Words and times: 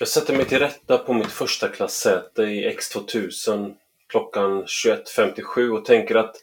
Jag 0.00 0.08
sätter 0.08 0.36
mig 0.36 0.44
till 0.44 0.58
rätta 0.58 0.98
på 0.98 1.12
mitt 1.12 1.32
första 1.32 1.68
klassäte 1.68 2.42
i 2.42 2.76
X2000 2.76 3.74
klockan 4.08 4.64
21.57 4.64 5.78
och 5.78 5.84
tänker 5.84 6.14
att 6.14 6.36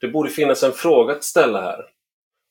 det 0.00 0.08
borde 0.08 0.30
finnas 0.30 0.62
en 0.62 0.72
fråga 0.72 1.14
att 1.14 1.24
ställa 1.24 1.60
här. 1.60 1.84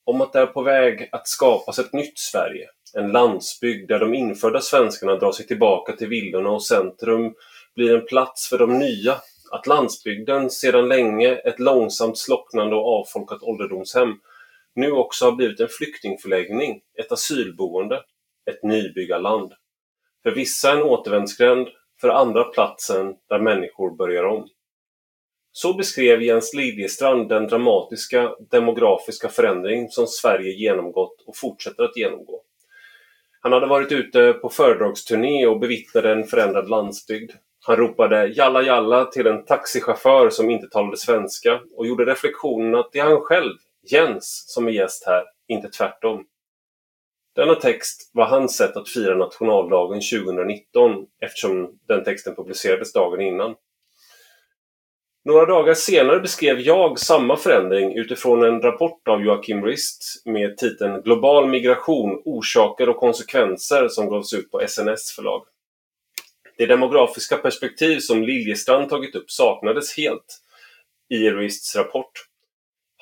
Om 0.05 0.21
att 0.21 0.34
det 0.34 0.39
är 0.39 0.46
på 0.46 0.62
väg 0.62 1.10
att 1.12 1.28
skapas 1.28 1.79
ett 1.79 1.94
nytt 1.94 2.20
Sverige. 2.20 2.70
En 2.94 3.12
landsbygd 3.12 3.88
där 3.88 4.00
de 4.00 4.13
infödda 4.13 4.62
svenskarna 4.62 5.16
drar 5.16 5.31
sig 5.31 5.47
tillbaka 5.47 5.96
till 5.96 6.08
villorna 6.08 6.49
och 6.49 6.63
centrum 6.63 7.33
blir 7.76 7.96
en 7.96 8.06
plats 8.06 8.49
för 8.49 8.58
de 8.58 8.79
nya. 8.79 9.15
Att 9.51 9.67
landsbygden, 9.67 10.49
sedan 10.49 10.88
länge 10.88 11.35
ett 11.35 11.60
långsamt 11.60 12.17
slocknande 12.17 12.76
och 12.76 12.99
avfolkat 12.99 13.44
ålderdomshem, 13.44 14.13
nu 14.76 14.92
också 14.92 15.26
har 15.26 15.31
blivit 15.31 15.60
en 15.60 15.70
flyktingförläggning, 15.70 16.81
ett 16.99 17.12
asylboende, 17.12 18.04
ett 18.49 18.63
nybyggarland. 18.63 19.54
För 20.23 20.31
vissa 20.31 20.71
en 20.71 20.84
återvändsgränd, 20.84 21.67
för 22.02 22.09
andra 22.09 22.43
platsen 22.43 23.16
där 23.29 23.39
människor 23.39 23.95
börjar 23.95 24.23
om. 24.23 24.48
Så 25.52 25.73
beskrev 25.73 26.21
Jens 26.21 26.53
Liljestrand 26.53 27.29
den 27.29 27.48
dramatiska 27.48 28.35
demografiska 28.51 29.29
förändring 29.29 29.89
som 29.89 30.07
Sverige 30.07 30.51
genomgått 30.51 31.23
och 31.25 31.38
fortsätter 31.38 31.84
att 31.84 31.98
genomgå. 31.98 32.41
Han 33.41 33.53
hade 33.53 33.67
varit 33.67 33.91
ute 33.91 34.34
på 34.34 34.49
föredragsturné 34.49 35.48
och 35.48 35.59
bevittnade 35.59 36.12
en 36.12 36.23
förändrad 36.23 36.70
landsbygd. 36.70 37.31
Han 37.65 37.76
ropade 37.76 38.27
”jalla 38.27 38.62
jalla” 38.62 39.05
till 39.05 39.27
en 39.27 39.45
taxichaufför 39.45 40.29
som 40.29 40.49
inte 40.49 40.67
talade 40.67 40.98
svenska 40.98 41.62
och 41.76 41.87
gjorde 41.87 42.05
reflektionen 42.05 42.76
att 42.76 42.90
det 42.91 42.99
är 42.99 43.03
han 43.03 43.21
själv, 43.21 43.53
Jens, 43.91 44.43
som 44.48 44.67
är 44.67 44.71
gäst 44.71 45.03
här, 45.05 45.23
inte 45.48 45.70
tvärtom. 45.70 46.26
Denna 47.35 47.55
text 47.55 48.11
var 48.13 48.25
hans 48.25 48.57
sätt 48.57 48.77
att 48.77 48.89
fira 48.89 49.15
nationaldagen 49.15 50.01
2019 50.01 51.05
eftersom 51.21 51.79
den 51.87 52.03
texten 52.03 52.35
publicerades 52.35 52.93
dagen 52.93 53.21
innan. 53.21 53.55
Några 55.25 55.45
dagar 55.45 55.73
senare 55.73 56.20
beskrev 56.20 56.59
jag 56.59 56.99
samma 56.99 57.37
förändring 57.37 57.98
utifrån 57.98 58.43
en 58.43 58.62
rapport 58.62 59.07
av 59.07 59.23
Joakim 59.23 59.65
Rist 59.65 60.21
med 60.25 60.57
titeln 60.57 61.01
Global 61.01 61.49
migration, 61.49 62.21
orsaker 62.25 62.90
och 62.90 62.98
konsekvenser 62.98 63.87
som 63.87 64.09
gavs 64.09 64.34
ut 64.34 64.52
på 64.52 64.68
SNS 64.68 65.12
förlag. 65.12 65.45
Det 66.58 66.66
demografiska 66.66 67.38
perspektiv 67.38 68.00
som 68.00 68.23
Liljestrand 68.23 68.90
tagit 68.90 69.16
upp 69.16 69.31
saknades 69.31 69.97
helt 69.97 70.42
i 71.09 71.30
Rists 71.30 71.75
rapport. 71.75 72.12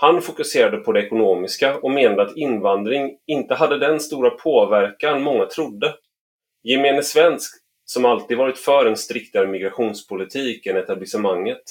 Han 0.02 0.22
fokuserade 0.22 0.78
på 0.78 0.92
det 0.92 1.06
ekonomiska 1.06 1.78
och 1.78 1.92
menade 1.92 2.22
att 2.22 2.38
invandring 2.38 3.18
inte 3.28 3.56
hade 3.56 3.78
den 3.78 4.00
stora 4.00 4.30
påverkan 4.30 5.22
många 5.22 5.46
trodde. 5.46 5.96
Gemene 6.64 7.04
svensk, 7.04 7.52
som 7.86 8.06
alltid 8.06 8.38
varit 8.38 8.58
för 8.58 8.86
en 8.86 8.98
striktare 8.98 9.48
migrationspolitik 9.48 10.66
än 10.66 10.78
etablissemanget, 10.78 11.62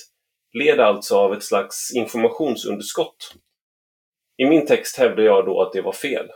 led 0.53 0.81
alltså 0.81 1.17
av 1.17 1.33
ett 1.33 1.43
slags 1.43 1.95
informationsunderskott. 1.95 3.35
I 4.37 4.45
min 4.45 4.67
text 4.67 4.99
hävdar 4.99 5.23
jag 5.23 5.47
då 5.47 5.63
att 5.63 5.73
det 5.73 5.83
var 5.83 5.93
fel. 5.93 6.27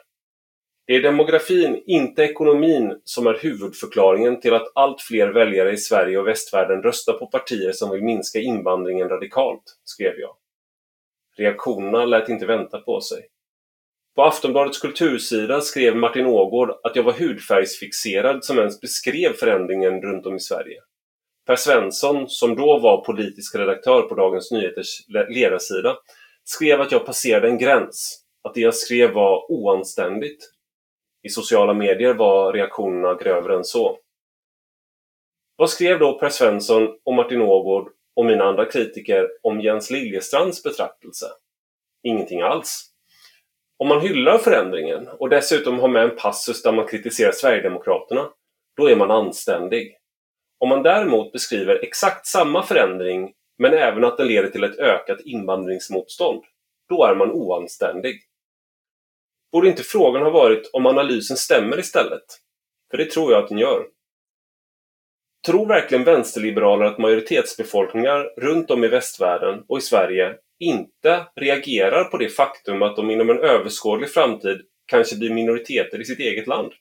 Det 0.87 0.97
är 0.97 1.03
demografin, 1.03 1.83
inte 1.87 2.23
ekonomin, 2.23 3.01
som 3.05 3.27
är 3.27 3.39
huvudförklaringen 3.43 4.41
till 4.41 4.55
att 4.55 4.73
allt 4.75 5.01
fler 5.01 5.29
väljare 5.29 5.73
i 5.73 5.77
Sverige 5.77 6.19
och 6.19 6.27
västvärlden 6.27 6.83
röstar 6.83 7.13
på 7.13 7.27
partier 7.27 7.73
som 7.73 7.91
vill 7.91 8.05
minska 8.05 8.39
invandringen 8.39 9.09
radikalt, 9.09 9.63
skrev 9.85 10.15
jag. 10.19 10.37
Reaktionerna 11.37 12.05
lät 12.05 12.29
inte 12.29 12.47
vänta 12.47 12.79
på 12.79 13.01
sig. 13.01 13.29
På 14.15 14.23
Aftonbladets 14.23 14.79
kultursida 14.79 15.61
skrev 15.61 15.97
Martin 15.97 16.27
Ågård 16.27 16.71
att 16.83 16.97
jag 16.97 17.03
var 17.03 17.13
hudfärgsfixerad 17.13 18.45
som 18.45 18.59
ens 18.59 18.81
beskrev 18.81 19.33
förändringen 19.33 20.03
runt 20.03 20.27
om 20.27 20.37
i 20.37 20.41
Sverige. 20.41 20.81
Per 21.47 21.57
Svensson, 21.57 22.29
som 22.29 22.57
då 22.57 22.79
var 22.79 23.05
politisk 23.05 23.55
redaktör 23.55 24.03
på 24.03 24.15
Dagens 24.15 24.51
Nyheters 24.51 25.09
ledarsida, 25.29 25.97
skrev 26.45 26.81
att 26.81 26.93
jag 26.93 27.07
passerade 27.07 27.49
en 27.49 27.59
gräns, 27.59 28.25
att 28.43 28.55
det 28.55 28.61
jag 28.61 28.75
skrev 28.75 29.13
var 29.13 29.53
oanständigt. 29.53 30.51
I 31.23 31.29
sociala 31.29 31.75
medier 31.75 32.15
var 32.15 32.53
reaktionerna 32.53 33.15
grövre 33.15 33.57
än 33.57 33.65
så. 33.65 33.99
Vad 35.57 35.71
skrev 35.71 35.99
då 35.99 36.19
Per 36.19 36.29
Svensson 36.29 36.89
och 37.05 37.15
Martin 37.15 37.41
Ågård 37.41 37.91
och 38.17 38.27
mina 38.27 38.45
andra 38.45 38.65
kritiker 38.65 39.29
om 39.43 39.61
Jens 39.61 39.91
Liljestrands 39.91 40.63
betraktelse? 40.63 41.27
Ingenting 42.03 42.41
alls. 42.41 42.91
Om 43.77 43.89
man 43.89 44.01
hyllar 44.01 44.39
förändringen 44.39 45.09
och 45.09 45.29
dessutom 45.29 45.79
har 45.79 45.89
med 45.89 46.03
en 46.03 46.17
passus 46.17 46.63
där 46.63 46.73
man 46.73 46.87
kritiserar 46.87 47.33
Sverigedemokraterna, 47.33 48.29
då 48.77 48.87
är 48.87 48.97
man 48.97 49.11
anständig. 49.11 49.97
Om 50.59 50.69
man 50.69 50.83
däremot 50.83 51.33
beskriver 51.33 51.85
exakt 51.85 52.27
samma 52.27 52.63
förändring 52.63 53.33
men 53.59 53.75
även 53.75 54.05
att 54.05 54.17
den 54.17 54.27
leder 54.27 54.49
till 54.49 54.65
ett 54.65 54.79
ökat 54.79 55.21
invandringsmotstånd, 55.21 56.43
då 56.89 57.05
är 57.05 57.15
man 57.15 57.31
oanständig. 57.31 58.21
Borde 59.53 59.69
inte 59.69 59.83
frågan 59.83 60.23
ha 60.23 60.31
varit 60.31 60.71
om 60.73 60.87
analysen 60.87 61.37
stämmer 61.37 61.79
istället? 61.79 62.25
För 62.91 62.99
det 62.99 63.11
tror 63.11 63.33
jag 63.33 63.43
att 63.43 63.49
den 63.49 63.59
gör. 63.59 63.87
Tror 65.47 65.67
verkligen 65.67 66.05
vänsterliberaler 66.05 66.85
att 66.85 66.99
majoritetsbefolkningar 66.99 68.31
runt 68.37 68.71
om 68.71 68.85
i 68.85 68.89
västvärlden 68.89 69.65
och 69.69 69.79
i 69.79 69.81
Sverige 69.81 70.37
inte 70.59 71.27
reagerar 71.37 72.05
på 72.05 72.17
det 72.17 72.29
faktum 72.29 72.83
att 72.83 72.97
de 72.97 73.11
inom 73.11 73.31
en 73.31 73.39
överskådlig 73.39 74.11
framtid 74.11 74.61
kanske 74.87 75.17
blir 75.17 75.35
minoriteter 75.35 76.01
i 76.01 76.05
sitt 76.05 76.19
eget 76.19 76.47
land? 76.47 76.73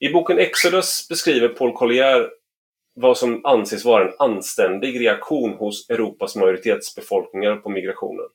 I 0.00 0.08
boken 0.08 0.38
Exodus 0.38 1.08
beskriver 1.08 1.48
Paul 1.48 1.72
Collier 1.72 2.30
vad 2.94 3.18
som 3.18 3.44
anses 3.44 3.84
vara 3.84 4.08
en 4.08 4.14
anständig 4.18 5.00
reaktion 5.00 5.54
hos 5.54 5.90
Europas 5.90 6.36
majoritetsbefolkningar 6.36 7.56
på 7.56 7.68
migrationen. 7.68 8.26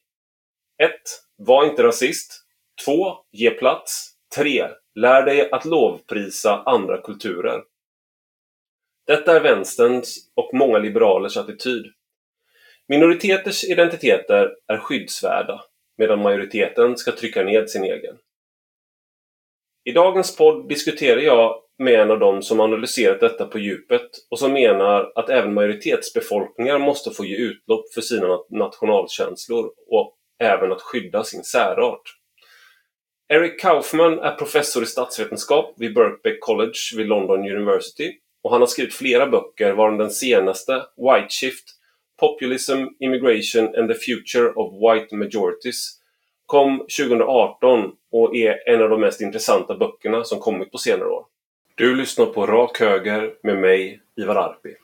1. 0.83 0.91
Var 1.37 1.65
inte 1.65 1.83
rasist. 1.83 2.45
2. 2.85 3.17
Ge 3.31 3.49
plats. 3.49 4.11
3. 4.35 4.67
Lär 4.95 5.25
dig 5.25 5.51
att 5.51 5.65
lovprisa 5.65 6.63
andra 6.65 7.01
kulturer. 7.01 7.63
Detta 9.09 9.35
är 9.35 9.39
vänsterns 9.39 10.17
och 10.35 10.49
många 10.53 10.77
liberalers 10.77 11.37
attityd. 11.37 11.85
Minoriteters 12.87 13.63
identiteter 13.63 14.51
är 14.67 14.77
skyddsvärda, 14.77 15.61
medan 15.97 16.21
majoriteten 16.21 16.97
ska 16.97 17.11
trycka 17.11 17.43
ned 17.43 17.69
sin 17.69 17.83
egen. 17.83 18.17
I 19.83 19.91
dagens 19.91 20.37
podd 20.37 20.69
diskuterar 20.69 21.19
jag 21.19 21.61
med 21.77 21.93
en 21.93 22.11
av 22.11 22.19
dem 22.19 22.41
som 22.41 22.59
analyserat 22.59 23.19
detta 23.19 23.45
på 23.45 23.59
djupet 23.59 24.09
och 24.29 24.39
som 24.39 24.53
menar 24.53 25.11
att 25.15 25.29
även 25.29 25.53
majoritetsbefolkningar 25.53 26.79
måste 26.79 27.11
få 27.11 27.25
ge 27.25 27.35
utlopp 27.35 27.93
för 27.93 28.01
sina 28.01 28.39
nationalkänslor 28.49 29.71
och 29.87 30.17
även 30.39 30.71
att 30.71 30.81
skydda 30.81 31.23
sin 31.23 31.43
särart. 31.43 32.15
Eric 33.29 33.59
Kaufman 33.59 34.19
är 34.19 34.35
professor 34.35 34.83
i 34.83 34.85
statsvetenskap 34.85 35.73
vid 35.77 35.93
Birkbeck 35.93 36.39
College 36.41 36.79
vid 36.95 37.07
London 37.07 37.39
University 37.39 38.19
och 38.43 38.51
han 38.51 38.61
har 38.61 38.67
skrivit 38.67 38.93
flera 38.93 39.27
böcker 39.27 39.73
varav 39.73 39.97
den 39.97 40.11
senaste, 40.11 40.73
White 40.73 41.29
Shift, 41.29 41.63
Populism, 42.19 42.85
Immigration 42.99 43.75
and 43.75 43.89
the 43.89 43.95
Future 43.95 44.49
of 44.49 44.73
White 44.73 45.15
Majorities 45.15 45.99
kom 46.45 46.77
2018 46.77 47.91
och 48.11 48.35
är 48.35 48.69
en 48.69 48.81
av 48.81 48.89
de 48.89 49.01
mest 49.01 49.21
intressanta 49.21 49.75
böckerna 49.77 50.23
som 50.23 50.39
kommit 50.39 50.71
på 50.71 50.77
senare 50.77 51.09
år. 51.09 51.25
Du 51.75 51.95
lyssnar 51.95 52.25
på 52.25 52.45
Rak 52.45 52.79
Höger 52.79 53.33
med 53.43 53.57
mig, 53.57 54.01
Ivar 54.17 54.35
Arpi. 54.35 54.75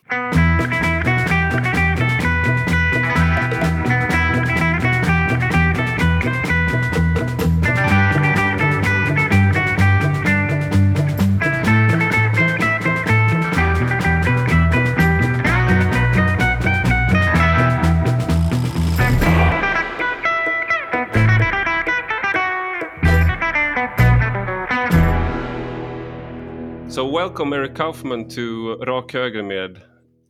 Welcome 27.16 27.54
Eric 27.54 27.76
Kaufman 27.76 28.28
to 28.28 28.76
Rak 28.86 29.14
Höger 29.14 29.44
med 29.44 29.80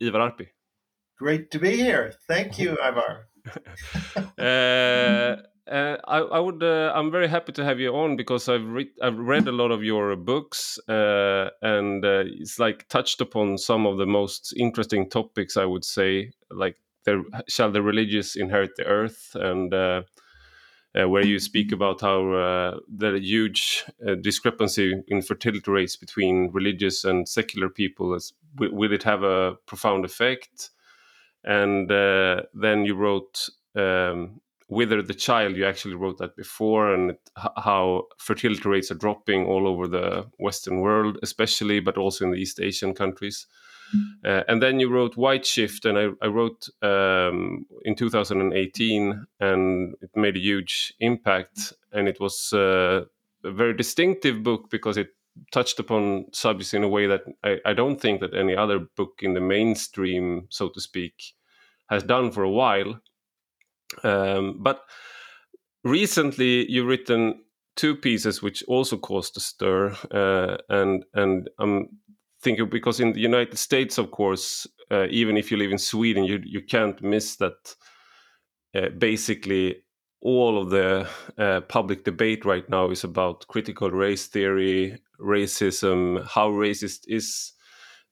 Ivar 0.00 0.20
Arpi. 0.20 0.46
Great 1.18 1.50
to 1.50 1.58
be 1.58 1.70
here. 1.70 2.12
Thank 2.28 2.60
you, 2.60 2.76
Ivar. 2.80 3.26
uh, 4.38 4.42
uh, 5.74 5.96
I, 6.06 6.18
I, 6.18 6.38
would. 6.38 6.62
Uh, 6.62 6.92
I'm 6.94 7.10
very 7.10 7.26
happy 7.26 7.50
to 7.54 7.64
have 7.64 7.80
you 7.80 7.92
on 7.92 8.16
because 8.16 8.48
I've 8.48 8.68
read. 8.68 8.86
I've 9.02 9.18
read 9.18 9.48
a 9.48 9.52
lot 9.52 9.72
of 9.72 9.82
your 9.82 10.14
books, 10.14 10.78
uh, 10.88 11.48
and 11.60 12.04
uh, 12.04 12.22
it's 12.24 12.60
like 12.60 12.86
touched 12.88 13.20
upon 13.20 13.58
some 13.58 13.84
of 13.84 13.98
the 13.98 14.06
most 14.06 14.54
interesting 14.56 15.10
topics. 15.10 15.56
I 15.56 15.64
would 15.64 15.84
say, 15.84 16.30
like 16.52 16.76
the, 17.04 17.24
shall 17.48 17.72
the 17.72 17.82
religious 17.82 18.36
inherit 18.36 18.76
the 18.76 18.84
earth, 18.84 19.34
and 19.34 19.74
uh, 20.98 21.08
where 21.08 21.24
you 21.24 21.38
speak 21.38 21.72
about 21.72 22.00
how 22.00 22.32
uh, 22.32 22.78
the 22.88 23.18
huge 23.18 23.84
uh, 24.06 24.14
discrepancy 24.14 25.02
in 25.08 25.22
fertility 25.22 25.70
rates 25.70 25.96
between 25.96 26.50
religious 26.52 27.04
and 27.04 27.28
secular 27.28 27.68
people 27.68 28.14
is, 28.14 28.32
will 28.58 28.92
it 28.92 29.02
have 29.02 29.22
a 29.22 29.56
profound 29.66 30.04
effect? 30.04 30.70
And 31.44 31.90
uh, 31.92 32.42
then 32.54 32.84
you 32.84 32.94
wrote 32.94 33.48
um, 33.74 34.40
Whither 34.68 35.02
the 35.02 35.14
Child, 35.14 35.56
you 35.56 35.66
actually 35.66 35.94
wrote 35.94 36.18
that 36.18 36.34
before, 36.34 36.92
and 36.92 37.10
it, 37.10 37.30
how 37.56 38.04
fertility 38.18 38.68
rates 38.68 38.90
are 38.90 38.94
dropping 38.94 39.46
all 39.46 39.68
over 39.68 39.86
the 39.86 40.26
Western 40.38 40.80
world, 40.80 41.18
especially, 41.22 41.78
but 41.78 41.98
also 41.98 42.24
in 42.24 42.30
the 42.32 42.38
East 42.38 42.60
Asian 42.60 42.94
countries. 42.94 43.46
Uh, 44.24 44.42
and 44.48 44.62
then 44.62 44.80
you 44.80 44.88
wrote 44.88 45.16
White 45.16 45.46
Shift, 45.46 45.84
and 45.84 45.98
I, 45.98 46.08
I 46.22 46.26
wrote 46.26 46.68
um, 46.82 47.66
in 47.84 47.94
2018, 47.94 49.26
and 49.40 49.94
it 50.00 50.10
made 50.16 50.36
a 50.36 50.40
huge 50.40 50.94
impact. 51.00 51.72
And 51.92 52.08
it 52.08 52.20
was 52.20 52.52
uh, 52.52 53.04
a 53.44 53.50
very 53.50 53.74
distinctive 53.74 54.42
book 54.42 54.70
because 54.70 54.96
it 54.96 55.08
touched 55.52 55.78
upon 55.78 56.26
subjects 56.32 56.74
in 56.74 56.82
a 56.82 56.88
way 56.88 57.06
that 57.06 57.22
I, 57.44 57.58
I, 57.66 57.74
don't 57.74 58.00
think 58.00 58.20
that 58.20 58.34
any 58.34 58.56
other 58.56 58.80
book 58.96 59.20
in 59.20 59.34
the 59.34 59.40
mainstream, 59.40 60.46
so 60.48 60.70
to 60.70 60.80
speak, 60.80 61.34
has 61.90 62.02
done 62.02 62.30
for 62.30 62.42
a 62.42 62.50
while. 62.50 63.00
Um, 64.02 64.58
but 64.62 64.82
recently, 65.84 66.70
you've 66.70 66.86
written 66.86 67.42
two 67.76 67.94
pieces 67.94 68.42
which 68.42 68.64
also 68.66 68.96
caused 68.96 69.36
a 69.36 69.40
stir, 69.40 69.94
uh, 70.10 70.56
and 70.68 71.04
and 71.14 71.48
I'm 71.58 71.88
thinking 72.42 72.68
because 72.68 73.00
in 73.00 73.12
the 73.12 73.20
United 73.20 73.58
States, 73.58 73.98
of 73.98 74.10
course, 74.10 74.66
uh, 74.90 75.06
even 75.10 75.36
if 75.36 75.50
you 75.50 75.56
live 75.56 75.72
in 75.72 75.78
Sweden, 75.78 76.24
you 76.24 76.40
you 76.44 76.62
can't 76.62 77.02
miss 77.02 77.36
that. 77.36 77.74
Uh, 78.74 78.90
basically, 78.98 79.76
all 80.20 80.60
of 80.60 80.70
the 80.70 81.08
uh, 81.38 81.60
public 81.62 82.04
debate 82.04 82.44
right 82.44 82.68
now 82.68 82.90
is 82.90 83.04
about 83.04 83.46
critical 83.48 83.90
race 83.90 84.26
theory, 84.26 85.00
racism, 85.20 86.26
how 86.26 86.50
racist 86.50 87.04
is 87.06 87.52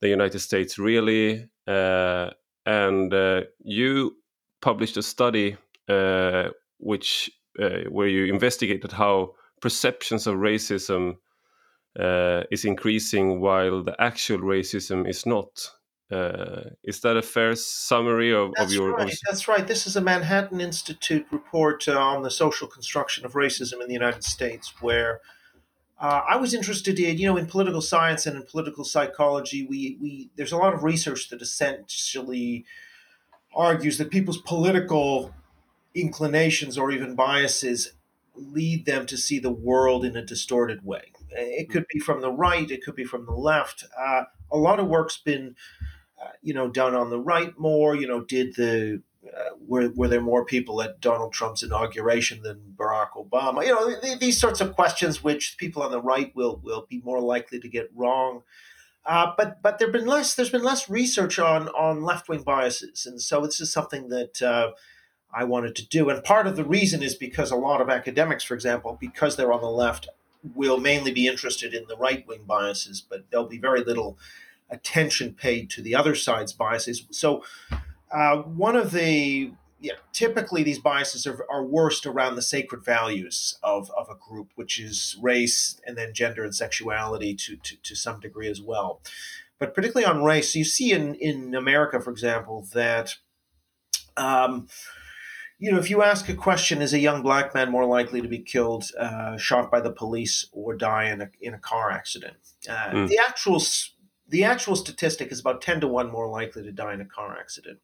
the 0.00 0.08
United 0.08 0.38
States 0.38 0.78
really, 0.78 1.48
uh, 1.66 2.30
and 2.66 3.12
uh, 3.12 3.42
you 3.58 4.12
published 4.62 4.96
a 4.96 5.02
study 5.02 5.56
uh, 5.88 6.48
which 6.78 7.30
where 7.88 8.08
you 8.08 8.24
investigated 8.24 8.90
how 8.90 9.32
perceptions 9.60 10.26
of 10.26 10.34
racism 10.34 11.14
is 11.96 12.64
increasing 12.64 13.40
while 13.40 13.82
the 13.82 14.00
actual 14.00 14.38
racism 14.38 15.08
is 15.08 15.26
not. 15.26 15.70
Uh, 16.10 16.70
is 16.82 17.00
that 17.00 17.16
a 17.16 17.22
fair 17.22 17.56
summary 17.56 18.32
of, 18.32 18.52
That's 18.56 18.70
of 18.70 18.76
your? 18.76 18.92
Right. 18.92 19.10
Of... 19.10 19.18
That's 19.28 19.48
right. 19.48 19.66
This 19.66 19.86
is 19.86 19.96
a 19.96 20.00
Manhattan 20.00 20.60
Institute 20.60 21.26
report 21.32 21.88
uh, 21.88 21.98
on 21.98 22.22
the 22.22 22.30
social 22.30 22.68
construction 22.68 23.24
of 23.24 23.32
racism 23.32 23.80
in 23.80 23.88
the 23.88 23.94
United 23.94 24.22
States, 24.22 24.74
where 24.80 25.20
uh, 25.98 26.20
I 26.28 26.36
was 26.36 26.52
interested 26.52 27.00
in, 27.00 27.16
you 27.18 27.26
know, 27.26 27.38
in 27.38 27.46
political 27.46 27.80
science 27.80 28.26
and 28.26 28.36
in 28.36 28.42
political 28.42 28.84
psychology. 28.84 29.66
We 29.66 29.96
we 30.00 30.30
there's 30.36 30.52
a 30.52 30.58
lot 30.58 30.74
of 30.74 30.84
research 30.84 31.30
that 31.30 31.40
essentially 31.40 32.66
argues 33.56 33.96
that 33.98 34.10
people's 34.10 34.38
political 34.42 35.34
inclinations 35.94 36.76
or 36.76 36.90
even 36.90 37.14
biases 37.14 37.92
lead 38.34 38.84
them 38.84 39.06
to 39.06 39.16
see 39.16 39.38
the 39.38 39.52
world 39.52 40.04
in 40.04 40.16
a 40.16 40.24
distorted 40.24 40.84
way. 40.84 41.12
It 41.34 41.70
could 41.70 41.86
be 41.92 41.98
from 41.98 42.20
the 42.20 42.32
right, 42.32 42.70
it 42.70 42.82
could 42.82 42.94
be 42.94 43.04
from 43.04 43.26
the 43.26 43.32
left. 43.32 43.84
Uh, 43.98 44.24
a 44.50 44.56
lot 44.56 44.80
of 44.80 44.86
work's 44.86 45.18
been, 45.18 45.56
uh, 46.22 46.30
you 46.42 46.54
know, 46.54 46.68
done 46.68 46.94
on 46.94 47.10
the 47.10 47.18
right 47.18 47.58
more. 47.58 47.96
You 47.96 48.06
know, 48.06 48.20
did 48.20 48.54
the 48.56 49.02
uh, 49.26 49.50
were 49.66 49.90
were 49.94 50.08
there 50.08 50.20
more 50.20 50.44
people 50.44 50.82
at 50.82 51.00
Donald 51.00 51.32
Trump's 51.32 51.62
inauguration 51.62 52.42
than 52.42 52.74
Barack 52.76 53.10
Obama? 53.16 53.64
You 53.64 53.74
know, 53.74 54.00
th- 54.00 54.18
these 54.18 54.38
sorts 54.38 54.60
of 54.60 54.74
questions 54.74 55.24
which 55.24 55.56
people 55.58 55.82
on 55.82 55.90
the 55.90 56.00
right 56.00 56.34
will 56.34 56.60
will 56.62 56.86
be 56.88 57.00
more 57.04 57.20
likely 57.20 57.58
to 57.60 57.68
get 57.68 57.90
wrong. 57.94 58.42
Uh, 59.06 59.32
but 59.36 59.60
but 59.62 59.78
there've 59.78 59.92
been 59.92 60.06
less. 60.06 60.34
There's 60.34 60.50
been 60.50 60.62
less 60.62 60.88
research 60.88 61.38
on 61.38 61.68
on 61.68 62.02
left 62.02 62.28
wing 62.28 62.42
biases, 62.42 63.06
and 63.06 63.20
so 63.20 63.40
this 63.42 63.60
is 63.60 63.72
something 63.72 64.08
that 64.08 64.40
uh, 64.40 64.70
I 65.32 65.44
wanted 65.44 65.74
to 65.76 65.86
do. 65.86 66.08
And 66.08 66.22
part 66.24 66.46
of 66.46 66.56
the 66.56 66.64
reason 66.64 67.02
is 67.02 67.14
because 67.14 67.50
a 67.50 67.56
lot 67.56 67.80
of 67.80 67.90
academics, 67.90 68.44
for 68.44 68.54
example, 68.54 68.96
because 68.98 69.36
they're 69.36 69.52
on 69.52 69.60
the 69.60 69.68
left, 69.68 70.08
will 70.54 70.78
mainly 70.78 71.12
be 71.12 71.26
interested 71.26 71.74
in 71.74 71.86
the 71.88 71.96
right 71.96 72.26
wing 72.26 72.44
biases, 72.46 73.00
but 73.00 73.24
there'll 73.30 73.46
be 73.46 73.58
very 73.58 73.82
little 73.82 74.18
attention 74.70 75.32
paid 75.32 75.70
to 75.70 75.82
the 75.82 75.94
other 75.94 76.14
side's 76.14 76.52
biases. 76.52 77.06
So, 77.10 77.44
uh, 78.10 78.38
one 78.38 78.76
of 78.76 78.92
the 78.92 79.52
yeah, 79.84 79.94
typically 80.14 80.62
these 80.62 80.78
biases 80.78 81.26
are, 81.26 81.44
are 81.50 81.62
worst 81.62 82.06
around 82.06 82.36
the 82.36 82.42
sacred 82.42 82.82
values 82.82 83.58
of, 83.62 83.90
of 83.98 84.08
a 84.08 84.14
group, 84.14 84.50
which 84.54 84.80
is 84.80 85.14
race 85.20 85.78
and 85.86 85.98
then 85.98 86.14
gender 86.14 86.42
and 86.42 86.54
sexuality 86.54 87.34
to, 87.34 87.56
to, 87.56 87.76
to 87.82 87.94
some 87.94 88.18
degree 88.18 88.48
as 88.48 88.62
well. 88.62 89.02
But 89.58 89.74
particularly 89.74 90.06
on 90.06 90.24
race, 90.24 90.54
you 90.54 90.64
see 90.64 90.92
in, 90.92 91.16
in 91.16 91.54
America, 91.54 92.00
for 92.00 92.10
example, 92.10 92.66
that 92.72 93.16
um, 94.16 94.68
you 95.58 95.70
know, 95.70 95.78
if 95.78 95.88
you 95.88 96.02
ask 96.02 96.28
a 96.28 96.34
question, 96.34 96.82
is 96.82 96.92
a 96.92 96.98
young 96.98 97.22
black 97.22 97.54
man 97.54 97.70
more 97.70 97.86
likely 97.86 98.20
to 98.20 98.28
be 98.28 98.38
killed, 98.38 98.84
uh, 98.98 99.36
shot 99.36 99.70
by 99.70 99.80
the 99.80 99.92
police, 99.92 100.46
or 100.52 100.74
die 100.74 101.10
in 101.10 101.20
a 101.20 101.30
in 101.40 101.54
a 101.54 101.58
car 101.58 101.90
accident? 101.90 102.36
Uh, 102.68 102.90
mm. 102.90 103.08
The 103.08 103.18
actual 103.18 103.62
the 104.28 104.44
actual 104.44 104.76
statistic 104.76 105.30
is 105.30 105.40
about 105.40 105.62
ten 105.62 105.80
to 105.80 105.88
one 105.88 106.10
more 106.10 106.28
likely 106.28 106.62
to 106.62 106.72
die 106.72 106.94
in 106.94 107.00
a 107.00 107.06
car 107.06 107.36
accident. 107.38 107.78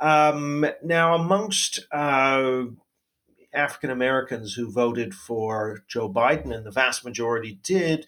Um, 0.00 0.66
now, 0.82 1.14
amongst 1.14 1.80
uh, 1.92 2.64
African 3.52 3.90
Americans 3.90 4.54
who 4.54 4.70
voted 4.70 5.14
for 5.14 5.84
Joe 5.86 6.10
Biden, 6.12 6.54
and 6.54 6.64
the 6.64 6.70
vast 6.70 7.04
majority 7.04 7.60
did, 7.62 8.06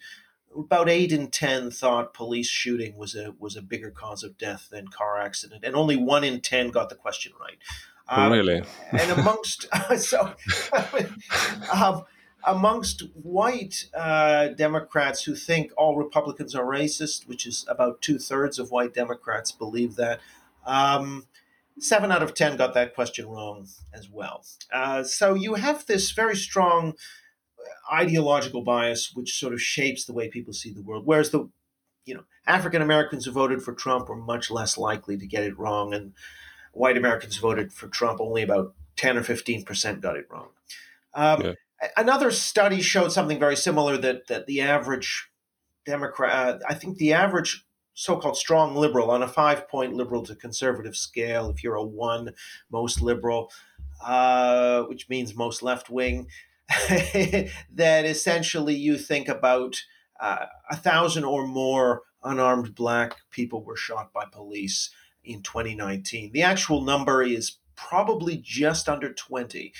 about 0.57 0.89
eight 0.89 1.11
in 1.11 1.29
ten 1.29 1.71
thought 1.71 2.13
police 2.13 2.47
shooting 2.49 2.97
was 2.97 3.15
a 3.15 3.33
was 3.39 3.55
a 3.55 3.61
bigger 3.61 3.91
cause 3.91 4.23
of 4.23 4.37
death 4.37 4.67
than 4.71 4.87
car 4.89 5.19
accident, 5.19 5.63
and 5.63 5.75
only 5.75 5.95
one 5.95 6.23
in 6.23 6.41
ten 6.41 6.69
got 6.69 6.89
the 6.89 6.95
question 6.95 7.31
right. 7.39 7.57
Um, 8.07 8.31
really? 8.31 8.63
and 8.91 9.11
amongst 9.11 9.65
so 9.97 10.33
um, 11.73 12.03
amongst 12.45 13.03
white 13.13 13.85
uh, 13.93 14.49
Democrats 14.49 15.23
who 15.23 15.35
think 15.35 15.71
all 15.77 15.95
Republicans 15.95 16.53
are 16.53 16.65
racist, 16.65 17.27
which 17.27 17.47
is 17.47 17.65
about 17.69 18.01
two 18.01 18.19
thirds 18.19 18.59
of 18.59 18.71
white 18.71 18.93
Democrats 18.93 19.51
believe 19.51 19.95
that. 19.95 20.19
Um, 20.65 21.27
seven 21.79 22.11
out 22.11 22.21
of 22.21 22.33
ten 22.33 22.55
got 22.55 22.73
that 22.73 22.93
question 22.93 23.27
wrong 23.27 23.67
as 23.93 24.09
well. 24.09 24.45
Uh, 24.71 25.03
so 25.03 25.33
you 25.33 25.55
have 25.55 25.85
this 25.85 26.11
very 26.11 26.35
strong 26.35 26.93
ideological 27.91 28.61
bias, 28.61 29.13
which 29.13 29.37
sort 29.37 29.53
of 29.53 29.61
shapes 29.61 30.05
the 30.05 30.13
way 30.13 30.29
people 30.29 30.53
see 30.53 30.71
the 30.71 30.81
world. 30.81 31.05
Whereas 31.05 31.31
the 31.31 31.49
you 32.05 32.13
know 32.13 32.23
African 32.45 32.81
Americans 32.81 33.25
who 33.25 33.31
voted 33.31 33.61
for 33.61 33.73
Trump 33.73 34.09
were 34.09 34.15
much 34.15 34.51
less 34.51 34.77
likely 34.77 35.17
to 35.17 35.27
get 35.27 35.43
it 35.43 35.57
wrong, 35.57 35.93
and 35.93 36.13
white 36.73 36.97
Americans 36.97 37.37
voted 37.37 37.71
for 37.71 37.87
Trump, 37.87 38.19
only 38.19 38.41
about 38.41 38.73
10 38.97 39.17
or 39.17 39.21
15% 39.21 40.01
got 40.01 40.17
it 40.17 40.27
wrong. 40.29 40.49
Um, 41.13 41.41
yeah. 41.41 41.53
Another 41.97 42.31
study 42.31 42.81
showed 42.81 43.11
something 43.11 43.39
very 43.39 43.55
similar 43.55 43.97
that, 43.97 44.27
that 44.27 44.45
the 44.45 44.61
average 44.61 45.29
Democrat, 45.85 46.31
uh, 46.31 46.59
I 46.67 46.73
think 46.73 46.97
the 46.97 47.13
average 47.13 47.65
so 47.93 48.17
called 48.17 48.37
strong 48.37 48.75
liberal 48.75 49.11
on 49.11 49.21
a 49.21 49.27
five 49.27 49.67
point 49.67 49.93
liberal 49.93 50.23
to 50.23 50.35
conservative 50.35 50.95
scale, 50.95 51.49
if 51.49 51.63
you're 51.63 51.75
a 51.75 51.83
one, 51.83 52.33
most 52.71 53.01
liberal, 53.01 53.51
uh, 54.03 54.83
which 54.83 55.09
means 55.09 55.35
most 55.35 55.61
left 55.61 55.89
wing, 55.89 56.27
that 56.69 58.05
essentially 58.05 58.75
you 58.75 58.97
think 58.97 59.27
about 59.27 59.83
uh, 60.19 60.45
a 60.71 60.75
thousand 60.75 61.25
or 61.25 61.45
more 61.45 62.03
unarmed 62.23 62.73
black 62.73 63.17
people 63.29 63.63
were 63.63 63.75
shot 63.75 64.13
by 64.13 64.25
police 64.25 64.89
in 65.23 65.41
2019. 65.41 66.31
The 66.31 66.43
actual 66.43 66.81
number 66.81 67.23
is 67.23 67.57
probably 67.75 68.37
just 68.37 68.87
under 68.87 69.13
20. 69.13 69.73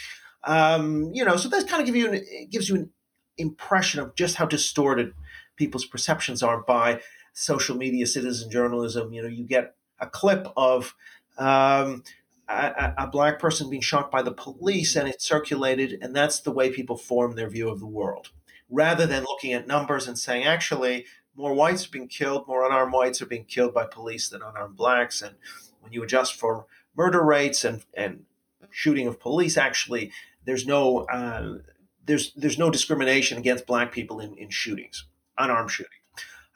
Um, 0.44 1.12
you 1.14 1.24
know, 1.24 1.38
so 1.38 1.50
that 1.50 1.68
kind 1.68 1.82
of 1.82 1.86
give 1.86 1.96
you 1.96 2.12
an, 2.12 2.26
gives 2.50 2.70
you 2.70 2.76
an 2.76 2.90
impression 3.38 4.00
of 4.00 4.16
just 4.16 4.36
how 4.36 4.46
distorted 4.46 5.14
people's 5.56 5.86
perceptions 5.86 6.44
are 6.44 6.62
by 6.62 7.02
social 7.34 7.76
media, 7.76 8.06
citizen 8.06 8.50
journalism. 8.50 9.14
You 9.14 9.24
know, 9.24 9.28
you 9.28 9.44
get 9.44 9.76
a 10.00 10.08
clip 10.08 10.48
of 10.58 10.96
um, 11.38 12.04
a, 12.48 12.94
a, 12.98 13.08
black 13.08 13.40
person 13.40 13.70
being 13.70 13.82
shot 13.82 14.12
by 14.12 14.22
the 14.22 14.32
police 14.32 14.96
and 14.96 15.08
it's 15.08 15.28
circulated, 15.28 15.98
and 16.02 16.16
that's 16.16 16.40
the 16.40 16.52
way 16.52 16.70
people 16.70 16.98
form 16.98 17.36
their 17.36 17.50
view 17.50 17.70
of 17.70 17.80
the 17.80 17.88
world. 17.88 18.30
Rather 18.70 19.06
than 19.06 19.24
looking 19.24 19.54
at 19.54 19.68
numbers 19.68 20.08
and 20.08 20.18
saying, 20.18 20.46
actually, 20.46 21.06
more 21.36 21.54
whites 21.54 21.88
are 21.88 21.92
being 21.92 22.08
killed, 22.08 22.48
more 22.48 22.66
unarmed 22.66 22.94
whites 22.94 23.22
are 23.22 23.26
being 23.26 23.46
killed 23.46 23.74
by 23.74 23.86
police 23.86 24.30
than 24.30 24.42
unarmed 24.42 24.76
blacks. 24.76 25.22
And 25.22 25.36
when 25.82 25.94
you 25.94 26.04
adjust 26.04 26.36
for 26.36 26.66
murder 26.96 27.24
rates 27.24 27.64
and, 27.64 27.84
and 27.94 28.26
shooting 28.70 29.08
of 29.08 29.20
police, 29.20 29.58
actually, 29.58 30.12
there's 30.46 30.68
no 30.68 31.06
uh, 31.06 31.60
there's 32.06 32.34
there's 32.36 32.60
no 32.60 32.70
discrimination 32.70 33.38
against 33.38 33.66
black 33.66 33.92
people 33.92 34.20
in, 34.20 34.36
in 34.38 34.50
shootings, 34.50 35.06
unarmed 35.38 35.72
shootings. 35.72 35.96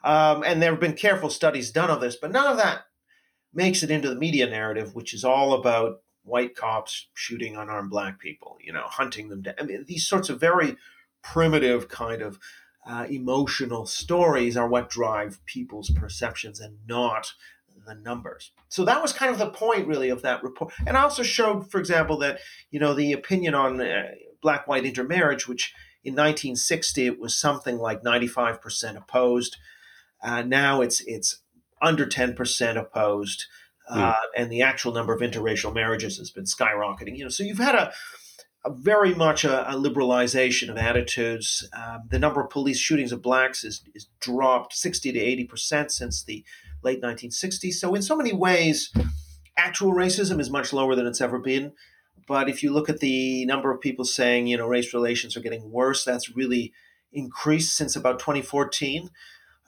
Um, 0.04 0.44
and 0.44 0.62
there 0.62 0.70
have 0.70 0.80
been 0.80 0.94
careful 0.94 1.30
studies 1.30 1.70
done 1.70 1.90
of 1.90 2.00
this, 2.00 2.16
but 2.16 2.30
none 2.30 2.46
of 2.46 2.56
that 2.58 2.82
makes 3.52 3.82
it 3.82 3.90
into 3.90 4.08
the 4.08 4.14
media 4.14 4.48
narrative, 4.48 4.94
which 4.94 5.12
is 5.12 5.24
all 5.24 5.54
about 5.54 6.02
white 6.22 6.54
cops 6.54 7.08
shooting 7.14 7.56
unarmed 7.56 7.90
black 7.90 8.20
people, 8.20 8.58
you 8.60 8.72
know, 8.72 8.84
hunting 8.84 9.28
them 9.28 9.42
down. 9.42 9.54
I 9.58 9.64
mean, 9.64 9.84
these 9.88 10.06
sorts 10.06 10.28
of 10.28 10.38
very 10.38 10.76
primitive 11.22 11.88
kind 11.88 12.22
of 12.22 12.38
uh, 12.88 13.06
emotional 13.10 13.84
stories 13.84 14.56
are 14.56 14.66
what 14.66 14.88
drive 14.88 15.44
people's 15.44 15.90
perceptions 15.90 16.58
and 16.58 16.78
not 16.88 17.34
the 17.86 17.94
numbers. 17.94 18.50
So 18.68 18.84
that 18.84 19.02
was 19.02 19.12
kind 19.12 19.30
of 19.30 19.38
the 19.38 19.50
point, 19.50 19.86
really, 19.86 20.08
of 20.08 20.22
that 20.22 20.42
report. 20.42 20.72
And 20.86 20.96
I 20.96 21.02
also 21.02 21.22
showed, 21.22 21.70
for 21.70 21.78
example, 21.78 22.16
that 22.18 22.40
you 22.70 22.80
know 22.80 22.94
the 22.94 23.12
opinion 23.12 23.54
on 23.54 23.80
uh, 23.80 24.12
black-white 24.42 24.84
intermarriage, 24.84 25.46
which 25.46 25.74
in 26.04 26.14
1960 26.14 27.06
it 27.06 27.20
was 27.20 27.36
something 27.38 27.78
like 27.78 28.02
95% 28.02 28.96
opposed. 28.96 29.56
Uh, 30.22 30.42
now 30.42 30.80
it's 30.80 31.02
it's 31.06 31.40
under 31.80 32.06
10% 32.06 32.76
opposed, 32.76 33.44
uh, 33.88 34.12
mm. 34.12 34.16
and 34.36 34.50
the 34.50 34.62
actual 34.62 34.92
number 34.92 35.12
of 35.12 35.20
interracial 35.20 35.72
marriages 35.74 36.18
has 36.18 36.30
been 36.30 36.44
skyrocketing. 36.44 37.16
You 37.16 37.24
know, 37.24 37.30
so 37.30 37.44
you've 37.44 37.58
had 37.58 37.74
a, 37.74 37.88
a 37.88 37.92
very 38.76 39.14
much 39.14 39.44
a, 39.44 39.70
a, 39.70 39.74
liberalization 39.74 40.70
of 40.70 40.76
attitudes. 40.76 41.68
Um, 41.72 42.04
the 42.08 42.18
number 42.18 42.40
of 42.40 42.50
police 42.50 42.78
shootings 42.78 43.12
of 43.12 43.22
blacks 43.22 43.64
is, 43.64 43.82
is 43.94 44.08
dropped 44.20 44.74
60 44.74 45.12
to 45.12 45.18
80% 45.18 45.90
since 45.90 46.22
the 46.22 46.44
late 46.82 47.02
1960s. 47.02 47.74
So 47.74 47.94
in 47.94 48.02
so 48.02 48.16
many 48.16 48.32
ways, 48.32 48.92
actual 49.56 49.92
racism 49.92 50.40
is 50.40 50.50
much 50.50 50.72
lower 50.72 50.94
than 50.94 51.06
it's 51.06 51.20
ever 51.20 51.38
been. 51.38 51.72
But 52.26 52.48
if 52.48 52.62
you 52.62 52.72
look 52.72 52.88
at 52.88 53.00
the 53.00 53.46
number 53.46 53.70
of 53.70 53.80
people 53.80 54.04
saying, 54.04 54.46
you 54.46 54.56
know, 54.56 54.66
race 54.66 54.92
relations 54.92 55.36
are 55.36 55.40
getting 55.40 55.70
worse, 55.70 56.04
that's 56.04 56.36
really 56.36 56.72
increased 57.12 57.74
since 57.74 57.96
about 57.96 58.18
2014 58.18 59.10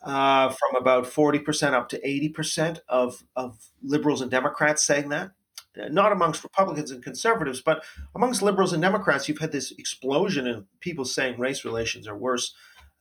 uh, 0.02 0.49
from 0.49 0.80
about 0.80 1.04
40% 1.04 1.73
up 1.73 1.88
to 1.90 2.00
80% 2.00 2.80
of, 2.88 3.25
of 3.37 3.71
liberals 3.83 4.21
and 4.21 4.30
Democrats 4.30 4.85
saying 4.85 5.09
that. 5.11 5.33
Not 5.76 6.12
amongst 6.12 6.42
Republicans 6.42 6.90
and 6.90 7.02
conservatives, 7.02 7.60
but 7.60 7.84
amongst 8.14 8.42
liberals 8.42 8.72
and 8.72 8.82
Democrats, 8.82 9.28
you've 9.28 9.38
had 9.38 9.52
this 9.52 9.70
explosion 9.72 10.46
in 10.46 10.66
people 10.80 11.04
saying 11.04 11.38
race 11.38 11.64
relations 11.64 12.08
are 12.08 12.16
worse. 12.16 12.54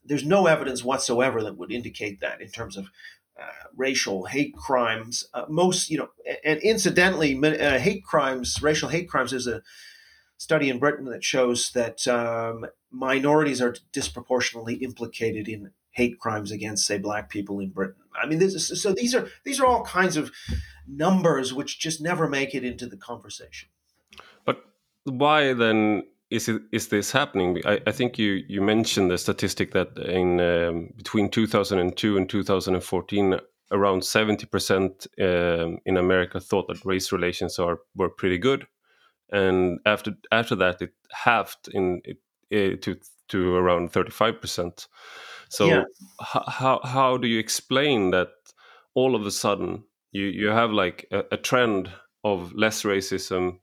There's 0.03 0.25
no 0.25 0.45
evidence 0.45 0.83
whatsoever 0.83 1.43
that 1.43 1.57
would 1.57 1.71
indicate 1.71 2.19
that 2.21 2.41
in 2.41 2.49
terms 2.49 2.77
of 2.77 2.85
uh, 3.39 3.67
racial 3.75 4.25
hate 4.25 4.55
crimes. 4.55 5.27
Uh, 5.33 5.45
most, 5.49 5.89
you 5.89 5.97
know, 5.97 6.09
and 6.43 6.59
incidentally, 6.59 7.37
uh, 7.43 7.79
hate 7.79 8.03
crimes, 8.03 8.61
racial 8.61 8.89
hate 8.89 9.09
crimes, 9.09 9.33
is 9.33 9.47
a 9.47 9.61
study 10.37 10.69
in 10.69 10.79
Britain 10.79 11.05
that 11.05 11.23
shows 11.23 11.71
that 11.71 12.07
um, 12.07 12.65
minorities 12.91 13.61
are 13.61 13.75
disproportionately 13.91 14.75
implicated 14.75 15.47
in 15.47 15.71
hate 15.91 16.19
crimes 16.19 16.51
against, 16.51 16.85
say, 16.85 16.97
black 16.97 17.29
people 17.29 17.59
in 17.59 17.69
Britain. 17.69 18.03
I 18.21 18.25
mean, 18.25 18.41
is, 18.41 18.81
so 18.81 18.93
these 18.93 19.15
are 19.15 19.27
these 19.43 19.59
are 19.59 19.65
all 19.65 19.83
kinds 19.83 20.17
of 20.17 20.31
numbers 20.89 21.53
which 21.53 21.79
just 21.79 22.01
never 22.01 22.27
make 22.27 22.55
it 22.55 22.63
into 22.63 22.87
the 22.87 22.97
conversation. 22.97 23.69
But 24.45 24.63
why 25.03 25.53
then 25.53 26.03
is 26.29 26.47
it 26.47 26.61
is 26.71 26.89
this 26.89 27.11
happening? 27.11 27.61
I, 27.65 27.79
I 27.87 27.91
think 27.91 28.17
you 28.17 28.43
you 28.47 28.61
mentioned 28.61 29.11
the 29.11 29.17
statistic 29.17 29.71
that 29.73 29.97
in 29.97 30.39
um, 30.39 30.89
between 30.95 31.29
2002 31.29 32.17
and 32.17 32.29
2014, 32.29 33.39
around 33.71 34.03
70 34.03 34.45
percent 34.45 35.07
um, 35.19 35.79
in 35.85 35.97
America 35.97 36.39
thought 36.39 36.67
that 36.67 36.85
race 36.85 37.11
relations 37.11 37.57
are 37.59 37.79
were 37.95 38.09
pretty 38.09 38.37
good, 38.37 38.67
and 39.31 39.79
after 39.85 40.13
after 40.31 40.55
that 40.55 40.81
it 40.81 40.93
halved 41.11 41.69
in 41.73 42.01
it, 42.03 42.17
uh, 42.53 42.77
to 42.81 42.97
to 43.29 43.55
around 43.55 43.91
35 43.91 44.41
percent. 44.41 44.87
So 45.49 45.65
yeah. 45.65 45.83
how 46.19 46.79
how 46.83 47.17
do 47.17 47.27
you 47.27 47.39
explain 47.39 48.11
that 48.11 48.29
all 48.93 49.15
of 49.15 49.25
a 49.25 49.31
sudden 49.31 49.83
you 50.11 50.25
you 50.25 50.47
have 50.47 50.71
like 50.71 51.07
a, 51.11 51.23
a 51.31 51.37
trend 51.37 51.89
of 52.23 52.53
less 52.53 52.83
racism, 52.83 53.59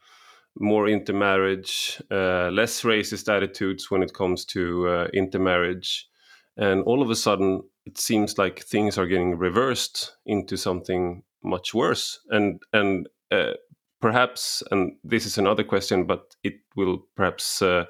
more 0.59 0.89
intermarriage, 0.89 2.01
uh, 2.11 2.51
less 2.51 2.83
racist 2.83 3.35
attitudes 3.35 3.91
when 3.91 4.03
it 4.03 4.15
comes 4.15 4.45
to 4.47 4.89
uh, 4.89 5.09
intermarriage, 5.13 6.09
and 6.57 6.83
all 6.85 7.03
of 7.03 7.11
a 7.11 7.17
sudden 7.17 7.63
it 7.85 7.99
seems 7.99 8.39
like 8.39 8.61
things 8.61 8.99
are 8.99 9.07
getting 9.07 9.39
reversed 9.39 10.17
into 10.25 10.57
something 10.57 11.23
much 11.43 11.75
worse, 11.75 12.21
and 12.31 12.61
and 12.73 13.09
uh, 13.31 13.53
perhaps, 14.01 14.63
and 14.71 14.97
this 15.05 15.27
is 15.27 15.39
another 15.39 15.65
question, 15.65 16.07
but 16.07 16.35
it 16.43 16.55
will 16.77 17.07
perhaps 17.17 17.63
uh, 17.63 17.85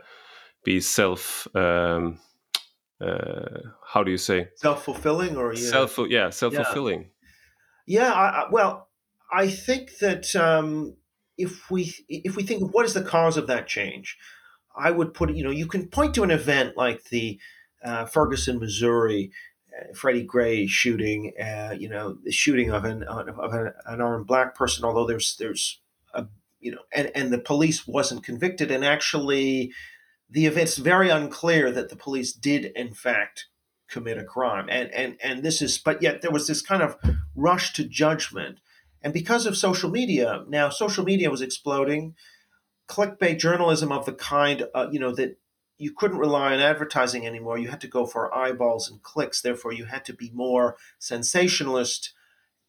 be 0.65 0.81
self. 0.81 1.47
Um, 1.55 2.19
uh, 2.99 3.61
how 3.87 4.03
do 4.03 4.11
you 4.11 4.17
say 4.17 4.49
self-fulfilling 4.57 5.37
or 5.37 5.53
yeah. 5.53 5.69
self 5.69 5.99
yeah 6.09 6.31
self-fulfilling 6.31 7.01
yeah, 7.03 7.09
yeah 7.87 8.13
I, 8.13 8.47
well 8.51 8.89
i 9.33 9.49
think 9.49 9.99
that 10.01 10.35
um, 10.37 10.97
if 11.39 11.71
we 11.71 11.95
if 12.09 12.37
we 12.37 12.43
think 12.43 12.63
of 12.63 12.73
what 12.73 12.85
is 12.85 12.95
the 12.95 13.03
cause 13.03 13.37
of 13.37 13.47
that 13.47 13.67
change 13.67 14.19
i 14.77 14.91
would 14.91 15.15
put 15.15 15.35
you 15.35 15.45
know 15.45 15.51
you 15.51 15.67
can 15.67 15.89
point 15.89 16.15
to 16.15 16.23
an 16.23 16.31
event 16.31 16.77
like 16.77 17.05
the 17.05 17.39
uh, 17.85 18.05
ferguson 18.05 18.59
missouri 18.59 19.31
uh, 19.77 19.95
freddie 19.95 20.23
gray 20.23 20.67
shooting 20.67 21.33
uh, 21.41 21.75
you 21.79 21.89
know 21.89 22.19
the 22.25 22.33
shooting 22.33 22.71
of 22.71 22.85
an 22.85 23.03
of 23.05 23.53
an, 23.53 23.73
an 23.87 24.01
armed 24.01 24.27
black 24.27 24.55
person 24.55 24.85
although 24.85 25.07
there's 25.07 25.37
there's 25.39 25.81
a 26.15 26.27
you 26.61 26.73
know 26.73 26.83
and 26.93 27.11
and 27.15 27.33
the 27.33 27.39
police 27.39 27.87
wasn't 27.87 28.25
convicted 28.25 28.71
and 28.71 28.85
actually 28.85 29.73
the 30.29 30.47
event's 30.47 30.77
very 30.77 31.09
unclear 31.09 31.71
that 31.71 31.89
the 31.89 31.97
police 31.97 32.33
did 32.33 32.65
in 32.75 32.93
fact 32.93 33.47
commit 33.89 34.19
a 34.19 34.25
crime. 34.25 34.67
And 34.69 34.91
and 34.93 35.17
and 35.23 35.43
this 35.43 35.63
is 35.63 35.79
but 35.79 36.03
yet 36.03 36.23
there 36.23 36.31
was 36.31 36.47
this 36.47 36.63
kind 36.63 36.83
of 36.83 36.97
rush 37.35 37.73
to 37.75 37.85
judgment. 37.85 38.59
And 39.03 39.13
because 39.13 39.47
of 39.47 39.57
social 39.57 39.91
media 39.91 40.45
now 40.49 40.69
social 40.69 41.05
media 41.05 41.31
was 41.31 41.43
exploding. 41.43 42.15
Clickbait 42.89 43.39
journalism 43.39 43.91
of 43.91 44.07
the 44.07 44.13
kind 44.13 44.65
uh, 44.75 44.89
you 44.91 45.01
know 45.01 45.15
that 45.15 45.39
you 45.79 45.93
couldn't 45.93 46.19
rely 46.19 46.55
on 46.55 46.61
advertising 46.61 47.27
anymore. 47.27 47.59
You 47.59 47.69
had 47.69 47.81
to 47.83 47.89
go 47.89 48.07
for 48.07 48.35
eyeballs 48.35 48.91
and 48.91 49.03
clicks. 49.03 49.41
Therefore 49.41 49.73
you 49.73 49.87
had 49.87 50.05
to 50.07 50.15
be 50.15 50.31
more 50.33 50.77
sensationalist 50.99 52.15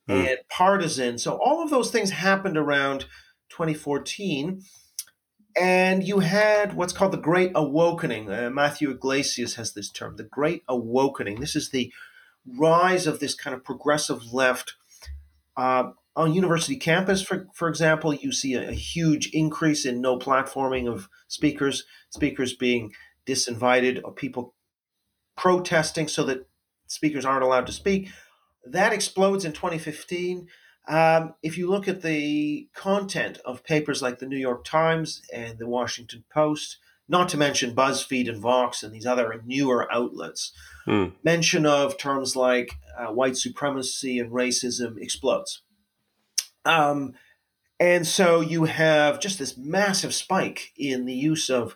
mm. 0.09 0.27
and 0.27 0.39
partisan. 0.49 1.17
So 1.17 1.37
all 1.37 1.63
of 1.63 1.69
those 1.69 1.91
things 1.91 2.09
happened 2.09 2.57
around 2.57 3.05
2014 3.49 4.61
and 5.59 6.07
you 6.07 6.19
had 6.19 6.73
what's 6.73 6.93
called 6.93 7.13
the 7.13 7.17
Great 7.17 7.51
Awakening. 7.55 8.31
Uh, 8.31 8.49
Matthew 8.51 8.91
Yglesias 8.91 9.55
has 9.55 9.73
this 9.73 9.89
term, 9.89 10.15
the 10.15 10.23
Great 10.23 10.63
Awakening. 10.67 11.39
This 11.39 11.55
is 11.55 11.71
the 11.71 11.91
rise 12.45 13.07
of 13.07 13.19
this 13.19 13.33
kind 13.33 13.55
of 13.55 13.63
progressive 13.63 14.33
left. 14.33 14.75
Uh, 15.55 15.91
on 16.15 16.33
university 16.33 16.75
campus, 16.75 17.21
for, 17.21 17.47
for 17.53 17.67
example, 17.69 18.13
you 18.13 18.31
see 18.31 18.55
a, 18.55 18.69
a, 18.69 18.73
huge 18.73 19.29
increase 19.33 19.85
in 19.85 20.01
no 20.01 20.17
platforming 20.17 20.91
of 20.91 21.09
speakers, 21.27 21.85
speakers 22.09 22.55
being 22.55 22.91
disinvited, 23.27 24.01
or 24.03 24.11
people 24.11 24.55
protesting 25.35 26.07
so 26.07 26.23
that 26.23 26.47
speakers 26.87 27.25
aren't 27.25 27.43
allowed 27.43 27.67
to 27.67 27.71
speak. 27.71 28.09
That 28.65 28.93
explodes 28.93 29.45
in 29.45 29.53
2015. 29.53 30.47
Um, 30.87 31.33
if 31.43 31.57
you 31.57 31.69
look 31.69 31.87
at 31.87 32.01
the 32.01 32.69
content 32.73 33.39
of 33.45 33.63
papers 33.63 34.01
like 34.01 34.19
the 34.19 34.25
New 34.25 34.37
York 34.37 34.63
Times 34.63 35.21
and 35.33 35.59
the 35.59 35.67
Washington 35.67 36.23
Post, 36.33 36.77
not 37.09 37.29
to 37.29 37.37
mention 37.37 37.75
BuzzFeed 37.75 38.29
and 38.29 38.41
Vox 38.41 38.83
and 38.83 38.93
these 38.93 39.05
other 39.05 39.41
newer 39.45 39.91
outlets, 39.91 40.53
mm. 40.85 41.13
mention 41.23 41.65
of 41.65 41.97
terms 41.97 42.35
like 42.35 42.71
uh, 42.97 43.07
white 43.07 43.37
supremacy 43.37 44.19
and 44.19 44.31
racism 44.31 44.97
explodes. 44.97 45.61
Um, 46.65 47.13
and 47.79 48.07
so 48.07 48.41
you 48.41 48.65
have 48.65 49.19
just 49.19 49.39
this 49.39 49.57
massive 49.57 50.13
spike 50.13 50.73
in 50.77 51.05
the 51.05 51.13
use 51.13 51.49
of 51.49 51.75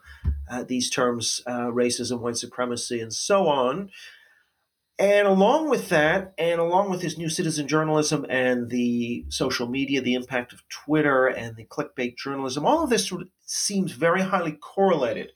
uh, 0.50 0.64
these 0.64 0.90
terms, 0.90 1.42
uh, 1.46 1.68
racism, 1.68 2.20
white 2.20 2.38
supremacy, 2.38 3.00
and 3.00 3.14
so 3.14 3.48
on. 3.48 3.90
And 5.02 5.28
along 5.28 5.68
with 5.68 5.90
that, 5.90 6.36
and 6.38 6.62
along 6.62 6.92
with 6.92 7.02
his 7.02 7.18
new 7.18 7.28
citizen 7.28 7.68
journalism 7.68 8.24
and 8.30 8.70
the 8.70 9.26
social 9.30 9.68
media, 9.68 10.00
the 10.00 10.14
impact 10.14 10.54
of 10.54 10.62
Twitter 10.70 11.26
and 11.26 11.56
the 11.56 11.66
clickbait 11.66 12.18
journalism, 12.18 12.68
all 12.68 12.84
of 12.84 12.92
this 12.92 13.08
sort 13.08 13.24
of 13.24 13.30
seems 13.44 13.94
very 13.94 14.22
highly 14.22 14.52
correlated 14.52 15.32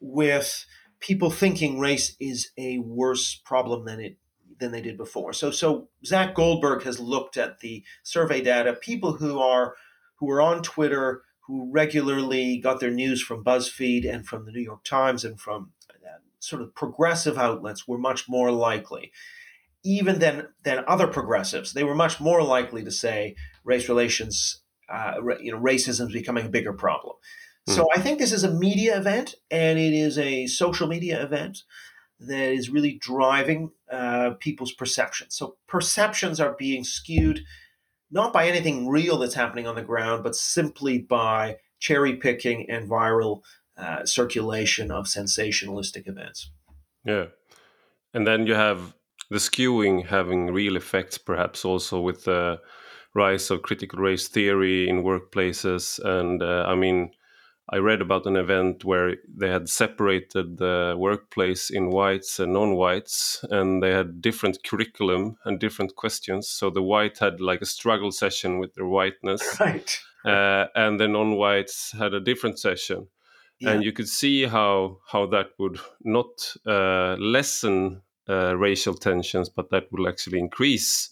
with 0.00 0.66
people 0.98 1.30
thinking 1.30 1.78
race 1.78 2.16
is 2.18 2.50
a 2.58 2.78
worse 2.78 3.36
problem 3.36 3.84
than 3.84 4.00
it 4.00 4.16
than 4.58 4.72
they 4.72 4.82
did 4.82 4.96
before. 4.96 5.32
So 5.32 5.52
so 5.52 5.90
Zach 6.04 6.34
Goldberg 6.34 6.82
has 6.82 6.98
looked 6.98 7.36
at 7.36 7.60
the 7.60 7.84
survey 8.02 8.40
data. 8.40 8.72
People 8.72 9.12
who 9.12 9.38
are 9.38 9.76
who 10.16 10.28
are 10.28 10.42
on 10.42 10.60
Twitter, 10.60 11.22
who 11.46 11.70
regularly 11.70 12.58
got 12.58 12.80
their 12.80 12.90
news 12.90 13.22
from 13.22 13.44
BuzzFeed 13.44 14.12
and 14.12 14.26
from 14.26 14.44
the 14.44 14.50
New 14.50 14.60
York 14.60 14.82
Times 14.82 15.24
and 15.24 15.40
from 15.40 15.70
sort 16.48 16.62
of 16.62 16.74
progressive 16.74 17.38
outlets 17.38 17.86
were 17.86 17.98
much 17.98 18.28
more 18.28 18.50
likely, 18.50 19.12
even 19.84 20.18
than 20.18 20.48
than 20.64 20.84
other 20.86 21.06
progressives. 21.06 21.72
They 21.72 21.84
were 21.84 21.94
much 21.94 22.20
more 22.20 22.42
likely 22.42 22.84
to 22.84 22.90
say 22.90 23.36
race 23.64 23.88
relations, 23.88 24.62
uh, 24.88 25.14
you 25.40 25.52
know, 25.52 25.60
racism 25.60 26.06
is 26.08 26.12
becoming 26.12 26.46
a 26.46 26.50
bigger 26.50 26.72
problem. 26.72 27.16
Mm. 27.68 27.74
So 27.74 27.88
I 27.94 28.00
think 28.00 28.18
this 28.18 28.32
is 28.32 28.44
a 28.44 28.52
media 28.52 28.96
event, 28.96 29.34
and 29.50 29.78
it 29.78 29.92
is 29.92 30.18
a 30.18 30.46
social 30.46 30.88
media 30.88 31.22
event 31.22 31.62
that 32.20 32.52
is 32.52 32.70
really 32.70 32.98
driving 33.00 33.70
uh, 33.92 34.30
people's 34.40 34.72
perceptions. 34.72 35.36
So 35.36 35.56
perceptions 35.68 36.40
are 36.40 36.56
being 36.58 36.82
skewed 36.84 37.44
not 38.10 38.32
by 38.32 38.48
anything 38.48 38.88
real 38.88 39.18
that's 39.18 39.34
happening 39.34 39.66
on 39.66 39.74
the 39.74 39.82
ground, 39.82 40.22
but 40.22 40.34
simply 40.34 40.98
by 40.98 41.56
cherry 41.78 42.16
picking 42.16 42.68
and 42.70 42.88
viral 42.88 43.42
uh, 43.78 44.04
circulation 44.04 44.90
of 44.90 45.06
sensationalistic 45.06 46.08
events. 46.08 46.50
Yeah. 47.04 47.26
And 48.12 48.26
then 48.26 48.46
you 48.46 48.54
have 48.54 48.94
the 49.30 49.38
skewing 49.38 50.06
having 50.06 50.46
real 50.52 50.76
effects, 50.76 51.18
perhaps 51.18 51.64
also 51.64 52.00
with 52.00 52.24
the 52.24 52.60
rise 53.14 53.50
of 53.50 53.62
critical 53.62 53.98
race 53.98 54.28
theory 54.28 54.88
in 54.88 55.02
workplaces. 55.02 55.98
And 56.04 56.42
uh, 56.42 56.64
I 56.66 56.74
mean, 56.74 57.10
I 57.70 57.76
read 57.76 58.00
about 58.00 58.26
an 58.26 58.36
event 58.36 58.84
where 58.84 59.16
they 59.28 59.50
had 59.50 59.68
separated 59.68 60.56
the 60.56 60.94
workplace 60.96 61.68
in 61.68 61.90
whites 61.90 62.40
and 62.40 62.54
non-whites, 62.54 63.44
and 63.50 63.82
they 63.82 63.90
had 63.90 64.22
different 64.22 64.64
curriculum 64.64 65.36
and 65.44 65.60
different 65.60 65.94
questions. 65.94 66.48
So 66.48 66.70
the 66.70 66.82
white 66.82 67.18
had 67.18 67.40
like 67.40 67.60
a 67.60 67.66
struggle 67.66 68.10
session 68.10 68.58
with 68.58 68.74
their 68.74 68.86
whiteness, 68.86 69.42
right? 69.60 70.00
Uh, 70.24 70.66
and 70.74 70.98
the 70.98 71.08
non-whites 71.08 71.92
had 71.92 72.14
a 72.14 72.20
different 72.20 72.58
session, 72.58 73.08
yeah. 73.60 73.70
and 73.70 73.84
you 73.84 73.92
could 73.92 74.08
see 74.08 74.46
how 74.46 74.98
how 75.06 75.26
that 75.26 75.50
would 75.58 75.78
not 76.02 76.54
uh, 76.66 77.16
lessen 77.18 78.02
uh, 78.28 78.56
racial 78.56 78.94
tensions, 78.94 79.48
but 79.48 79.70
that 79.70 79.90
will 79.90 80.08
actually 80.08 80.38
increase 80.38 81.10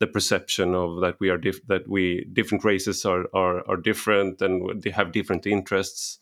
the 0.00 0.06
perception 0.06 0.74
of 0.74 1.00
that 1.00 1.18
we 1.18 1.28
are 1.28 1.38
diff- 1.38 1.66
that 1.66 1.88
we 1.88 2.24
different 2.32 2.64
races 2.64 3.04
are, 3.04 3.24
are 3.34 3.68
are 3.68 3.76
different 3.76 4.40
and 4.42 4.82
they 4.82 4.90
have 4.90 5.12
different 5.12 5.46
interests. 5.46 6.18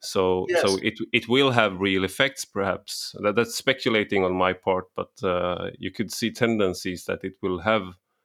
So 0.00 0.46
yes. 0.48 0.62
so 0.62 0.78
it 0.82 0.94
it 1.12 1.28
will 1.28 1.50
have 1.50 1.80
real 1.80 2.04
effects, 2.04 2.44
perhaps. 2.44 3.14
That, 3.22 3.36
that's 3.36 3.54
speculating 3.54 4.24
on 4.24 4.32
my 4.32 4.54
part, 4.54 4.86
but 4.96 5.10
uh, 5.22 5.70
you 5.78 5.90
could 5.90 6.10
see 6.10 6.30
tendencies 6.30 7.04
that 7.04 7.22
it 7.22 7.34
will 7.42 7.58
have 7.58 7.82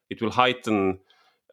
it 0.10 0.22
will 0.22 0.32
heighten 0.32 1.00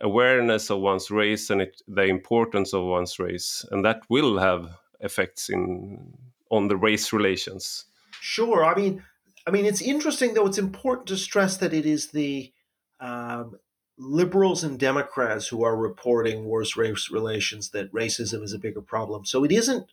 awareness 0.00 0.70
of 0.70 0.80
one's 0.80 1.10
race 1.10 1.48
and 1.48 1.62
it, 1.62 1.80
the 1.86 2.02
importance 2.02 2.74
of 2.74 2.84
one's 2.84 3.18
race, 3.18 3.64
and 3.70 3.84
that 3.84 4.02
will 4.08 4.38
have 4.38 4.78
effects 5.02 5.48
in 5.48 6.14
on 6.50 6.68
the 6.68 6.76
race 6.76 7.12
relations. 7.12 7.86
Sure, 8.20 8.64
I 8.64 8.74
mean, 8.74 9.02
I 9.46 9.50
mean, 9.50 9.66
it's 9.66 9.82
interesting 9.82 10.34
though. 10.34 10.46
It's 10.46 10.58
important 10.58 11.08
to 11.08 11.16
stress 11.16 11.56
that 11.58 11.74
it 11.74 11.86
is 11.86 12.10
the 12.10 12.52
um, 13.00 13.56
liberals 13.98 14.62
and 14.64 14.78
Democrats 14.78 15.48
who 15.48 15.64
are 15.64 15.76
reporting 15.76 16.44
worse 16.44 16.76
race 16.76 17.10
relations 17.10 17.70
that 17.70 17.92
racism 17.92 18.42
is 18.42 18.52
a 18.52 18.58
bigger 18.58 18.82
problem. 18.82 19.24
So 19.24 19.44
it 19.44 19.52
isn't 19.52 19.92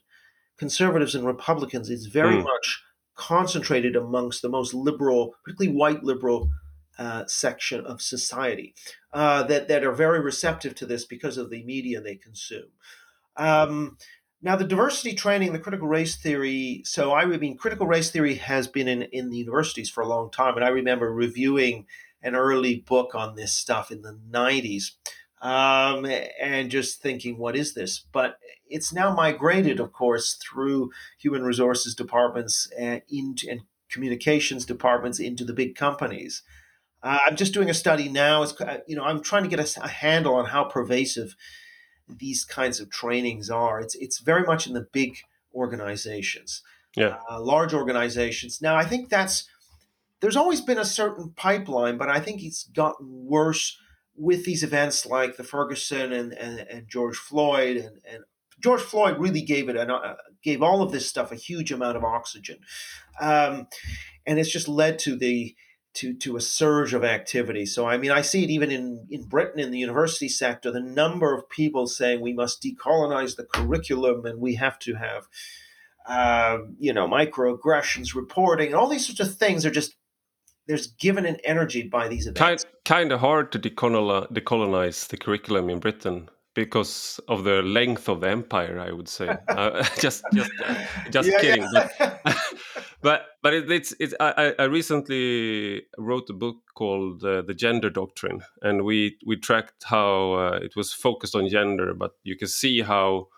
conservatives 0.56 1.14
and 1.14 1.26
Republicans. 1.26 1.90
It's 1.90 2.06
very 2.06 2.36
mm. 2.36 2.44
much 2.44 2.82
concentrated 3.14 3.96
amongst 3.96 4.42
the 4.42 4.48
most 4.48 4.72
liberal, 4.72 5.34
particularly 5.44 5.76
white 5.76 6.04
liberal 6.04 6.50
uh, 6.98 7.24
section 7.26 7.84
of 7.86 8.02
society 8.02 8.74
uh, 9.12 9.42
that 9.44 9.68
that 9.68 9.84
are 9.84 9.92
very 9.92 10.20
receptive 10.20 10.74
to 10.76 10.86
this 10.86 11.04
because 11.04 11.38
of 11.38 11.50
the 11.50 11.62
media 11.64 12.00
they 12.00 12.14
consume. 12.14 12.68
Um, 13.36 13.96
now, 14.42 14.56
the 14.56 14.64
diversity 14.64 15.14
training, 15.14 15.52
the 15.52 15.58
critical 15.58 15.86
race 15.86 16.16
theory. 16.16 16.82
So, 16.86 17.12
I 17.12 17.26
mean, 17.26 17.58
critical 17.58 17.86
race 17.86 18.10
theory 18.10 18.36
has 18.36 18.66
been 18.68 18.88
in, 18.88 19.02
in 19.02 19.28
the 19.28 19.36
universities 19.36 19.90
for 19.90 20.02
a 20.02 20.08
long 20.08 20.30
time. 20.30 20.56
And 20.56 20.64
I 20.64 20.68
remember 20.68 21.12
reviewing 21.12 21.86
an 22.22 22.34
early 22.34 22.76
book 22.76 23.14
on 23.14 23.34
this 23.34 23.52
stuff 23.52 23.90
in 23.90 24.00
the 24.00 24.18
90s 24.30 24.92
um, 25.42 26.06
and 26.40 26.70
just 26.70 27.02
thinking, 27.02 27.36
what 27.36 27.54
is 27.54 27.74
this? 27.74 28.04
But 28.12 28.38
it's 28.66 28.94
now 28.94 29.14
migrated, 29.14 29.78
of 29.78 29.92
course, 29.92 30.34
through 30.34 30.90
human 31.18 31.42
resources 31.42 31.94
departments 31.94 32.66
and, 32.78 33.02
into, 33.10 33.46
and 33.50 33.62
communications 33.90 34.64
departments 34.64 35.20
into 35.20 35.44
the 35.44 35.52
big 35.52 35.74
companies. 35.74 36.42
Uh, 37.02 37.18
I'm 37.26 37.36
just 37.36 37.52
doing 37.52 37.68
a 37.68 37.74
study 37.74 38.08
now. 38.08 38.42
It's, 38.42 38.54
you 38.86 38.96
know, 38.96 39.04
I'm 39.04 39.22
trying 39.22 39.42
to 39.42 39.54
get 39.54 39.60
a, 39.60 39.84
a 39.84 39.88
handle 39.88 40.34
on 40.34 40.46
how 40.46 40.64
pervasive 40.64 41.34
these 42.18 42.44
kinds 42.44 42.80
of 42.80 42.90
trainings 42.90 43.50
are. 43.50 43.80
It's 43.80 43.94
it's 43.96 44.18
very 44.18 44.42
much 44.42 44.66
in 44.66 44.74
the 44.74 44.86
big 44.92 45.18
organizations, 45.54 46.62
yeah, 46.96 47.18
uh, 47.30 47.40
large 47.40 47.74
organizations. 47.74 48.60
Now, 48.60 48.76
I 48.76 48.84
think 48.84 49.08
that's 49.08 49.48
there's 50.20 50.36
always 50.36 50.60
been 50.60 50.78
a 50.78 50.84
certain 50.84 51.32
pipeline, 51.36 51.96
but 51.96 52.08
I 52.08 52.20
think 52.20 52.42
it's 52.42 52.64
gotten 52.64 53.26
worse 53.26 53.78
with 54.16 54.44
these 54.44 54.62
events 54.62 55.06
like 55.06 55.36
the 55.36 55.44
Ferguson 55.44 56.12
and, 56.12 56.32
and, 56.34 56.60
and 56.60 56.88
George 56.88 57.16
Floyd 57.16 57.78
and, 57.78 58.00
and 58.04 58.24
George 58.62 58.82
Floyd 58.82 59.18
really 59.18 59.40
gave 59.40 59.70
it 59.70 59.76
an, 59.76 59.90
uh, 59.90 60.16
gave 60.42 60.62
all 60.62 60.82
of 60.82 60.92
this 60.92 61.06
stuff 61.06 61.32
a 61.32 61.36
huge 61.36 61.72
amount 61.72 61.96
of 61.96 62.04
oxygen, 62.04 62.58
um, 63.20 63.66
and 64.26 64.38
it's 64.38 64.50
just 64.50 64.68
led 64.68 64.98
to 65.00 65.16
the 65.16 65.54
to 65.94 66.14
to 66.14 66.36
a 66.36 66.40
surge 66.40 66.94
of 66.94 67.04
activity. 67.04 67.66
So 67.66 67.86
I 67.86 67.98
mean, 67.98 68.10
I 68.10 68.22
see 68.22 68.44
it 68.44 68.50
even 68.50 68.70
in 68.70 69.06
in 69.10 69.24
Britain 69.24 69.60
in 69.60 69.70
the 69.70 69.78
university 69.78 70.28
sector. 70.28 70.70
The 70.70 70.80
number 70.80 71.34
of 71.34 71.48
people 71.48 71.86
saying 71.86 72.20
we 72.20 72.32
must 72.32 72.62
decolonize 72.62 73.36
the 73.36 73.44
curriculum 73.44 74.24
and 74.24 74.40
we 74.40 74.54
have 74.54 74.78
to 74.80 74.94
have, 74.94 75.28
uh, 76.06 76.58
you 76.78 76.92
know, 76.92 77.08
microaggressions 77.08 78.14
reporting 78.14 78.68
and 78.68 78.76
all 78.76 78.88
these 78.88 79.06
sorts 79.06 79.20
of 79.20 79.36
things 79.36 79.66
are 79.66 79.70
just 79.70 79.96
there's 80.66 80.86
given 80.86 81.26
an 81.26 81.38
energy 81.44 81.82
by 81.82 82.06
these 82.06 82.26
events. 82.26 82.64
Kind 82.64 82.64
kind 82.84 83.12
of 83.12 83.20
hard 83.20 83.50
to 83.52 83.58
decolonize, 83.58 84.30
decolonize 84.32 85.08
the 85.08 85.16
curriculum 85.16 85.68
in 85.68 85.80
Britain 85.80 86.28
because 86.54 87.20
of 87.28 87.44
the 87.44 87.62
length 87.62 88.08
of 88.08 88.20
the 88.20 88.28
empire 88.28 88.78
i 88.78 88.90
would 88.92 89.08
say 89.08 89.28
uh, 89.48 89.82
just 89.98 90.22
just 90.32 90.50
just 91.10 91.28
yeah, 91.28 91.40
kidding 91.40 91.68
yeah. 91.72 92.16
but, 93.02 93.26
but 93.42 93.54
it, 93.54 93.70
it's 93.70 93.94
it's 93.98 94.14
I, 94.20 94.54
I 94.58 94.64
recently 94.64 95.82
wrote 95.96 96.28
a 96.28 96.34
book 96.34 96.56
called 96.74 97.24
uh, 97.24 97.42
the 97.42 97.54
gender 97.54 97.90
doctrine 97.90 98.42
and 98.62 98.84
we 98.84 99.16
we 99.26 99.36
tracked 99.36 99.84
how 99.84 100.32
uh, 100.34 100.58
it 100.62 100.76
was 100.76 100.92
focused 100.92 101.34
on 101.34 101.48
gender 101.48 101.94
but 101.94 102.12
you 102.24 102.36
can 102.36 102.48
see 102.48 102.82
how 102.82 103.28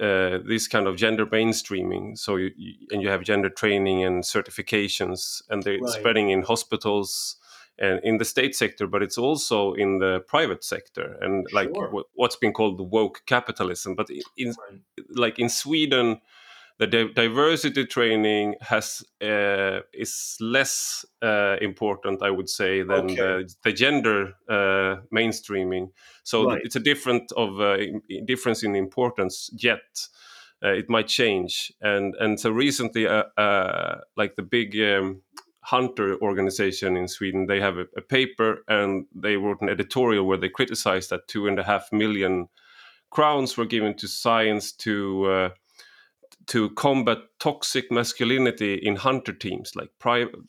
uh, 0.00 0.38
this 0.46 0.68
kind 0.68 0.86
of 0.86 0.96
gender 0.96 1.26
mainstreaming 1.26 2.16
so 2.16 2.36
you, 2.36 2.50
you, 2.56 2.74
and 2.90 3.02
you 3.02 3.08
have 3.08 3.22
gender 3.22 3.48
training 3.48 4.04
and 4.04 4.24
certifications 4.24 5.42
and 5.48 5.62
they're 5.62 5.80
right. 5.80 5.92
spreading 5.92 6.30
in 6.30 6.42
hospitals 6.42 7.36
and 7.78 8.00
in 8.02 8.18
the 8.18 8.24
state 8.24 8.56
sector, 8.56 8.86
but 8.86 9.02
it's 9.02 9.18
also 9.18 9.72
in 9.74 9.98
the 9.98 10.20
private 10.26 10.64
sector 10.64 11.16
and 11.20 11.46
like 11.52 11.70
sure. 11.74 12.04
what's 12.14 12.36
been 12.36 12.52
called 12.52 12.78
the 12.78 12.82
woke 12.82 13.22
capitalism. 13.26 13.94
But 13.94 14.08
in, 14.36 14.48
right. 14.48 14.80
like 15.14 15.38
in 15.38 15.48
Sweden, 15.48 16.20
the 16.78 16.86
diversity 16.86 17.84
training 17.86 18.54
has 18.60 19.02
uh, 19.20 19.80
is 19.92 20.36
less 20.40 21.04
uh, 21.22 21.56
important, 21.60 22.22
I 22.22 22.30
would 22.30 22.48
say, 22.48 22.82
than 22.82 23.10
okay. 23.10 23.16
the, 23.16 23.54
the, 23.64 23.72
gender 23.72 24.34
uh, 24.48 25.02
mainstreaming. 25.12 25.90
So 26.22 26.50
right. 26.50 26.60
it's 26.62 26.76
a 26.76 26.80
different 26.80 27.32
of 27.32 27.60
uh, 27.60 27.78
difference 28.26 28.62
in 28.62 28.76
importance. 28.76 29.50
Yet 29.52 30.08
uh, 30.64 30.68
it 30.68 30.88
might 30.88 31.08
change, 31.08 31.72
and 31.80 32.14
and 32.20 32.38
so 32.38 32.50
recently, 32.50 33.08
uh, 33.08 33.96
like 34.16 34.36
the 34.36 34.42
big. 34.42 34.78
Um, 34.80 35.22
hunter 35.70 36.16
organization 36.22 36.96
in 36.96 37.06
Sweden, 37.06 37.46
they 37.46 37.60
have 37.60 37.76
a, 37.76 37.84
a, 37.94 38.00
paper 38.00 38.64
and 38.68 39.04
they 39.14 39.36
wrote 39.36 39.60
an 39.60 39.68
editorial 39.68 40.24
where 40.26 40.38
they 40.38 40.48
criticized 40.48 41.10
that 41.10 41.28
two 41.28 41.46
and 41.46 41.58
a 41.58 41.62
half 41.62 41.92
million 41.92 42.48
crowns 43.10 43.56
were 43.56 43.66
given 43.66 43.94
to 43.94 44.08
science 44.08 44.72
to 44.72 45.26
uh, 45.26 45.48
to 46.46 46.70
combat 46.70 47.18
toxic 47.38 47.92
masculinity 47.92 48.74
in 48.74 48.96
hunter 48.96 49.34
teams, 49.34 49.76
like 49.76 49.90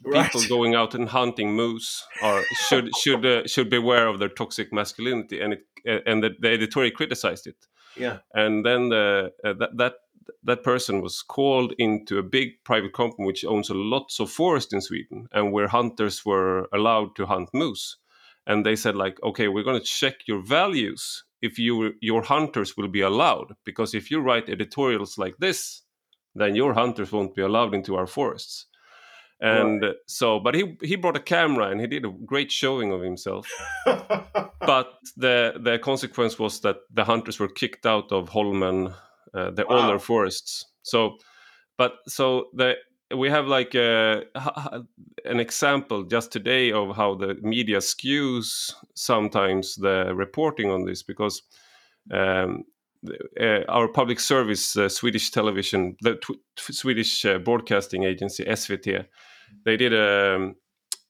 right. 0.05 0.23
people 0.23 0.41
going 0.47 0.73
out 0.73 0.95
and 0.95 1.09
hunting 1.09 1.53
moose 1.53 2.05
are 2.21 2.41
should 2.67 2.89
should 2.95 3.25
uh, 3.25 3.45
should 3.45 3.69
beware 3.69 4.07
of 4.07 4.19
their 4.19 4.29
toxic 4.29 4.71
masculinity, 4.71 5.41
and 5.41 5.53
it 5.53 5.63
and 6.05 6.23
the, 6.23 6.29
the 6.39 6.49
editorial 6.49 6.95
criticized 6.95 7.45
it. 7.45 7.67
Yeah, 7.99 8.19
and 8.33 8.65
then 8.65 8.89
the, 8.89 9.31
uh, 9.43 9.53
that 9.59 9.77
that 9.77 9.93
that 10.43 10.63
person 10.63 11.01
was 11.01 11.21
called 11.21 11.73
into 11.77 12.17
a 12.17 12.23
big 12.23 12.63
private 12.63 12.93
company 12.93 13.25
which 13.25 13.45
owns 13.45 13.69
a 13.69 13.73
lots 13.73 14.19
of 14.19 14.31
forest 14.31 14.73
in 14.73 14.81
Sweden 14.81 15.27
and 15.31 15.51
where 15.51 15.67
hunters 15.67 16.25
were 16.25 16.67
allowed 16.73 17.15
to 17.15 17.25
hunt 17.25 17.49
moose. 17.53 17.97
And 18.47 18.65
they 18.65 18.75
said 18.75 18.95
like, 18.95 19.21
okay, 19.23 19.47
we're 19.47 19.63
going 19.63 19.79
to 19.79 19.85
check 19.85 20.15
your 20.27 20.41
values 20.41 21.23
if 21.41 21.59
you 21.59 21.93
your 22.01 22.23
hunters 22.23 22.75
will 22.77 22.87
be 22.87 23.01
allowed 23.01 23.53
because 23.65 23.93
if 23.93 24.11
you 24.11 24.19
write 24.21 24.49
editorials 24.49 25.17
like 25.17 25.35
this, 25.39 25.83
then 26.35 26.55
your 26.55 26.73
hunters 26.73 27.11
won't 27.11 27.35
be 27.35 27.41
allowed 27.41 27.73
into 27.73 27.95
our 27.95 28.07
forests. 28.07 28.67
And 29.41 29.81
right. 29.81 29.95
so, 30.05 30.39
but 30.39 30.53
he 30.53 30.77
he 30.83 30.97
brought 30.97 31.15
a 31.15 31.21
camera 31.21 31.69
and 31.69 31.79
he 31.79 31.87
did 31.87 32.05
a 32.05 32.09
great 32.25 32.51
showing 32.51 32.91
of 32.91 33.01
himself. 33.01 33.47
but 33.85 34.93
the 35.15 35.53
the 35.59 35.79
consequence 35.81 36.37
was 36.37 36.59
that 36.61 36.77
the 36.93 37.05
hunters 37.05 37.39
were 37.39 37.47
kicked 37.47 37.85
out 37.85 38.11
of 38.11 38.29
Holmen 38.29 38.93
uh, 39.33 39.51
the 39.51 39.65
wow. 39.69 39.83
older 39.83 39.99
forests. 39.99 40.65
So, 40.83 41.17
but 41.77 41.93
so 42.07 42.47
the 42.53 42.75
we 43.15 43.29
have 43.29 43.47
like 43.47 43.75
a, 43.75 44.23
an 45.25 45.39
example 45.39 46.03
just 46.03 46.31
today 46.31 46.71
of 46.71 46.95
how 46.95 47.15
the 47.15 47.35
media 47.41 47.77
skews 47.77 48.73
sometimes 48.93 49.75
the 49.75 50.13
reporting 50.13 50.69
on 50.69 50.85
this 50.85 51.01
because 51.01 51.41
um, 52.11 52.65
uh, 53.39 53.61
our 53.67 53.87
public 53.87 54.19
service 54.19 54.75
uh, 54.75 54.89
Swedish 54.89 55.31
television, 55.31 55.95
the 56.01 56.19
Swedish 56.57 57.25
uh, 57.25 57.39
broadcasting 57.39 58.03
agency 58.03 58.43
SVT, 58.43 59.05
they 59.65 59.77
did 59.77 59.93
a, 59.93 60.51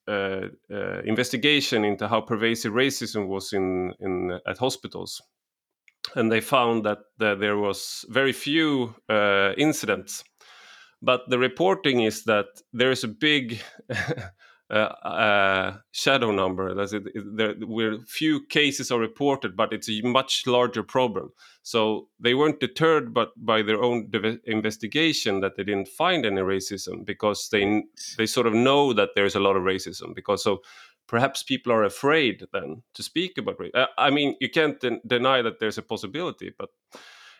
uh, 0.07 0.47
uh, 0.73 1.01
investigation 1.05 1.85
into 1.85 2.07
how 2.07 2.21
pervasive 2.21 2.73
racism 2.73 3.27
was 3.27 3.53
in, 3.53 3.93
in 3.99 4.39
at 4.47 4.57
hospitals, 4.57 5.21
and 6.15 6.31
they 6.31 6.41
found 6.41 6.83
that 6.85 6.99
there 7.17 7.57
was 7.57 8.05
very 8.09 8.33
few 8.33 8.95
uh, 9.07 9.53
incidents. 9.57 10.23
But 11.01 11.29
the 11.29 11.39
reporting 11.39 12.01
is 12.01 12.23
that 12.23 12.47
there 12.73 12.91
is 12.91 13.03
a 13.03 13.07
big 13.07 13.61
uh, 14.71 14.93
uh, 15.03 15.77
shadow 15.91 16.31
number. 16.31 16.75
That's 16.75 16.93
it, 16.93 17.03
there 17.15 17.55
were 17.61 17.97
few 18.05 18.45
cases 18.45 18.91
are 18.91 18.99
reported, 18.99 19.55
but 19.55 19.73
it's 19.73 19.89
a 19.89 20.01
much 20.01 20.45
larger 20.45 20.83
problem. 20.83 21.31
So 21.63 22.09
they 22.19 22.35
weren't 22.35 22.59
deterred, 22.59 23.13
but 23.13 23.29
by 23.35 23.63
their 23.63 23.81
own 23.81 24.11
investigation 24.45 25.39
that 25.41 25.55
they 25.55 25.63
didn't 25.63 25.87
find 25.87 26.25
any 26.25 26.41
racism 26.41 27.05
because 27.05 27.49
they 27.51 27.83
they 28.17 28.27
sort 28.27 28.47
of 28.47 28.53
know 28.53 28.93
that 28.93 29.09
there's 29.15 29.35
a 29.35 29.39
lot 29.39 29.55
of 29.55 29.63
racism 29.63 30.13
because 30.13 30.43
so 30.43 30.61
perhaps 31.07 31.41
people 31.41 31.73
are 31.73 31.83
afraid 31.83 32.45
then 32.53 32.83
to 32.93 33.01
speak 33.01 33.37
about 33.37 33.59
race. 33.59 33.71
Uh, 33.73 33.87
I 33.97 34.11
mean, 34.11 34.35
you 34.39 34.49
can't 34.49 34.79
den 34.79 35.01
deny 35.05 35.41
that 35.41 35.59
there's 35.59 35.79
a 35.79 35.81
possibility, 35.81 36.53
but 36.57 36.69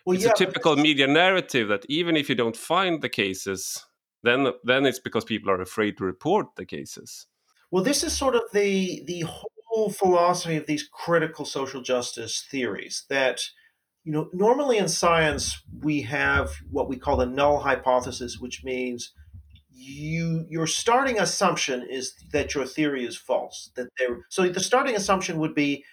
well, 0.06 0.16
it's 0.16 0.26
yeah, 0.26 0.32
a 0.32 0.36
typical 0.36 0.76
media 0.76 1.06
narrative 1.06 1.68
that 1.68 1.86
even 1.88 2.18
if 2.18 2.28
you 2.30 2.36
don't 2.36 2.58
find 2.58 3.04
the 3.04 3.10
cases 3.10 3.86
then 4.24 4.48
then 4.64 4.86
it's 4.86 5.00
because 5.00 5.26
people 5.26 5.50
are 5.52 5.62
afraid 5.62 5.98
to 5.98 6.04
report 6.04 6.56
the 6.56 6.66
cases. 6.66 7.28
Well, 7.72 7.84
this 7.84 8.04
is 8.04 8.18
sort 8.18 8.36
of 8.36 8.44
the 8.54 9.04
the 9.06 9.26
whole 9.70 9.90
philosophy 9.90 10.58
of 10.58 10.66
these 10.66 10.88
critical 10.92 11.46
social 11.46 11.82
justice 11.82 12.46
theories 12.50 13.06
that 13.10 13.42
you 14.04 14.12
know 14.12 14.30
normally 14.34 14.78
in 14.78 14.88
science 14.88 15.62
we 15.82 16.02
have 16.02 16.52
what 16.72 16.90
we 16.90 16.98
call 16.98 17.18
the 17.18 17.26
null 17.26 17.60
hypothesis 17.60 18.40
which 18.40 18.64
means 18.64 19.14
you 19.72 20.46
your 20.50 20.66
starting 20.66 21.20
assumption 21.20 21.86
is 21.90 22.14
that 22.32 22.56
your 22.56 22.66
theory 22.66 23.06
is 23.06 23.16
false 23.16 23.70
that 23.76 23.88
there 23.98 24.26
so 24.30 24.48
the 24.50 24.60
starting 24.60 24.96
assumption 24.96 25.38
would 25.38 25.54
be 25.54 25.84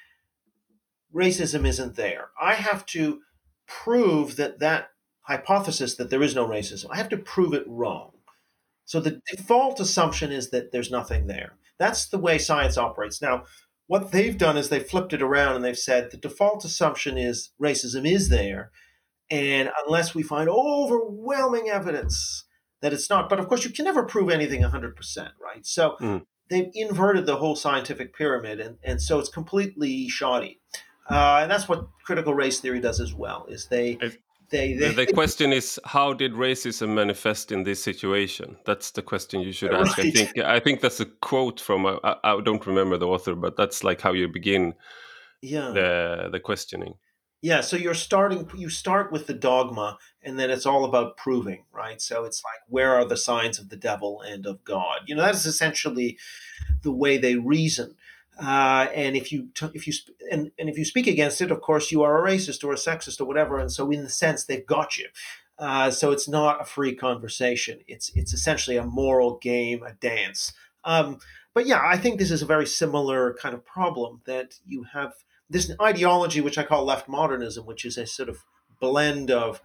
racism 1.15 1.67
isn't 1.67 1.97
there 1.97 2.31
i 2.41 2.55
have 2.55 2.87
to 2.87 3.21
prove 3.67 4.37
that 4.37 4.59
that 4.61 4.89
hypothesis 5.23 5.97
that 5.97 6.09
there 6.11 6.23
is 6.23 6.35
no 6.35 6.49
racism 6.49 6.87
i 6.91 6.97
have 6.97 7.09
to 7.09 7.17
prove 7.17 7.53
it 7.53 7.65
wrong 7.67 8.13
so 8.87 9.01
the 9.01 9.21
default 9.31 9.81
assumption 9.81 10.33
is 10.33 10.51
that 10.51 10.73
there's 10.73 10.91
nothing 10.91 11.27
there. 11.27 11.59
That's 11.79 12.07
the 12.07 12.19
way 12.19 12.39
science 12.39 12.79
operates. 12.79 13.21
Now, 13.21 13.45
what 13.89 14.13
they've 14.13 14.39
done 14.39 14.57
is 14.57 14.69
they've 14.69 14.87
flipped 14.87 15.13
it 15.13 15.23
around 15.23 15.57
and 15.57 15.65
they've 15.65 15.77
said 15.77 16.11
the 16.11 16.17
default 16.17 16.65
assumption 16.65 17.19
is 17.19 17.51
racism 17.61 18.09
is 18.09 18.29
there. 18.29 18.71
And 19.29 19.71
unless 19.85 20.15
we 20.15 20.23
find 20.23 20.49
overwhelming 20.49 21.69
evidence 21.69 22.45
that 22.81 22.93
it's 22.93 23.11
not, 23.11 23.29
but 23.29 23.41
of 23.41 23.49
course, 23.49 23.65
you 23.65 23.71
can 23.71 23.85
never 23.85 24.05
prove 24.05 24.31
anything 24.31 24.63
100%, 24.63 24.93
right? 25.43 25.67
So 25.67 25.97
mm. 26.01 26.23
they've 26.49 26.71
inverted 26.73 27.27
the 27.27 27.37
whole 27.37 27.57
scientific 27.57 28.15
pyramid. 28.15 28.61
And, 28.61 28.79
and 28.85 29.03
so 29.03 29.19
it's 29.19 29.29
completely 29.29 30.09
shoddy. 30.09 30.61
Uh, 31.11 31.41
and 31.43 31.51
that's 31.51 31.69
what 31.69 31.89
critical 32.05 32.35
race 32.35 32.61
theory 32.61 32.81
does 32.81 33.01
as 33.01 33.15
well 33.15 33.47
is 33.49 33.67
they 33.67 33.99
they, 34.51 34.75
they, 34.75 34.93
the 34.93 35.07
question 35.15 35.53
is 35.53 35.81
how 35.85 36.13
did 36.13 36.33
racism 36.33 36.95
manifest 36.95 37.51
in 37.51 37.65
this 37.65 37.83
situation? 37.83 38.57
That's 38.65 38.91
the 38.93 39.03
question 39.03 39.41
you 39.41 39.53
should 39.53 39.75
ask. 39.75 39.99
Right. 39.99 40.07
i 40.07 40.11
think 40.11 40.39
i 40.39 40.61
think 40.61 40.81
that's 40.81 41.01
a 41.01 41.07
quote 41.07 41.61
from 41.61 41.87
uh, 41.87 41.97
I, 42.05 42.17
I 42.25 42.41
don't 42.41 42.67
remember 42.67 42.97
the 42.97 43.07
author 43.07 43.35
but 43.35 43.57
that's 43.57 43.83
like 43.83 44.01
how 44.01 44.13
you 44.13 44.29
begin 44.29 44.75
yeah. 45.43 45.71
the 45.73 46.29
the 46.31 46.41
questioning. 46.41 46.95
Yeah 47.43 47.61
so 47.61 47.77
you're 47.77 47.95
starting 47.95 48.49
you 48.57 48.71
start 48.71 49.13
with 49.13 49.27
the 49.27 49.35
dogma 49.35 49.99
and 50.23 50.39
then 50.39 50.51
it's 50.51 50.67
all 50.67 50.85
about 50.85 51.17
proving 51.17 51.65
right? 51.73 52.01
So 52.01 52.25
it's 52.25 52.43
like 52.45 52.61
where 52.69 52.95
are 52.95 53.05
the 53.05 53.17
signs 53.17 53.59
of 53.59 53.69
the 53.69 53.77
devil 53.77 54.21
and 54.21 54.47
of 54.47 54.65
god? 54.65 55.01
You 55.07 55.17
know 55.17 55.23
that 55.23 55.35
is 55.35 55.47
essentially 55.47 56.19
the 56.83 56.93
way 56.93 57.19
they 57.19 57.37
reason 57.37 57.97
uh, 58.39 58.89
and 58.95 59.17
if 59.17 59.33
you 59.33 59.49
t- 59.55 59.71
if 59.75 59.87
you 59.87 59.93
sp- 59.97 60.13
and, 60.31 60.51
and 60.59 60.69
if 60.69 60.77
you 60.77 60.85
speak 60.85 61.07
against 61.07 61.41
it, 61.41 61.51
of 61.51 61.61
course 61.61 61.91
you 61.91 62.03
are 62.03 62.25
a 62.25 62.31
racist 62.31 62.65
or 62.65 62.73
a 62.73 62.77
sexist 62.77 63.21
or 63.21 63.25
whatever. 63.25 63.59
And 63.59 63.73
so 63.73 63.91
in 63.91 64.03
the 64.03 64.11
sense 64.11 64.45
they've 64.45 64.67
got 64.67 64.99
you. 64.99 65.09
Uh, 65.59 65.91
so 65.91 66.13
it's 66.13 66.29
not 66.29 66.61
a 66.61 66.65
free 66.65 66.95
conversation. 66.95 67.81
It's 67.87 68.11
it's 68.15 68.35
essentially 68.35 68.77
a 68.77 68.85
moral 68.85 69.39
game, 69.39 69.83
a 69.83 69.95
dance. 69.95 70.53
Um, 70.85 71.19
but 71.55 71.67
yeah, 71.67 71.81
I 71.83 71.97
think 71.97 72.19
this 72.19 72.31
is 72.31 72.43
a 72.43 72.47
very 72.47 72.67
similar 72.67 73.35
kind 73.41 73.55
of 73.55 73.65
problem 73.65 74.21
that 74.27 74.59
you 74.67 74.85
have 74.93 75.15
this 75.49 75.73
ideology, 75.81 76.43
which 76.43 76.59
I 76.59 76.65
call 76.65 76.85
left 76.85 77.09
modernism, 77.09 77.65
which 77.65 77.85
is 77.87 77.97
a 77.97 78.07
sort 78.07 78.29
of 78.29 78.45
blend 78.81 79.31
of 79.31 79.63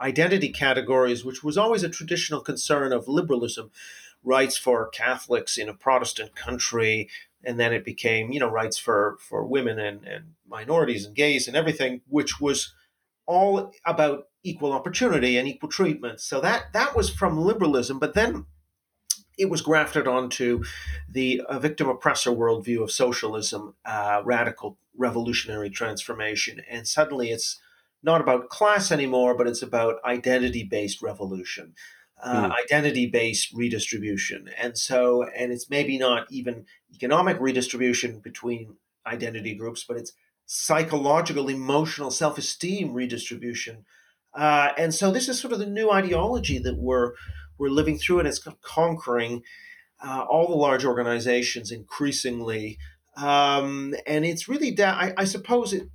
identity 0.00 0.50
categories, 0.50 1.24
which 1.24 1.42
was 1.42 1.56
always 1.56 1.82
a 1.82 1.88
traditional 1.88 2.40
concern 2.40 2.92
of 2.92 3.08
liberalism, 3.08 3.70
rights 4.22 4.56
for 4.56 4.88
Catholics 4.88 5.56
in 5.56 5.68
a 5.68 5.74
Protestant 5.74 6.34
country, 6.34 7.08
and 7.44 7.58
then 7.58 7.72
it 7.72 7.84
became 7.84 8.32
you 8.32 8.40
know 8.40 8.48
rights 8.48 8.78
for 8.78 9.16
for 9.20 9.44
women 9.44 9.78
and, 9.78 10.04
and 10.04 10.24
minorities 10.48 11.06
and 11.06 11.14
gays 11.14 11.46
and 11.46 11.56
everything 11.56 12.00
which 12.08 12.40
was 12.40 12.74
all 13.26 13.72
about 13.86 14.24
equal 14.42 14.72
opportunity 14.72 15.36
and 15.36 15.46
equal 15.46 15.68
treatment. 15.68 16.20
So 16.20 16.40
that 16.40 16.72
that 16.72 16.96
was 16.96 17.10
from 17.10 17.40
liberalism 17.40 17.98
but 17.98 18.14
then 18.14 18.46
it 19.38 19.48
was 19.48 19.62
grafted 19.62 20.06
onto 20.06 20.64
the 21.08 21.40
uh, 21.48 21.58
victim 21.58 21.88
oppressor 21.88 22.30
worldview 22.30 22.82
of 22.82 22.90
socialism 22.90 23.74
uh, 23.86 24.20
radical 24.24 24.78
revolutionary 24.96 25.70
transformation. 25.70 26.60
And 26.68 26.86
suddenly 26.86 27.30
it's 27.30 27.58
not 28.02 28.20
about 28.20 28.48
class 28.48 28.90
anymore 28.90 29.34
but 29.36 29.46
it's 29.46 29.62
about 29.62 30.02
identity 30.04 30.64
based 30.64 31.02
revolution 31.02 31.74
uh, 32.22 32.48
mm. 32.48 32.58
identity 32.64 33.06
based 33.06 33.52
redistribution. 33.52 34.48
And 34.58 34.76
so, 34.76 35.24
and 35.36 35.52
it's 35.52 35.70
maybe 35.70 35.98
not 35.98 36.26
even 36.30 36.66
economic 36.94 37.38
redistribution 37.40 38.20
between 38.20 38.76
identity 39.06 39.54
groups, 39.54 39.84
but 39.86 39.96
it's 39.96 40.12
psychological, 40.46 41.48
emotional, 41.48 42.10
self 42.10 42.38
esteem 42.38 42.92
redistribution. 42.92 43.84
Uh, 44.34 44.70
and 44.78 44.94
so, 44.94 45.10
this 45.10 45.28
is 45.28 45.40
sort 45.40 45.52
of 45.52 45.58
the 45.58 45.66
new 45.66 45.90
ideology 45.90 46.58
that 46.58 46.76
we're 46.76 47.12
we're 47.58 47.68
living 47.68 47.98
through, 47.98 48.20
and 48.20 48.28
it's 48.28 48.46
conquering 48.62 49.42
uh, 50.04 50.24
all 50.28 50.48
the 50.48 50.54
large 50.54 50.84
organizations 50.84 51.70
increasingly. 51.70 52.78
Um, 53.16 53.94
and 54.06 54.24
it's 54.24 54.48
really, 54.48 54.70
da- 54.70 54.94
I, 54.94 55.12
I 55.18 55.24
suppose, 55.24 55.72
it, 55.72 55.88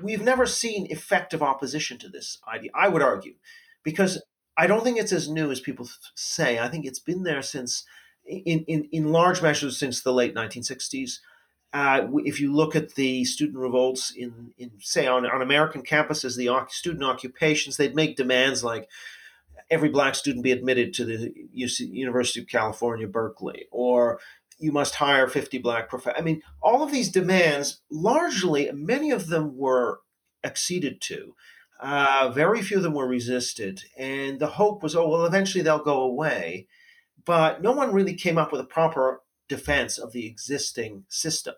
we've 0.00 0.22
never 0.22 0.46
seen 0.46 0.86
effective 0.90 1.42
opposition 1.42 1.98
to 1.98 2.08
this 2.08 2.38
idea. 2.46 2.70
I 2.74 2.88
would 2.88 3.02
argue, 3.02 3.34
because 3.82 4.22
I 4.56 4.66
don't 4.66 4.82
think 4.82 4.98
it's 4.98 5.12
as 5.12 5.28
new 5.28 5.50
as 5.50 5.60
people 5.60 5.88
say. 6.14 6.58
I 6.58 6.68
think 6.68 6.86
it's 6.86 6.98
been 6.98 7.24
there 7.24 7.42
since, 7.42 7.84
in, 8.24 8.64
in, 8.64 8.88
in 8.90 9.12
large 9.12 9.42
measures, 9.42 9.78
since 9.78 10.00
the 10.00 10.12
late 10.12 10.34
1960s. 10.34 11.18
Uh, 11.72 12.06
if 12.24 12.40
you 12.40 12.54
look 12.54 12.74
at 12.74 12.94
the 12.94 13.24
student 13.24 13.58
revolts 13.58 14.10
in, 14.10 14.52
in 14.56 14.70
say, 14.78 15.06
on, 15.06 15.26
on 15.26 15.42
American 15.42 15.82
campuses, 15.82 16.36
the 16.36 16.50
student 16.70 17.04
occupations, 17.04 17.76
they'd 17.76 17.94
make 17.94 18.16
demands 18.16 18.64
like 18.64 18.88
every 19.68 19.88
black 19.88 20.14
student 20.14 20.44
be 20.44 20.52
admitted 20.52 20.94
to 20.94 21.04
the 21.04 21.32
University 21.52 22.40
of 22.40 22.46
California, 22.46 23.06
Berkeley, 23.06 23.66
or 23.70 24.20
you 24.58 24.72
must 24.72 24.94
hire 24.94 25.28
50 25.28 25.58
black 25.58 25.88
professors. 25.88 26.18
I 26.18 26.22
mean, 26.22 26.42
all 26.62 26.82
of 26.82 26.92
these 26.92 27.10
demands, 27.10 27.80
largely, 27.90 28.70
many 28.72 29.10
of 29.10 29.26
them 29.28 29.56
were 29.56 30.00
acceded 30.44 31.00
to. 31.02 31.34
Uh, 31.80 32.30
very 32.34 32.62
few 32.62 32.78
of 32.78 32.82
them 32.82 32.94
were 32.94 33.06
resisted. 33.06 33.82
And 33.96 34.38
the 34.38 34.46
hope 34.46 34.82
was, 34.82 34.96
oh, 34.96 35.08
well, 35.08 35.26
eventually 35.26 35.62
they'll 35.62 35.82
go 35.82 36.00
away. 36.00 36.68
But 37.24 37.62
no 37.62 37.72
one 37.72 37.92
really 37.92 38.14
came 38.14 38.38
up 38.38 38.52
with 38.52 38.60
a 38.60 38.64
proper 38.64 39.22
defense 39.48 39.98
of 39.98 40.12
the 40.12 40.26
existing 40.26 41.04
system. 41.08 41.54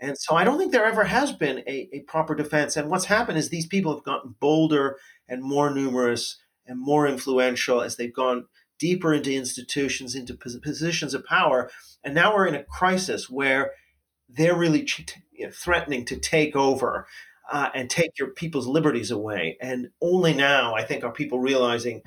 And 0.00 0.16
so 0.16 0.36
I 0.36 0.44
don't 0.44 0.58
think 0.58 0.70
there 0.70 0.86
ever 0.86 1.04
has 1.04 1.32
been 1.32 1.58
a, 1.66 1.88
a 1.92 2.00
proper 2.06 2.34
defense. 2.34 2.76
And 2.76 2.88
what's 2.88 3.06
happened 3.06 3.38
is 3.38 3.48
these 3.48 3.66
people 3.66 3.94
have 3.94 4.04
gotten 4.04 4.36
bolder 4.38 4.96
and 5.28 5.42
more 5.42 5.70
numerous 5.70 6.38
and 6.66 6.80
more 6.80 7.08
influential 7.08 7.80
as 7.80 7.96
they've 7.96 8.14
gone 8.14 8.46
deeper 8.78 9.12
into 9.12 9.34
institutions, 9.34 10.14
into 10.14 10.34
positions 10.34 11.14
of 11.14 11.24
power. 11.24 11.70
And 12.04 12.14
now 12.14 12.34
we're 12.34 12.46
in 12.46 12.54
a 12.54 12.62
crisis 12.62 13.28
where 13.28 13.72
they're 14.28 14.56
really 14.56 14.86
threatening 15.52 16.04
to 16.04 16.16
take 16.16 16.54
over 16.54 17.06
uh, 17.50 17.70
and 17.74 17.88
take 17.88 18.18
your 18.18 18.28
people's 18.28 18.66
liberties 18.66 19.10
away. 19.10 19.56
And 19.60 19.90
only 20.00 20.34
now, 20.34 20.74
I 20.74 20.82
think, 20.82 21.04
are 21.04 21.12
people 21.12 21.40
realizing 21.40 22.02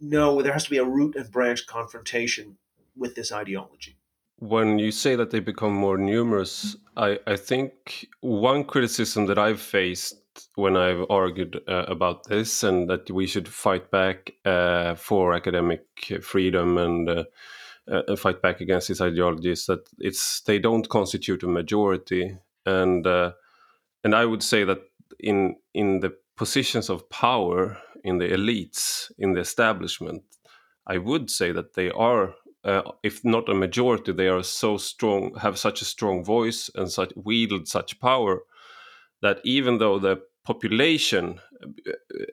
no, 0.00 0.42
there 0.42 0.52
has 0.52 0.64
to 0.64 0.70
be 0.70 0.78
a 0.78 0.84
root 0.84 1.16
and 1.16 1.30
branch 1.30 1.66
confrontation 1.66 2.56
with 2.96 3.14
this 3.14 3.32
ideology. 3.32 3.96
When 4.38 4.78
you 4.78 4.92
say 4.92 5.16
that 5.16 5.30
they 5.30 5.40
become 5.40 5.72
more 5.72 5.98
numerous, 5.98 6.76
I, 6.96 7.18
I 7.26 7.34
think 7.36 8.06
one 8.20 8.62
criticism 8.62 9.26
that 9.26 9.38
I've 9.38 9.60
faced 9.60 10.14
when 10.54 10.76
I've 10.76 11.04
argued 11.10 11.60
uh, 11.66 11.84
about 11.88 12.28
this 12.28 12.62
and 12.62 12.88
that 12.88 13.10
we 13.10 13.26
should 13.26 13.48
fight 13.48 13.90
back 13.90 14.32
uh, 14.44 14.94
for 14.94 15.34
academic 15.34 15.82
freedom 16.22 16.78
and 16.78 17.08
uh, 17.08 17.24
uh 17.90 18.14
fight 18.16 18.42
back 18.42 18.60
against 18.60 18.88
this 18.88 19.00
ideology 19.00 19.50
is 19.50 19.66
that 19.66 19.80
it's 19.98 20.42
they 20.42 20.58
don't 20.60 20.88
constitute 20.88 21.42
a 21.42 21.48
majority 21.48 22.36
and 22.66 23.06
uh, 23.06 23.32
and 24.08 24.14
I 24.14 24.24
would 24.24 24.42
say 24.42 24.64
that 24.64 24.78
in 25.20 25.56
in 25.74 26.00
the 26.00 26.14
positions 26.34 26.88
of 26.88 27.10
power 27.10 27.76
in 28.04 28.16
the 28.18 28.28
elites 28.28 29.12
in 29.18 29.34
the 29.34 29.40
establishment, 29.40 30.22
I 30.86 30.96
would 30.96 31.30
say 31.30 31.52
that 31.52 31.74
they 31.74 31.90
are 31.90 32.34
uh, 32.64 32.82
if 33.02 33.22
not 33.24 33.50
a 33.50 33.54
majority, 33.54 34.12
they 34.12 34.28
are 34.28 34.42
so 34.42 34.78
strong, 34.78 35.34
have 35.34 35.58
such 35.58 35.82
a 35.82 35.84
strong 35.94 36.24
voice 36.24 36.70
and 36.74 36.90
such 36.90 37.12
wield 37.16 37.68
such 37.68 38.00
power 38.00 38.40
that 39.20 39.40
even 39.44 39.78
though 39.78 39.98
the 39.98 40.16
population 40.42 41.38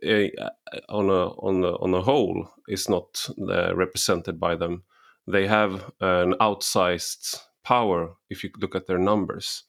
uh, 0.05 0.09
uh, 0.09 0.49
on 0.87 1.09
a 1.09 1.23
on 1.47 1.63
a 1.65 1.73
on 1.83 1.93
a 1.93 2.01
whole 2.01 2.47
is 2.69 2.87
not 2.87 3.29
uh, 3.49 3.75
represented 3.75 4.39
by 4.39 4.55
them, 4.55 4.83
they 5.27 5.45
have 5.47 5.91
an 5.99 6.35
outsized 6.39 7.41
power 7.63 8.15
if 8.29 8.43
you 8.43 8.49
look 8.61 8.75
at 8.75 8.87
their 8.87 8.99
numbers. 9.11 9.65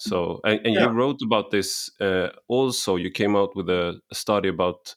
So, 0.00 0.40
and, 0.44 0.64
and 0.64 0.74
yeah. 0.74 0.84
you 0.84 0.88
wrote 0.88 1.20
about 1.22 1.50
this 1.50 1.90
uh, 2.00 2.28
also. 2.48 2.96
You 2.96 3.10
came 3.10 3.36
out 3.36 3.54
with 3.54 3.68
a, 3.68 4.00
study 4.12 4.48
about 4.48 4.94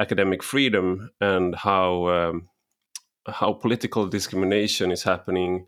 academic 0.00 0.42
freedom 0.42 1.10
and 1.20 1.54
how 1.54 2.08
um, 2.08 2.48
how 3.28 3.52
political 3.52 4.06
discrimination 4.06 4.90
is 4.90 5.02
happening 5.02 5.66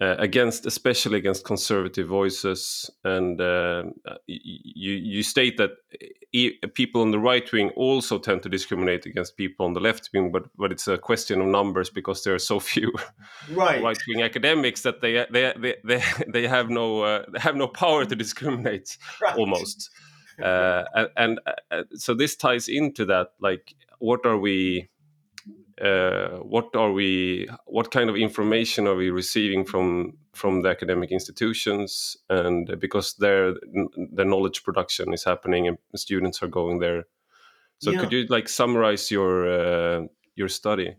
uh, 0.00 0.16
against, 0.18 0.66
especially 0.66 1.18
against 1.18 1.44
conservative 1.44 2.08
voices. 2.08 2.90
And 3.04 3.40
uh, 3.40 3.84
you 4.26 4.92
you 4.92 5.22
state 5.22 5.56
that 5.58 5.72
e 6.32 6.52
people 6.74 7.02
on 7.02 7.10
the 7.10 7.18
right 7.18 7.50
wing 7.52 7.70
also 7.76 8.18
tend 8.18 8.42
to 8.42 8.48
discriminate 8.48 9.04
against 9.06 9.36
people 9.36 9.66
on 9.66 9.74
the 9.74 9.80
left 9.80 10.08
wing, 10.14 10.32
but 10.32 10.44
but 10.56 10.72
it's 10.72 10.88
a 10.88 10.96
question 10.96 11.40
of 11.40 11.48
numbers 11.48 11.90
because 11.90 12.24
there 12.24 12.34
are 12.34 12.38
so 12.38 12.60
few 12.72 12.92
right, 13.50 13.82
right 13.82 13.98
wing 14.08 14.22
academics 14.22 14.82
that 14.82 15.00
they 15.00 15.26
they 15.30 15.52
they 15.58 15.76
they, 15.84 16.02
they 16.32 16.48
have 16.48 16.70
no 16.70 17.02
uh, 17.02 17.24
they 17.32 17.40
have 17.40 17.56
no 17.56 17.68
power 17.68 18.04
to 18.04 18.16
discriminate 18.16 18.96
right. 19.20 19.36
almost. 19.36 19.90
Uh, 20.42 20.84
and, 20.94 21.08
and 21.16 21.40
uh, 21.70 21.82
so 21.96 22.14
this 22.14 22.34
ties 22.34 22.66
into 22.66 23.04
that. 23.04 23.32
Like, 23.40 23.74
what 23.98 24.24
are 24.24 24.38
we? 24.38 24.88
Uh, 25.80 26.38
what 26.38 26.74
are 26.74 26.92
we 26.92 27.48
what 27.66 27.90
kind 27.90 28.10
of 28.10 28.16
information 28.16 28.86
are 28.86 28.94
we 28.94 29.10
receiving 29.10 29.64
from 29.64 30.18
from 30.32 30.62
the 30.62 30.68
academic 30.68 31.10
institutions? 31.10 32.16
And 32.28 32.78
because 32.78 33.14
their 33.14 33.54
the 34.12 34.24
knowledge 34.24 34.62
production 34.62 35.14
is 35.14 35.24
happening 35.24 35.68
and 35.68 35.78
students 35.96 36.42
are 36.42 36.48
going 36.48 36.80
there. 36.80 37.04
So 37.78 37.92
yeah. 37.92 38.00
could 38.00 38.12
you 38.12 38.26
like 38.28 38.48
summarize 38.48 39.10
your 39.10 39.48
uh, 39.50 40.06
your 40.34 40.48
study? 40.48 40.96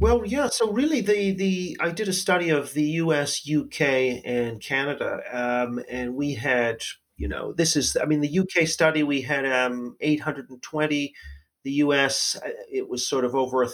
Well 0.00 0.22
yeah 0.24 0.48
so 0.48 0.72
really 0.72 1.00
the 1.00 1.32
the 1.32 1.76
i 1.80 1.90
did 1.90 2.08
a 2.08 2.12
study 2.12 2.48
of 2.50 2.72
the 2.72 2.84
us 2.84 3.48
uk 3.48 3.80
and 3.80 4.60
canada 4.60 5.20
um, 5.30 5.80
and 5.88 6.16
we 6.16 6.34
had 6.34 6.82
you 7.16 7.28
know 7.28 7.52
this 7.52 7.76
is 7.76 7.96
i 8.02 8.06
mean 8.06 8.20
the 8.20 8.38
uk 8.40 8.66
study 8.66 9.04
we 9.04 9.20
had 9.20 9.44
um, 9.46 9.94
820 10.00 11.14
the 11.62 11.70
us 11.70 12.36
uh, 12.36 12.48
it 12.72 12.88
was 12.88 13.06
sort 13.06 13.24
of 13.24 13.36
over 13.36 13.62
a 13.62 13.68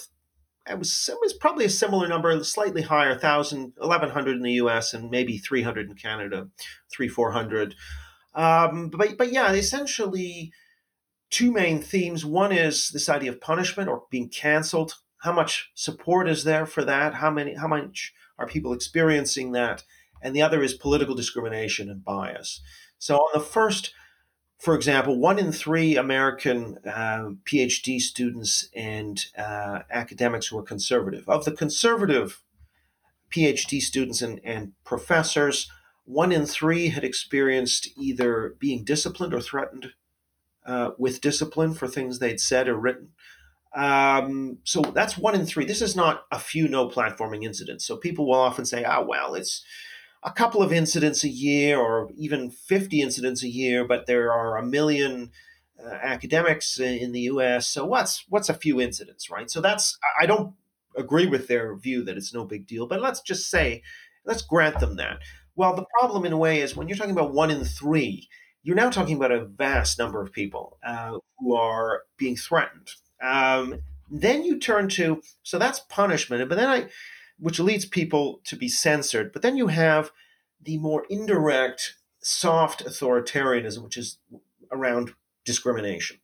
it 0.68 0.78
was, 0.78 1.08
it 1.12 1.18
was 1.20 1.32
probably 1.32 1.64
a 1.64 1.70
similar 1.70 2.08
number, 2.08 2.42
slightly 2.44 2.82
higher, 2.82 3.10
1,000, 3.10 3.74
1,100 3.76 4.36
in 4.36 4.42
the 4.42 4.52
US 4.52 4.94
and 4.94 5.10
maybe 5.10 5.38
300 5.38 5.88
in 5.88 5.96
Canada, 5.96 6.48
three, 6.90 7.08
400. 7.08 7.74
Um, 8.34 8.90
but, 8.90 9.16
but 9.16 9.32
yeah, 9.32 9.52
essentially 9.52 10.52
two 11.30 11.52
main 11.52 11.82
themes. 11.82 12.24
One 12.24 12.52
is 12.52 12.90
this 12.90 13.08
idea 13.08 13.32
of 13.32 13.40
punishment 13.40 13.88
or 13.88 14.04
being 14.10 14.28
canceled. 14.28 14.94
How 15.22 15.32
much 15.32 15.70
support 15.74 16.28
is 16.28 16.44
there 16.44 16.66
for 16.66 16.84
that? 16.84 17.14
How 17.14 17.30
many, 17.30 17.54
how 17.54 17.68
much 17.68 18.12
are 18.38 18.46
people 18.46 18.72
experiencing 18.72 19.52
that? 19.52 19.82
And 20.22 20.34
the 20.34 20.42
other 20.42 20.62
is 20.62 20.74
political 20.74 21.14
discrimination 21.14 21.90
and 21.90 22.04
bias. 22.04 22.60
So 22.98 23.16
on 23.16 23.30
the 23.32 23.44
first, 23.44 23.92
for 24.58 24.74
example, 24.74 25.18
one 25.18 25.38
in 25.38 25.52
three 25.52 25.96
American 25.96 26.78
uh, 26.84 27.30
PhD 27.44 28.00
students 28.00 28.68
and 28.74 29.24
uh, 29.36 29.80
academics 29.90 30.48
who 30.48 30.58
are 30.58 30.64
conservative. 30.64 31.28
Of 31.28 31.44
the 31.44 31.52
conservative 31.52 32.42
PhD 33.30 33.80
students 33.80 34.20
and, 34.20 34.40
and 34.42 34.72
professors, 34.84 35.70
one 36.04 36.32
in 36.32 36.44
three 36.44 36.88
had 36.88 37.04
experienced 37.04 37.88
either 37.96 38.56
being 38.58 38.82
disciplined 38.82 39.32
or 39.32 39.40
threatened 39.40 39.92
uh, 40.66 40.90
with 40.98 41.20
discipline 41.20 41.72
for 41.72 41.86
things 41.86 42.18
they'd 42.18 42.40
said 42.40 42.66
or 42.68 42.76
written. 42.76 43.10
Um, 43.76 44.58
so 44.64 44.80
that's 44.80 45.16
one 45.16 45.36
in 45.36 45.46
three. 45.46 45.66
This 45.66 45.82
is 45.82 45.94
not 45.94 46.24
a 46.32 46.38
few 46.38 46.66
no 46.66 46.88
platforming 46.88 47.44
incidents. 47.44 47.84
So 47.86 47.96
people 47.96 48.26
will 48.26 48.34
often 48.34 48.64
say, 48.64 48.82
"Ah, 48.82 48.98
oh, 48.98 49.06
well, 49.06 49.34
it's 49.34 49.62
a 50.22 50.32
couple 50.32 50.62
of 50.62 50.72
incidents 50.72 51.24
a 51.24 51.28
year 51.28 51.78
or 51.78 52.10
even 52.16 52.50
50 52.50 53.00
incidents 53.00 53.42
a 53.42 53.48
year, 53.48 53.84
but 53.84 54.06
there 54.06 54.32
are 54.32 54.56
a 54.56 54.66
million 54.66 55.30
uh, 55.82 55.94
academics 56.02 56.80
in 56.80 57.12
the 57.12 57.20
US. 57.20 57.66
So 57.66 57.84
what's 57.84 58.24
what's 58.28 58.48
a 58.48 58.54
few 58.54 58.80
incidents, 58.80 59.30
right? 59.30 59.50
So 59.50 59.60
that's 59.60 59.96
I 60.20 60.26
don't 60.26 60.54
agree 60.96 61.26
with 61.26 61.46
their 61.46 61.76
view 61.76 62.02
that 62.04 62.16
it's 62.16 62.34
no 62.34 62.44
big 62.44 62.66
deal, 62.66 62.86
but 62.86 63.00
let's 63.00 63.20
just 63.20 63.48
say 63.48 63.82
let's 64.24 64.42
grant 64.42 64.80
them 64.80 64.96
that. 64.96 65.18
Well, 65.54 65.74
the 65.74 65.86
problem 65.98 66.24
in 66.24 66.32
a 66.32 66.38
way 66.38 66.60
is 66.60 66.76
when 66.76 66.88
you're 66.88 66.96
talking 66.96 67.12
about 67.12 67.32
one 67.32 67.50
in 67.50 67.64
three, 67.64 68.28
you're 68.62 68.76
now 68.76 68.90
talking 68.90 69.16
about 69.16 69.32
a 69.32 69.44
vast 69.44 69.98
number 69.98 70.20
of 70.22 70.32
people 70.32 70.78
uh, 70.84 71.18
who 71.38 71.54
are 71.54 72.02
being 72.16 72.36
threatened. 72.36 72.90
Um, 73.22 73.80
then 74.10 74.44
you 74.44 74.58
turn 74.58 74.88
to 74.90 75.22
so 75.42 75.58
that's 75.58 75.80
punishment, 75.80 76.48
but 76.48 76.56
then 76.56 76.68
I 76.68 76.88
which 77.38 77.60
leads 77.60 77.84
people 77.84 78.40
to 78.44 78.56
be 78.56 78.68
censored. 78.68 79.32
But 79.32 79.42
then 79.42 79.56
you 79.56 79.68
have 79.68 80.10
the 80.60 80.78
more 80.78 81.04
indirect, 81.08 81.96
soft 82.20 82.84
authoritarianism, 82.84 83.82
which 83.82 83.96
is 83.96 84.18
around 84.70 85.14
discrimination. 85.44 86.18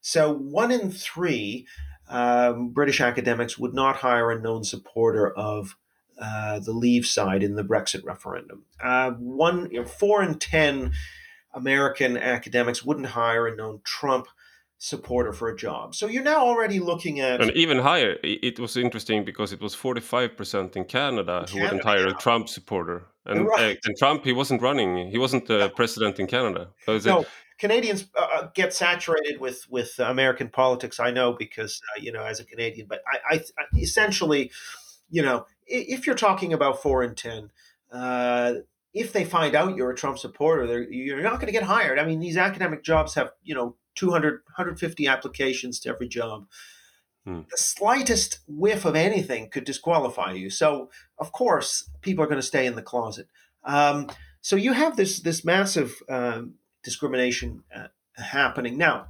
So 0.00 0.32
one 0.32 0.70
in 0.70 0.90
three 0.90 1.66
um, 2.08 2.70
British 2.70 3.00
academics 3.00 3.58
would 3.58 3.74
not 3.74 3.96
hire 3.96 4.30
a 4.30 4.40
known 4.40 4.64
supporter 4.64 5.30
of 5.30 5.76
uh, 6.20 6.58
the 6.58 6.72
Leave 6.72 7.06
side 7.06 7.42
in 7.42 7.54
the 7.54 7.62
Brexit 7.62 8.04
referendum. 8.04 8.64
Uh, 8.82 9.12
one, 9.12 9.70
you 9.70 9.80
know, 9.80 9.86
four 9.86 10.22
in 10.22 10.38
ten 10.38 10.92
American 11.54 12.16
academics 12.16 12.84
wouldn't 12.84 13.08
hire 13.08 13.46
a 13.46 13.54
known 13.54 13.80
Trump 13.84 14.26
supporter 14.78 15.32
for 15.32 15.48
a 15.48 15.56
job. 15.56 15.94
So 15.94 16.06
you're 16.06 16.22
now 16.22 16.46
already 16.46 16.78
looking 16.78 17.18
at 17.20 17.40
and 17.40 17.50
even 17.52 17.78
higher. 17.78 18.16
It 18.22 18.58
was 18.60 18.76
interesting 18.76 19.24
because 19.24 19.52
it 19.52 19.60
was 19.60 19.74
45% 19.74 20.76
in 20.76 20.84
Canada, 20.84 20.86
Canada 20.86 21.46
who 21.50 21.60
wouldn't 21.60 21.84
hire 21.84 22.06
yeah. 22.06 22.14
a 22.14 22.14
Trump 22.14 22.48
supporter, 22.48 23.04
and 23.26 23.46
right. 23.46 23.76
uh, 23.76 23.80
and 23.84 23.96
Trump 23.98 24.24
he 24.24 24.32
wasn't 24.32 24.62
running, 24.62 25.10
he 25.10 25.18
wasn't 25.18 25.46
the 25.46 25.68
president 25.70 26.18
in 26.20 26.28
Canada. 26.28 26.68
So 26.86 26.98
no. 26.98 27.26
Canadians 27.58 28.06
uh, 28.16 28.26
uh, 28.34 28.48
get 28.54 28.72
saturated 28.72 29.40
with 29.40 29.66
with 29.68 29.98
American 29.98 30.48
politics. 30.48 31.00
I 31.00 31.10
know 31.10 31.32
because 31.32 31.80
uh, 31.96 32.00
you 32.00 32.12
know 32.12 32.24
as 32.24 32.38
a 32.38 32.44
Canadian, 32.44 32.86
but 32.88 33.02
I, 33.12 33.34
I, 33.34 33.40
I, 33.58 33.64
essentially, 33.76 34.52
you 35.10 35.22
know, 35.22 35.46
if 35.66 36.06
you're 36.06 36.16
talking 36.16 36.52
about 36.52 36.80
four 36.80 37.02
and 37.02 37.16
ten. 37.16 37.50
Uh, 37.90 38.54
if 38.94 39.12
they 39.12 39.24
find 39.24 39.54
out 39.54 39.76
you're 39.76 39.90
a 39.90 39.94
Trump 39.94 40.18
supporter, 40.18 40.82
you're 40.90 41.22
not 41.22 41.34
going 41.34 41.46
to 41.46 41.52
get 41.52 41.62
hired. 41.62 41.98
I 41.98 42.06
mean, 42.06 42.20
these 42.20 42.38
academic 42.38 42.82
jobs 42.82 43.14
have, 43.14 43.30
you 43.42 43.54
know, 43.54 43.76
200, 43.98 44.34
150 44.46 45.06
applications 45.06 45.80
to 45.80 45.88
every 45.88 46.08
job. 46.08 46.46
Hmm. 47.26 47.40
The 47.50 47.56
slightest 47.56 48.38
whiff 48.46 48.84
of 48.84 48.94
anything 48.94 49.50
could 49.50 49.64
disqualify 49.64 50.32
you. 50.32 50.50
So, 50.50 50.90
of 51.18 51.32
course, 51.32 51.90
people 52.00 52.24
are 52.24 52.28
going 52.28 52.40
to 52.40 52.46
stay 52.46 52.66
in 52.66 52.76
the 52.76 52.82
closet. 52.82 53.26
Um, 53.64 54.08
so 54.40 54.56
you 54.56 54.72
have 54.72 54.96
this 54.96 55.20
this 55.20 55.44
massive 55.44 55.96
um, 56.08 56.54
discrimination 56.82 57.64
uh, 57.74 57.88
happening 58.14 58.78
now. 58.78 59.08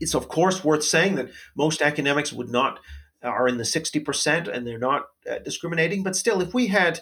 It's 0.00 0.14
of 0.14 0.28
course 0.28 0.64
worth 0.64 0.82
saying 0.82 1.16
that 1.16 1.30
most 1.54 1.82
academics 1.82 2.32
would 2.32 2.48
not 2.48 2.80
are 3.22 3.46
in 3.46 3.58
the 3.58 3.64
sixty 3.64 4.00
percent, 4.00 4.48
and 4.48 4.66
they're 4.66 4.78
not 4.78 5.06
uh, 5.30 5.38
discriminating. 5.44 6.02
But 6.02 6.16
still, 6.16 6.40
if 6.40 6.54
we 6.54 6.68
had 6.68 7.00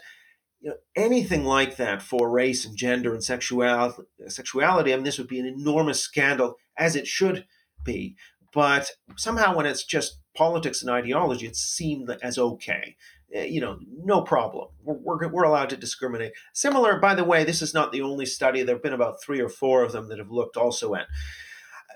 you 0.61 0.71
know, 0.71 0.77
anything 0.97 1.45
like 1.45 1.77
that 1.77 2.03
for 2.03 2.29
race 2.29 2.65
and 2.65 2.77
gender 2.77 3.15
and 3.15 3.23
sexuality, 3.23 4.03
sexuality, 4.27 4.93
I 4.93 4.97
mean, 4.97 5.05
this 5.05 5.19
would 5.19 5.29
be 5.29 5.39
an 5.39 5.47
enormous 5.47 6.01
scandal, 6.01 6.57
as 6.79 6.97
it 6.97 7.07
should 7.07 7.45
be. 7.85 8.17
But 8.53 8.91
somehow, 9.17 9.55
when 9.55 9.67
it's 9.67 9.85
just 9.85 10.21
politics 10.35 10.83
and 10.83 10.91
ideology, 10.91 11.47
it's 11.47 11.61
seen 11.61 12.07
as 12.23 12.39
okay. 12.39 12.97
Eh, 13.33 13.45
you 13.45 13.61
know, 13.61 13.79
no 14.05 14.23
problem. 14.23 14.69
We're, 14.83 14.97
we're, 14.97 15.29
we're 15.29 15.45
allowed 15.45 15.71
to 15.71 15.77
discriminate. 15.77 16.33
Similar, 16.55 16.99
by 16.99 17.15
the 17.15 17.25
way, 17.25 17.45
this 17.45 17.61
is 17.61 17.75
not 17.75 17.93
the 17.93 18.03
only 18.03 18.25
study. 18.25 18.63
There 18.63 18.75
have 18.75 18.83
been 18.83 18.93
about 18.95 19.23
three 19.23 19.41
or 19.41 19.49
four 19.49 19.83
of 19.83 19.93
them 19.93 20.09
that 20.09 20.19
have 20.19 20.31
looked 20.31 20.57
also 20.57 20.95
at 20.95 21.07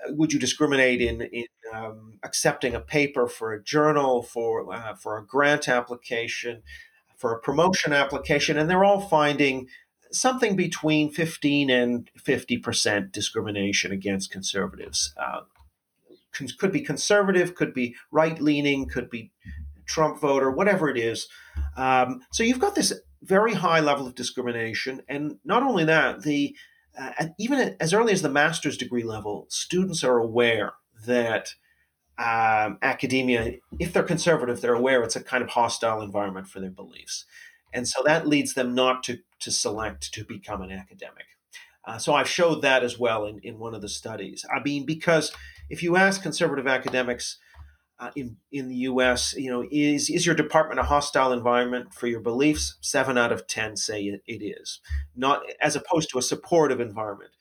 uh, 0.07 0.13
would 0.13 0.31
you 0.31 0.39
discriminate 0.39 1.01
in, 1.01 1.21
in 1.21 1.45
um, 1.73 2.19
accepting 2.23 2.75
a 2.75 2.79
paper 2.79 3.27
for 3.27 3.53
a 3.53 3.63
journal, 3.63 4.21
for, 4.21 4.71
uh, 4.71 4.93
for 4.95 5.17
a 5.17 5.25
grant 5.25 5.67
application, 5.67 6.61
for 7.17 7.33
a 7.33 7.39
promotion 7.39 7.93
application, 7.93 8.57
and 8.57 8.69
they're 8.69 8.83
all 8.83 9.01
finding 9.01 9.67
something 10.13 10.55
between 10.55 11.11
15 11.11 11.69
and 11.69 12.09
50% 12.17 13.11
discrimination 13.11 13.91
against 13.91 14.31
conservatives. 14.31 15.13
Uh, 15.17 15.41
could 16.57 16.71
be 16.71 16.81
conservative, 16.81 17.53
could 17.55 17.73
be 17.73 17.95
right 18.11 18.41
leaning, 18.41 18.87
could 18.87 19.09
be 19.09 19.31
Trump 19.85 20.19
voter, 20.19 20.49
whatever 20.49 20.89
it 20.89 20.97
is. 20.97 21.27
Um, 21.77 22.21
so 22.31 22.43
you've 22.43 22.59
got 22.59 22.75
this 22.75 22.93
very 23.21 23.53
high 23.53 23.79
level 23.79 24.07
of 24.07 24.15
discrimination. 24.15 25.01
And 25.07 25.37
not 25.45 25.63
only 25.63 25.85
that, 25.85 26.23
the 26.23 26.55
uh, 26.97 27.27
even 27.39 27.75
as 27.79 27.93
early 27.93 28.13
as 28.13 28.21
the 28.21 28.29
master's 28.29 28.77
degree 28.77 29.03
level, 29.03 29.47
students 29.49 30.03
are 30.03 30.17
aware 30.17 30.73
that 31.05 31.49
um, 32.19 32.77
academia, 32.81 33.55
if 33.79 33.93
they're 33.93 34.03
conservative, 34.03 34.61
they're 34.61 34.75
aware 34.75 35.01
it's 35.01 35.15
a 35.15 35.23
kind 35.23 35.43
of 35.43 35.49
hostile 35.49 36.01
environment 36.01 36.47
for 36.47 36.59
their 36.59 36.69
beliefs. 36.69 37.25
And 37.73 37.87
so 37.87 38.03
that 38.05 38.27
leads 38.27 38.53
them 38.53 38.75
not 38.75 39.01
to, 39.03 39.17
to 39.43 39.51
select 39.51 40.13
to 40.13 40.23
become 40.23 40.61
an 40.61 40.71
academic. 40.71 41.25
Uh, 41.85 41.97
so 41.97 42.13
I've 42.13 42.29
showed 42.29 42.61
that 42.61 42.83
as 42.83 42.97
well 42.97 43.25
in, 43.25 43.39
in 43.39 43.59
one 43.59 43.75
of 43.75 43.81
the 43.81 43.89
studies. 43.89 44.45
I 44.53 44.63
mean, 44.63 44.85
because 44.85 45.33
if 45.69 45.83
you 45.83 45.97
ask 45.97 46.21
conservative 46.21 46.67
academics 46.67 47.39
uh, 47.99 48.11
in, 48.15 48.37
in 48.51 48.69
the 48.69 48.75
US, 48.75 49.33
you 49.33 49.51
know, 49.51 49.65
is, 49.69 50.09
is 50.09 50.25
your 50.25 50.35
department 50.35 50.79
a 50.79 50.83
hostile 50.83 51.33
environment 51.33 51.93
for 51.93 52.07
your 52.07 52.21
beliefs? 52.21 52.77
Seven 52.81 53.17
out 53.17 53.31
of 53.31 53.47
10 53.47 53.75
say 53.77 54.03
it, 54.03 54.21
it 54.25 54.43
is, 54.43 54.79
not 55.15 55.41
as 55.61 55.75
opposed 55.75 56.09
to 56.11 56.17
a 56.17 56.21
supportive 56.21 56.79
environment. 56.79 57.31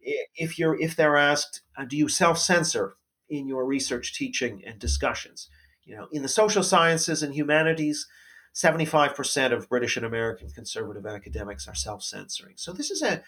If 0.00 0.58
you're 0.58 0.80
if 0.80 0.96
they're 0.96 1.16
asked, 1.16 1.62
uh, 1.76 1.84
do 1.84 1.96
you 1.96 2.08
self-censor 2.08 2.94
in 3.28 3.46
your 3.46 3.66
research, 3.66 4.14
teaching, 4.14 4.62
and 4.64 4.78
discussions? 4.78 5.50
You 5.84 5.96
know, 5.96 6.08
in 6.12 6.22
the 6.22 6.28
social 6.28 6.62
sciences 6.62 7.22
and 7.22 7.34
humanities, 7.34 8.06
75% 8.54 9.52
of 9.52 9.68
British 9.68 9.96
and 9.96 10.06
American 10.06 10.50
conservative 10.50 11.06
academics 11.06 11.68
are 11.68 11.74
self 11.74 12.02
censoring. 12.02 12.54
So, 12.56 12.72
this 12.72 12.90
is 12.90 13.02
a, 13.02 13.22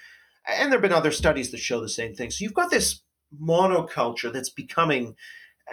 and 0.46 0.70
there 0.70 0.78
have 0.78 0.82
been 0.82 0.92
other 0.92 1.10
studies 1.10 1.50
that 1.50 1.58
show 1.58 1.80
the 1.80 1.88
same 1.88 2.14
thing. 2.14 2.30
So, 2.30 2.42
you've 2.42 2.54
got 2.54 2.70
this 2.70 3.02
monoculture 3.40 4.32
that's 4.32 4.50
becoming, 4.50 5.14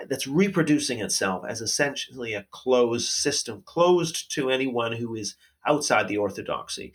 that's 0.10 0.28
reproducing 0.28 1.00
itself 1.00 1.44
as 1.48 1.62
essentially 1.62 2.34
a 2.34 2.48
closed 2.52 3.10
system, 3.10 3.64
closed 3.66 4.32
to 4.34 4.50
anyone 4.50 4.94
who 4.94 5.16
is 5.16 5.36
outside 5.66 6.08
the 6.08 6.18
orthodoxy. 6.18 6.94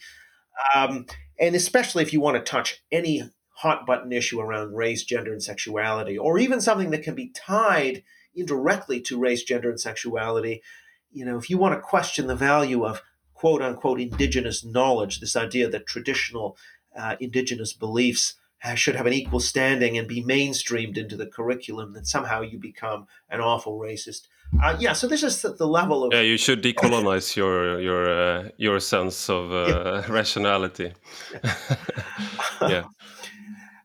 Um, 0.75 1.07
and 1.41 1.55
especially 1.55 2.03
if 2.03 2.13
you 2.13 2.21
want 2.21 2.37
to 2.37 2.51
touch 2.51 2.83
any 2.93 3.31
hot 3.63 3.87
button 3.87 4.13
issue 4.13 4.41
around 4.41 4.75
race, 4.75 5.05
gender, 5.05 5.33
and 5.33 5.43
sexuality, 5.43 6.19
or 6.19 6.39
even 6.39 6.61
something 6.61 6.91
that 6.91 7.03
can 7.03 7.15
be 7.15 7.31
tied 7.31 8.03
indirectly 8.35 9.01
to 9.01 9.19
race, 9.19 9.43
gender, 9.43 9.71
and 9.71 9.81
sexuality, 9.81 10.63
you 11.13 11.25
know, 11.25 11.37
if 11.39 11.51
you 11.51 11.59
want 11.59 11.75
to 11.75 11.81
question 11.81 12.27
the 12.27 12.37
value 12.37 12.85
of 12.85 13.03
quote 13.35 13.63
unquote 13.63 14.01
indigenous 14.01 14.65
knowledge, 14.65 15.21
this 15.21 15.37
idea 15.37 15.69
that 15.69 15.87
traditional 15.87 16.57
uh, 16.97 17.17
indigenous 17.21 17.73
beliefs 17.73 18.35
should 18.75 18.95
have 18.95 19.07
an 19.07 19.13
equal 19.13 19.41
standing 19.41 19.99
and 19.99 20.07
be 20.07 20.23
mainstreamed 20.23 20.97
into 20.97 21.17
the 21.17 21.27
curriculum, 21.27 21.93
then 21.95 22.05
somehow 22.05 22.41
you 22.41 22.59
become 22.59 23.07
an 23.29 23.41
awful 23.41 23.79
racist. 23.79 24.29
Uh, 24.63 24.77
yeah, 24.79 24.93
so 24.93 25.09
this 25.09 25.23
is 25.23 25.43
the, 25.43 25.53
the, 25.55 25.67
level 25.67 26.05
of 26.05 26.13
yeah. 26.13 26.21
You 26.21 26.37
should 26.37 26.63
decolonize 26.63 27.35
your 27.35 27.81
your 27.81 28.09
uh, 28.09 28.49
your 28.59 28.79
sense 28.81 29.29
of 29.31 29.53
uh, 29.53 29.67
yeah. 29.67 30.07
rationality. 30.13 30.93
yeah. 32.61 32.85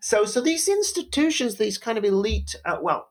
So 0.01 0.25
so 0.25 0.41
these 0.41 0.67
institutions, 0.67 1.55
these 1.55 1.77
kind 1.77 1.97
of 1.97 2.03
elite, 2.03 2.55
uh, 2.65 2.77
well, 2.81 3.09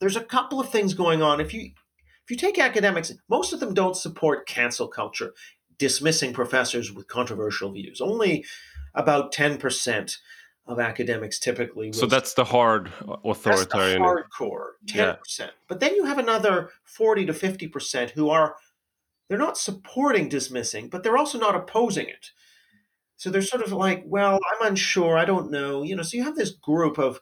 there's 0.00 0.16
a 0.16 0.24
couple 0.24 0.60
of 0.60 0.70
things 0.70 0.94
going 0.94 1.22
on. 1.22 1.40
If 1.40 1.52
you 1.52 1.72
if 2.24 2.30
you 2.30 2.36
take 2.36 2.58
academics, 2.58 3.12
most 3.28 3.52
of 3.52 3.60
them 3.60 3.74
don't 3.74 3.96
support 3.96 4.46
cancel 4.46 4.88
culture, 4.88 5.32
dismissing 5.78 6.32
professors 6.32 6.92
with 6.92 7.08
controversial 7.08 7.72
views. 7.72 8.00
Only 8.00 8.44
about 8.94 9.32
10% 9.32 10.16
of 10.66 10.78
academics 10.78 11.40
typically. 11.40 11.92
so 11.92 12.06
that's 12.06 12.34
the 12.34 12.44
hard 12.44 12.92
authoritarian. 13.24 14.00
That's 14.02 14.22
the 14.38 14.44
hardcore, 14.44 14.66
10%. 14.86 15.38
Yeah. 15.38 15.46
But 15.68 15.80
then 15.80 15.96
you 15.96 16.04
have 16.04 16.18
another 16.18 16.70
40 16.84 17.26
to 17.26 17.32
50% 17.32 18.10
who 18.10 18.30
are, 18.30 18.54
they're 19.28 19.38
not 19.38 19.58
supporting 19.58 20.28
dismissing, 20.28 20.88
but 20.88 21.02
they're 21.02 21.16
also 21.16 21.38
not 21.38 21.56
opposing 21.56 22.06
it. 22.06 22.30
So 23.16 23.30
they're 23.30 23.42
sort 23.42 23.62
of 23.62 23.72
like, 23.72 24.04
well, 24.06 24.38
I'm 24.52 24.68
unsure, 24.68 25.16
I 25.18 25.24
don't 25.24 25.50
know. 25.50 25.82
You 25.82 25.96
know, 25.96 26.02
so 26.02 26.16
you 26.16 26.24
have 26.24 26.36
this 26.36 26.50
group 26.50 26.98
of 26.98 27.20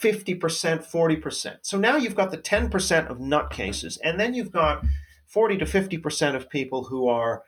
50%, 0.00 0.38
40%. 0.38 1.56
So 1.62 1.78
now 1.78 1.96
you've 1.96 2.14
got 2.14 2.30
the 2.30 2.38
10% 2.38 3.08
of 3.08 3.18
nutcases, 3.18 3.98
and 4.02 4.18
then 4.18 4.34
you've 4.34 4.52
got 4.52 4.84
40 5.26 5.58
to 5.58 5.64
50% 5.64 6.34
of 6.34 6.50
people 6.50 6.84
who 6.84 7.08
are 7.08 7.42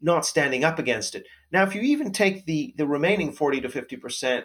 not 0.00 0.26
standing 0.26 0.64
up 0.64 0.78
against 0.78 1.14
it. 1.14 1.24
Now, 1.50 1.62
if 1.62 1.74
you 1.74 1.80
even 1.82 2.12
take 2.12 2.46
the, 2.46 2.74
the 2.76 2.86
remaining 2.86 3.32
40 3.32 3.62
to 3.62 3.68
50%, 3.68 4.44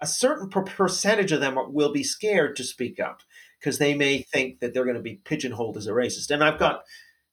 a 0.00 0.06
certain 0.06 0.48
percentage 0.50 1.32
of 1.32 1.40
them 1.40 1.56
will 1.68 1.92
be 1.92 2.02
scared 2.02 2.56
to 2.56 2.64
speak 2.64 2.98
up 2.98 3.22
because 3.58 3.78
they 3.78 3.94
may 3.94 4.22
think 4.22 4.58
that 4.58 4.74
they're 4.74 4.84
going 4.84 4.96
to 4.96 5.02
be 5.02 5.20
pigeonholed 5.24 5.76
as 5.76 5.86
a 5.86 5.92
racist. 5.92 6.30
And 6.30 6.42
I've 6.42 6.58
got 6.58 6.82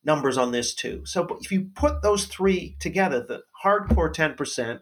numbers 0.04 0.38
on 0.38 0.52
this 0.52 0.74
too. 0.74 1.02
So 1.04 1.26
if 1.40 1.50
you 1.50 1.70
put 1.74 2.02
those 2.02 2.26
three 2.26 2.76
together, 2.78 3.24
the 3.26 3.42
hardcore 3.64 4.14
10%, 4.14 4.80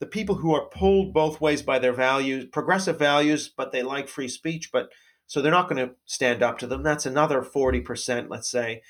the 0.00 0.06
people 0.06 0.36
who 0.36 0.54
are 0.54 0.66
pulled 0.66 1.12
both 1.12 1.40
ways 1.40 1.62
by 1.62 1.78
their 1.78 1.92
values, 1.92 2.46
progressive 2.46 2.98
values, 2.98 3.48
but 3.54 3.70
they 3.70 3.82
like 3.82 4.08
free 4.08 4.28
speech, 4.28 4.70
but 4.72 4.88
so 5.26 5.40
they're 5.40 5.52
not 5.52 5.68
going 5.68 5.86
to 5.86 5.94
stand 6.06 6.42
up 6.42 6.58
to 6.58 6.66
them. 6.66 6.82
That's 6.82 7.06
another 7.06 7.42
40%, 7.42 8.28
let's 8.28 8.50
say. 8.50 8.82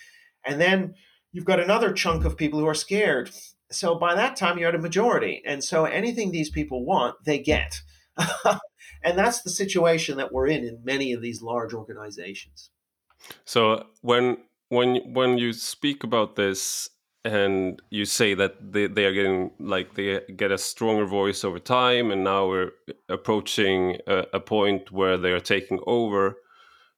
And 0.44 0.60
then 0.60 0.94
you've 1.32 1.44
got 1.44 1.60
another 1.60 1.92
chunk 1.92 2.24
of 2.24 2.36
people 2.36 2.58
who 2.60 2.66
are 2.66 2.74
scared. 2.74 3.30
So 3.70 3.96
by 3.96 4.14
that 4.14 4.36
time, 4.36 4.56
you're 4.56 4.70
at 4.70 4.74
a 4.74 4.78
majority. 4.78 5.42
And 5.44 5.62
so 5.62 5.84
anything 5.84 6.30
these 6.30 6.48
people 6.48 6.84
want, 6.84 7.16
they 7.24 7.38
get. 7.40 7.80
and 9.02 9.18
that's 9.18 9.42
the 9.42 9.50
situation 9.50 10.16
that 10.16 10.32
we're 10.32 10.46
in 10.46 10.64
in 10.64 10.80
many 10.82 11.12
of 11.12 11.20
these 11.20 11.42
large 11.42 11.74
organizations. 11.74 12.70
So 13.44 13.86
when 14.00 14.38
when 14.68 15.12
when 15.12 15.36
you 15.36 15.52
speak 15.52 16.04
about 16.04 16.36
this 16.36 16.88
and 17.24 17.82
you 17.90 18.04
say 18.04 18.34
that 18.34 18.72
they, 18.72 18.86
they 18.86 19.04
are 19.04 19.12
getting 19.12 19.50
like 19.58 19.94
they 19.94 20.20
get 20.36 20.50
a 20.50 20.58
stronger 20.58 21.04
voice 21.04 21.44
over 21.44 21.58
time 21.58 22.10
and 22.10 22.24
now 22.24 22.48
we're 22.48 22.70
approaching 23.08 23.98
a, 24.06 24.24
a 24.34 24.40
point 24.40 24.90
where 24.90 25.18
they 25.18 25.32
are 25.32 25.40
taking 25.40 25.80
over 25.86 26.36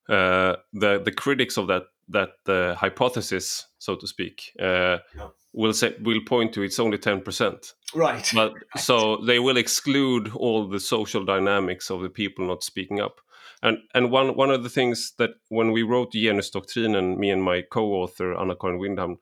uh, 0.09 0.57
the 0.73 1.01
the 1.05 1.13
critics 1.13 1.57
of 1.57 1.67
that 1.67 1.85
that 2.09 2.35
uh, 2.47 2.75
hypothesis 2.75 3.67
so 3.79 3.97
to 3.97 4.07
speak 4.07 4.53
uh, 4.61 4.99
yeah. 5.17 5.29
will 5.53 5.73
say 5.73 5.95
will 6.01 6.21
point 6.25 6.53
to 6.53 6.63
it's 6.63 6.79
only 6.79 6.99
10% 6.99 7.73
right 7.95 8.31
but 8.35 8.55
right. 8.55 8.63
so 8.77 9.17
they 9.27 9.41
will 9.41 9.57
exclude 9.57 10.31
all 10.35 10.69
the 10.69 10.81
social 10.81 11.25
dynamics 11.25 11.91
of 11.91 12.01
the 12.01 12.11
people 12.11 12.47
not 12.47 12.63
speaking 12.63 13.01
up 13.01 13.21
and 13.63 13.79
and 13.95 14.13
one 14.13 14.37
one 14.37 14.51
of 14.51 14.63
the 14.63 14.71
things 14.71 15.15
that 15.19 15.31
when 15.49 15.73
we 15.73 15.83
wrote 15.83 16.13
Genusdoktrinen 16.13 17.17
me 17.19 17.31
and 17.31 17.43
my 17.43 17.63
co-author 17.63 18.39
Anna-Karin 18.39 18.79
Wyndhamn 18.79 19.17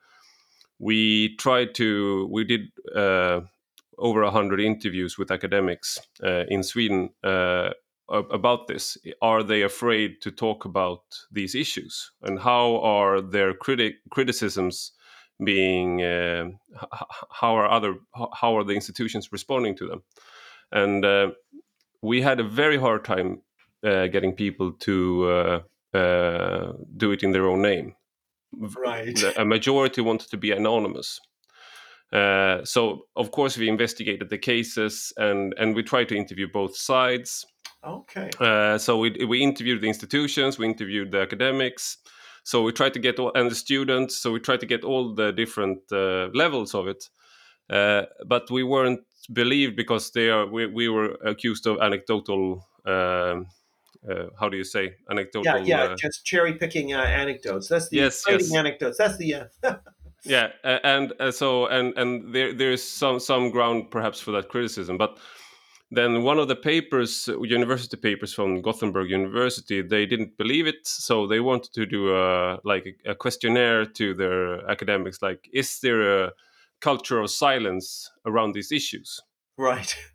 we 0.80 1.36
tried 1.36 1.74
to 1.74 2.26
we 2.32 2.42
did 2.42 2.62
uh, 2.96 3.40
over 3.98 4.22
a 4.22 4.30
hundred 4.30 4.60
interviews 4.60 5.18
with 5.18 5.30
academics 5.30 5.98
uh, 6.24 6.44
in 6.48 6.62
Sweden 6.62 7.10
uh, 7.22 7.70
about 8.08 8.66
this. 8.66 8.96
Are 9.20 9.42
they 9.42 9.62
afraid 9.62 10.22
to 10.22 10.30
talk 10.30 10.64
about 10.64 11.02
these 11.30 11.54
issues, 11.54 12.10
and 12.22 12.40
how 12.40 12.80
are 12.80 13.20
their 13.20 13.52
critic 13.54 13.96
criticisms 14.10 14.92
being? 15.44 16.02
Uh, 16.02 16.46
how 17.30 17.54
are 17.54 17.70
other 17.70 17.96
how 18.34 18.56
are 18.56 18.64
the 18.64 18.74
institutions 18.74 19.28
responding 19.30 19.76
to 19.76 19.86
them? 19.86 20.02
And 20.72 21.04
uh, 21.04 21.30
we 22.02 22.22
had 22.22 22.40
a 22.40 22.44
very 22.44 22.78
hard 22.78 23.04
time 23.04 23.42
uh, 23.84 24.06
getting 24.06 24.34
people 24.34 24.72
to 24.80 25.62
do 25.92 27.10
it 27.12 27.22
in 27.22 27.32
their 27.32 27.46
own 27.46 27.60
name 27.60 27.94
right. 28.52 29.22
a 29.36 29.44
majority 29.44 30.00
wanted 30.00 30.30
to 30.30 30.36
be 30.36 30.50
anonymous. 30.52 31.20
Uh, 32.12 32.64
so 32.64 33.06
of 33.16 33.30
course 33.30 33.56
we 33.56 33.68
investigated 33.68 34.30
the 34.30 34.38
cases 34.38 35.12
and 35.16 35.54
and 35.58 35.76
we 35.76 35.82
tried 35.82 36.08
to 36.08 36.16
interview 36.16 36.48
both 36.52 36.76
sides. 36.76 37.46
Okay. 37.84 38.30
Uh, 38.40 38.76
so 38.78 38.98
we, 38.98 39.24
we 39.26 39.40
interviewed 39.40 39.80
the 39.80 39.88
institutions 39.88 40.58
we 40.58 40.66
interviewed 40.66 41.12
the 41.12 41.20
academics. 41.20 41.98
So 42.42 42.62
we 42.62 42.72
tried 42.72 42.94
to 42.94 42.98
get 42.98 43.18
all 43.18 43.32
and 43.34 43.50
the 43.50 43.54
students 43.54 44.18
so 44.18 44.32
we 44.32 44.40
tried 44.40 44.60
to 44.60 44.66
get 44.66 44.82
all 44.82 45.14
the 45.14 45.32
different 45.32 45.80
uh, 45.92 46.28
levels 46.34 46.74
of 46.74 46.88
it. 46.88 47.08
Uh, 47.68 48.02
but 48.26 48.50
we 48.50 48.64
weren't 48.64 49.00
believed 49.32 49.76
because 49.76 50.10
they 50.10 50.30
are 50.30 50.46
we, 50.46 50.66
we 50.66 50.88
were 50.88 51.16
accused 51.24 51.66
of 51.66 51.80
anecdotal 51.80 52.66
um, 52.86 53.46
uh, 54.08 54.26
how 54.38 54.48
do 54.48 54.56
you 54.56 54.64
say 54.64 54.94
anecdotal? 55.10 55.44
Yeah, 55.44 55.64
yeah, 55.64 55.92
uh, 55.92 55.96
just 55.96 56.24
cherry 56.24 56.54
picking 56.54 56.94
uh, 56.94 57.00
anecdotes. 57.00 57.68
That's 57.68 57.88
the 57.88 57.98
yes, 57.98 58.24
yes. 58.26 58.54
anecdotes. 58.54 58.98
That's 58.98 59.16
the. 59.18 59.34
Uh, 59.34 59.74
yeah, 60.24 60.48
and 60.64 61.12
uh, 61.20 61.30
so 61.30 61.66
and 61.66 61.96
and 61.98 62.34
there 62.34 62.54
there 62.54 62.72
is 62.72 62.82
some 62.82 63.20
some 63.20 63.50
ground 63.50 63.90
perhaps 63.90 64.20
for 64.20 64.30
that 64.32 64.48
criticism, 64.48 64.96
but 64.96 65.18
then 65.90 66.22
one 66.22 66.38
of 66.38 66.46
the 66.46 66.56
papers, 66.56 67.28
university 67.42 67.96
papers 67.96 68.32
from 68.32 68.62
Gothenburg 68.62 69.10
University, 69.10 69.82
they 69.82 70.06
didn't 70.06 70.38
believe 70.38 70.66
it, 70.68 70.86
so 70.86 71.26
they 71.26 71.40
wanted 71.40 71.72
to 71.74 71.84
do 71.84 72.14
a 72.14 72.58
like 72.64 72.96
a 73.04 73.14
questionnaire 73.14 73.84
to 73.84 74.14
their 74.14 74.70
academics, 74.70 75.20
like, 75.20 75.48
is 75.52 75.80
there 75.80 76.24
a 76.24 76.32
culture 76.80 77.18
of 77.18 77.30
silence 77.30 78.10
around 78.24 78.52
these 78.52 78.70
issues? 78.70 79.20
Right 79.58 79.94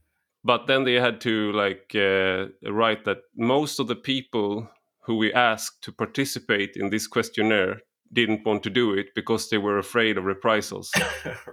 but 0.45 0.67
then 0.67 0.83
they 0.83 0.93
had 0.93 1.19
to 1.21 1.51
like 1.51 1.91
uh, 1.95 2.45
write 2.71 3.03
that 3.05 3.17
most 3.35 3.79
of 3.79 3.87
the 3.87 3.95
people 3.95 4.69
who 5.01 5.17
we 5.17 5.33
asked 5.33 5.83
to 5.83 5.91
participate 5.91 6.71
in 6.75 6.89
this 6.91 7.07
questionnaire 7.07 7.81
didn't 8.13 8.45
want 8.45 8.61
to 8.63 8.69
do 8.69 8.93
it 8.93 9.07
because 9.15 9.49
they 9.49 9.57
were 9.57 9.79
afraid 9.79 10.17
of 10.17 10.23
reprisals. 10.23 10.91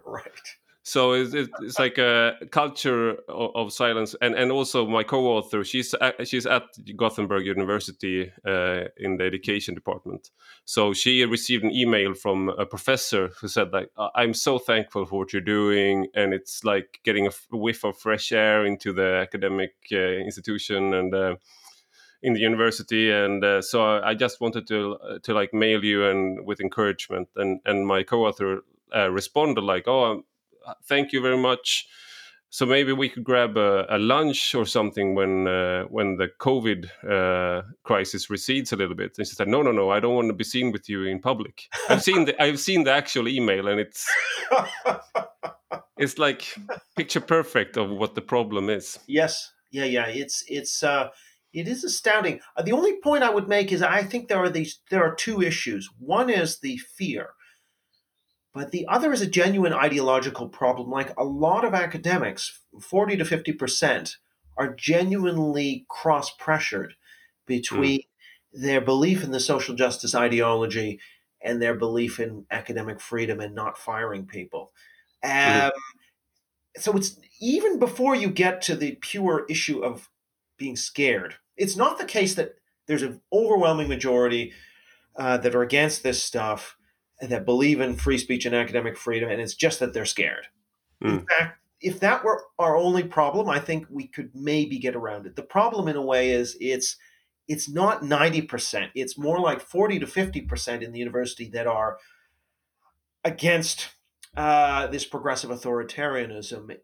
Right 0.06 0.61
so 0.84 1.12
it's, 1.12 1.32
it's 1.32 1.78
like 1.78 1.96
a 1.98 2.34
culture 2.50 3.16
of, 3.28 3.72
silence. 3.72 4.16
And 4.20 4.34
and 4.34 4.50
also 4.50 4.86
my 4.86 5.04
co-author 5.04 5.62
she's 5.62 5.94
at, 5.94 6.26
she's 6.26 6.44
at 6.44 6.64
gothenburg 6.96 7.46
university 7.46 8.32
uh, 8.46 8.84
in 8.96 9.16
the 9.16 9.24
education 9.24 9.74
department. 9.74 10.30
So 10.64 10.92
she 10.92 11.24
received 11.24 11.62
an 11.62 11.70
email 11.70 12.14
from 12.14 12.48
a 12.48 12.66
professor 12.66 13.30
who 13.40 13.48
said 13.48 13.72
like 13.72 13.90
i'm 14.16 14.34
so 14.34 14.58
thankful 14.58 15.06
for 15.06 15.20
what 15.20 15.32
you're 15.32 15.42
doing 15.42 16.06
and 16.14 16.34
it's 16.34 16.64
like 16.64 16.98
getting 17.04 17.26
a 17.26 17.30
whiff 17.52 17.84
of 17.84 17.96
fresh 17.96 18.32
air 18.32 18.66
into 18.66 18.92
the 18.92 19.16
academic 19.16 19.74
uh, 19.92 19.96
institution 19.96 20.94
and 20.94 21.14
uh, 21.14 21.36
in 22.22 22.34
the 22.34 22.40
university. 22.40 23.10
And 23.10 23.44
uh, 23.44 23.62
so 23.62 24.00
i 24.02 24.14
just 24.14 24.40
wanted 24.40 24.66
to 24.66 24.98
to 25.22 25.32
like 25.32 25.54
mail 25.54 25.84
you 25.84 26.06
and 26.06 26.44
with 26.44 26.60
encouragement. 26.60 27.28
And 27.36 27.60
and 27.64 27.86
my 27.86 28.02
co-author 28.02 28.62
uh, 28.94 29.10
responded 29.10 29.62
like 29.62 29.86
oh 29.86 30.24
thank 30.84 31.12
you 31.12 31.20
very 31.20 31.38
much. 31.38 31.86
So 32.52 32.66
maybe 32.66 32.92
we 32.92 33.08
could 33.08 33.24
grab 33.24 33.56
a, 33.56 33.86
a 33.88 33.96
lunch 33.96 34.54
or 34.54 34.66
something 34.66 35.14
when 35.14 35.48
uh, 35.48 35.84
when 35.84 36.18
the 36.18 36.28
COVID 36.38 36.84
uh, 37.02 37.62
crisis 37.82 38.28
recedes 38.28 38.72
a 38.72 38.76
little 38.76 38.94
bit. 38.94 39.16
And 39.16 39.26
she 39.26 39.34
said, 39.34 39.48
"No, 39.48 39.62
no, 39.62 39.72
no, 39.72 39.90
I 39.90 40.00
don't 40.00 40.14
want 40.14 40.28
to 40.28 40.34
be 40.34 40.44
seen 40.44 40.70
with 40.70 40.86
you 40.86 41.04
in 41.04 41.18
public." 41.18 41.62
I've 41.88 42.02
seen 42.02 42.26
the 42.26 42.40
I've 42.42 42.60
seen 42.60 42.84
the 42.84 42.92
actual 42.92 43.26
email, 43.26 43.68
and 43.68 43.80
it's 43.80 44.06
it's 45.96 46.18
like 46.18 46.54
picture 46.94 47.22
perfect 47.22 47.78
of 47.78 47.88
what 47.88 48.14
the 48.14 48.20
problem 48.20 48.68
is. 48.68 48.98
Yes, 49.06 49.50
yeah, 49.70 49.86
yeah. 49.86 50.08
It's 50.08 50.44
it's 50.46 50.82
uh, 50.82 51.08
it 51.54 51.66
is 51.66 51.84
astounding. 51.84 52.40
Uh, 52.54 52.62
the 52.62 52.72
only 52.72 53.00
point 53.00 53.24
I 53.24 53.30
would 53.30 53.48
make 53.48 53.72
is 53.72 53.80
I 53.82 54.02
think 54.02 54.28
there 54.28 54.42
are 54.42 54.50
these 54.50 54.80
there 54.90 55.02
are 55.02 55.14
two 55.14 55.40
issues. 55.40 55.88
One 55.98 56.28
is 56.28 56.60
the 56.60 56.76
fear 56.76 57.30
but 58.52 58.70
the 58.70 58.86
other 58.86 59.12
is 59.12 59.22
a 59.22 59.26
genuine 59.26 59.72
ideological 59.72 60.48
problem. 60.48 60.90
Like 60.90 61.12
a 61.16 61.24
lot 61.24 61.64
of 61.64 61.74
academics, 61.74 62.60
40 62.80 63.16
to 63.16 63.24
50%, 63.24 64.16
are 64.56 64.74
genuinely 64.74 65.86
cross 65.88 66.30
pressured 66.30 66.94
between 67.46 68.00
mm. 68.00 68.04
their 68.52 68.80
belief 68.80 69.24
in 69.24 69.30
the 69.30 69.40
social 69.40 69.74
justice 69.74 70.14
ideology 70.14 71.00
and 71.42 71.60
their 71.60 71.74
belief 71.74 72.20
in 72.20 72.44
academic 72.50 73.00
freedom 73.00 73.40
and 73.40 73.54
not 73.54 73.78
firing 73.78 74.26
people. 74.26 74.72
Mm. 75.24 75.64
Um, 75.64 75.70
mm. 75.70 76.80
So 76.80 76.96
it's 76.96 77.18
even 77.40 77.78
before 77.78 78.14
you 78.14 78.30
get 78.30 78.62
to 78.62 78.76
the 78.76 78.92
pure 79.00 79.46
issue 79.48 79.82
of 79.82 80.10
being 80.58 80.76
scared, 80.76 81.36
it's 81.56 81.76
not 81.76 81.98
the 81.98 82.04
case 82.04 82.34
that 82.34 82.54
there's 82.86 83.02
an 83.02 83.20
overwhelming 83.32 83.88
majority 83.88 84.52
uh, 85.16 85.38
that 85.38 85.54
are 85.54 85.62
against 85.62 86.02
this 86.02 86.22
stuff 86.22 86.76
that 87.30 87.46
believe 87.46 87.80
in 87.80 87.96
free 87.96 88.18
speech 88.18 88.46
and 88.46 88.54
academic 88.54 88.96
freedom, 88.96 89.30
and 89.30 89.40
it's 89.40 89.54
just 89.54 89.80
that 89.80 89.94
they're 89.94 90.04
scared. 90.04 90.46
Mm. 91.02 91.20
In 91.20 91.26
fact, 91.26 91.58
if 91.80 92.00
that 92.00 92.24
were 92.24 92.44
our 92.58 92.76
only 92.76 93.02
problem, 93.02 93.48
I 93.48 93.58
think 93.58 93.86
we 93.90 94.06
could 94.06 94.30
maybe 94.34 94.78
get 94.78 94.96
around 94.96 95.26
it. 95.26 95.36
The 95.36 95.42
problem, 95.42 95.88
in 95.88 95.96
a 95.96 96.02
way, 96.02 96.30
is 96.30 96.56
it's 96.60 96.96
it's 97.48 97.68
not 97.68 98.04
ninety 98.04 98.42
percent; 98.42 98.92
it's 98.94 99.18
more 99.18 99.40
like 99.40 99.60
forty 99.60 99.98
to 99.98 100.06
fifty 100.06 100.40
percent 100.40 100.82
in 100.82 100.92
the 100.92 100.98
university 100.98 101.48
that 101.50 101.66
are 101.66 101.98
against 103.24 103.88
uh, 104.36 104.86
this 104.88 105.04
progressive 105.04 105.50
authoritarianism. 105.50 106.76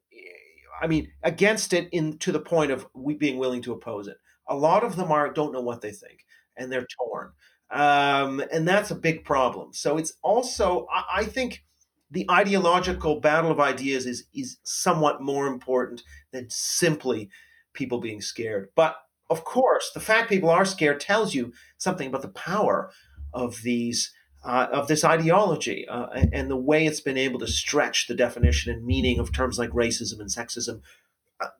I 0.80 0.86
mean, 0.86 1.11
against 1.22 1.72
it 1.72 1.89
in 1.93 2.18
to 2.18 2.32
the 2.32 2.41
point 2.41 2.70
of 2.70 2.86
we 2.95 3.14
being 3.14 3.39
willing 3.39 3.62
to 3.62 3.72
oppose 3.72 4.07
it. 4.07 4.16
A 4.49 4.57
lot 4.57 4.84
of 4.84 4.97
them 4.97 5.11
are 5.11 5.32
don't 5.32 5.53
know 5.53 5.61
what 5.61 5.80
they 5.80 5.93
think, 5.93 6.24
and 6.57 6.70
they're 6.70 6.86
torn. 6.99 7.32
Um, 7.71 8.43
and 8.53 8.66
that's 8.66 8.91
a 8.91 8.95
big 8.95 9.25
problem. 9.25 9.73
So 9.73 9.99
it's 9.99 10.14
also, 10.23 10.87
I, 10.93 11.21
I 11.21 11.25
think, 11.25 11.64
the 12.11 12.27
ideological 12.31 13.21
battle 13.21 13.51
of 13.51 13.61
ideas 13.61 14.07
is 14.07 14.25
is 14.33 14.57
somewhat 14.62 15.21
more 15.21 15.47
important 15.47 16.03
than 16.33 16.47
simply 16.49 17.29
people 17.75 18.01
being 18.01 18.23
scared. 18.23 18.71
But 18.75 18.97
of 19.31 19.45
course, 19.45 19.91
the 19.93 20.01
fact 20.01 20.31
people 20.31 20.49
are 20.49 20.64
scared 20.64 21.01
tells 21.01 21.35
you 21.35 21.53
something 21.77 22.09
about 22.09 22.23
the 22.23 22.29
power 22.29 22.91
of 23.35 23.62
these 23.62 24.12
uh, 24.45 24.69
of 24.73 24.89
this 24.89 25.05
ideology 25.05 25.87
uh, 25.89 26.07
and 26.33 26.51
the 26.51 26.57
way 26.57 26.87
it's 26.87 27.01
been 27.01 27.19
able 27.19 27.39
to 27.41 27.47
stretch 27.47 28.07
the 28.07 28.14
definition 28.14 28.73
and 28.73 28.87
meaning 28.87 29.19
of 29.19 29.33
terms 29.33 29.59
like 29.59 29.71
racism 29.71 30.21
and 30.21 30.31
sexism 30.31 30.81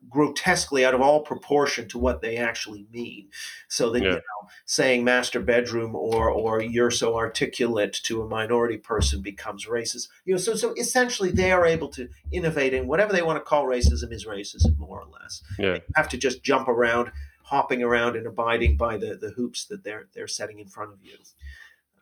grotesquely 0.09 0.83
out 0.83 0.93
of 0.93 1.01
all 1.01 1.21
proportion 1.21 1.87
to 1.89 1.97
what 1.97 2.21
they 2.21 2.37
actually 2.37 2.87
mean. 2.91 3.29
So 3.67 3.89
that 3.91 4.01
yeah. 4.01 4.09
you 4.09 4.15
know, 4.15 4.49
saying 4.65 5.03
master 5.03 5.39
bedroom 5.39 5.95
or 5.95 6.29
or 6.29 6.61
you're 6.61 6.91
so 6.91 7.15
articulate 7.15 7.93
to 8.03 8.21
a 8.21 8.27
minority 8.27 8.77
person 8.77 9.21
becomes 9.21 9.65
racist. 9.67 10.07
You 10.25 10.33
know, 10.33 10.39
so 10.39 10.55
so 10.55 10.73
essentially 10.73 11.31
they 11.31 11.51
are 11.51 11.65
able 11.65 11.89
to 11.89 12.09
innovate 12.31 12.73
in 12.73 12.87
whatever 12.87 13.13
they 13.13 13.21
want 13.21 13.37
to 13.37 13.47
call 13.47 13.65
racism 13.65 14.11
is 14.11 14.25
racism, 14.25 14.77
more 14.77 15.01
or 15.01 15.07
less. 15.21 15.41
Yeah. 15.57 15.73
They 15.73 15.81
have 15.95 16.09
to 16.09 16.17
just 16.17 16.43
jump 16.43 16.67
around, 16.67 17.11
hopping 17.43 17.83
around 17.83 18.15
and 18.15 18.27
abiding 18.27 18.77
by 18.77 18.97
the 18.97 19.15
the 19.15 19.29
hoops 19.29 19.65
that 19.65 19.83
they're 19.83 20.07
they're 20.13 20.27
setting 20.27 20.59
in 20.59 20.67
front 20.67 20.93
of 20.93 20.99
you. 21.01 21.17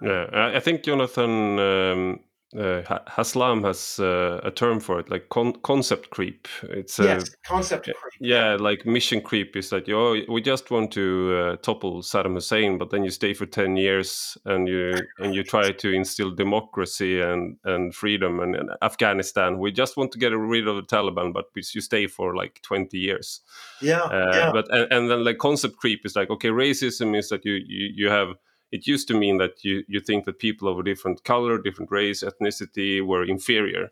Yeah, 0.02 0.52
I 0.56 0.60
think 0.60 0.84
Jonathan 0.84 1.58
um, 1.58 2.20
uh, 2.56 2.82
Haslam 3.08 3.64
has 3.64 4.00
uh, 4.00 4.40
a 4.42 4.52
term 4.52 4.80
for 4.80 5.00
it, 5.00 5.10
like 5.10 5.28
con- 5.28 5.60
concept 5.64 6.12
creep. 6.12 6.48
It's 6.64 6.98
yes, 6.98 7.30
concept 7.46 7.86
creep. 7.86 7.96
Yeah, 8.22 8.56
like 8.56 8.86
mission 8.86 9.20
creep 9.20 9.58
is 9.58 9.70
that 9.72 9.88
you 9.88 10.00
oh, 10.00 10.18
we 10.30 10.42
just 10.42 10.72
want 10.72 10.92
to 10.94 11.36
uh, 11.36 11.56
topple 11.58 12.02
Saddam 12.02 12.36
Hussein, 12.36 12.78
but 12.78 12.90
then 12.90 13.04
you 13.04 13.10
stay 13.10 13.34
for 13.34 13.46
ten 13.46 13.76
years 13.76 14.38
and 14.46 14.68
you 14.68 14.94
and 15.20 15.36
you 15.36 15.44
try 15.44 15.72
to 15.72 15.92
instill 15.92 16.32
democracy 16.32 17.20
and 17.20 17.58
and 17.66 17.94
freedom 17.94 18.40
and, 18.40 18.56
and 18.56 18.70
Afghanistan. 18.82 19.60
We 19.60 19.74
just 19.74 19.98
want 19.98 20.14
to 20.14 20.20
get 20.20 20.28
rid 20.28 20.70
of 20.70 20.78
the 20.78 20.84
Taliban, 20.84 21.34
but 21.34 21.48
you 21.54 21.82
stay 21.82 22.08
for 22.08 22.34
like 22.34 22.62
twenty 22.62 22.98
years. 22.98 23.42
Yeah, 23.82 24.04
uh, 24.04 24.32
yeah. 24.34 24.52
But 24.54 24.74
and, 24.74 24.92
and 24.94 25.12
then 25.12 25.26
like 25.26 25.38
concept 25.38 25.76
creep 25.78 26.06
is 26.06 26.16
like 26.16 26.30
okay, 26.30 26.50
racism 26.50 27.18
is 27.18 27.28
that 27.28 27.44
you 27.44 27.56
you, 27.56 27.92
you 27.94 28.10
have 28.10 28.36
it 28.72 28.88
used 28.88 29.08
to 29.08 29.18
mean 29.18 29.38
that 29.38 29.64
you, 29.64 29.84
you 29.88 30.00
think 30.00 30.26
that 30.26 30.40
people 30.40 30.68
of 30.68 30.80
a 30.80 30.84
different 30.84 31.24
color, 31.24 31.58
different 31.58 31.92
race, 31.92 32.24
ethnicity 32.24 33.06
were 33.06 33.24
inferior. 33.24 33.92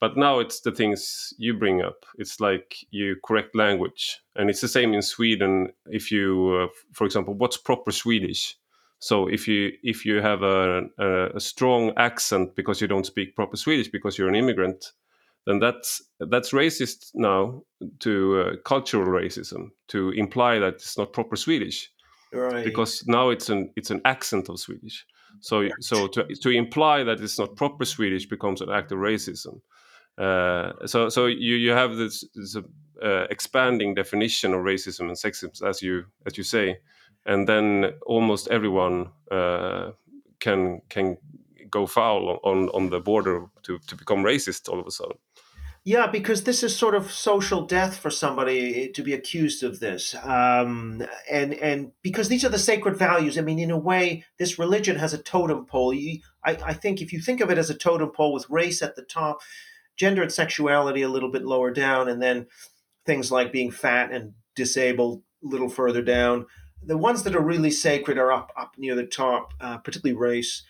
But 0.00 0.16
now 0.16 0.38
it's 0.38 0.60
the 0.60 0.70
things 0.70 1.34
you 1.38 1.54
bring 1.54 1.82
up. 1.82 2.06
It's 2.16 2.40
like 2.40 2.76
you 2.90 3.16
correct 3.24 3.56
language. 3.56 4.20
And 4.36 4.48
it's 4.48 4.60
the 4.60 4.68
same 4.68 4.94
in 4.94 5.02
Sweden. 5.02 5.70
If 5.86 6.12
you, 6.12 6.68
uh, 6.70 6.74
for 6.92 7.04
example, 7.04 7.34
what's 7.34 7.56
proper 7.56 7.90
Swedish? 7.90 8.56
So 9.00 9.26
if 9.28 9.46
you 9.46 9.72
if 9.82 10.04
you 10.04 10.20
have 10.20 10.42
a, 10.42 10.82
a, 10.98 11.36
a, 11.36 11.40
strong 11.40 11.92
accent 11.96 12.56
because 12.56 12.80
you 12.80 12.88
don't 12.88 13.06
speak 13.06 13.36
proper 13.36 13.56
Swedish 13.56 13.88
because 13.88 14.18
you're 14.18 14.28
an 14.28 14.34
immigrant, 14.34 14.92
then 15.46 15.60
that's 15.60 16.02
that's 16.18 16.50
racist 16.50 17.10
now 17.14 17.62
to 18.00 18.40
uh, 18.40 18.56
cultural 18.64 19.06
racism 19.06 19.70
to 19.88 20.10
imply 20.10 20.58
that 20.58 20.74
it's 20.74 20.98
not 20.98 21.12
proper 21.12 21.36
Swedish 21.36 21.90
right. 22.32 22.64
because 22.64 23.04
now 23.06 23.30
it's 23.30 23.48
an 23.48 23.70
it's 23.76 23.90
an 23.90 24.00
accent 24.04 24.48
of 24.48 24.58
Swedish. 24.58 25.06
So 25.40 25.68
so 25.80 26.06
to 26.08 26.26
to 26.42 26.50
imply 26.50 27.04
that 27.04 27.20
it's 27.20 27.38
not 27.38 27.56
proper 27.56 27.84
Swedish 27.84 28.26
becomes 28.26 28.60
an 28.60 28.70
act 28.70 28.92
of 28.92 28.98
racism. 28.98 29.60
Uh, 30.16 30.72
so 30.86 31.08
so 31.08 31.26
you 31.26 31.54
you 31.54 31.70
have 31.70 31.96
this, 31.96 32.24
this 32.34 32.56
uh, 33.02 33.26
expanding 33.30 33.94
definition 33.94 34.52
of 34.52 34.60
racism 34.60 35.02
and 35.02 35.16
sexism 35.16 35.62
as 35.62 35.82
you 35.82 36.04
as 36.26 36.36
you 36.36 36.44
say, 36.44 36.78
and 37.26 37.48
then 37.48 37.92
almost 38.06 38.48
everyone 38.48 39.10
uh, 39.30 39.92
can 40.40 40.80
can 40.88 41.16
go 41.70 41.86
foul 41.86 42.40
on 42.42 42.68
on 42.70 42.90
the 42.90 43.00
border 43.00 43.46
to 43.62 43.78
to 43.86 43.96
become 43.96 44.24
racist 44.24 44.68
all 44.68 44.80
of 44.80 44.86
a 44.86 44.90
sudden. 44.90 45.18
Yeah, 45.88 46.06
because 46.06 46.42
this 46.42 46.62
is 46.62 46.76
sort 46.76 46.94
of 46.94 47.10
social 47.10 47.64
death 47.64 47.96
for 47.96 48.10
somebody 48.10 48.90
to 48.90 49.02
be 49.02 49.14
accused 49.14 49.62
of 49.62 49.80
this, 49.80 50.14
um, 50.22 51.02
and 51.30 51.54
and 51.54 51.92
because 52.02 52.28
these 52.28 52.44
are 52.44 52.50
the 52.50 52.58
sacred 52.58 52.98
values. 52.98 53.38
I 53.38 53.40
mean, 53.40 53.58
in 53.58 53.70
a 53.70 53.78
way, 53.78 54.22
this 54.38 54.58
religion 54.58 54.96
has 54.96 55.14
a 55.14 55.22
totem 55.22 55.64
pole. 55.64 55.94
You, 55.94 56.20
I, 56.44 56.58
I 56.62 56.74
think 56.74 57.00
if 57.00 57.10
you 57.10 57.22
think 57.22 57.40
of 57.40 57.48
it 57.50 57.56
as 57.56 57.70
a 57.70 57.74
totem 57.74 58.10
pole 58.10 58.34
with 58.34 58.50
race 58.50 58.82
at 58.82 58.96
the 58.96 59.02
top, 59.02 59.40
gender 59.96 60.20
and 60.20 60.30
sexuality 60.30 61.00
a 61.00 61.08
little 61.08 61.30
bit 61.30 61.46
lower 61.46 61.70
down, 61.70 62.10
and 62.10 62.20
then 62.20 62.48
things 63.06 63.32
like 63.32 63.50
being 63.50 63.70
fat 63.70 64.12
and 64.12 64.34
disabled 64.54 65.22
a 65.42 65.46
little 65.48 65.70
further 65.70 66.02
down. 66.02 66.44
The 66.82 66.98
ones 66.98 67.22
that 67.22 67.34
are 67.34 67.40
really 67.40 67.70
sacred 67.70 68.18
are 68.18 68.30
up 68.30 68.52
up 68.58 68.74
near 68.76 68.94
the 68.94 69.06
top, 69.06 69.54
uh, 69.58 69.78
particularly 69.78 70.20
race. 70.20 70.64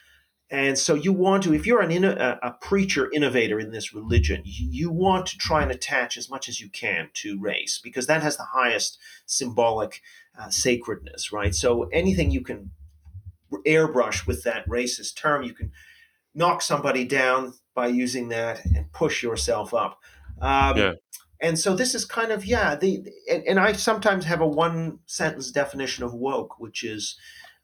And 0.51 0.79
so 0.79 0.95
you 0.95 1.13
want 1.13 1.43
to, 1.43 1.53
if 1.53 1.67
you're 1.67 1.83
an 1.83 2.05
a, 2.05 2.39
a 2.43 2.53
preacher 2.53 3.11
innovator 3.13 3.61
in 3.61 3.71
this 3.71 3.93
religion, 3.93 4.43
you 4.45 4.91
want 4.91 5.27
to 5.27 5.37
try 5.37 5.63
and 5.63 5.71
attach 5.71 6.17
as 6.17 6.31
much 6.31 6.49
as 6.49 6.59
you 6.61 6.71
can 6.71 7.11
to 7.15 7.39
race 7.39 7.79
because 7.83 8.07
that 8.07 8.23
has 8.23 8.39
the 8.39 8.45
highest 8.45 8.99
symbolic 9.27 10.01
uh, 10.41 10.49
sacredness, 10.49 11.33
right? 11.33 11.55
So 11.55 11.85
anything 11.93 12.31
you 12.31 12.41
can 12.41 12.71
airbrush 13.67 14.27
with 14.27 14.43
that 14.45 14.67
racist 14.67 15.17
term, 15.17 15.43
you 15.43 15.53
can 15.53 15.71
knock 16.35 16.63
somebody 16.63 17.05
down 17.05 17.53
by 17.75 17.89
using 17.89 18.29
that 18.29 18.65
and 18.65 18.91
push 18.93 19.23
yourself 19.23 19.75
up. 19.75 19.99
Um, 20.41 20.77
yeah. 20.79 20.93
And 21.41 21.59
so 21.59 21.77
this 21.77 21.95
is 21.95 22.05
kind 22.05 22.33
of 22.33 22.45
yeah. 22.45 22.75
The 22.75 23.07
and, 23.31 23.45
and 23.45 23.61
I 23.61 23.73
sometimes 23.73 24.25
have 24.25 24.41
a 24.41 24.47
one 24.47 24.99
sentence 25.07 25.53
definition 25.53 26.03
of 26.05 26.13
woke, 26.13 26.59
which 26.59 26.83
is 26.83 27.17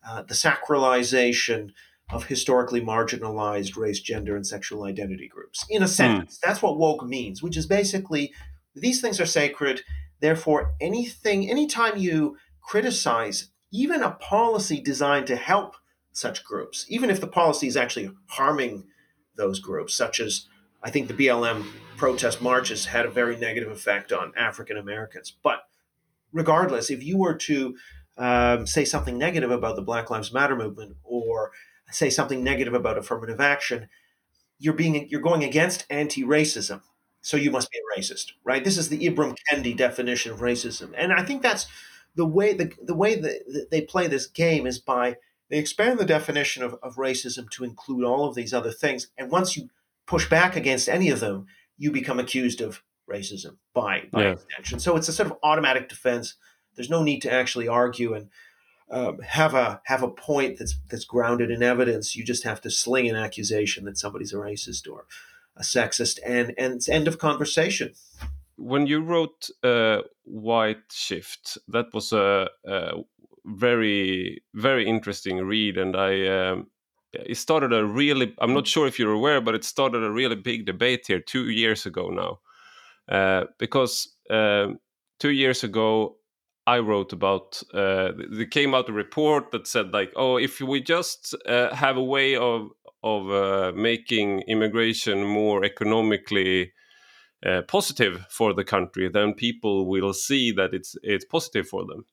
uh, 0.06 0.22
the 0.22 0.34
sacralization 0.34 1.70
of 2.10 2.26
historically 2.26 2.80
marginalized 2.80 3.76
race, 3.76 4.00
gender, 4.00 4.36
and 4.36 4.46
sexual 4.46 4.84
identity 4.84 5.28
groups. 5.28 5.64
In 5.70 5.82
a 5.82 5.88
sense, 5.88 6.36
mm. 6.36 6.40
that's 6.40 6.62
what 6.62 6.78
woke 6.78 7.04
means, 7.04 7.42
which 7.42 7.56
is 7.56 7.66
basically 7.66 8.32
these 8.74 9.00
things 9.00 9.20
are 9.20 9.26
sacred. 9.26 9.82
Therefore, 10.20 10.74
anything, 10.80 11.50
anytime 11.50 11.96
you 11.96 12.36
criticize 12.60 13.48
even 13.72 14.02
a 14.02 14.12
policy 14.12 14.80
designed 14.80 15.26
to 15.26 15.36
help 15.36 15.76
such 16.12 16.44
groups, 16.44 16.86
even 16.88 17.10
if 17.10 17.20
the 17.20 17.26
policy 17.26 17.66
is 17.66 17.76
actually 17.76 18.10
harming 18.28 18.84
those 19.36 19.58
groups, 19.58 19.94
such 19.94 20.20
as 20.20 20.46
I 20.82 20.90
think 20.90 21.08
the 21.08 21.14
BLM 21.14 21.66
protest 21.96 22.42
marches 22.42 22.86
had 22.86 23.06
a 23.06 23.10
very 23.10 23.36
negative 23.36 23.70
effect 23.70 24.12
on 24.12 24.32
African 24.36 24.76
Americans. 24.76 25.34
But 25.42 25.60
regardless, 26.32 26.90
if 26.90 27.02
you 27.02 27.16
were 27.16 27.34
to 27.34 27.76
um, 28.16 28.66
say 28.66 28.84
something 28.84 29.18
negative 29.18 29.50
about 29.50 29.76
the 29.76 29.82
Black 29.82 30.10
Lives 30.10 30.32
Matter 30.32 30.54
movement 30.54 30.96
or 31.02 31.50
say 31.94 32.10
something 32.10 32.42
negative 32.42 32.74
about 32.74 32.98
affirmative 32.98 33.40
action, 33.40 33.88
you're 34.58 34.74
being 34.74 35.08
you're 35.08 35.20
going 35.20 35.44
against 35.44 35.86
anti-racism. 35.90 36.80
So 37.22 37.38
you 37.38 37.50
must 37.50 37.70
be 37.70 37.78
a 37.78 37.98
racist, 37.98 38.32
right? 38.44 38.62
This 38.62 38.76
is 38.76 38.90
the 38.90 39.08
Ibram 39.08 39.34
Kendi 39.50 39.74
definition 39.74 40.32
of 40.32 40.40
racism, 40.40 40.92
and 40.96 41.12
I 41.12 41.22
think 41.22 41.42
that's 41.42 41.66
the 42.14 42.26
way 42.26 42.52
the, 42.52 42.70
the 42.82 42.94
way 42.94 43.14
that 43.14 43.68
they 43.70 43.80
play 43.80 44.08
this 44.08 44.26
game 44.26 44.66
is 44.66 44.78
by 44.78 45.16
they 45.48 45.58
expand 45.58 45.98
the 45.98 46.04
definition 46.04 46.62
of, 46.62 46.74
of 46.82 46.96
racism 46.96 47.48
to 47.50 47.64
include 47.64 48.04
all 48.04 48.26
of 48.28 48.34
these 48.34 48.52
other 48.52 48.72
things, 48.72 49.08
and 49.16 49.30
once 49.30 49.56
you 49.56 49.70
push 50.06 50.28
back 50.28 50.54
against 50.54 50.88
any 50.88 51.08
of 51.08 51.20
them, 51.20 51.46
you 51.78 51.90
become 51.90 52.20
accused 52.20 52.60
of 52.60 52.82
racism 53.10 53.56
by 53.72 54.02
by 54.10 54.22
yeah. 54.22 54.32
extension. 54.32 54.78
So 54.78 54.96
it's 54.96 55.08
a 55.08 55.12
sort 55.12 55.30
of 55.30 55.38
automatic 55.42 55.88
defense. 55.88 56.34
There's 56.74 56.90
no 56.90 57.02
need 57.02 57.22
to 57.22 57.32
actually 57.32 57.68
argue 57.68 58.14
and 58.14 58.28
um, 58.90 59.18
have 59.20 59.54
a 59.54 59.80
have 59.84 60.02
a 60.02 60.10
point 60.10 60.58
that's 60.58 60.76
that's 60.90 61.04
grounded 61.04 61.50
in 61.50 61.62
evidence. 61.62 62.14
You 62.14 62.24
just 62.24 62.44
have 62.44 62.60
to 62.62 62.70
sling 62.70 63.08
an 63.08 63.16
accusation 63.16 63.84
that 63.84 63.98
somebody's 63.98 64.32
a 64.32 64.36
racist 64.36 64.90
or 64.90 65.06
a 65.56 65.62
sexist, 65.62 66.18
and 66.24 66.54
and 66.58 66.74
it's 66.74 66.88
end 66.88 67.08
of 67.08 67.18
conversation. 67.18 67.92
When 68.56 68.86
you 68.86 69.00
wrote 69.00 69.50
uh, 69.62 70.02
White 70.24 70.92
Shift, 70.92 71.58
that 71.68 71.86
was 71.92 72.12
a, 72.12 72.48
a, 72.64 72.92
very 73.44 74.42
very 74.54 74.86
interesting 74.86 75.38
read, 75.38 75.78
and 75.78 75.96
I. 75.96 76.26
Um, 76.26 76.66
it 77.12 77.36
started 77.36 77.72
a 77.72 77.86
really 77.86 78.34
i'm 78.40 78.52
not 78.52 78.66
sure 78.66 78.88
if 78.88 78.98
you're 78.98 79.12
aware 79.12 79.40
but 79.40 79.54
it 79.54 79.62
started 79.62 80.02
a 80.02 80.10
really 80.10 80.34
big 80.34 80.66
debate 80.66 81.06
here 81.06 81.20
two 81.20 81.48
years 81.48 81.86
ago 81.86 82.08
now 82.08 82.40
uh, 83.08 83.44
because 83.56 84.16
uh, 84.30 84.66
two 85.20 85.30
years 85.30 85.62
ago 85.62 86.16
I 86.66 86.78
wrote 86.78 87.12
about. 87.12 87.62
Uh, 87.72 88.12
there 88.30 88.46
came 88.46 88.74
out 88.74 88.88
a 88.88 88.92
report 88.92 89.50
that 89.52 89.66
said 89.66 89.92
like, 89.92 90.12
oh, 90.16 90.36
if 90.38 90.60
we 90.60 90.80
just 90.80 91.34
uh, 91.46 91.74
have 91.74 91.96
a 91.96 92.02
way 92.02 92.36
of 92.36 92.70
of 93.02 93.30
uh, 93.30 93.72
making 93.76 94.40
immigration 94.48 95.24
more 95.24 95.62
economically 95.62 96.72
uh, 97.44 97.60
positive 97.68 98.24
for 98.30 98.54
the 98.54 98.64
country, 98.64 99.10
then 99.10 99.34
people 99.34 99.86
will 99.86 100.14
see 100.14 100.52
that 100.52 100.72
it's 100.72 100.96
it's 101.02 101.24
positive 101.24 101.68
for 101.68 101.84
them. 101.84 102.06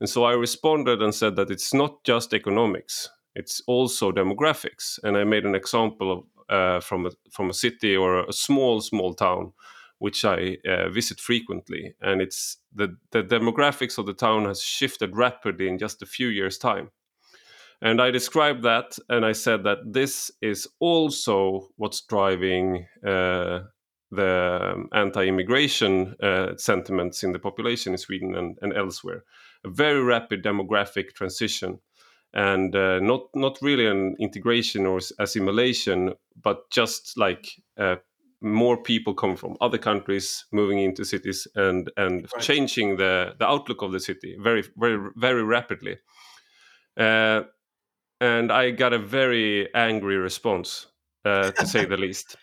And 0.00 0.08
so 0.08 0.24
I 0.24 0.32
responded 0.32 1.00
and 1.00 1.14
said 1.14 1.36
that 1.36 1.50
it's 1.50 1.72
not 1.72 2.04
just 2.04 2.34
economics; 2.34 3.08
it's 3.34 3.62
also 3.66 4.12
demographics. 4.12 4.98
And 5.02 5.16
I 5.16 5.24
made 5.24 5.46
an 5.46 5.54
example 5.54 6.12
of 6.12 6.24
uh, 6.50 6.80
from 6.80 7.06
a 7.06 7.10
from 7.30 7.48
a 7.48 7.54
city 7.54 7.96
or 7.96 8.20
a 8.28 8.32
small 8.32 8.82
small 8.82 9.14
town 9.14 9.52
which 10.02 10.24
I 10.24 10.56
uh, 10.68 10.88
visit 10.88 11.20
frequently, 11.20 11.94
and 12.00 12.20
it's 12.20 12.56
the 12.74 12.96
the 13.12 13.22
demographics 13.22 13.98
of 13.98 14.06
the 14.06 14.12
town 14.26 14.46
has 14.46 14.60
shifted 14.60 15.16
rapidly 15.16 15.68
in 15.68 15.78
just 15.78 16.02
a 16.02 16.06
few 16.06 16.26
years' 16.26 16.58
time. 16.58 16.90
And 17.80 18.00
I 18.00 18.10
described 18.10 18.64
that, 18.64 18.98
and 19.08 19.24
I 19.24 19.32
said 19.32 19.62
that 19.62 19.78
this 19.92 20.32
is 20.40 20.68
also 20.80 21.68
what's 21.76 22.00
driving 22.00 22.86
uh, 23.06 23.60
the 24.10 24.88
anti-immigration 24.92 26.16
uh, 26.20 26.56
sentiments 26.56 27.22
in 27.22 27.32
the 27.32 27.38
population 27.38 27.92
in 27.92 27.98
Sweden 27.98 28.34
and, 28.34 28.58
and, 28.60 28.76
elsewhere. 28.76 29.22
A 29.64 29.70
very 29.70 30.02
rapid 30.02 30.42
demographic 30.42 31.14
transition, 31.14 31.78
and 32.34 32.74
uh, 32.74 32.98
not 32.98 33.22
not 33.36 33.58
really 33.62 33.86
an 33.86 34.16
integration 34.18 34.84
or 34.84 34.98
assimilation, 35.20 36.14
but 36.42 36.70
just 36.70 37.16
like 37.16 37.46
uh, 37.78 37.96
more 38.42 38.76
people 38.76 39.14
come 39.14 39.36
from 39.36 39.56
other 39.60 39.78
countries 39.78 40.46
moving 40.52 40.78
into 40.78 41.04
cities 41.04 41.46
and 41.54 41.90
and 41.96 42.28
right. 42.34 42.42
changing 42.42 42.96
the 42.96 43.34
the 43.38 43.46
outlook 43.46 43.82
of 43.82 43.92
the 43.92 44.00
city 44.00 44.36
very 44.40 44.64
very 44.76 45.10
very 45.16 45.42
rapidly. 45.42 45.98
Uh, 46.96 47.42
and 48.20 48.52
i 48.52 48.70
got 48.70 48.92
a 48.92 48.98
very 48.98 49.66
angry 49.74 50.16
response 50.16 50.86
uh, 51.24 51.50
to 51.52 51.66
say 51.66 51.84
the 51.84 51.96
least. 51.96 52.36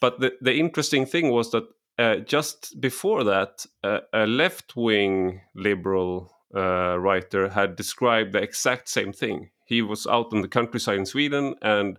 But 0.00 0.20
the, 0.20 0.32
the 0.40 0.54
interesting 0.54 1.06
thing 1.06 1.30
was 1.30 1.50
that 1.50 1.64
uh, 1.98 2.16
just 2.16 2.80
before 2.80 3.24
that 3.24 3.66
uh, 3.82 4.00
a 4.12 4.26
left-wing 4.26 5.40
liberal 5.54 6.32
uh, 6.54 6.98
writer 6.98 7.48
had 7.48 7.76
described 7.76 8.32
the 8.32 8.42
exact 8.42 8.88
same 8.88 9.12
thing. 9.12 9.50
He 9.66 9.82
was 9.82 10.06
out 10.06 10.32
in 10.32 10.42
the 10.42 10.48
countryside 10.48 10.98
in 10.98 11.06
sweden 11.06 11.54
and 11.62 11.98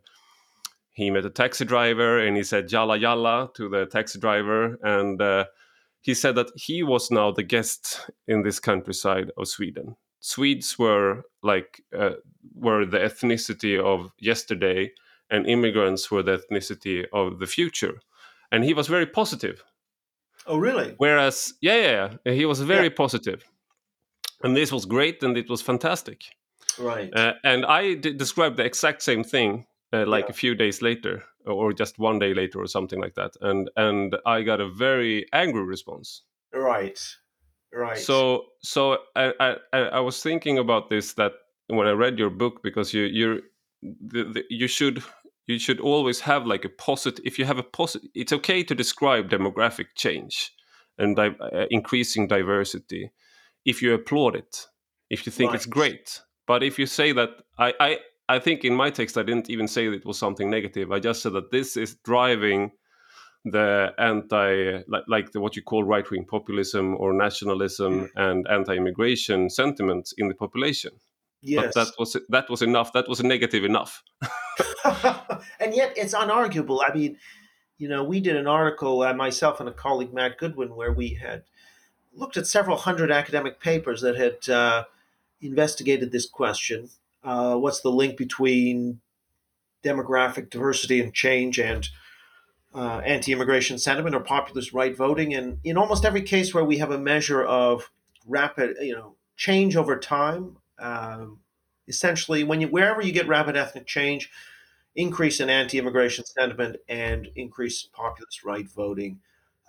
he 1.00 1.10
met 1.10 1.26
a 1.26 1.30
taxi 1.30 1.64
driver 1.64 2.20
and 2.20 2.36
he 2.36 2.44
said 2.44 2.70
yalla 2.70 2.98
yalla 2.98 3.50
to 3.56 3.70
the 3.70 3.86
taxi 3.86 4.20
driver. 4.20 4.78
And 4.84 5.22
uh, 5.22 5.46
he 6.02 6.14
said 6.14 6.36
that 6.36 6.52
he 6.56 6.84
was 6.84 7.10
now 7.10 7.32
the 7.32 7.44
guest 7.44 8.12
in 8.28 8.44
this 8.44 8.60
countryside 8.60 9.32
of 9.38 9.48
sweden. 9.48 9.96
Swedes 10.20 10.78
were 10.78 11.24
like 11.42 11.82
uh, 11.98 12.16
were 12.54 12.86
the 12.86 12.98
ethnicity 12.98 13.80
of 13.82 14.12
yesterday 14.20 14.92
and 15.32 15.48
immigrants 15.48 16.12
were 16.12 16.22
the 16.22 16.38
ethnicity 16.38 17.06
of 17.14 17.40
the 17.40 17.48
future. 17.48 18.02
And 18.52 18.66
he 18.66 18.74
was 18.74 18.88
very 18.88 19.06
positive. 19.06 19.64
Oh 20.46 20.58
really? 20.58 20.96
Whereas 20.98 21.54
yeah 21.62 21.82
yeah, 21.82 22.18
yeah 22.26 22.34
he 22.34 22.46
was 22.46 22.60
very 22.60 22.92
yeah. 23.00 23.36
and 24.44 24.54
this 24.54 24.72
was 24.74 24.86
great 24.86 25.24
and 25.24 25.38
it 25.38 25.50
was 25.50 25.62
fantastic. 25.62 26.26
Right. 26.78 27.10
Uh, 27.14 27.34
and 27.46 27.66
I 27.66 27.96
described 27.96 28.58
the 28.58 28.66
exact 28.66 29.02
same 29.02 29.24
thing 29.24 29.66
uh, 29.94 30.06
like 30.06 30.26
yeah. 30.26 30.32
a 30.32 30.34
few 30.34 30.56
days 30.56 30.82
later 30.82 31.24
or 31.46 31.74
just 31.74 32.00
one 32.00 32.20
day 32.20 32.34
later 32.34 32.60
or 32.60 32.68
something 32.68 33.00
like 33.00 33.16
that 33.16 33.32
and 33.42 33.70
and 33.76 34.16
i 34.26 34.42
got 34.42 34.60
a 34.60 34.70
very 34.70 35.26
angry 35.34 35.64
response 35.64 36.24
right 36.54 37.00
right 37.74 37.98
so 37.98 38.46
so 38.62 38.98
i 39.16 39.56
i, 39.74 39.78
I 39.78 40.00
was 40.00 40.22
thinking 40.22 40.58
about 40.58 40.90
this 40.90 41.14
that 41.14 41.34
when 41.68 41.88
i 41.88 41.92
read 41.92 42.20
your 42.20 42.30
book 42.30 42.62
because 42.64 42.94
you 42.94 43.04
you're 43.04 43.40
the, 43.82 44.24
the, 44.24 44.44
you 44.50 44.68
should 44.68 45.04
you 45.48 45.58
should 45.58 45.80
always 45.80 46.20
have 46.20 46.46
like 46.46 46.66
a 46.66 46.70
positive 46.70 47.26
if 47.26 47.40
you 47.40 47.46
have 47.46 47.58
a 47.58 47.64
positive 47.64 48.10
it's 48.14 48.34
okay 48.34 48.64
to 48.64 48.76
describe 48.76 49.30
demographic 49.30 49.88
change 49.96 50.52
and 50.98 51.16
di- 51.16 51.36
uh, 51.40 51.66
increasing 51.72 52.28
diversity 52.28 53.12
if 53.66 53.82
you 53.82 53.94
applaud 53.94 54.36
it 54.36 54.68
if 55.10 55.26
you 55.26 55.32
think 55.32 55.52
right. 55.52 55.56
it's 55.56 55.66
great 55.66 56.22
but 56.46 56.64
if 56.64 56.80
you 56.80 56.86
say 56.86 57.12
that 57.12 57.30
I, 57.58 57.74
I 57.80 57.98
I 58.30 58.38
think 58.40 58.64
in 58.64 58.76
my 58.76 58.92
text 58.92 59.18
I 59.18 59.24
didn't 59.24 59.50
even 59.50 59.68
say 59.68 59.88
that 59.88 59.96
it 59.96 60.06
was 60.06 60.18
something 60.18 60.50
negative. 60.50 60.92
I 60.92 61.00
just 61.00 61.22
said 61.22 61.34
that 61.34 61.52
this 61.52 61.76
is 61.76 61.96
driving 62.06 62.72
the 63.44 63.92
anti 63.98 64.84
like, 64.88 65.04
like 65.08 65.32
the, 65.32 65.42
what 65.42 65.56
you 65.56 65.64
call 65.64 65.84
right 65.84 66.10
wing 66.12 66.26
populism 66.26 66.96
or 66.98 67.12
nationalism 67.12 68.02
mm. 68.02 68.10
and 68.16 68.48
anti 68.48 68.76
immigration 68.76 69.50
sentiments 69.50 70.14
in 70.18 70.28
the 70.28 70.36
population. 70.36 70.92
Yes. 71.42 71.72
But 71.74 71.74
that 71.76 71.94
was 71.98 72.18
that 72.30 72.50
was 72.50 72.62
enough. 72.62 72.94
That 72.94 73.08
was 73.08 73.24
negative 73.24 73.64
enough. 73.64 74.04
and 75.60 75.74
yet 75.74 75.94
it's 75.98 76.14
unarguable. 76.14 76.82
I 76.88 76.94
mean, 76.94 77.18
you 77.80 77.88
know, 77.88 78.04
we 78.04 78.20
did 78.20 78.36
an 78.36 78.46
article, 78.46 79.02
uh, 79.02 79.14
myself 79.14 79.60
and 79.60 79.70
a 79.70 79.74
colleague, 79.74 80.14
Matt 80.14 80.38
Goodwin, 80.38 80.76
where 80.76 80.94
we 80.94 81.16
had 81.16 81.44
looked 82.14 82.38
at 82.38 82.46
several 82.46 82.78
hundred 82.78 83.12
academic 83.12 83.60
papers 83.60 84.02
that 84.02 84.18
had 84.18 84.54
uh, 84.54 84.84
investigated 85.42 86.12
this 86.12 86.28
question 86.28 86.90
uh, 87.24 87.56
what's 87.56 87.82
the 87.82 87.92
link 87.92 88.18
between 88.18 89.02
demographic 89.84 90.50
diversity 90.50 91.02
and 91.02 91.14
change 91.14 91.60
and 91.60 91.88
uh, 92.74 93.00
anti-immigration 93.00 93.78
sentiment 93.78 94.16
or 94.16 94.20
populist 94.20 94.74
right 94.74 94.96
voting? 94.96 95.34
And 95.34 95.60
in 95.64 95.78
almost 95.78 96.06
every 96.06 96.22
case 96.22 96.54
where 96.54 96.66
we 96.66 96.78
have 96.78 96.92
a 96.92 97.00
measure 97.00 97.44
of 97.44 97.92
rapid 98.28 98.78
you 98.82 98.94
know 98.94 99.16
change 99.36 99.76
over 99.76 99.98
time 99.98 100.58
um, 100.78 101.40
essentially 101.88 102.44
when 102.44 102.62
you 102.62 102.68
wherever 102.68 103.02
you 103.02 103.12
get 103.12 103.28
rapid 103.28 103.58
ethnic 103.58 103.88
change 103.88 104.30
increase 104.96 105.40
in 105.40 105.50
anti-immigration 105.50 106.26
sentiment 106.26 106.78
and 106.88 107.30
increase 107.36 107.84
populist 107.94 108.44
right 108.44 108.70
voting. 108.70 109.20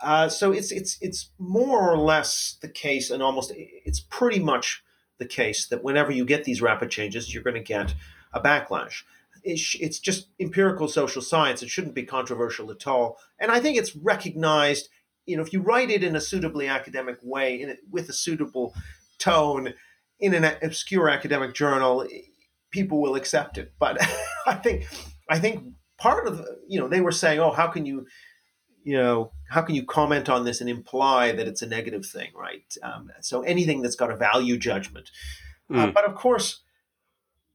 Uh, 0.02 0.28
so 0.28 0.50
it's 0.50 0.72
it's 0.72 0.96
it's 1.00 1.30
more 1.38 1.90
or 1.90 1.96
less 1.96 2.58
the 2.62 2.68
case 2.68 3.10
and 3.10 3.22
almost 3.22 3.52
it's 3.54 4.00
pretty 4.00 4.38
much 4.38 4.82
the 5.20 5.26
case 5.26 5.68
that 5.68 5.84
whenever 5.84 6.10
you 6.10 6.24
get 6.24 6.42
these 6.42 6.60
rapid 6.60 6.90
changes, 6.90 7.32
you're 7.32 7.44
going 7.44 7.54
to 7.54 7.60
get 7.60 7.94
a 8.32 8.40
backlash. 8.40 9.04
It's 9.44 9.98
just 10.00 10.28
empirical 10.40 10.88
social 10.88 11.22
science. 11.22 11.62
It 11.62 11.70
shouldn't 11.70 11.94
be 11.94 12.02
controversial 12.02 12.70
at 12.70 12.86
all. 12.86 13.18
And 13.38 13.52
I 13.52 13.60
think 13.60 13.78
it's 13.78 13.94
recognized, 13.94 14.88
you 15.24 15.36
know, 15.36 15.42
if 15.42 15.52
you 15.52 15.62
write 15.62 15.90
it 15.90 16.02
in 16.02 16.16
a 16.16 16.20
suitably 16.20 16.66
academic 16.66 17.18
way, 17.22 17.60
in 17.60 17.78
with 17.90 18.08
a 18.08 18.12
suitable 18.12 18.74
tone, 19.18 19.72
in 20.18 20.34
an 20.34 20.56
obscure 20.62 21.08
academic 21.08 21.54
journal, 21.54 22.06
people 22.70 23.00
will 23.00 23.14
accept 23.14 23.56
it. 23.56 23.72
But 23.78 23.98
I 24.46 24.54
think 24.54 24.88
I 25.28 25.38
think 25.38 25.72
part 25.96 26.26
of 26.26 26.44
you 26.68 26.80
know 26.80 26.88
they 26.88 27.00
were 27.00 27.12
saying, 27.12 27.40
oh, 27.40 27.52
how 27.52 27.68
can 27.68 27.86
you 27.86 28.06
you 28.82 28.96
know 28.96 29.32
how 29.48 29.62
can 29.62 29.74
you 29.74 29.84
comment 29.84 30.28
on 30.28 30.44
this 30.44 30.60
and 30.60 30.70
imply 30.70 31.32
that 31.32 31.48
it's 31.48 31.62
a 31.62 31.66
negative 31.66 32.06
thing, 32.06 32.30
right? 32.34 32.76
Um, 32.82 33.10
so 33.20 33.42
anything 33.42 33.82
that's 33.82 33.96
got 33.96 34.10
a 34.10 34.16
value 34.16 34.56
judgment. 34.56 35.10
Mm. 35.70 35.76
Uh, 35.76 35.86
hmm. 35.86 35.92
but 35.92 36.04
of 36.04 36.14
course, 36.14 36.60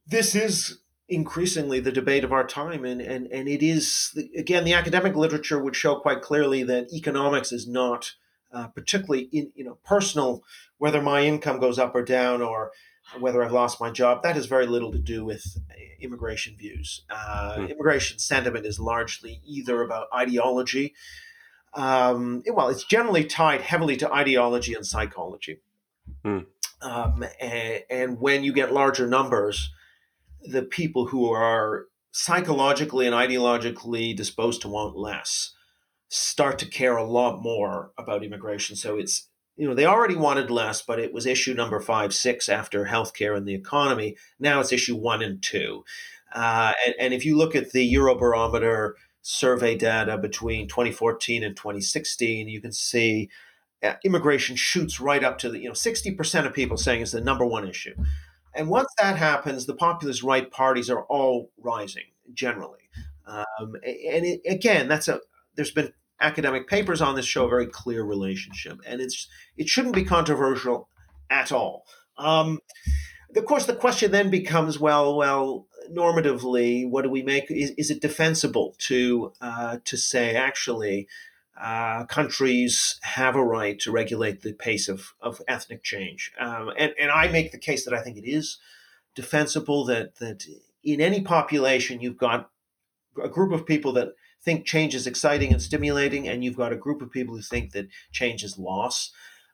this 0.06 0.34
is 0.34 0.78
increasingly 1.08 1.80
the 1.80 1.92
debate 1.92 2.24
of 2.24 2.32
our 2.32 2.44
time 2.44 2.84
and 2.84 3.00
and 3.00 3.28
and 3.28 3.48
it 3.48 3.62
is 3.62 4.18
again 4.36 4.64
the 4.64 4.72
academic 4.72 5.14
literature 5.14 5.62
would 5.62 5.76
show 5.76 5.94
quite 5.94 6.20
clearly 6.20 6.64
that 6.64 6.92
economics 6.92 7.52
is 7.52 7.68
not 7.68 8.14
uh, 8.52 8.66
particularly 8.66 9.28
in 9.32 9.52
you 9.54 9.64
know 9.64 9.78
personal 9.84 10.42
whether 10.78 11.00
my 11.00 11.22
income 11.22 11.60
goes 11.60 11.78
up 11.78 11.94
or 11.94 12.02
down 12.02 12.42
or 12.42 12.72
whether 13.18 13.42
I've 13.42 13.52
lost 13.52 13.80
my 13.80 13.90
job 13.90 14.22
that 14.22 14.36
has 14.36 14.46
very 14.46 14.66
little 14.66 14.92
to 14.92 14.98
do 14.98 15.24
with 15.24 15.58
immigration 16.00 16.56
views 16.56 17.02
uh, 17.10 17.56
hmm. 17.56 17.64
immigration 17.66 18.18
sentiment 18.18 18.66
is 18.66 18.78
largely 18.78 19.40
either 19.44 19.82
about 19.82 20.08
ideology 20.14 20.94
um, 21.74 22.42
well 22.52 22.68
it's 22.68 22.84
generally 22.84 23.24
tied 23.24 23.62
heavily 23.62 23.96
to 23.96 24.12
ideology 24.12 24.74
and 24.74 24.86
psychology 24.86 25.60
hmm. 26.24 26.40
um, 26.82 27.24
and, 27.40 27.82
and 27.90 28.20
when 28.20 28.44
you 28.44 28.52
get 28.52 28.72
larger 28.72 29.06
numbers 29.06 29.70
the 30.42 30.62
people 30.62 31.06
who 31.06 31.30
are 31.30 31.86
psychologically 32.12 33.06
and 33.06 33.14
ideologically 33.14 34.16
disposed 34.16 34.62
to 34.62 34.68
want 34.68 34.96
less 34.96 35.52
start 36.08 36.58
to 36.58 36.66
care 36.66 36.96
a 36.96 37.04
lot 37.04 37.42
more 37.42 37.92
about 37.98 38.24
immigration. 38.24 38.76
So 38.76 38.96
it's 38.96 39.28
you 39.56 39.66
know 39.66 39.74
they 39.74 39.86
already 39.86 40.16
wanted 40.16 40.50
less, 40.50 40.82
but 40.82 40.98
it 40.98 41.12
was 41.12 41.26
issue 41.26 41.54
number 41.54 41.80
five, 41.80 42.14
six 42.14 42.48
after 42.48 42.84
healthcare 42.84 43.36
and 43.36 43.46
the 43.46 43.54
economy. 43.54 44.16
Now 44.38 44.60
it's 44.60 44.72
issue 44.72 44.96
one 44.96 45.22
and 45.22 45.42
two. 45.42 45.84
Uh, 46.32 46.72
and, 46.84 46.94
and 46.98 47.14
if 47.14 47.24
you 47.24 47.36
look 47.36 47.54
at 47.54 47.70
the 47.70 47.94
Eurobarometer 47.94 48.92
survey 49.22 49.76
data 49.76 50.18
between 50.18 50.68
2014 50.68 51.42
and 51.42 51.56
2016, 51.56 52.48
you 52.48 52.60
can 52.60 52.72
see 52.72 53.30
uh, 53.82 53.94
immigration 54.04 54.56
shoots 54.56 55.00
right 55.00 55.24
up 55.24 55.38
to 55.38 55.50
the 55.50 55.58
you 55.58 55.68
know 55.68 55.72
60% 55.72 56.46
of 56.46 56.54
people 56.54 56.76
saying 56.76 57.02
it's 57.02 57.12
the 57.12 57.20
number 57.20 57.46
one 57.46 57.66
issue. 57.66 57.94
And 58.54 58.68
once 58.68 58.88
that 58.98 59.16
happens, 59.16 59.66
the 59.66 59.74
populist 59.74 60.22
right 60.22 60.50
parties 60.50 60.88
are 60.88 61.02
all 61.04 61.50
rising 61.58 62.04
generally. 62.32 62.88
Um, 63.26 63.74
and 63.84 64.24
it, 64.24 64.40
again, 64.48 64.88
that's 64.88 65.08
a 65.08 65.20
there's 65.56 65.70
been 65.70 65.92
academic 66.20 66.68
papers 66.68 67.00
on 67.00 67.14
this 67.14 67.26
show 67.26 67.46
a 67.46 67.48
very 67.48 67.66
clear 67.66 68.02
relationship, 68.02 68.80
and 68.86 69.00
it's 69.00 69.28
it 69.56 69.68
shouldn't 69.68 69.94
be 69.94 70.04
controversial 70.04 70.88
at 71.30 71.52
all. 71.52 71.84
Um, 72.18 72.60
of 73.34 73.44
course, 73.44 73.66
the 73.66 73.74
question 73.74 74.10
then 74.10 74.30
becomes, 74.30 74.78
well, 74.78 75.16
well, 75.16 75.66
normatively, 75.90 76.88
what 76.88 77.02
do 77.02 77.10
we 77.10 77.22
make? 77.22 77.50
Is, 77.50 77.72
is 77.72 77.90
it 77.90 78.00
defensible 78.00 78.74
to 78.78 79.32
uh, 79.40 79.78
to 79.84 79.96
say 79.96 80.34
actually? 80.34 81.08
Uh, 81.58 82.04
countries 82.04 83.00
have 83.00 83.34
a 83.34 83.42
right 83.42 83.78
to 83.80 83.90
regulate 83.90 84.42
the 84.42 84.52
pace 84.52 84.90
of, 84.90 85.14
of 85.22 85.40
ethnic 85.48 85.82
change. 85.82 86.30
Um, 86.38 86.70
and, 86.78 86.92
and 87.00 87.10
I 87.10 87.28
make 87.28 87.50
the 87.50 87.56
case 87.56 87.86
that 87.86 87.94
I 87.94 88.02
think 88.02 88.18
it 88.18 88.28
is 88.28 88.58
defensible 89.14 89.86
that, 89.86 90.16
that 90.16 90.44
in 90.84 91.00
any 91.00 91.22
population, 91.22 92.02
you've 92.02 92.18
got 92.18 92.50
a 93.22 93.28
group 93.28 93.52
of 93.52 93.66
people 93.66 93.92
that 93.94 94.08
think 94.46 94.64
change 94.64 94.94
is 94.94 95.06
exciting 95.06 95.52
and 95.52 95.60
stimulating, 95.60 96.26
and 96.26 96.42
you've 96.42 96.56
got 96.56 96.72
a 96.72 96.76
group 96.76 97.02
of 97.02 97.10
people 97.10 97.34
who 97.34 97.42
think 97.42 97.72
that 97.72 97.88
change 98.12 98.42
is 98.44 98.56
loss. 98.56 99.10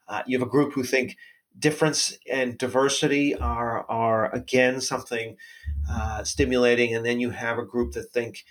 Uh, 0.07 0.23
you 0.27 0.39
have 0.39 0.47
a 0.47 0.51
group 0.51 0.75
who 0.75 0.85
think 0.85 1.17
difference 1.59 2.17
and 2.31 2.59
diversity 2.59 3.35
are, 3.35 3.91
are 3.91 4.33
again, 4.35 4.81
something 4.81 5.37
uh, 5.91 6.23
stimulating, 6.23 6.95
and 6.95 7.05
then 7.05 7.19
you 7.19 7.31
have 7.31 7.59
a 7.59 7.65
group 7.65 7.93
that 7.93 8.13
think 8.13 8.45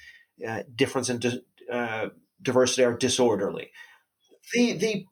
uh, 0.45 0.63
difference 0.75 1.09
and 1.09 1.19
di- 1.19 1.41
uh, 1.71 2.09
diversity 2.41 2.83
are 2.83 2.97
disorderly. 2.97 3.71
The 4.53 4.73
the 4.73 5.05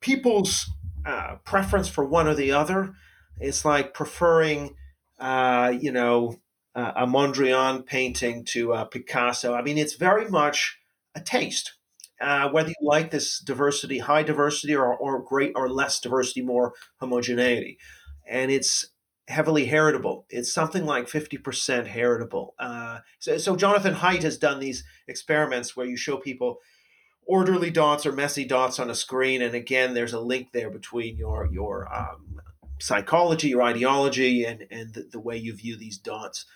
people's 0.00 0.70
uh, 1.06 1.36
preference 1.44 1.88
for 1.88 2.04
one 2.04 2.28
or 2.28 2.34
the 2.34 2.52
other 2.52 2.94
is 3.40 3.64
like 3.64 3.94
preferring, 3.94 4.76
uh, 5.18 5.72
you 5.80 5.90
know, 5.90 6.36
uh, 6.74 6.92
a 6.96 7.06
Mondrian 7.06 7.84
painting 7.86 8.44
to 8.46 8.72
uh, 8.72 8.84
Picasso. 8.84 9.54
I 9.54 9.62
mean, 9.62 9.78
it's 9.78 9.94
very 9.94 10.28
much 10.28 10.78
a 11.14 11.20
taste. 11.20 11.74
Uh, 12.20 12.48
whether 12.48 12.68
you 12.68 12.74
like 12.80 13.10
this 13.10 13.40
diversity, 13.40 13.98
high 13.98 14.22
diversity, 14.22 14.74
or, 14.74 14.94
or 14.96 15.22
great 15.22 15.52
or 15.56 15.68
less 15.68 16.00
diversity, 16.00 16.42
more 16.42 16.72
homogeneity, 16.98 17.78
and 18.26 18.50
it's 18.50 18.86
heavily 19.28 19.66
heritable. 19.66 20.26
It's 20.30 20.52
something 20.52 20.84
like 20.84 21.06
50% 21.06 21.86
heritable. 21.86 22.54
Uh, 22.58 23.00
so, 23.18 23.38
so, 23.38 23.56
Jonathan 23.56 23.94
Haidt 23.94 24.22
has 24.22 24.38
done 24.38 24.60
these 24.60 24.84
experiments 25.08 25.76
where 25.76 25.86
you 25.86 25.96
show 25.96 26.16
people 26.16 26.58
orderly 27.26 27.70
dots 27.70 28.06
or 28.06 28.12
messy 28.12 28.44
dots 28.44 28.78
on 28.78 28.90
a 28.90 28.94
screen. 28.94 29.42
And 29.42 29.54
again, 29.54 29.94
there's 29.94 30.12
a 30.12 30.20
link 30.20 30.52
there 30.52 30.70
between 30.70 31.16
your 31.16 31.48
your 31.50 31.92
um, 31.94 32.40
psychology, 32.80 33.48
your 33.48 33.62
ideology, 33.62 34.44
and 34.44 34.66
and 34.70 34.94
the, 34.94 35.08
the, 35.10 35.20
way 35.20 35.36
you 35.36 35.54
view 35.54 35.76
these 35.76 35.98
dots. 35.98 36.46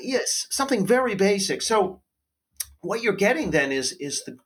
Yes, 0.00 0.46
something 0.50 0.86
very 0.86 1.14
basic. 1.14 1.62
So 1.62 2.02
what 2.80 3.02
you're 3.02 3.12
getting 3.12 3.50
then 3.50 3.72
is 3.72 3.92
is 3.92 4.24
the 4.24 4.38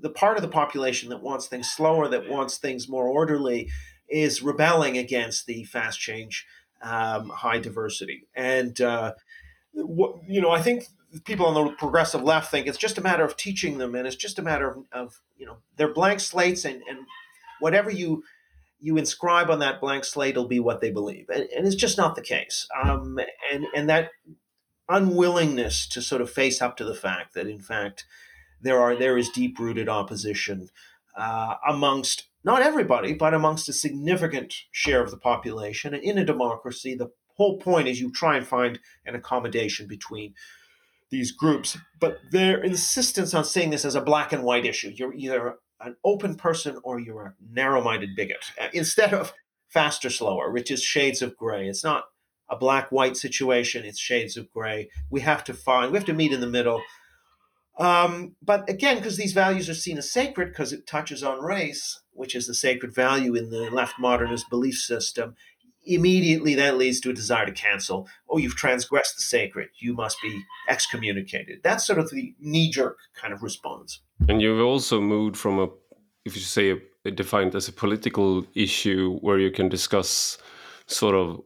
the 0.00 0.10
part 0.10 0.36
of 0.36 0.42
the 0.42 0.48
population 0.48 1.08
that 1.10 1.22
wants 1.22 1.46
things 1.46 1.70
slower, 1.70 2.08
that 2.08 2.28
wants 2.28 2.58
things 2.58 2.88
more 2.88 3.08
orderly, 3.08 3.68
is 4.08 4.42
rebelling 4.42 4.96
against 4.96 5.46
the 5.46 5.64
fast 5.64 5.98
change, 5.98 6.46
um, 6.82 7.30
high 7.30 7.58
diversity, 7.58 8.26
and 8.34 8.80
uh, 8.80 9.14
what, 9.72 10.16
you 10.28 10.40
know 10.40 10.50
I 10.50 10.62
think 10.62 10.84
people 11.24 11.46
on 11.46 11.54
the 11.54 11.72
progressive 11.72 12.22
left 12.22 12.50
think 12.50 12.66
it's 12.66 12.78
just 12.78 12.98
a 12.98 13.00
matter 13.00 13.24
of 13.24 13.36
teaching 13.36 13.78
them 13.78 13.94
and 13.94 14.06
it's 14.06 14.14
just 14.14 14.38
a 14.38 14.42
matter 14.42 14.68
of, 14.70 14.84
of 14.92 15.20
you 15.38 15.46
know 15.46 15.56
they're 15.76 15.92
blank 15.92 16.20
slates 16.20 16.66
and, 16.66 16.82
and 16.88 16.98
whatever 17.60 17.90
you 17.90 18.22
you 18.80 18.96
inscribe 18.96 19.50
on 19.50 19.58
that 19.58 19.80
blank 19.80 20.04
slate 20.04 20.36
will 20.36 20.46
be 20.46 20.60
what 20.60 20.80
they 20.80 20.90
believe. 20.90 21.28
And, 21.30 21.48
and 21.56 21.66
it's 21.66 21.74
just 21.74 21.98
not 21.98 22.14
the 22.14 22.22
case. 22.22 22.66
Um, 22.80 23.18
and 23.52 23.66
and 23.74 23.88
that 23.88 24.10
unwillingness 24.88 25.86
to 25.88 26.02
sort 26.02 26.22
of 26.22 26.30
face 26.30 26.62
up 26.62 26.76
to 26.76 26.84
the 26.84 26.94
fact 26.94 27.34
that 27.34 27.46
in 27.46 27.60
fact 27.60 28.04
there 28.60 28.80
are 28.80 28.96
there 28.96 29.18
is 29.18 29.28
deep 29.28 29.58
rooted 29.58 29.88
opposition 29.88 30.68
uh, 31.16 31.54
amongst 31.66 32.28
not 32.44 32.62
everybody 32.62 33.12
but 33.12 33.34
amongst 33.34 33.68
a 33.68 33.72
significant 33.72 34.54
share 34.70 35.02
of 35.02 35.10
the 35.10 35.16
population 35.16 35.94
and 35.94 36.02
in 36.02 36.18
a 36.18 36.24
democracy 36.24 36.94
the 36.94 37.10
whole 37.38 37.58
point 37.58 37.88
is 37.88 38.00
you 38.00 38.10
try 38.10 38.36
and 38.36 38.46
find 38.46 38.78
an 39.06 39.14
accommodation 39.14 39.86
between 39.86 40.34
these 41.10 41.32
groups, 41.32 41.78
but 41.98 42.18
their 42.32 42.62
insistence 42.62 43.32
on 43.32 43.44
seeing 43.44 43.70
this 43.70 43.84
as 43.84 43.94
a 43.94 44.00
black 44.00 44.32
and 44.32 44.42
white 44.42 44.66
issue. 44.66 44.92
You're 44.94 45.14
either 45.14 45.54
an 45.80 45.96
open 46.04 46.34
person 46.34 46.78
or 46.82 47.00
you're 47.00 47.26
a 47.26 47.34
narrow 47.50 47.82
minded 47.82 48.10
bigot, 48.16 48.44
uh, 48.60 48.68
instead 48.74 49.14
of 49.14 49.32
faster, 49.68 50.10
slower, 50.10 50.50
which 50.50 50.70
is 50.70 50.82
shades 50.82 51.22
of 51.22 51.36
gray. 51.36 51.68
It's 51.68 51.84
not 51.84 52.04
a 52.50 52.56
black 52.56 52.90
white 52.90 53.16
situation, 53.16 53.84
it's 53.84 53.98
shades 53.98 54.36
of 54.36 54.50
gray. 54.52 54.88
We 55.10 55.20
have 55.20 55.44
to 55.44 55.54
find, 55.54 55.92
we 55.92 55.98
have 55.98 56.06
to 56.06 56.12
meet 56.12 56.32
in 56.32 56.40
the 56.40 56.46
middle. 56.46 56.82
Um, 57.78 58.34
but 58.42 58.68
again, 58.68 58.96
because 58.96 59.16
these 59.16 59.32
values 59.32 59.68
are 59.68 59.74
seen 59.74 59.98
as 59.98 60.10
sacred, 60.10 60.48
because 60.48 60.72
it 60.72 60.86
touches 60.86 61.22
on 61.22 61.42
race, 61.42 62.00
which 62.12 62.34
is 62.34 62.46
the 62.46 62.54
sacred 62.54 62.94
value 62.94 63.34
in 63.34 63.50
the 63.50 63.70
left 63.70 63.94
modernist 63.98 64.50
belief 64.50 64.76
system, 64.76 65.36
immediately 65.86 66.54
that 66.54 66.76
leads 66.76 67.00
to 67.00 67.10
a 67.10 67.14
desire 67.14 67.46
to 67.46 67.52
cancel. 67.52 68.08
Oh, 68.28 68.38
you've 68.38 68.56
transgressed 68.56 69.16
the 69.16 69.22
sacred. 69.22 69.68
You 69.78 69.94
must 69.94 70.20
be 70.20 70.42
excommunicated. 70.68 71.60
That's 71.62 71.86
sort 71.86 71.98
of 71.98 72.10
the 72.10 72.34
knee 72.40 72.70
jerk 72.70 72.98
kind 73.14 73.32
of 73.32 73.42
response. 73.42 74.00
And 74.28 74.42
you've 74.42 74.60
also 74.60 75.00
moved 75.00 75.36
from 75.36 75.58
a, 75.58 75.68
if 76.24 76.34
you 76.34 76.42
say, 76.42 76.80
a, 77.04 77.10
defined 77.10 77.54
as 77.54 77.68
a 77.68 77.72
political 77.72 78.44
issue 78.54 79.18
where 79.20 79.38
you 79.38 79.50
can 79.50 79.68
discuss 79.68 80.36
sort 80.86 81.14
of 81.14 81.40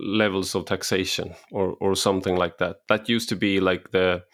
levels 0.00 0.54
of 0.54 0.64
taxation 0.64 1.34
or, 1.50 1.76
or 1.80 1.94
something 1.94 2.36
like 2.36 2.58
that. 2.58 2.80
That 2.88 3.08
used 3.08 3.28
to 3.30 3.36
be 3.36 3.60
like 3.60 3.90
the 3.90 4.24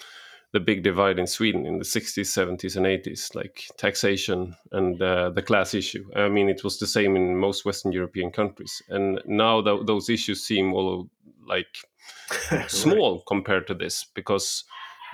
the 0.53 0.61
big 0.61 0.83
divide 0.83 1.19
in 1.19 1.27
Sweden 1.27 1.65
in 1.65 1.79
the 1.79 1.85
60s, 1.85 2.27
70s, 2.27 2.77
and 2.77 2.85
80s, 2.85 3.35
like 3.35 3.65
taxation 3.79 4.55
and 4.71 5.01
uh, 5.01 5.31
the 5.31 5.41
class 5.41 5.73
issue. 5.73 6.05
I 6.15 6.29
mean, 6.29 6.51
it 6.51 6.63
was 6.63 6.79
the 6.79 6.87
same 6.87 7.17
in 7.17 7.39
most 7.39 7.65
Western 7.65 7.91
European 7.91 8.31
countries. 8.31 8.83
And 8.91 9.19
now 9.25 9.63
th- 9.63 9.87
those 9.87 10.11
issues 10.11 10.45
seem 10.45 10.75
all 10.75 11.09
like 11.47 11.79
small 12.69 13.15
right. 13.15 13.27
compared 13.27 13.67
to 13.69 13.75
this 13.75 14.05
because 14.15 14.65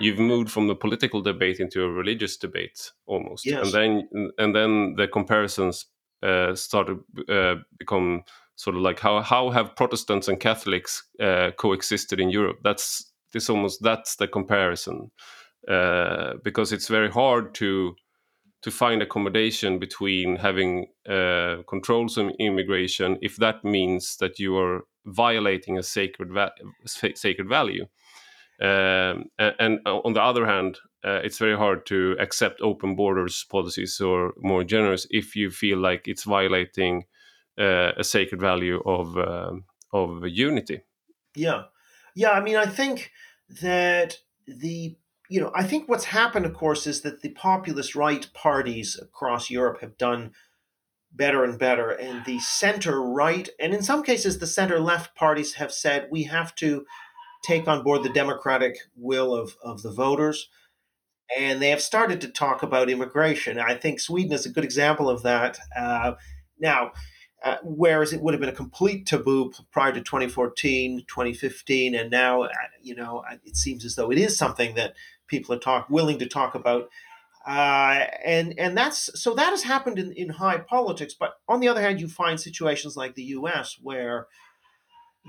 you've 0.01 0.19
moved 0.19 0.51
from 0.51 0.67
the 0.67 0.75
political 0.75 1.21
debate 1.21 1.61
into 1.61 1.83
a 1.83 1.89
religious 1.89 2.35
debate 2.35 2.91
almost. 3.05 3.45
Yes. 3.45 3.65
And 3.65 3.73
then 3.73 4.31
and 4.37 4.55
then 4.55 4.95
the 4.97 5.07
comparisons 5.07 5.85
uh, 6.21 6.53
started 6.53 6.99
uh, 7.29 7.55
become 7.77 8.23
sort 8.59 8.75
of 8.75 8.81
like 8.81 8.99
how 8.99 9.21
how 9.21 9.51
have 9.51 9.77
Protestants 9.77 10.27
and 10.27 10.37
Catholics 10.37 11.03
uh, 11.21 11.51
coexisted 11.57 12.19
in 12.19 12.29
Europe? 12.29 12.57
That's 12.61 13.09
this 13.31 13.49
almost 13.49 13.81
that's 13.81 14.17
the 14.17 14.27
comparison 14.27 15.11
uh, 15.69 16.33
because 16.43 16.73
it's 16.73 16.89
very 16.89 17.09
hard 17.09 17.55
to 17.55 17.95
to 18.61 18.69
find 18.69 19.01
accommodation 19.01 19.79
between 19.79 20.35
having 20.35 20.87
uh, 21.07 21.63
controls 21.69 22.17
on 22.17 22.31
immigration 22.31 23.17
if 23.21 23.37
that 23.37 23.63
means 23.63 24.17
that 24.17 24.39
you 24.39 24.57
are 24.57 24.81
violating 25.05 25.77
a 25.77 25.83
sacred 25.83 26.29
va- 26.33 26.51
sacred 26.85 27.47
value. 27.47 27.85
Um, 28.61 29.29
and, 29.37 29.79
on 29.85 30.11
the 30.11 30.21
other 30.21 30.45
hand, 30.45 30.79
uh, 31.05 31.21
it's 31.23 31.37
very 31.37 31.55
hard 31.55 31.85
to 31.85 32.17
accept 32.19 32.59
open 32.59 32.97
borders 32.97 33.45
policies 33.49 34.01
or 34.01 34.33
more 34.35 34.65
generous 34.65 35.07
if 35.11 35.33
you 35.33 35.49
feel 35.49 35.77
like 35.77 36.09
it's 36.09 36.25
violating 36.25 37.05
a 37.59 38.03
sacred 38.03 38.39
value 38.39 38.81
of 38.85 39.17
um, 39.17 39.65
of 39.91 40.27
unity. 40.27 40.81
Yeah, 41.35 41.63
yeah. 42.15 42.31
I 42.31 42.41
mean, 42.41 42.55
I 42.55 42.65
think 42.65 43.11
that 43.61 44.17
the 44.47 44.95
you 45.29 45.39
know, 45.39 45.51
I 45.53 45.63
think 45.63 45.87
what's 45.87 46.05
happened, 46.05 46.45
of 46.45 46.53
course, 46.53 46.87
is 46.87 47.01
that 47.01 47.21
the 47.21 47.29
populist 47.29 47.95
right 47.95 48.27
parties 48.33 48.99
across 48.99 49.49
Europe 49.49 49.81
have 49.81 49.97
done 49.97 50.31
better 51.11 51.43
and 51.43 51.57
better, 51.57 51.89
and 51.89 52.25
the 52.25 52.39
center 52.39 53.01
right, 53.01 53.49
and 53.59 53.73
in 53.73 53.83
some 53.83 54.03
cases, 54.03 54.39
the 54.39 54.47
center 54.47 54.79
left 54.79 55.15
parties 55.15 55.55
have 55.55 55.71
said 55.71 56.07
we 56.11 56.23
have 56.23 56.55
to 56.55 56.85
take 57.43 57.67
on 57.67 57.83
board 57.83 58.03
the 58.03 58.09
democratic 58.09 58.77
will 58.95 59.33
of, 59.33 59.55
of 59.63 59.81
the 59.81 59.91
voters. 59.91 60.49
And 61.37 61.61
they 61.61 61.69
have 61.69 61.81
started 61.81 62.21
to 62.21 62.27
talk 62.27 62.63
about 62.63 62.89
immigration. 62.89 63.59
I 63.59 63.75
think 63.75 63.99
Sweden 63.99 64.33
is 64.33 64.45
a 64.45 64.51
good 64.51 64.63
example 64.63 65.09
of 65.09 65.23
that. 65.23 65.59
Uh, 65.77 66.13
now, 66.59 66.91
uh, 67.43 67.57
whereas 67.63 68.11
it 68.11 68.21
would 68.21 68.33
have 68.33 68.41
been 68.41 68.49
a 68.49 68.53
complete 68.53 69.05
taboo 69.05 69.51
prior 69.71 69.93
to 69.93 70.01
2014, 70.01 71.05
2015, 71.07 71.95
and 71.95 72.11
now, 72.11 72.43
uh, 72.43 72.49
you 72.81 72.95
know, 72.95 73.23
it 73.45 73.55
seems 73.55 73.85
as 73.85 73.95
though 73.95 74.11
it 74.11 74.17
is 74.17 74.37
something 74.37 74.75
that 74.75 74.95
people 75.27 75.55
are 75.55 75.59
talk 75.59 75.89
willing 75.89 76.19
to 76.19 76.25
talk 76.25 76.55
about. 76.55 76.89
Uh, 77.47 78.05
and 78.25 78.53
and 78.59 78.77
that's 78.77 79.09
so 79.19 79.33
that 79.33 79.51
has 79.51 79.63
happened 79.63 79.97
in, 79.97 80.11
in 80.11 80.29
high 80.29 80.57
politics. 80.57 81.15
But 81.17 81.35
on 81.47 81.61
the 81.61 81.69
other 81.69 81.81
hand, 81.81 82.01
you 82.01 82.09
find 82.09 82.39
situations 82.39 82.97
like 82.97 83.15
the 83.15 83.23
U.S. 83.23 83.77
where 83.81 84.27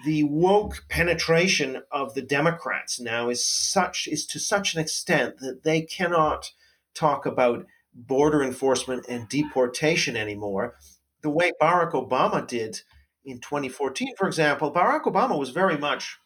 the 0.05 0.25
woke 0.25 0.85
penetration 0.89 1.83
of 1.93 2.15
the 2.15 2.23
Democrats 2.23 2.99
now 2.99 3.29
is 3.29 3.45
such 3.45 4.09
is 4.11 4.27
to 4.27 4.41
such 4.41 4.75
an 4.75 4.81
extent 4.81 5.39
that 5.39 5.63
they 5.63 5.83
cannot 5.83 6.51
talk 6.95 7.25
about 7.25 7.67
border 7.95 8.43
enforcement 8.43 9.07
and 9.09 9.29
deportation 9.29 10.17
anymore 10.17 10.75
the 11.23 11.31
way 11.31 11.53
Barack 11.61 11.93
Obama 11.93 12.47
did 12.47 12.83
in 13.25 13.41
2014, 13.41 14.15
for 14.17 14.27
example, 14.27 14.73
Barack 14.73 15.05
Obama 15.05 15.39
was 15.39 15.51
very 15.51 15.77
much 15.77 16.19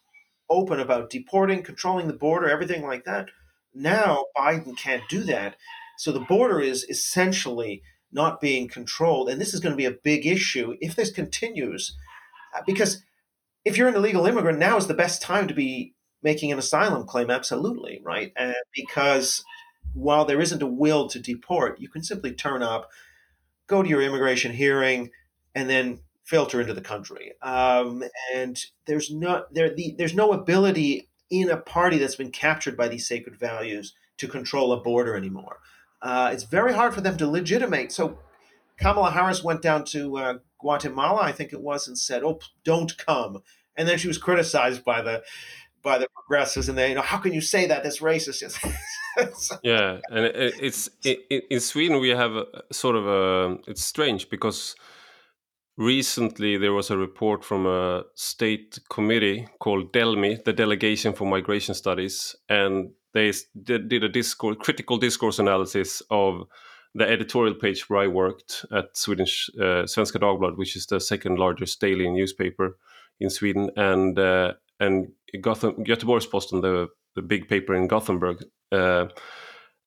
open 0.49 0.79
about 0.79 1.09
deporting, 1.09 1.63
controlling 1.63 2.07
the 2.07 2.13
border, 2.13 2.49
everything 2.49 2.83
like 2.83 3.03
that. 3.05 3.29
Now 3.73 4.25
Biden 4.37 4.77
can't 4.77 5.03
do 5.09 5.23
that. 5.23 5.55
So 5.97 6.11
the 6.11 6.19
border 6.19 6.59
is 6.59 6.85
essentially 6.89 7.81
not 8.11 8.39
being 8.39 8.67
controlled. 8.67 9.29
And 9.29 9.39
this 9.39 9.53
is 9.53 9.59
going 9.59 9.73
to 9.73 9.77
be 9.77 9.85
a 9.85 9.91
big 9.91 10.25
issue 10.25 10.75
if 10.79 10.95
this 10.95 11.11
continues. 11.11 11.97
Uh, 12.55 12.61
because 12.65 13.03
if 13.65 13.77
you're 13.77 13.89
an 13.89 13.95
illegal 13.95 14.25
immigrant, 14.25 14.59
now 14.59 14.77
is 14.77 14.87
the 14.87 14.93
best 14.93 15.21
time 15.21 15.47
to 15.47 15.53
be 15.53 15.93
making 16.23 16.51
an 16.51 16.57
asylum 16.57 17.05
claim, 17.05 17.29
absolutely, 17.29 18.01
right? 18.03 18.31
And 18.37 18.55
because 18.73 19.43
while 19.93 20.25
there 20.25 20.41
isn't 20.41 20.61
a 20.61 20.67
will 20.67 21.07
to 21.09 21.19
deport, 21.19 21.79
you 21.79 21.89
can 21.89 22.03
simply 22.03 22.31
turn 22.31 22.63
up, 22.63 22.89
go 23.67 23.83
to 23.83 23.89
your 23.89 24.01
immigration 24.01 24.53
hearing, 24.53 25.11
and 25.53 25.69
then 25.69 25.99
filter 26.25 26.59
into 26.59 26.73
the 26.73 26.81
country. 26.81 27.33
Um, 27.41 28.03
and 28.33 28.63
there's 28.85 29.11
no 29.11 29.45
there 29.51 29.73
the, 29.73 29.95
there's 29.97 30.15
no 30.15 30.33
ability 30.33 31.09
in 31.29 31.49
a 31.49 31.57
party 31.57 31.97
that's 31.97 32.15
been 32.15 32.31
captured 32.31 32.77
by 32.77 32.87
these 32.87 33.07
sacred 33.07 33.37
values 33.37 33.93
to 34.17 34.27
control 34.27 34.71
a 34.71 34.81
border 34.81 35.15
anymore. 35.15 35.59
Uh, 36.01 36.29
it's 36.31 36.43
very 36.43 36.73
hard 36.73 36.93
for 36.93 37.01
them 37.01 37.17
to 37.17 37.27
legitimate. 37.27 37.91
So 37.91 38.19
Kamala 38.77 39.11
Harris 39.11 39.43
went 39.43 39.61
down 39.61 39.85
to 39.85 40.17
uh, 40.17 40.33
Guatemala, 40.59 41.21
I 41.21 41.31
think 41.31 41.53
it 41.53 41.61
was, 41.61 41.87
and 41.87 41.97
said, 41.97 42.23
"Oh, 42.23 42.39
don't 42.63 42.97
come." 42.97 43.41
And 43.77 43.87
then 43.87 43.97
she 43.97 44.07
was 44.07 44.17
criticized 44.17 44.83
by 44.83 45.01
the 45.01 45.23
by 45.85 45.99
the 45.99 46.07
progressives, 46.13 46.67
and 46.67 46.77
they, 46.77 46.89
you 46.89 46.95
know, 46.95 47.01
how 47.01 47.17
can 47.17 47.31
you 47.31 47.39
say 47.39 47.67
that? 47.67 47.83
That's 47.83 47.99
racist. 47.99 48.41
yeah, 49.63 49.99
and 50.09 50.25
it, 50.25 50.55
it's 50.59 50.89
it, 51.05 51.45
in 51.49 51.59
Sweden 51.61 52.01
we 52.01 52.09
have 52.09 52.35
a, 52.35 52.45
sort 52.73 52.97
of 52.97 53.07
a. 53.07 53.57
It's 53.67 53.85
strange 53.85 54.29
because 54.29 54.75
recently 55.77 56.57
there 56.57 56.73
was 56.73 56.89
a 56.89 56.97
report 56.97 57.45
from 57.45 57.65
a 57.67 58.03
state 58.15 58.79
committee 58.89 59.47
called 59.59 59.93
DELMI, 59.93 60.43
the 60.43 60.53
Delegation 60.53 61.13
for 61.13 61.25
Migration 61.25 61.75
Studies, 61.75 62.35
and 62.49 62.91
they 63.13 63.31
did 63.63 64.03
a 64.03 64.09
discourse, 64.09 64.57
critical 64.59 64.97
discourse 64.97 65.39
analysis 65.39 66.01
of 66.09 66.47
the 66.95 67.07
editorial 67.07 67.53
page 67.53 67.89
where 67.89 68.01
I 68.01 68.07
worked 68.07 68.65
at 68.71 68.97
Swedish 68.97 69.49
uh, 69.59 69.85
Svenska 69.85 70.19
Dagbladet, 70.19 70.57
which 70.57 70.75
is 70.75 70.87
the 70.87 70.99
second 70.99 71.37
largest 71.37 71.79
daily 71.79 72.09
newspaper 72.09 72.77
in 73.19 73.29
Sweden, 73.29 73.69
and 73.75 74.17
uh, 74.17 74.53
and 74.79 75.11
Gotham, 75.37 75.83
Göteborgs-Posten, 75.83 76.61
the 76.61 76.87
the 77.15 77.21
big 77.21 77.47
paper 77.47 77.73
in 77.73 77.87
Gothenburg. 77.87 78.43
Uh, 78.71 79.07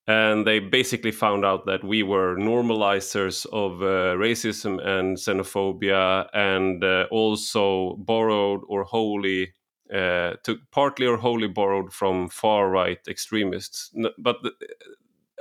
and 0.06 0.46
they 0.46 0.58
basically 0.58 1.10
found 1.10 1.44
out 1.44 1.66
that 1.66 1.84
we 1.84 2.02
were 2.02 2.34
normalizers 2.36 3.44
of 3.52 3.82
uh, 3.82 4.16
racism 4.16 4.82
and 4.82 5.18
xenophobia, 5.18 6.26
and 6.32 6.82
uh, 6.82 7.04
also 7.10 7.96
borrowed 7.98 8.62
or 8.68 8.84
wholly 8.84 9.52
uh, 9.94 10.32
took 10.42 10.58
partly 10.72 11.06
or 11.06 11.18
wholly 11.18 11.48
borrowed 11.48 11.92
from 11.92 12.28
far 12.30 12.70
right 12.70 12.98
extremists. 13.06 13.92
But 14.18 14.36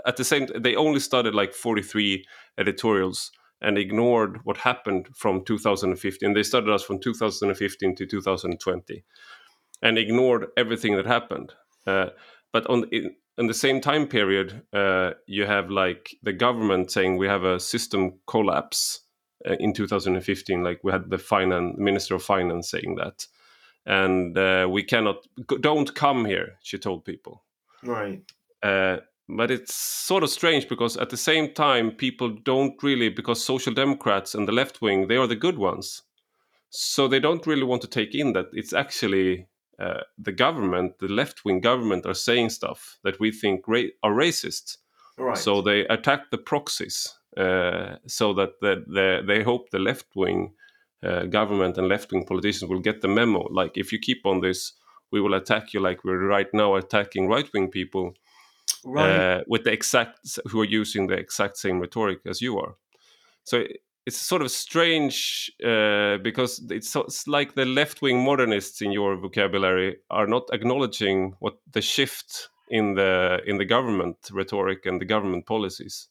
at 0.05 0.17
the 0.17 0.25
same, 0.25 0.47
they 0.53 0.75
only 0.75 0.99
studied 0.99 1.33
like 1.33 1.53
forty 1.53 1.81
three 1.81 2.25
editorials 2.57 3.31
and 3.61 3.77
ignored 3.77 4.39
what 4.43 4.57
happened 4.57 5.07
from 5.15 5.43
2015. 5.43 6.33
They 6.33 6.43
studied 6.43 6.69
us 6.69 6.83
from 6.83 6.99
2015 6.99 7.95
to 7.95 8.05
2020 8.05 9.03
and 9.81 9.97
ignored 9.97 10.47
everything 10.57 10.95
that 10.95 11.05
happened. 11.05 11.53
Uh, 11.85 12.07
but 12.51 12.67
on 12.67 12.85
in, 12.91 13.15
in, 13.37 13.47
the 13.47 13.53
same 13.53 13.81
time 13.81 14.07
period, 14.07 14.63
uh, 14.73 15.11
you 15.27 15.45
have 15.45 15.69
like 15.69 16.15
the 16.23 16.33
government 16.33 16.91
saying 16.91 17.17
we 17.17 17.27
have 17.27 17.43
a 17.43 17.59
system 17.59 18.19
collapse 18.27 19.01
uh, 19.47 19.55
in 19.59 19.73
2015. 19.73 20.63
Like 20.63 20.79
we 20.83 20.91
had 20.91 21.09
the 21.09 21.17
finance 21.17 21.75
minister 21.77 22.15
of 22.15 22.23
finance 22.23 22.69
saying 22.69 22.95
that, 22.95 23.25
and 23.85 24.37
uh, 24.37 24.67
we 24.69 24.83
cannot 24.83 25.17
don't 25.61 25.93
come 25.95 26.25
here. 26.25 26.57
She 26.63 26.77
told 26.77 27.05
people. 27.05 27.43
Right. 27.83 28.21
Uh, 28.63 28.97
but 29.29 29.51
it's 29.51 29.75
sort 29.75 30.23
of 30.23 30.29
strange 30.29 30.69
because 30.69 30.95
at 30.97 31.09
the 31.09 31.17
same 31.17 31.53
time 31.53 31.91
people 31.91 32.29
don't 32.29 32.81
really 32.81 33.09
because 33.09 33.43
social 33.43 33.73
democrats 33.73 34.33
and 34.33 34.47
the 34.47 34.53
left 34.53 34.81
wing 34.81 35.07
they 35.07 35.17
are 35.17 35.27
the 35.27 35.35
good 35.35 35.57
ones 35.57 36.03
so 36.69 37.07
they 37.07 37.19
don't 37.19 37.47
really 37.47 37.63
want 37.63 37.81
to 37.81 37.87
take 37.87 38.15
in 38.15 38.33
that 38.33 38.45
it's 38.53 38.73
actually 38.73 39.47
uh, 39.79 40.01
the 40.17 40.31
government 40.31 40.97
the 40.99 41.07
left 41.07 41.45
wing 41.45 41.61
government 41.61 42.05
are 42.05 42.13
saying 42.13 42.49
stuff 42.49 42.99
that 43.03 43.19
we 43.19 43.31
think 43.31 43.67
ra- 43.67 43.93
are 44.03 44.13
racist 44.13 44.77
right. 45.17 45.37
so 45.37 45.61
they 45.61 45.81
attack 45.87 46.31
the 46.31 46.37
proxies 46.37 47.13
uh, 47.37 47.95
so 48.07 48.33
that 48.33 48.59
the, 48.61 48.83
the, 48.87 49.21
they 49.25 49.43
hope 49.43 49.69
the 49.69 49.79
left 49.79 50.07
wing 50.15 50.51
uh, 51.03 51.25
government 51.25 51.77
and 51.77 51.87
left 51.87 52.11
wing 52.11 52.25
politicians 52.25 52.69
will 52.69 52.79
get 52.79 53.01
the 53.01 53.07
memo 53.07 53.47
like 53.51 53.77
if 53.77 53.91
you 53.91 53.99
keep 53.99 54.25
on 54.25 54.41
this 54.41 54.73
we 55.11 55.21
will 55.21 55.35
attack 55.35 55.73
you 55.73 55.79
like 55.79 56.03
we're 56.03 56.27
right 56.27 56.53
now 56.53 56.75
attacking 56.75 57.27
right 57.27 57.49
wing 57.53 57.69
people 57.69 58.13
right. 58.83 59.09
uh, 59.09 59.43
with 59.47 59.63
the 59.63 59.71
exact 59.71 60.39
who 60.47 60.61
are 60.61 60.65
using 60.65 61.07
the 61.07 61.15
exact 61.15 61.57
same 61.57 61.79
rhetoric 61.79 62.19
as 62.25 62.41
you 62.41 62.57
are. 62.59 62.75
So 63.43 63.65
it's 64.07 64.17
sort 64.17 64.41
of 64.41 64.49
strange 64.49 65.51
uh, 65.61 66.17
because 66.19 66.63
it's, 66.69 66.95
it's, 66.95 67.27
like 67.27 67.55
the 67.55 67.65
left 67.65 68.01
wing 68.01 68.23
modernists 68.23 68.81
in 68.81 68.93
your 68.93 69.17
vocabulary 69.17 69.97
are 70.09 70.25
not 70.25 70.43
acknowledging 70.53 71.35
what 71.39 71.57
the 71.73 71.81
shift 71.81 72.47
in 72.69 72.95
the 72.95 73.41
in 73.45 73.57
the 73.57 73.65
government 73.65 74.17
rhetoric 74.31 74.85
and 74.85 75.01
the 75.01 75.05
government 75.05 75.45
policies. 75.45 76.07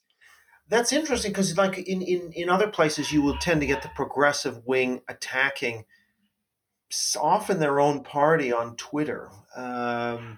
That's 0.69 0.93
interesting 0.93 1.31
because, 1.31 1.57
like 1.57 1.79
in, 1.79 2.03
in 2.03 2.31
in 2.33 2.49
other 2.49 2.67
places, 2.67 3.11
you 3.11 3.23
will 3.23 3.39
tend 3.39 3.61
to 3.61 3.67
get 3.67 3.81
the 3.81 3.89
progressive 3.89 4.61
wing 4.67 5.01
attacking 5.09 5.85
often 7.19 7.59
their 7.59 7.79
own 7.79 8.03
party 8.03 8.53
on 8.53 8.75
Twitter. 8.75 9.29
Um, 9.55 10.37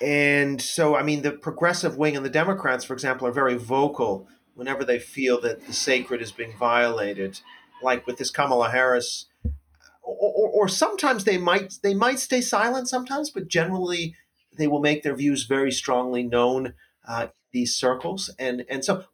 and 0.00 0.62
so, 0.62 0.94
I 0.94 1.02
mean, 1.02 1.22
the 1.22 1.32
progressive 1.32 1.96
wing 1.96 2.16
and 2.16 2.24
the 2.24 2.30
Democrats, 2.30 2.84
for 2.84 2.94
example, 2.94 3.26
are 3.26 3.32
very 3.32 3.56
vocal 3.56 4.28
whenever 4.54 4.84
they 4.84 4.98
feel 4.98 5.40
that 5.40 5.66
the 5.66 5.72
sacred 5.72 6.22
is 6.22 6.32
being 6.32 6.56
violated, 6.56 7.40
like 7.82 8.06
with 8.06 8.18
this 8.18 8.30
Kamala 8.30 8.70
Harris. 8.70 9.26
Or, 10.02 10.32
or, 10.34 10.48
or 10.50 10.68
sometimes 10.68 11.24
they 11.24 11.38
might 11.38 11.74
they 11.82 11.94
might 11.94 12.18
stay 12.18 12.40
silent 12.40 12.88
sometimes, 12.88 13.30
but 13.30 13.48
generally 13.48 14.16
they 14.58 14.66
will 14.66 14.80
make 14.80 15.02
their 15.02 15.14
views 15.14 15.44
very 15.44 15.70
strongly 15.70 16.22
known 16.24 16.74
uh, 17.06 17.28
these 17.52 17.76
circles. 17.76 18.34
And 18.38 18.64
and 18.68 18.84
so 18.84 19.04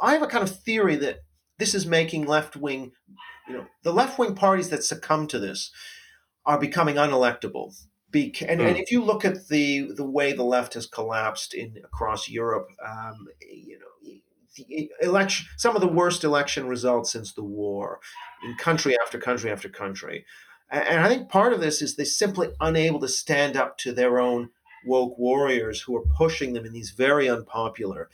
I 0.00 0.12
have 0.12 0.22
a 0.22 0.26
kind 0.26 0.42
of 0.42 0.62
theory 0.62 0.96
that 0.96 1.20
this 1.58 1.74
is 1.74 1.86
making 1.86 2.26
left 2.26 2.56
wing, 2.56 2.92
you 3.46 3.54
know, 3.54 3.66
the 3.82 3.92
left 3.92 4.18
wing 4.18 4.34
parties 4.34 4.70
that 4.70 4.84
succumb 4.84 5.26
to 5.28 5.38
this 5.38 5.70
are 6.46 6.58
becoming 6.58 6.96
unelectable 6.96 7.74
and, 8.12 8.32
mm. 8.32 8.50
and 8.50 8.60
hmm. 8.60 8.82
if 8.82 8.90
you 8.90 9.02
look 9.02 9.24
at 9.24 9.48
the 9.48 9.90
the 9.94 10.04
way 10.04 10.32
the 10.32 10.44
left 10.44 10.74
has 10.74 10.86
collapsed 10.86 11.54
in 11.54 11.78
across 11.84 12.28
Europe, 12.28 12.68
um, 12.84 13.26
you 13.40 13.78
know, 13.78 14.12
election, 15.00 15.46
some 15.56 15.74
of 15.74 15.80
the 15.80 15.88
worst 15.88 16.24
election 16.24 16.66
results 16.66 17.12
since 17.12 17.32
the 17.32 17.44
war, 17.44 18.00
in 18.44 18.54
country 18.56 18.96
after 19.04 19.18
country 19.18 19.50
after 19.50 19.68
country, 19.68 20.24
And 20.70 21.00
I 21.00 21.08
think 21.08 21.28
part 21.28 21.52
of 21.52 21.60
this 21.60 21.82
is 21.82 21.96
they're 21.96 22.06
simply 22.06 22.50
unable 22.60 23.00
to 23.00 23.08
stand 23.08 23.56
up 23.56 23.78
to 23.78 23.92
their 23.92 24.20
own 24.20 24.50
woke 24.84 25.18
warriors 25.18 25.82
who 25.82 25.96
are 25.96 26.04
pushing 26.16 26.52
them 26.52 26.66
in 26.66 26.72
these 26.72 26.90
very 26.90 27.28
unpopular 27.28 28.08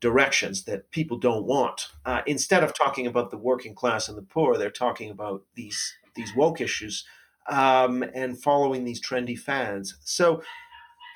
directions 0.00 0.64
that 0.64 0.90
people 0.90 1.16
don't 1.16 1.46
want. 1.46 1.88
Uh, 2.04 2.20
instead 2.26 2.62
of 2.62 2.74
talking 2.74 3.06
about 3.06 3.30
the 3.30 3.38
working 3.38 3.74
class 3.74 4.08
and 4.08 4.18
the 4.18 4.22
poor, 4.22 4.58
they're 4.58 4.70
talking 4.70 5.10
about 5.10 5.44
these 5.54 5.94
these 6.14 6.34
woke 6.36 6.60
issues 6.60 7.04
um, 7.48 8.04
and 8.14 8.40
following 8.40 8.84
these 8.84 9.00
trendy 9.00 9.38
fads. 9.38 9.96
So 10.04 10.42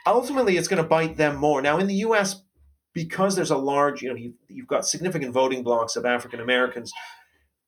ultimately, 0.07 0.57
it's 0.57 0.69
going 0.69 0.83
to 0.83 0.89
bite 0.89 1.17
them 1.17 1.37
more. 1.37 1.63
Now, 1.63 1.79
in 1.79 1.87
the 1.87 1.95
U.S., 1.97 2.43
because 2.93 3.37
there's 3.37 3.51
a 3.51 3.57
large, 3.57 4.03
you 4.03 4.09
know, 4.09 4.17
you've, 4.17 4.35
you've 4.49 4.67
got 4.67 4.87
significant 4.87 5.33
voting 5.33 5.63
blocks 5.63 5.97
of 5.97 6.05
African 6.05 6.41
Americans, 6.41 6.93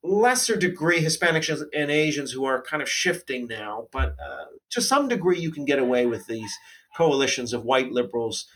lesser 0.02 0.56
degree 0.56 1.02
Hispanics 1.02 1.62
and 1.74 1.90
Asians 1.90 2.32
who 2.32 2.44
are 2.44 2.62
kind 2.62 2.82
of 2.82 2.88
shifting 2.88 3.46
now, 3.46 3.88
but 3.92 4.16
uh, 4.18 4.46
to 4.70 4.80
some 4.80 5.08
degree, 5.08 5.38
you 5.38 5.50
can 5.50 5.64
get 5.64 5.78
away 5.78 6.06
with 6.06 6.26
these 6.26 6.56
coalitions 6.96 7.52
of 7.52 7.64
white 7.64 7.92
liberals, 7.92 8.46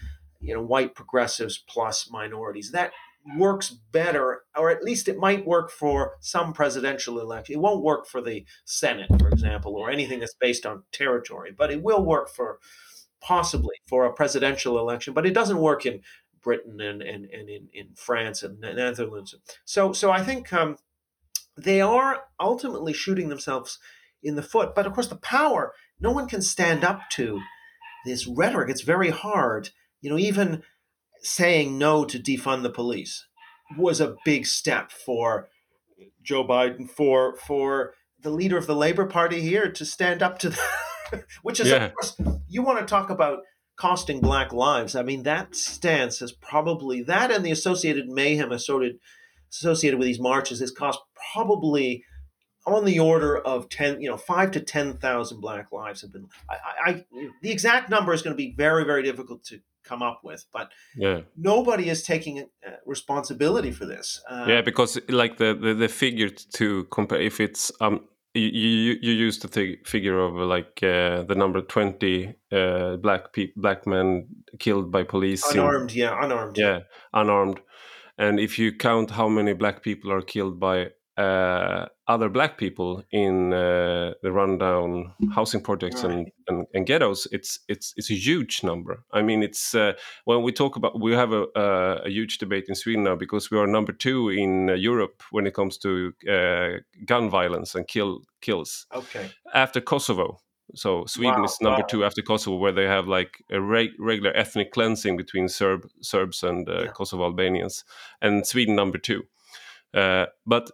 you 0.40 0.54
know, 0.54 0.62
white 0.62 0.94
progressives 0.94 1.62
plus 1.68 2.10
minorities. 2.10 2.72
That 2.72 2.92
works 3.36 3.70
better, 3.92 4.42
or 4.56 4.70
at 4.70 4.82
least 4.82 5.08
it 5.08 5.16
might 5.16 5.46
work 5.46 5.70
for 5.70 6.14
some 6.20 6.52
presidential 6.52 7.20
election. 7.20 7.54
It 7.54 7.60
won't 7.60 7.82
work 7.82 8.06
for 8.06 8.20
the 8.20 8.44
Senate, 8.64 9.10
for 9.18 9.28
example, 9.28 9.76
or 9.76 9.90
anything 9.90 10.20
that's 10.20 10.34
based 10.34 10.66
on 10.66 10.82
territory, 10.92 11.52
but 11.56 11.70
it 11.70 11.82
will 11.82 12.04
work 12.04 12.28
for 12.28 12.58
possibly 13.20 13.76
for 13.86 14.04
a 14.04 14.12
presidential 14.12 14.78
election. 14.78 15.14
But 15.14 15.26
it 15.26 15.32
doesn't 15.32 15.58
work 15.58 15.86
in 15.86 16.00
Britain 16.45 16.80
and, 16.80 17.03
and, 17.03 17.24
and 17.24 17.49
in, 17.49 17.68
in 17.72 17.88
France 17.97 18.42
and 18.42 18.61
Netherlands. 18.61 19.34
So 19.64 19.92
so 19.92 20.12
I 20.12 20.22
think 20.22 20.53
um, 20.53 20.76
they 21.57 21.80
are 21.80 22.24
ultimately 22.38 22.92
shooting 22.92 23.28
themselves 23.28 23.78
in 24.22 24.36
the 24.36 24.42
foot. 24.42 24.74
But 24.74 24.86
of 24.86 24.92
course, 24.92 25.09
the 25.09 25.16
power, 25.16 25.72
no 25.99 26.12
one 26.12 26.28
can 26.28 26.42
stand 26.42 26.84
up 26.84 27.01
to 27.12 27.40
this 28.05 28.26
rhetoric. 28.26 28.70
It's 28.70 28.82
very 28.82 29.11
hard. 29.11 29.70
You 30.01 30.11
know, 30.11 30.18
even 30.18 30.62
saying 31.20 31.78
no 31.78 32.05
to 32.05 32.18
defund 32.18 32.62
the 32.62 32.70
police 32.70 33.26
was 33.78 34.01
a 34.01 34.16
big 34.24 34.47
step 34.47 34.92
for 34.92 35.49
Joe 36.22 36.47
Biden, 36.47 36.88
for 36.88 37.36
for 37.36 37.95
the 38.20 38.30
leader 38.30 38.57
of 38.57 38.66
the 38.66 38.76
Labor 38.76 39.07
Party 39.07 39.40
here 39.40 39.70
to 39.70 39.84
stand 39.84 40.22
up 40.22 40.38
to 40.40 40.51
that, 40.51 41.24
which 41.42 41.61
is 41.61 41.68
yeah. 41.68 41.86
of 41.86 41.95
course 41.95 42.16
you 42.49 42.62
want 42.62 42.78
to 42.80 42.86
talk 42.86 43.11
about 43.11 43.40
costing 43.76 44.20
black 44.20 44.52
lives. 44.52 44.94
I 44.94 45.02
mean 45.02 45.22
that 45.24 45.54
stance 45.54 46.20
has 46.20 46.32
probably 46.32 47.02
that 47.02 47.30
and 47.30 47.44
the 47.44 47.50
associated 47.50 48.08
mayhem 48.08 48.52
associated 48.52 48.98
associated 49.50 49.98
with 49.98 50.06
these 50.06 50.20
marches 50.20 50.60
has 50.60 50.70
cost 50.70 51.00
probably 51.32 52.04
on 52.66 52.84
the 52.84 52.98
order 52.98 53.38
of 53.38 53.68
10 53.68 54.00
you 54.00 54.08
know 54.08 54.16
5 54.16 54.50
to 54.52 54.60
10,000 54.60 55.40
black 55.40 55.70
lives 55.70 56.02
have 56.02 56.12
been 56.12 56.28
I, 56.48 56.90
I, 56.90 57.04
the 57.42 57.50
exact 57.50 57.90
number 57.90 58.12
is 58.12 58.22
going 58.22 58.34
to 58.34 58.36
be 58.36 58.54
very 58.56 58.84
very 58.84 59.02
difficult 59.02 59.44
to 59.44 59.60
come 59.84 60.02
up 60.02 60.20
with 60.24 60.46
but 60.52 60.72
yeah 60.96 61.20
nobody 61.36 61.90
is 61.90 62.02
taking 62.02 62.40
uh, 62.40 62.70
responsibility 62.86 63.70
for 63.70 63.84
this 63.84 64.22
uh, 64.30 64.46
yeah 64.48 64.62
because 64.62 64.98
like 65.08 65.36
the, 65.36 65.54
the, 65.54 65.74
the 65.74 65.88
figure 65.88 66.30
to 66.30 66.84
compare 66.84 67.20
if 67.20 67.38
it's 67.38 67.70
um 67.80 68.00
you 68.35 68.49
you, 68.49 68.99
you 69.01 69.12
use 69.12 69.39
the 69.39 69.49
th- 69.49 69.87
figure 69.87 70.18
of 70.18 70.35
like 70.35 70.82
uh, 70.82 71.22
the 71.22 71.35
number 71.37 71.61
20 71.62 72.35
uh, 72.53 72.97
black 72.97 73.32
pe- 73.32 73.53
black 73.57 73.87
men 73.87 74.26
killed 74.59 74.91
by 74.91 75.03
police 75.05 75.49
unarmed 75.51 75.93
in, 75.93 75.99
yeah 75.99 76.24
unarmed. 76.24 76.59
Yeah 76.59 76.80
unarmed. 77.12 77.61
And 78.18 78.39
if 78.39 78.59
you 78.59 78.76
count 78.76 79.11
how 79.11 79.28
many 79.28 79.55
black 79.55 79.82
people 79.82 80.12
are 80.12 80.22
killed 80.22 80.61
by 80.61 80.91
uh, 81.16 81.87
other 82.07 82.28
black 82.28 82.59
people 82.59 83.02
in 83.11 83.52
uh, 83.52 84.12
the 84.22 84.30
rundown 84.30 85.12
housing 85.34 85.61
projects 85.61 86.05
right. 86.05 86.12
and, 86.12 86.32
and, 86.48 86.66
and, 86.74 86.86
ghettos, 86.86 87.26
it's 87.32 87.61
it's 87.68 87.94
it's 87.96 88.11
a 88.11 88.14
huge 88.14 88.62
number. 88.62 89.05
I 89.12 89.22
mean, 89.22 89.42
it's 89.42 89.74
uh, 89.74 89.94
when 90.24 90.42
we 90.42 90.52
talk 90.52 90.76
about 90.76 91.00
we 91.00 91.12
have 91.12 91.32
a, 91.32 91.46
a, 92.05 92.11
huge 92.11 92.38
debate 92.38 92.66
in 92.68 92.74
Sweden 92.74 93.05
now 93.05 93.16
because 93.16 93.50
we 93.50 93.59
are 93.59 93.66
number 93.66 93.92
two 93.92 94.28
in 94.28 94.70
uh, 94.70 94.74
Europe 94.74 95.22
when 95.30 95.46
it 95.46 95.55
comes 95.55 95.78
to 95.78 96.12
uh, 96.30 96.80
gun 97.07 97.30
violence 97.30 97.74
and 97.74 97.88
kill 97.88 98.20
kills. 98.42 98.86
Okay. 98.94 99.30
After 99.55 99.80
Kosovo, 99.80 100.40
so 100.74 101.07
Sweden 101.07 101.40
wow, 101.40 101.44
is 101.44 101.59
number 101.61 101.80
wow. 101.80 101.86
two 101.86 102.05
after 102.05 102.20
Kosovo, 102.20 102.57
where 102.57 102.72
they 102.72 102.86
have 102.86 103.09
like 103.09 103.42
a 103.50 103.61
re- 103.61 103.94
regular 103.98 104.36
ethnic 104.36 104.72
cleansing 104.72 105.16
between 105.16 105.48
Serb 105.48 105.88
Serbs 106.02 106.42
and 106.42 106.68
uh, 106.68 106.82
yeah. 106.82 106.86
Kosovo 106.88 107.24
Albanians, 107.24 107.84
and 108.20 108.46
Sweden 108.46 108.74
number 108.74 108.98
two. 108.98 109.22
Uh, 109.94 110.26
but 110.46 110.70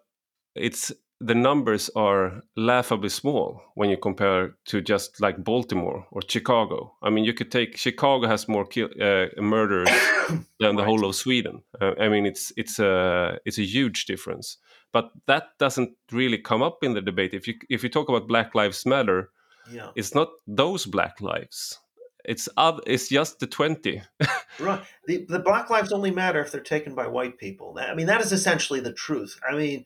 it's 0.55 0.93
the 1.21 1.35
numbers 1.35 1.91
are 1.95 2.43
laughably 2.57 3.11
small 3.11 3.63
when 3.75 3.91
you 3.91 3.97
compare 3.99 4.57
to 4.65 4.81
just 4.81 5.21
like 5.21 5.45
Baltimore 5.45 6.07
or 6.11 6.23
Chicago. 6.27 6.95
I 7.03 7.11
mean, 7.11 7.25
you 7.25 7.35
could 7.35 7.53
take 7.53 7.77
Chicago 7.77 8.27
has 8.27 8.49
more 8.49 8.65
kill, 8.65 8.89
uh, 9.01 9.27
murders 9.37 9.91
than 10.61 10.77
the 10.77 10.85
whole 10.85 11.05
of 11.05 11.15
Sweden. 11.15 11.63
Uh, 11.81 11.93
I 12.01 12.09
mean, 12.09 12.25
it's 12.25 12.53
it's 12.57 12.79
a 12.79 13.39
it's 13.45 13.59
a 13.59 13.65
huge 13.65 14.07
difference. 14.07 14.57
But 14.93 15.11
that 15.27 15.51
doesn't 15.59 15.91
really 16.11 16.39
come 16.39 16.63
up 16.63 16.83
in 16.83 16.95
the 16.95 17.03
debate. 17.03 17.35
If 17.35 17.47
you 17.47 17.55
if 17.69 17.83
you 17.83 17.91
talk 17.91 18.09
about 18.09 18.27
Black 18.27 18.55
Lives 18.55 18.87
Matter, 18.87 19.31
yeah. 19.71 19.91
it's 19.95 20.15
not 20.15 20.29
those 20.47 20.87
Black 20.87 21.21
lives. 21.21 21.79
It's 22.25 22.49
other, 22.57 22.83
It's 22.87 23.09
just 23.09 23.41
the 23.41 23.47
twenty. 23.47 24.03
right. 24.59 24.83
The 25.07 25.27
the 25.29 25.39
Black 25.39 25.69
lives 25.69 25.93
only 25.93 26.11
matter 26.11 26.41
if 26.41 26.51
they're 26.51 26.63
taken 26.63 26.95
by 26.95 27.09
white 27.09 27.37
people. 27.37 27.79
I 27.79 27.95
mean, 27.95 28.07
that 28.07 28.23
is 28.23 28.33
essentially 28.33 28.81
the 28.81 28.93
truth. 28.93 29.39
I 29.47 29.55
mean 29.55 29.85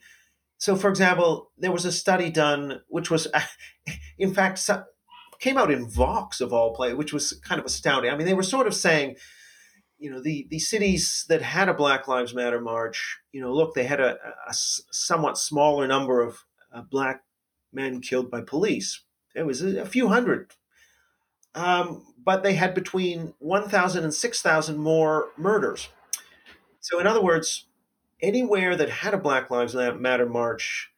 so, 0.58 0.76
for 0.76 0.88
example, 0.88 1.50
there 1.58 1.72
was 1.72 1.84
a 1.84 1.92
study 1.92 2.30
done, 2.30 2.80
which 2.88 3.10
was, 3.10 3.26
in 4.18 4.32
fact, 4.32 4.68
came 5.40 5.58
out 5.58 5.70
in 5.70 5.88
Vox 5.88 6.40
of 6.40 6.52
all 6.52 6.74
play, 6.74 6.94
which 6.94 7.12
was 7.12 7.32
kind 7.44 7.58
of 7.58 7.66
astounding. 7.66 8.10
I 8.10 8.16
mean, 8.16 8.26
they 8.26 8.34
were 8.34 8.42
sort 8.42 8.66
of 8.66 8.74
saying, 8.74 9.16
you 9.98 10.10
know, 10.10 10.20
the 10.20 10.46
the 10.50 10.58
cities 10.58 11.24
that 11.28 11.42
had 11.42 11.68
a 11.68 11.74
Black 11.74 12.08
Lives 12.08 12.34
Matter 12.34 12.60
march, 12.60 13.18
you 13.32 13.40
know, 13.40 13.52
look, 13.52 13.74
they 13.74 13.84
had 13.84 14.00
a, 14.00 14.16
a 14.48 14.54
somewhat 14.54 15.38
smaller 15.38 15.86
number 15.86 16.20
of 16.20 16.44
uh, 16.72 16.82
black 16.82 17.22
men 17.72 18.00
killed 18.00 18.30
by 18.30 18.40
police. 18.40 19.02
It 19.34 19.46
was 19.46 19.62
a, 19.62 19.82
a 19.82 19.86
few 19.86 20.08
hundred, 20.08 20.52
um, 21.54 22.14
but 22.24 22.42
they 22.42 22.54
had 22.54 22.74
between 22.74 23.34
1,000 23.38 24.04
and 24.04 24.14
6,000 24.14 24.78
more 24.78 25.28
murders. 25.36 25.88
So, 26.80 26.98
in 26.98 27.06
other 27.06 27.22
words, 27.22 27.66
anywhere 28.24 28.76
that 28.76 28.90
had 28.90 29.14
a 29.14 29.18
Black 29.18 29.50
Lives 29.50 29.74
Matter 29.74 30.26
march, 30.26 30.90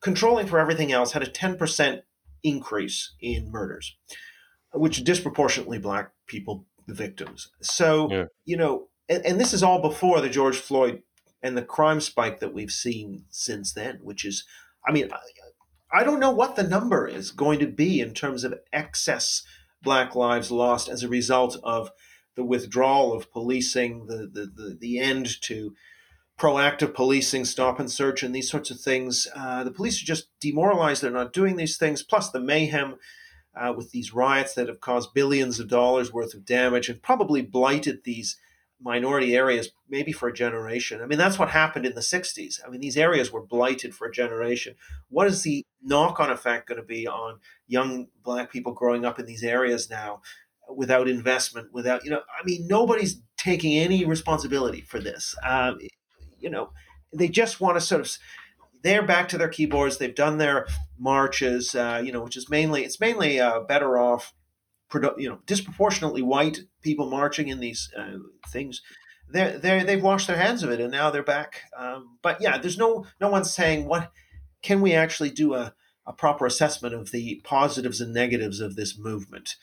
controlling 0.00 0.46
for 0.46 0.58
everything 0.58 0.92
else, 0.92 1.12
had 1.12 1.22
a 1.22 1.30
10% 1.30 2.02
increase 2.42 3.14
in 3.20 3.50
murders, 3.50 3.96
which 4.72 5.04
disproportionately 5.04 5.78
black 5.78 6.12
people, 6.26 6.66
the 6.86 6.94
victims. 6.94 7.50
So, 7.60 8.10
yeah. 8.10 8.24
you 8.44 8.56
know, 8.56 8.88
and, 9.08 9.24
and 9.26 9.40
this 9.40 9.52
is 9.52 9.62
all 9.62 9.82
before 9.82 10.20
the 10.20 10.30
George 10.30 10.56
Floyd 10.58 11.02
and 11.42 11.56
the 11.56 11.62
crime 11.62 12.00
spike 12.00 12.40
that 12.40 12.54
we've 12.54 12.70
seen 12.70 13.24
since 13.30 13.72
then, 13.72 13.98
which 14.02 14.24
is, 14.24 14.44
I 14.86 14.92
mean, 14.92 15.10
I, 15.12 16.00
I 16.00 16.04
don't 16.04 16.20
know 16.20 16.30
what 16.30 16.56
the 16.56 16.62
number 16.62 17.06
is 17.06 17.32
going 17.32 17.58
to 17.58 17.66
be 17.66 18.00
in 18.00 18.14
terms 18.14 18.44
of 18.44 18.54
excess 18.72 19.42
black 19.82 20.14
lives 20.14 20.50
lost 20.50 20.88
as 20.88 21.02
a 21.02 21.08
result 21.08 21.58
of 21.64 21.90
the 22.36 22.44
withdrawal 22.44 23.12
of 23.12 23.30
policing, 23.32 24.06
the 24.06 24.28
the 24.32 24.46
the, 24.46 24.76
the 24.80 24.98
end 24.98 25.40
to 25.42 25.74
proactive 26.40 26.94
policing, 26.94 27.44
stop 27.44 27.78
and 27.78 27.90
search, 27.90 28.22
and 28.22 28.34
these 28.34 28.50
sorts 28.50 28.70
of 28.70 28.80
things. 28.80 29.28
Uh, 29.36 29.62
the 29.62 29.70
police 29.70 30.02
are 30.02 30.06
just 30.06 30.28
demoralized. 30.40 31.02
They're 31.02 31.10
not 31.10 31.34
doing 31.34 31.56
these 31.56 31.76
things. 31.76 32.02
Plus, 32.02 32.30
the 32.30 32.40
mayhem 32.40 32.96
uh, 33.54 33.74
with 33.76 33.90
these 33.90 34.14
riots 34.14 34.54
that 34.54 34.68
have 34.68 34.80
caused 34.80 35.12
billions 35.12 35.60
of 35.60 35.68
dollars 35.68 36.12
worth 36.12 36.32
of 36.32 36.46
damage 36.46 36.88
and 36.88 37.02
probably 37.02 37.42
blighted 37.42 38.04
these 38.04 38.38
minority 38.82 39.36
areas 39.36 39.70
maybe 39.90 40.12
for 40.12 40.28
a 40.28 40.32
generation. 40.32 41.02
I 41.02 41.06
mean, 41.06 41.18
that's 41.18 41.38
what 41.38 41.50
happened 41.50 41.84
in 41.84 41.94
the 41.94 42.00
60s. 42.00 42.60
I 42.66 42.70
mean, 42.70 42.80
these 42.80 42.96
areas 42.96 43.30
were 43.30 43.44
blighted 43.44 43.94
for 43.94 44.06
a 44.06 44.12
generation. 44.12 44.76
What 45.10 45.26
is 45.26 45.42
the 45.42 45.62
knock 45.82 46.20
on 46.20 46.30
effect 46.30 46.68
going 46.68 46.80
to 46.80 46.86
be 46.86 47.06
on 47.06 47.40
young 47.66 48.06
black 48.24 48.50
people 48.50 48.72
growing 48.72 49.04
up 49.04 49.18
in 49.18 49.26
these 49.26 49.44
areas 49.44 49.90
now? 49.90 50.22
Without 50.74 51.08
investment, 51.08 51.72
without 51.72 52.04
you 52.04 52.10
know, 52.10 52.20
I 52.20 52.44
mean, 52.44 52.68
nobody's 52.68 53.20
taking 53.36 53.76
any 53.76 54.04
responsibility 54.04 54.82
for 54.82 55.00
this. 55.00 55.34
Um, 55.44 55.80
you 56.40 56.50
know, 56.50 56.70
they 57.12 57.28
just 57.28 57.60
want 57.60 57.76
to 57.76 57.80
sort 57.80 58.00
of 58.00 58.10
they're 58.82 59.06
back 59.06 59.28
to 59.28 59.38
their 59.38 59.48
keyboards. 59.48 59.98
They've 59.98 60.14
done 60.14 60.38
their 60.38 60.66
marches, 60.98 61.74
uh, 61.74 62.02
you 62.04 62.12
know, 62.12 62.22
which 62.22 62.36
is 62.36 62.48
mainly 62.48 62.84
it's 62.84 63.00
mainly 63.00 63.40
uh, 63.40 63.60
better 63.60 63.98
off, 63.98 64.34
you 65.18 65.28
know, 65.28 65.38
disproportionately 65.46 66.22
white 66.22 66.60
people 66.82 67.10
marching 67.10 67.48
in 67.48 67.60
these 67.60 67.90
uh, 67.96 68.18
things. 68.48 68.82
They're, 69.32 69.58
they're, 69.58 69.84
they've 69.84 70.02
washed 70.02 70.26
their 70.26 70.38
hands 70.38 70.64
of 70.64 70.70
it, 70.70 70.80
and 70.80 70.90
now 70.90 71.10
they're 71.10 71.22
back. 71.22 71.62
Um, 71.76 72.18
but 72.20 72.40
yeah, 72.40 72.58
there's 72.58 72.78
no 72.78 73.06
no 73.20 73.28
one 73.28 73.44
saying 73.44 73.86
what 73.86 74.10
can 74.62 74.80
we 74.80 74.92
actually 74.92 75.30
do 75.30 75.54
a, 75.54 75.74
a 76.06 76.12
proper 76.12 76.46
assessment 76.46 76.94
of 76.94 77.10
the 77.10 77.40
positives 77.44 78.00
and 78.00 78.12
negatives 78.12 78.60
of 78.60 78.76
this 78.76 78.98
movement. 78.98 79.56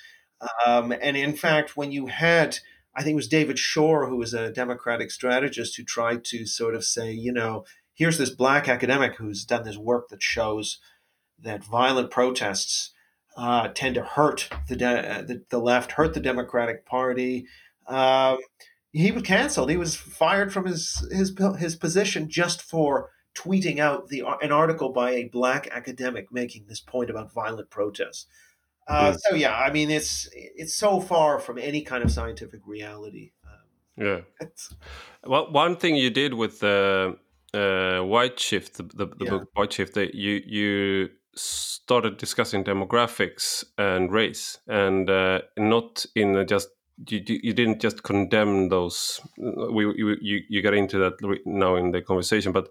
Um, 0.65 0.91
and 0.91 1.17
in 1.17 1.35
fact, 1.35 1.75
when 1.75 1.91
you 1.91 2.07
had 2.07 2.59
I 2.97 3.03
think 3.03 3.13
it 3.13 3.15
was 3.15 3.27
David 3.27 3.59
Shor, 3.59 4.09
who 4.09 4.17
was 4.17 4.33
a 4.33 4.51
Democratic 4.51 5.11
strategist, 5.11 5.77
who 5.77 5.83
tried 5.83 6.25
to 6.25 6.47
sort 6.47 6.73
of 6.73 6.83
say, 6.83 7.11
you 7.11 7.31
know, 7.31 7.63
here's 7.93 8.17
this 8.17 8.31
black 8.31 8.67
academic 8.67 9.15
who's 9.15 9.45
done 9.45 9.63
this 9.63 9.77
work 9.77 10.09
that 10.09 10.23
shows 10.23 10.79
that 11.39 11.63
violent 11.63 12.09
protests 12.09 12.91
uh, 13.37 13.67
tend 13.67 13.93
to 13.95 14.03
hurt 14.03 14.49
the, 14.67 14.75
de- 14.75 15.23
the, 15.27 15.43
the 15.51 15.59
left, 15.59 15.91
hurt 15.93 16.15
the 16.15 16.19
Democratic 16.19 16.87
Party. 16.87 17.45
Um, 17.87 18.39
he 18.91 19.11
was 19.11 19.21
canceled. 19.21 19.69
He 19.69 19.77
was 19.77 19.95
fired 19.95 20.51
from 20.51 20.65
his 20.65 21.07
his 21.11 21.31
his 21.59 21.75
position 21.75 22.29
just 22.29 22.63
for 22.63 23.11
tweeting 23.37 23.77
out 23.77 24.07
the 24.07 24.23
an 24.41 24.51
article 24.51 24.91
by 24.91 25.11
a 25.11 25.29
black 25.29 25.67
academic 25.71 26.31
making 26.31 26.65
this 26.67 26.79
point 26.79 27.11
about 27.11 27.33
violent 27.33 27.69
protests. 27.69 28.25
Uh, 28.87 29.13
So 29.13 29.35
yeah, 29.35 29.55
I 29.55 29.71
mean 29.71 29.89
it's 29.89 30.29
it's 30.33 30.75
so 30.75 30.99
far 30.99 31.39
from 31.39 31.57
any 31.57 31.81
kind 31.81 32.03
of 32.03 32.11
scientific 32.11 32.61
reality. 32.65 33.31
Um, 33.45 34.05
yeah. 34.05 34.21
Well, 35.25 35.51
one 35.51 35.75
thing 35.75 35.97
you 35.97 36.09
did 36.09 36.35
with 36.35 36.61
the 36.61 37.17
uh, 37.53 37.99
White 38.01 38.39
Shift, 38.39 38.77
the, 38.77 38.83
the, 38.83 39.07
the 39.07 39.25
yeah. 39.25 39.29
book 39.31 39.49
White 39.53 39.73
Shift, 39.73 39.93
that 39.95 40.15
you 40.15 40.41
you 40.45 41.09
started 41.35 42.17
discussing 42.17 42.63
demographics 42.63 43.65
and 43.77 44.11
race, 44.11 44.59
and 44.67 45.09
uh, 45.09 45.41
not 45.57 46.05
in 46.15 46.45
just 46.47 46.69
you, 47.09 47.21
you 47.27 47.53
didn't 47.53 47.81
just 47.81 48.03
condemn 48.03 48.69
those. 48.69 49.21
We 49.37 49.85
you 49.97 50.41
you 50.49 50.61
got 50.61 50.73
into 50.73 50.97
that 50.99 51.13
now 51.45 51.75
in 51.75 51.91
the 51.91 52.01
conversation, 52.01 52.51
but 52.51 52.69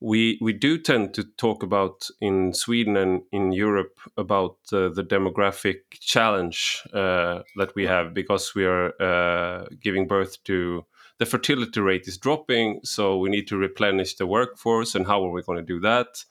we 0.00 0.38
we 0.40 0.52
do 0.52 0.78
tend 0.78 1.14
to 1.14 1.24
talk 1.24 1.62
about 1.62 2.08
in 2.20 2.52
Sweden 2.52 2.96
and 2.96 3.22
in 3.32 3.52
Europe 3.52 3.98
about 4.16 4.56
uh, 4.72 4.88
the 4.88 5.02
demographic 5.02 5.80
challenge 6.00 6.82
uh, 6.94 7.40
that 7.56 7.74
we 7.74 7.84
have 7.86 8.14
because 8.14 8.54
we 8.54 8.64
are 8.64 8.92
uh, 9.02 9.66
giving 9.82 10.06
birth 10.06 10.42
to 10.44 10.84
the 11.18 11.26
fertility 11.26 11.80
rate 11.80 12.06
is 12.06 12.16
dropping, 12.16 12.80
so 12.84 13.18
we 13.18 13.28
need 13.28 13.48
to 13.48 13.56
replenish 13.56 14.14
the 14.14 14.26
workforce. 14.26 14.94
And 14.94 15.04
how 15.04 15.24
are 15.24 15.32
we 15.32 15.42
going 15.42 15.58
to 15.58 15.74
do 15.74 15.80
that? 15.80 16.24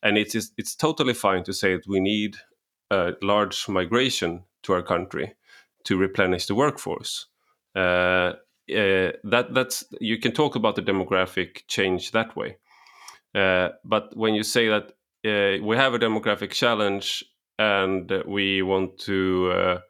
And 0.00 0.16
it 0.16 0.36
is 0.36 0.52
it's 0.56 0.76
totally 0.76 1.14
fine 1.14 1.42
to 1.44 1.52
say 1.52 1.74
that 1.74 1.88
we 1.88 1.98
need 1.98 2.36
a 2.90 3.14
large 3.20 3.68
migration 3.68 4.44
to 4.62 4.74
our 4.74 4.82
country 4.82 5.34
to 5.84 5.96
replenish 5.96 6.46
the 6.46 6.54
workforce. 6.54 7.26
Uh, 7.74 8.34
uh, 8.70 9.10
that 9.24 9.48
that's 9.52 9.84
you 10.00 10.18
can 10.18 10.30
talk 10.30 10.54
about 10.54 10.76
the 10.76 10.82
demographic 10.82 11.66
change 11.66 12.12
that 12.12 12.36
way 12.36 12.58
but 13.84 14.16
when 14.16 14.34
you 14.34 14.42
say 14.42 14.68
that 14.68 14.92
uh, 15.26 15.62
we 15.62 15.76
have 15.76 15.94
a 15.94 15.98
demographic 15.98 16.52
challenge 16.52 17.24
and 17.58 18.12
we 18.26 18.62
want 18.62 18.98
to, 18.98 19.50
uh, 19.52 19.80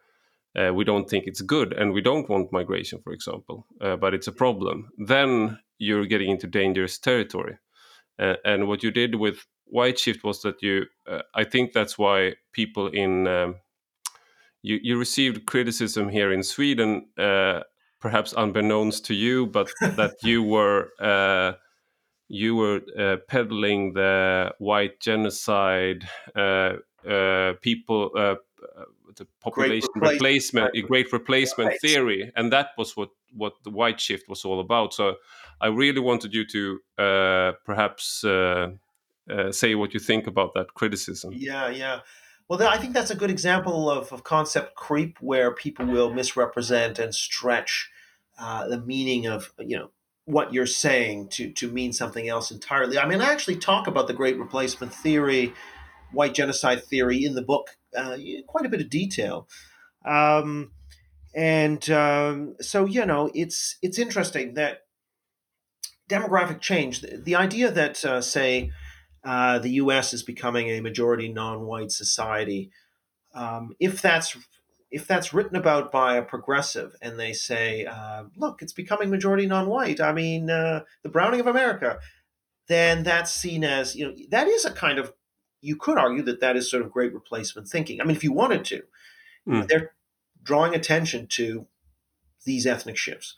uh 0.59 0.73
we 0.73 0.85
don't 0.85 1.09
think 1.09 1.27
it's 1.27 1.43
good, 1.43 1.73
and 1.75 1.93
we 1.93 2.01
don't 2.01 2.29
want 2.29 2.53
migration, 2.53 3.01
for 3.05 3.13
example, 3.13 3.67
uh, 3.81 3.97
but 3.97 4.15
it's 4.15 4.27
a 4.27 4.33
problem, 4.33 4.89
then 4.97 5.59
you're 5.79 6.07
getting 6.07 6.31
into 6.31 6.47
dangerous 6.47 6.99
territory. 6.99 7.59
Uh, 8.19 8.35
and 8.45 8.67
what 8.67 8.83
you 8.83 8.91
did 8.91 9.15
with 9.15 9.47
White 9.67 9.99
Shift 9.99 10.25
was 10.25 10.41
that 10.43 10.63
you, 10.63 10.87
I 11.35 11.45
think 11.45 11.73
that's 11.73 11.99
why 11.99 12.35
people 12.53 12.89
in, 12.89 13.29
um, 13.29 13.57
you, 14.63 14.81
you 14.83 14.99
received 14.99 15.47
criticism 15.47 16.09
here 16.09 16.33
in 16.33 16.43
Sweden, 16.43 17.09
perhaps 18.01 18.35
unbeknownst 18.37 19.05
to 19.05 19.15
you, 19.15 19.47
but 19.47 19.71
that 19.81 20.17
you 20.23 20.43
were 20.43 20.89
you 22.29 22.57
were 22.57 22.81
uh, 22.99 23.16
peddling 23.26 23.95
the 23.95 24.55
white 24.59 25.01
genocide, 25.01 26.07
uh, 26.37 26.74
uh, 27.09 27.55
people, 27.62 28.11
uh, 28.14 28.18
uh, 28.20 28.85
the 29.16 29.26
population 29.41 29.89
great 29.95 30.12
replacement, 30.12 30.76
a 30.76 30.83
great 30.83 31.12
replacement 31.12 31.70
right. 31.70 31.81
theory, 31.81 32.31
and 32.37 32.53
that 32.53 32.68
was 32.76 32.97
what 32.97 33.11
what 33.35 33.55
the 33.64 33.70
white 33.70 34.01
shift 34.01 34.29
was 34.29 34.45
all 34.45 34.61
about. 34.61 34.93
So, 34.95 35.16
I 35.61 35.68
really 35.68 36.01
wanted 36.01 36.35
you 36.35 36.47
to 36.47 36.81
uh, 37.03 37.53
perhaps 37.64 38.24
say 39.51 39.74
what 39.74 39.95
you 39.95 40.01
think 40.01 40.26
about 40.26 40.55
that 40.55 40.74
criticism. 40.74 41.33
Yeah, 41.35 41.68
yeah. 41.68 42.01
Well, 42.49 42.62
I 42.66 42.79
think 42.79 42.95
that's 42.95 43.11
a 43.11 43.16
good 43.16 43.31
example 43.31 43.91
of, 43.91 44.11
of 44.11 44.24
concept 44.24 44.74
creep, 44.74 45.18
where 45.20 45.51
people 45.53 45.85
will 45.85 46.14
misrepresent 46.14 46.99
and 46.99 47.14
stretch 47.14 47.91
the 48.39 48.83
meaning 48.87 49.26
of 49.26 49.53
you 49.59 49.79
know 49.79 49.91
what 50.29 50.53
you're 50.53 50.66
saying 50.66 51.26
to 51.26 51.51
to 51.53 51.70
mean 51.70 51.93
something 51.93 52.29
else 52.29 52.51
entirely. 52.51 52.99
I 52.99 53.09
mean, 53.09 53.22
I 53.22 53.33
actually 53.33 53.57
talk 53.57 53.87
about 53.87 54.09
the 54.09 54.12
Great 54.12 54.39
Replacement 54.39 54.93
theory, 54.93 55.55
white 56.12 56.35
genocide 56.35 56.85
theory 56.85 57.24
in 57.24 57.35
the 57.35 57.43
book, 57.43 57.70
uh, 57.97 58.18
quite 58.47 58.66
a 58.66 58.68
bit 58.68 58.83
of 58.83 58.91
detail. 58.91 59.49
Um, 60.05 60.72
and 61.35 61.89
um, 61.91 62.57
so 62.61 62.85
you 62.85 63.07
know, 63.07 63.31
it's 63.35 63.79
it's 63.81 63.99
interesting 63.99 64.55
that 64.55 64.83
demographic 66.11 66.61
change, 66.61 67.01
the, 67.01 67.16
the 67.16 67.35
idea 67.35 67.70
that 67.70 68.05
uh, 68.05 68.20
say 68.20 68.70
uh, 69.24 69.59
the 69.59 69.70
U.S. 69.70 70.12
is 70.12 70.22
becoming 70.22 70.68
a 70.68 70.81
majority 70.81 71.33
non-white 71.33 71.91
society, 71.91 72.70
um, 73.35 73.74
if 73.81 74.03
that's 74.03 74.37
if 74.91 75.07
that's 75.07 75.34
written 75.34 75.57
about 75.57 75.93
by 75.93 76.16
a 76.16 76.22
progressive 76.22 76.95
and 77.03 77.18
they 77.18 77.32
say, 77.32 77.84
uh, 77.84 78.24
look, 78.36 78.62
it's 78.62 78.72
becoming 78.72 79.11
majority 79.11 79.47
non-white, 79.47 80.01
I 80.01 80.12
mean, 80.12 80.51
uh, 80.51 80.84
the 81.03 81.11
browning 81.11 81.41
of 81.41 81.47
America, 81.47 81.99
then 82.68 83.03
that's 83.03 83.30
seen 83.30 83.64
as, 83.64 83.95
you 83.95 84.07
know, 84.07 84.14
that 84.30 84.49
is 84.49 84.64
a 84.64 84.70
kind 84.70 84.99
of, 84.99 85.12
you 85.61 85.76
could 85.76 85.99
argue 85.99 86.22
that 86.22 86.41
that 86.41 86.57
is 86.57 86.70
sort 86.70 86.82
of 86.82 86.93
great 86.93 87.12
replacement 87.12 87.68
thinking. 87.68 88.01
I 88.01 88.05
mean, 88.05 88.16
if 88.16 88.24
you 88.24 88.32
wanted 88.32 88.64
to, 88.66 88.82
mm. 89.47 89.68
they're 89.68 89.93
drawing 90.43 90.74
attention 90.74 91.26
to 91.28 91.66
these 92.45 92.66
ethnic 92.66 92.97
shifts. 92.97 93.34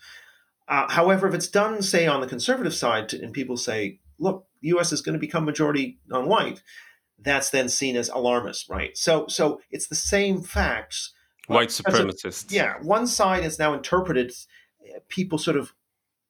Uh, 0.68 0.88
however, 0.88 1.26
if 1.26 1.34
it's 1.34 1.48
done, 1.48 1.82
say, 1.82 2.07
on 2.07 2.20
the 2.20 2.28
conservative 2.28 2.74
side, 2.74 3.09
to, 3.09 3.20
and 3.20 3.32
people 3.32 3.57
say, 3.57 3.98
look, 4.20 4.46
the 4.62 4.68
U.S. 4.68 4.92
is 4.92 5.01
going 5.01 5.14
to 5.14 5.18
become 5.18 5.44
majority 5.44 5.98
non-white, 6.07 6.62
that's 7.18 7.51
then 7.51 7.68
seen 7.68 7.96
as 7.96 8.09
alarmist, 8.09 8.68
right? 8.68 8.96
So, 8.96 9.26
so 9.26 9.61
it's 9.70 9.88
the 9.88 9.96
same 9.96 10.42
facts 10.42 11.12
white 11.55 11.68
supremacists. 11.68 12.51
yeah, 12.51 12.74
one 12.82 13.07
side 13.07 13.44
is 13.44 13.59
now 13.59 13.74
interpreted. 13.74 14.32
People 15.09 15.38
sort 15.38 15.57
of 15.57 15.72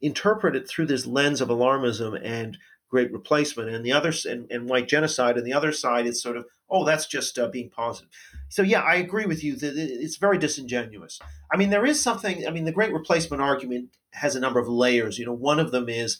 interpret 0.00 0.56
it 0.56 0.68
through 0.68 0.86
this 0.86 1.06
lens 1.06 1.40
of 1.40 1.48
alarmism 1.48 2.18
and 2.22 2.58
great 2.88 3.12
replacement, 3.12 3.70
and 3.70 3.84
the 3.84 3.92
other 3.92 4.12
and, 4.28 4.50
and 4.50 4.68
white 4.68 4.88
genocide, 4.88 5.36
and 5.36 5.46
the 5.46 5.52
other 5.52 5.72
side 5.72 6.06
is 6.06 6.22
sort 6.22 6.36
of 6.36 6.46
oh, 6.70 6.84
that's 6.84 7.06
just 7.06 7.38
uh, 7.38 7.48
being 7.48 7.68
positive. 7.68 8.10
So 8.48 8.62
yeah, 8.62 8.80
I 8.80 8.94
agree 8.94 9.26
with 9.26 9.42
you 9.42 9.56
that 9.56 9.76
it's 9.76 10.16
very 10.16 10.38
disingenuous. 10.38 11.18
I 11.52 11.56
mean, 11.56 11.70
there 11.70 11.86
is 11.86 12.02
something. 12.02 12.46
I 12.46 12.50
mean, 12.50 12.64
the 12.64 12.72
great 12.72 12.92
replacement 12.92 13.42
argument 13.42 13.90
has 14.12 14.36
a 14.36 14.40
number 14.40 14.60
of 14.60 14.68
layers. 14.68 15.18
You 15.18 15.26
know, 15.26 15.32
one 15.32 15.60
of 15.60 15.72
them 15.72 15.88
is 15.88 16.18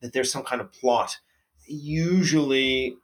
that 0.00 0.12
there's 0.12 0.32
some 0.32 0.42
kind 0.42 0.60
of 0.60 0.72
plot. 0.72 1.18
Usually, 1.66 2.96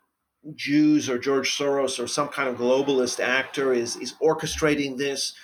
Jews 0.55 1.09
or 1.09 1.19
George 1.19 1.57
Soros 1.57 2.03
or 2.03 2.07
some 2.07 2.29
kind 2.29 2.49
of 2.49 2.57
globalist 2.57 3.21
actor 3.21 3.73
is 3.73 3.97
is 3.97 4.15
orchestrating 4.23 4.97
this 4.97 5.35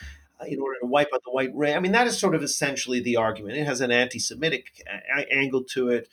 uh, 0.40 0.44
in 0.46 0.60
order 0.60 0.78
to 0.80 0.86
wipe 0.86 1.08
out 1.14 1.22
the 1.24 1.30
white 1.32 1.50
race. 1.54 1.74
I 1.74 1.80
mean, 1.80 1.92
that 1.92 2.06
is 2.06 2.18
sort 2.18 2.34
of 2.34 2.42
essentially 2.42 3.00
the 3.00 3.16
argument. 3.16 3.56
It 3.56 3.66
has 3.66 3.80
an 3.80 3.90
anti-Semitic 3.90 4.84
a- 4.86 5.32
angle 5.32 5.64
to 5.70 5.88
it. 5.88 6.08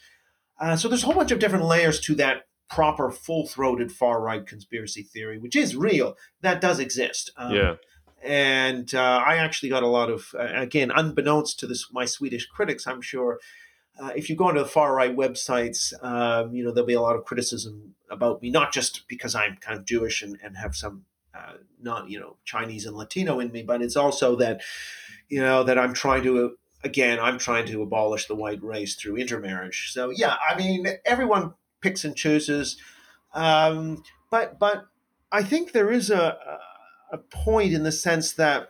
Uh, 0.60 0.76
so 0.76 0.88
there's 0.88 1.04
a 1.04 1.06
whole 1.06 1.16
bunch 1.16 1.32
of 1.32 1.40
different 1.40 1.66
layers 1.66 2.00
to 2.02 2.16
that 2.16 2.48
proper, 2.70 3.10
full-throated 3.10 3.92
far-right 3.92 4.46
conspiracy 4.46 5.02
theory, 5.02 5.40
which 5.40 5.56
is 5.56 5.76
real. 5.76 6.16
That 6.42 6.62
does 6.62 6.80
exist. 6.80 7.32
Um, 7.38 7.56
yeah. 7.56 7.76
And 8.22 8.94
uh, 8.94 9.24
I 9.26 9.38
actually 9.38 9.70
got 9.70 9.82
a 9.82 9.88
lot 9.88 10.10
of, 10.10 10.36
uh, 10.38 10.48
again, 10.54 10.92
unbeknownst 10.94 11.60
to 11.60 11.68
this, 11.68 11.88
my 11.92 12.06
Swedish 12.06 12.46
critics, 12.48 12.86
I'm 12.86 13.02
sure, 13.02 13.40
uh, 14.02 14.12
if 14.16 14.30
you 14.30 14.36
go 14.36 14.50
into 14.50 14.62
the 14.62 14.68
far 14.68 14.94
right 14.94 15.16
websites, 15.16 15.94
um, 16.04 16.54
you 16.54 16.64
know 16.64 16.72
there'll 16.72 16.88
be 16.88 16.94
a 16.94 17.02
lot 17.02 17.16
of 17.16 17.26
criticism 17.26 17.96
about 18.10 18.42
me, 18.42 18.50
not 18.50 18.72
just 18.72 19.08
because 19.08 19.36
I'm 19.36 19.58
kind 19.58 19.78
of 19.78 19.86
Jewish 19.86 20.22
and, 20.22 20.38
and 20.44 20.58
have 20.58 20.76
some 20.76 21.06
uh, 21.34 21.54
not 21.82 22.10
you 22.10 22.20
know 22.20 22.38
Chinese 22.46 22.86
and 22.86 22.96
Latino 22.96 23.40
in 23.40 23.52
me, 23.52 23.64
but 23.64 23.82
it's 23.82 23.96
also 23.96 24.36
that 24.38 24.62
you 25.28 25.42
know 25.42 25.64
that 25.64 25.78
I'm 25.78 25.94
trying 25.94 26.24
to 26.24 26.58
again 26.84 27.20
I'm 27.20 27.38
trying 27.38 27.66
to 27.68 27.82
abolish 27.82 28.28
the 28.28 28.36
white 28.36 28.64
race 28.64 28.96
through 28.96 29.18
intermarriage. 29.18 29.92
So 29.92 30.10
yeah, 30.10 30.36
I 30.50 30.58
mean 30.58 30.88
everyone 31.06 31.54
picks 31.82 32.06
and 32.06 32.16
chooses, 32.16 32.78
um, 33.34 34.04
but 34.32 34.60
but 34.60 34.88
I 35.32 35.44
think 35.44 35.72
there 35.72 35.92
is 35.92 36.10
a 36.10 36.38
a 37.12 37.18
point 37.18 37.74
in 37.74 37.84
the 37.84 37.92
sense 37.92 38.34
that 38.34 38.70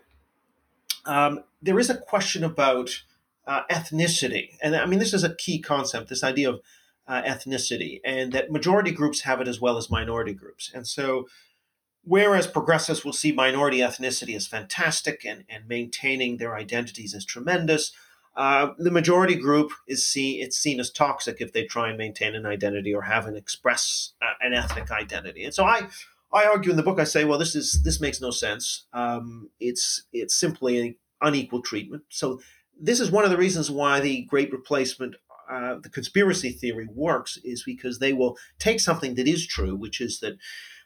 um, 1.06 1.44
there 1.62 1.80
is 1.80 1.90
a 1.90 1.98
question 1.98 2.44
about 2.44 3.04
uh, 3.48 3.64
ethnicity. 3.72 4.58
And 4.62 4.76
I 4.76 4.86
mean, 4.86 5.00
this 5.00 5.14
is 5.14 5.24
a 5.24 5.36
key 5.36 5.60
concept 5.60 6.10
this 6.10 6.24
idea 6.24 6.50
of 6.50 6.62
uh, 7.08 7.24
ethnicity, 7.24 8.00
and 8.06 8.32
that 8.34 8.52
majority 8.52 8.92
groups 8.92 9.22
have 9.22 9.42
it 9.42 9.48
as 9.48 9.60
well 9.60 9.78
as 9.78 9.90
minority 9.90 10.34
groups. 10.34 10.72
And 10.74 10.88
so, 10.88 11.28
whereas 12.04 12.46
progressives 12.46 13.04
will 13.04 13.14
see 13.14 13.32
minority 13.32 13.80
ethnicity 13.80 14.36
as 14.36 14.46
fantastic 14.46 15.26
and, 15.26 15.44
and 15.50 15.68
maintaining 15.68 16.38
their 16.38 16.56
identities 16.56 17.16
as 17.16 17.26
tremendous, 17.26 17.92
uh, 18.40 18.74
the 18.78 18.92
majority 18.92 19.36
group 19.36 19.72
is 19.88 20.08
seen 20.08 20.42
it's 20.42 20.58
seen 20.58 20.80
as 20.80 20.92
toxic 20.92 21.42
if 21.42 21.52
they 21.52 21.66
try 21.66 21.90
and 21.90 21.98
maintain 21.98 22.36
an 22.36 22.46
identity 22.46 22.94
or 22.94 23.02
have 23.02 23.26
an 23.26 23.36
express 23.36 24.14
uh, 24.22 24.34
an 24.40 24.54
ethnic 24.54 24.92
identity. 24.92 25.44
And 25.44 25.54
so 25.54 25.66
I 25.66 25.90
I 26.32 26.46
argue 26.46 26.72
in 26.72 26.78
the 26.78 26.84
book 26.84 27.00
I 27.00 27.04
say 27.04 27.26
well 27.26 27.40
this 27.40 27.54
is 27.54 27.82
this 27.84 28.00
makes 28.00 28.22
no 28.22 28.32
sense. 28.32 28.86
Um, 28.94 29.50
it's 29.60 30.04
it's 30.14 30.36
simply 30.36 30.98
unequal 31.22 31.62
treatment. 31.62 32.04
So 32.10 32.40
this 32.80 33.00
is 33.00 33.12
one 33.12 33.24
of 33.24 33.30
the 33.30 33.38
reasons 33.38 33.70
why 33.70 34.00
the 34.00 34.22
great 34.24 34.52
replacement 34.52 35.16
uh, 35.50 35.78
the 35.82 35.90
conspiracy 35.90 36.52
theory 36.52 36.88
works 36.94 37.38
is 37.44 37.64
because 37.64 37.98
they 37.98 38.14
will 38.14 38.38
take 38.60 38.80
something 38.80 39.16
that 39.16 39.28
is 39.28 39.48
true, 39.48 39.76
which 39.76 40.00
is 40.00 40.20
that 40.20 40.38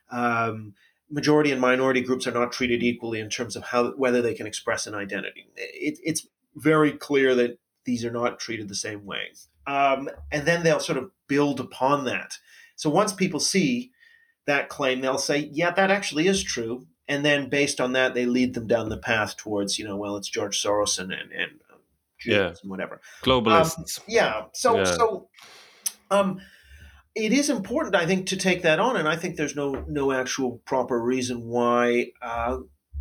um, 0.10 0.74
majority 1.10 1.52
and 1.52 1.60
minority 1.60 2.02
groups 2.02 2.26
are 2.26 2.32
not 2.32 2.54
treated 2.54 2.82
equally 2.82 3.20
in 3.20 3.30
terms 3.30 3.56
of 3.56 3.64
how 3.64 3.91
whether 3.91 4.22
they 4.22 4.34
can 4.34 4.48
express 4.48 4.88
an 4.88 4.96
identity. 4.96 5.48
It, 5.56 6.00
it's 6.04 6.28
very 6.56 6.91
clear 6.94 7.36
that 7.36 7.60
these 7.86 8.06
are 8.06 8.12
not 8.12 8.39
treated 8.39 8.70
the 8.70 8.76
same 8.76 9.06
way. 9.06 9.32
Um, 9.68 10.10
and 10.32 10.48
then 10.48 10.64
they'll 10.64 10.80
sort 10.80 10.98
of 10.98 11.12
build 11.28 11.60
upon 11.60 12.06
that. 12.06 12.38
So 12.76 12.89
once 12.89 13.12
people 13.12 13.39
see 13.41 13.91
that 14.46 14.70
claim, 14.70 15.02
they'll 15.02 15.18
say, 15.18 15.50
"Yeah, 15.52 15.72
that 15.72 15.91
actually 15.91 16.28
is 16.28 16.41
true." 16.41 16.88
And 17.08 17.26
then 17.26 17.50
based 17.50 17.82
on 17.82 17.91
that, 17.94 18.14
they 18.14 18.26
lead 18.26 18.54
them 18.54 18.68
down 18.68 18.88
the 18.88 18.98
path 18.98 19.36
towards, 19.36 19.78
you 19.78 19.84
know, 19.84 19.98
well, 19.98 20.16
it's 20.16 20.30
George 20.30 20.62
Soros 20.62 21.00
and 21.00 21.12
and, 21.12 21.32
and 21.34 21.60
yeah. 22.26 22.53
whatever. 22.63 23.01
Globalists. 23.24 23.99
Um, 23.99 24.05
yeah. 24.07 24.43
So 24.53 24.78
Yeah. 24.78 24.84
so 24.84 25.30
um 26.11 26.41
it 27.15 27.32
is 27.32 27.49
important, 27.49 27.95
I 27.95 28.05
think, 28.05 28.28
to 28.28 28.38
take 28.38 28.63
that 28.63 28.80
on, 28.80 28.95
and 28.97 29.07
I 29.07 29.15
think 29.15 29.36
there's 29.36 29.55
no 29.55 29.86
no 29.88 30.11
actual 30.11 30.61
proper 30.65 30.99
reason 30.99 31.47
why 31.47 32.07
uh, 32.21 32.57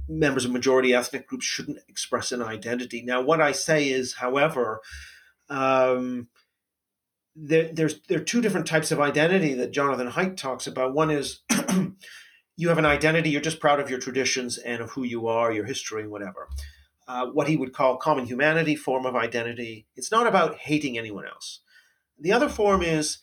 members 0.08 0.44
of 0.44 0.50
majority 0.50 0.92
ethnic 0.94 1.26
groups 1.26 1.46
shouldn't 1.46 1.78
express 1.88 2.32
an 2.32 2.42
identity. 2.42 3.02
Now, 3.02 3.22
what 3.22 3.40
I 3.40 3.52
say 3.52 3.88
is, 3.88 4.14
however, 4.14 4.80
um, 5.48 6.28
there, 7.34 7.70
there's 7.72 8.00
there 8.08 8.18
are 8.18 8.24
two 8.24 8.42
different 8.42 8.66
types 8.66 8.90
of 8.90 9.00
identity 9.00 9.54
that 9.54 9.72
Jonathan 9.72 10.10
Haidt 10.10 10.36
talks 10.36 10.66
about. 10.66 10.94
One 10.94 11.10
is 11.10 11.40
you 12.56 12.68
have 12.68 12.78
an 12.78 12.84
identity; 12.84 13.30
you're 13.30 13.40
just 13.40 13.60
proud 13.60 13.80
of 13.80 13.88
your 13.88 13.98
traditions 13.98 14.58
and 14.58 14.82
of 14.82 14.90
who 14.90 15.04
you 15.04 15.26
are, 15.26 15.52
your 15.52 15.64
history, 15.64 16.06
whatever. 16.06 16.48
Uh, 17.08 17.26
what 17.26 17.48
he 17.48 17.56
would 17.56 17.72
call 17.72 17.96
common 17.96 18.26
humanity 18.26 18.76
form 18.76 19.04
of 19.04 19.16
identity. 19.16 19.86
It's 19.96 20.12
not 20.12 20.26
about 20.26 20.56
hating 20.56 20.96
anyone 20.96 21.26
else. 21.26 21.60
The 22.18 22.32
other 22.32 22.48
form 22.48 22.80
is 22.82 23.18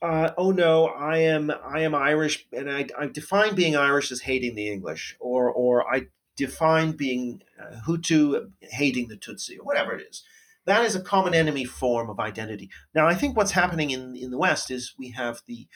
uh, 0.00 0.30
oh 0.36 0.52
no, 0.52 0.86
I 0.86 1.18
am 1.18 1.50
I 1.50 1.80
am 1.80 1.94
Irish, 1.94 2.46
and 2.52 2.70
I, 2.70 2.86
I 2.98 3.06
define 3.06 3.54
being 3.54 3.76
Irish 3.76 4.12
as 4.12 4.20
hating 4.20 4.54
the 4.54 4.70
English, 4.70 5.16
or 5.18 5.50
or 5.50 5.92
I 5.92 6.06
define 6.36 6.92
being 6.92 7.42
uh, 7.60 7.80
Hutu 7.86 8.50
hating 8.62 9.08
the 9.08 9.16
Tutsi, 9.16 9.58
or 9.58 9.64
whatever 9.64 9.92
it 9.94 10.06
is. 10.08 10.22
That 10.66 10.84
is 10.84 10.94
a 10.94 11.00
common 11.00 11.34
enemy 11.34 11.64
form 11.64 12.10
of 12.10 12.20
identity. 12.20 12.70
Now, 12.94 13.08
I 13.08 13.14
think 13.14 13.36
what's 13.36 13.52
happening 13.52 13.90
in 13.90 14.14
in 14.14 14.30
the 14.30 14.38
West 14.38 14.70
is 14.70 14.94
we 14.98 15.10
have 15.10 15.42
the 15.46 15.66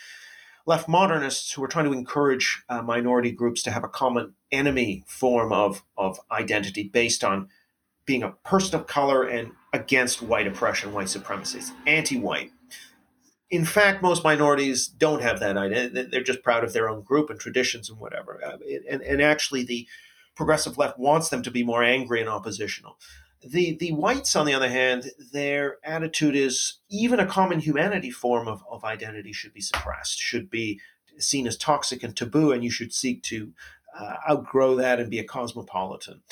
left 0.66 0.88
modernists 0.88 1.52
who 1.52 1.62
are 1.62 1.68
trying 1.68 1.86
to 1.86 1.92
encourage 1.92 2.62
uh, 2.68 2.82
minority 2.82 3.30
groups 3.30 3.62
to 3.62 3.70
have 3.70 3.84
a 3.84 3.88
common 3.88 4.34
enemy 4.50 5.04
form 5.06 5.52
of 5.52 5.82
of 5.96 6.20
identity 6.30 6.84
based 6.84 7.24
on 7.24 7.48
being 8.04 8.22
a 8.22 8.30
person 8.30 8.74
of 8.78 8.86
color 8.86 9.22
and 9.22 9.52
against 9.72 10.22
white 10.22 10.46
oppression, 10.46 10.92
white 10.92 11.06
supremacists, 11.06 11.70
anti-white 11.86 12.50
in 13.52 13.66
fact, 13.66 14.02
most 14.02 14.24
minorities 14.24 14.86
don't 14.86 15.20
have 15.20 15.38
that 15.40 15.58
idea. 15.58 15.90
They're 15.90 16.22
just 16.22 16.42
proud 16.42 16.64
of 16.64 16.72
their 16.72 16.88
own 16.88 17.02
group 17.02 17.28
and 17.28 17.38
traditions 17.38 17.90
and 17.90 18.00
whatever. 18.00 18.40
Uh, 18.42 18.56
and, 18.88 19.02
and 19.02 19.20
actually, 19.20 19.62
the 19.62 19.86
progressive 20.34 20.78
left 20.78 20.98
wants 20.98 21.28
them 21.28 21.42
to 21.42 21.50
be 21.50 21.62
more 21.62 21.84
angry 21.84 22.20
and 22.20 22.30
oppositional. 22.30 22.96
The 23.44 23.76
the 23.76 23.92
whites, 23.92 24.36
on 24.36 24.46
the 24.46 24.54
other 24.54 24.68
hand, 24.68 25.10
their 25.32 25.78
attitude 25.84 26.36
is 26.36 26.78
even 26.90 27.20
a 27.20 27.26
common 27.26 27.60
humanity 27.60 28.10
form 28.10 28.48
of, 28.48 28.62
of 28.70 28.84
identity 28.84 29.32
should 29.32 29.52
be 29.52 29.60
suppressed, 29.60 30.18
should 30.18 30.48
be 30.50 30.80
seen 31.18 31.46
as 31.46 31.56
toxic 31.56 32.02
and 32.02 32.16
taboo, 32.16 32.52
and 32.52 32.62
you 32.62 32.70
should 32.70 32.92
seek 32.92 33.22
to 33.24 33.52
uh, 33.98 34.14
outgrow 34.30 34.76
that 34.76 35.00
and 35.00 35.10
be 35.10 35.18
a 35.18 35.24
cosmopolitan 35.24 36.22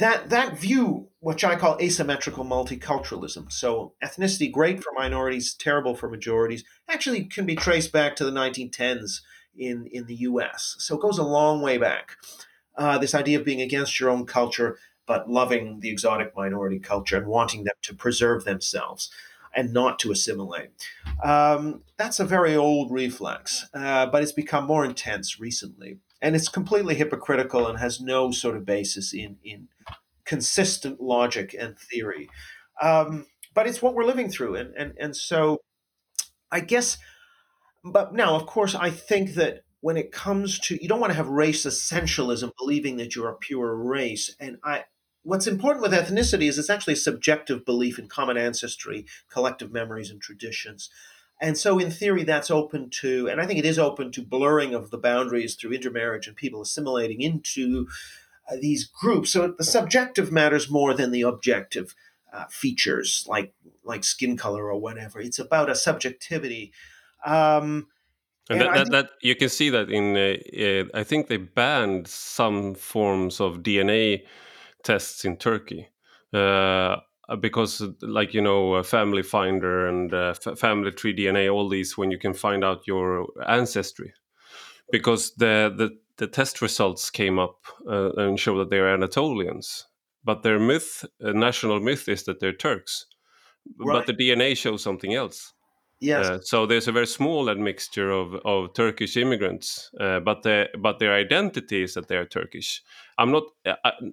that 0.00 0.30
that 0.30 0.58
view, 0.58 1.08
which 1.20 1.44
I 1.44 1.56
call 1.56 1.78
asymmetrical 1.80 2.44
multiculturalism, 2.44 3.50
so 3.52 3.94
ethnicity 4.02 4.50
great 4.50 4.82
for 4.82 4.92
minorities, 4.94 5.54
terrible 5.54 5.94
for 5.94 6.08
majorities, 6.08 6.64
actually 6.88 7.24
can 7.24 7.46
be 7.46 7.54
traced 7.54 7.92
back 7.92 8.16
to 8.16 8.24
the 8.24 8.32
1910s 8.32 9.20
in 9.56 9.86
in 9.92 10.06
the 10.06 10.16
U.S. 10.16 10.76
So 10.78 10.96
it 10.96 11.00
goes 11.00 11.18
a 11.18 11.24
long 11.24 11.62
way 11.62 11.78
back. 11.78 12.16
Uh, 12.76 12.98
this 12.98 13.14
idea 13.14 13.38
of 13.38 13.44
being 13.44 13.60
against 13.60 14.00
your 14.00 14.10
own 14.10 14.26
culture 14.26 14.78
but 15.06 15.30
loving 15.30 15.80
the 15.80 15.90
exotic 15.90 16.34
minority 16.36 16.78
culture 16.78 17.16
and 17.16 17.26
wanting 17.26 17.64
them 17.64 17.74
to 17.82 17.94
preserve 17.94 18.44
themselves 18.44 19.10
and 19.56 19.72
not 19.72 19.98
to 20.00 20.10
assimilate. 20.10 20.70
Um, 21.22 21.82
that's 21.96 22.18
a 22.18 22.24
very 22.24 22.56
old 22.56 22.90
reflex, 22.90 23.66
uh, 23.72 24.06
but 24.06 24.22
it's 24.22 24.32
become 24.32 24.66
more 24.66 24.84
intense 24.84 25.38
recently 25.38 25.98
and 26.24 26.34
it's 26.34 26.48
completely 26.48 26.94
hypocritical 26.94 27.68
and 27.68 27.78
has 27.78 28.00
no 28.00 28.30
sort 28.30 28.56
of 28.56 28.64
basis 28.64 29.12
in 29.12 29.36
in 29.44 29.68
consistent 30.24 30.98
logic 30.98 31.54
and 31.56 31.78
theory. 31.78 32.30
Um, 32.80 33.26
but 33.52 33.66
it's 33.66 33.82
what 33.82 33.94
we're 33.94 34.06
living 34.06 34.30
through, 34.30 34.56
and 34.56 34.74
and 34.74 34.94
and 34.98 35.14
so 35.14 35.60
I 36.50 36.60
guess. 36.60 36.96
But 37.84 38.14
now, 38.14 38.34
of 38.34 38.46
course, 38.46 38.74
I 38.74 38.88
think 38.88 39.34
that 39.34 39.64
when 39.82 39.98
it 39.98 40.12
comes 40.12 40.58
to 40.60 40.82
you 40.82 40.88
don't 40.88 40.98
want 40.98 41.12
to 41.12 41.16
have 41.16 41.28
race 41.28 41.66
essentialism, 41.66 42.52
believing 42.58 42.96
that 42.96 43.14
you're 43.14 43.28
a 43.28 43.36
pure 43.36 43.76
race, 43.76 44.34
and 44.40 44.56
I. 44.64 44.84
What's 45.24 45.46
important 45.46 45.82
with 45.82 45.92
ethnicity 45.92 46.48
is 46.48 46.58
it's 46.58 46.70
actually 46.70 46.94
a 46.94 46.96
subjective 46.96 47.64
belief 47.64 47.98
in 47.98 48.08
common 48.08 48.36
ancestry, 48.36 49.06
collective 49.28 49.72
memories, 49.72 50.10
and 50.10 50.20
traditions. 50.20 50.90
And 51.40 51.58
so, 51.58 51.78
in 51.78 51.90
theory, 51.90 52.22
that's 52.22 52.50
open 52.50 52.90
to, 53.00 53.28
and 53.28 53.40
I 53.40 53.46
think 53.46 53.58
it 53.58 53.64
is 53.64 53.78
open 53.78 54.12
to 54.12 54.22
blurring 54.22 54.74
of 54.74 54.90
the 54.90 54.98
boundaries 54.98 55.56
through 55.56 55.72
intermarriage 55.72 56.28
and 56.28 56.36
people 56.36 56.62
assimilating 56.62 57.20
into 57.20 57.88
uh, 58.48 58.56
these 58.60 58.84
groups. 58.84 59.30
So 59.30 59.54
the 59.56 59.64
subjective 59.64 60.30
matters 60.30 60.70
more 60.70 60.94
than 60.94 61.10
the 61.10 61.22
objective 61.22 61.94
uh, 62.32 62.44
features, 62.50 63.26
like 63.28 63.54
like 63.84 64.04
skin 64.04 64.36
color 64.36 64.70
or 64.70 64.78
whatever. 64.78 65.20
It's 65.20 65.38
about 65.38 65.70
a 65.70 65.74
subjectivity. 65.74 66.72
Um, 67.24 67.88
And, 68.50 68.60
And 68.60 68.60
that, 68.60 68.74
that, 68.74 68.90
that 68.90 69.10
you 69.22 69.34
can 69.34 69.48
see 69.48 69.70
that 69.70 69.88
in, 69.90 70.16
uh, 70.16 70.36
uh, 70.62 71.00
I 71.00 71.02
think 71.02 71.28
they 71.28 71.38
banned 71.38 72.08
some 72.08 72.74
forms 72.74 73.40
of 73.40 73.62
DNA 73.62 74.24
tests 74.84 75.24
in 75.24 75.36
Turkey 75.36 75.88
uh, 76.32 76.96
because, 77.40 77.82
like 78.02 78.34
you 78.34 78.42
know, 78.42 78.74
uh, 78.74 78.82
Family 78.82 79.22
Finder 79.22 79.88
and 79.88 80.12
uh, 80.12 80.34
Family 80.34 80.92
Tree 80.92 81.16
DNA, 81.16 81.52
all 81.52 81.68
these, 81.68 81.96
when 81.96 82.10
you 82.10 82.18
can 82.18 82.34
find 82.34 82.62
out 82.62 82.86
your 82.86 83.26
ancestry, 83.46 84.12
because 84.92 85.34
the 85.36 85.72
the, 85.76 85.90
the 86.18 86.26
test 86.26 86.60
results 86.60 87.10
came 87.10 87.38
up 87.38 87.64
uh, 87.88 88.12
and 88.12 88.38
show 88.38 88.58
that 88.58 88.70
they 88.70 88.78
are 88.78 88.94
Anatolians, 88.94 89.86
but 90.22 90.42
their 90.42 90.58
myth, 90.58 91.04
uh, 91.24 91.32
national 91.32 91.80
myth, 91.80 92.08
is 92.08 92.24
that 92.24 92.40
they're 92.40 92.52
Turks, 92.52 93.06
but 93.76 94.06
the 94.06 94.12
DNA 94.12 94.56
shows 94.56 94.82
something 94.82 95.14
else. 95.14 95.53
Yes, 96.06 96.26
Uh, 96.26 96.38
so 96.42 96.66
there's 96.66 96.88
a 96.88 96.92
very 96.92 97.06
small 97.06 97.50
admixture 97.50 98.10
of, 98.10 98.34
of 98.44 98.72
Turkish 98.74 99.16
immigrants, 99.16 99.90
uh, 100.00 100.20
but 100.20 100.42
the, 100.42 100.68
but 100.78 100.98
their 100.98 101.12
identity 101.14 101.82
is 101.82 101.94
that 101.94 102.08
they 102.08 102.16
are 102.16 102.26
Turkish. 102.26 102.82
I'm 103.18 103.30
not. 103.30 103.44
Uh, 103.66 103.74
I- 103.84 103.92
n- 104.02 104.12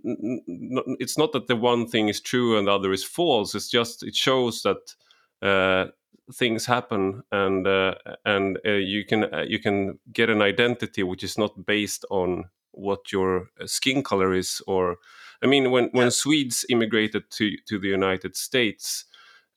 n- 0.50 0.78
n- 0.88 0.98
it's 1.00 1.18
not 1.18 1.32
that 1.34 1.48
the 1.48 1.56
one 1.56 1.88
thing 1.88 2.10
is 2.10 2.22
true 2.22 2.58
and 2.58 2.68
the 2.68 2.72
other 2.72 2.92
is 2.94 3.04
false. 3.04 3.56
It's 3.56 3.70
just 3.70 4.04
it 4.04 4.16
shows 4.16 4.62
that 4.64 4.96
uh, 5.42 5.92
things 6.34 6.66
happen 6.66 7.24
and 7.32 7.68
uh, 7.68 7.96
and 8.26 8.58
uh, 8.66 8.72
you 8.72 9.04
can 9.06 9.24
uh, 9.34 9.46
you 9.48 9.60
can 9.60 10.00
get 10.14 10.30
an 10.30 10.42
identity 10.42 11.04
which 11.04 11.24
is 11.24 11.38
not 11.38 11.66
based 11.66 12.06
on 12.10 12.46
what 12.72 13.12
your 13.12 13.50
uh, 13.60 13.68
skin 13.68 14.02
color 14.04 14.34
is 14.34 14.62
or 14.68 14.98
I 15.44 15.48
mean 15.48 15.72
when 15.72 15.90
when 15.92 16.12
Swedes 16.12 16.66
immigrated 16.70 17.24
to 17.32 17.58
to 17.68 17.80
the 17.80 17.90
United 17.90 18.36
States 18.36 19.06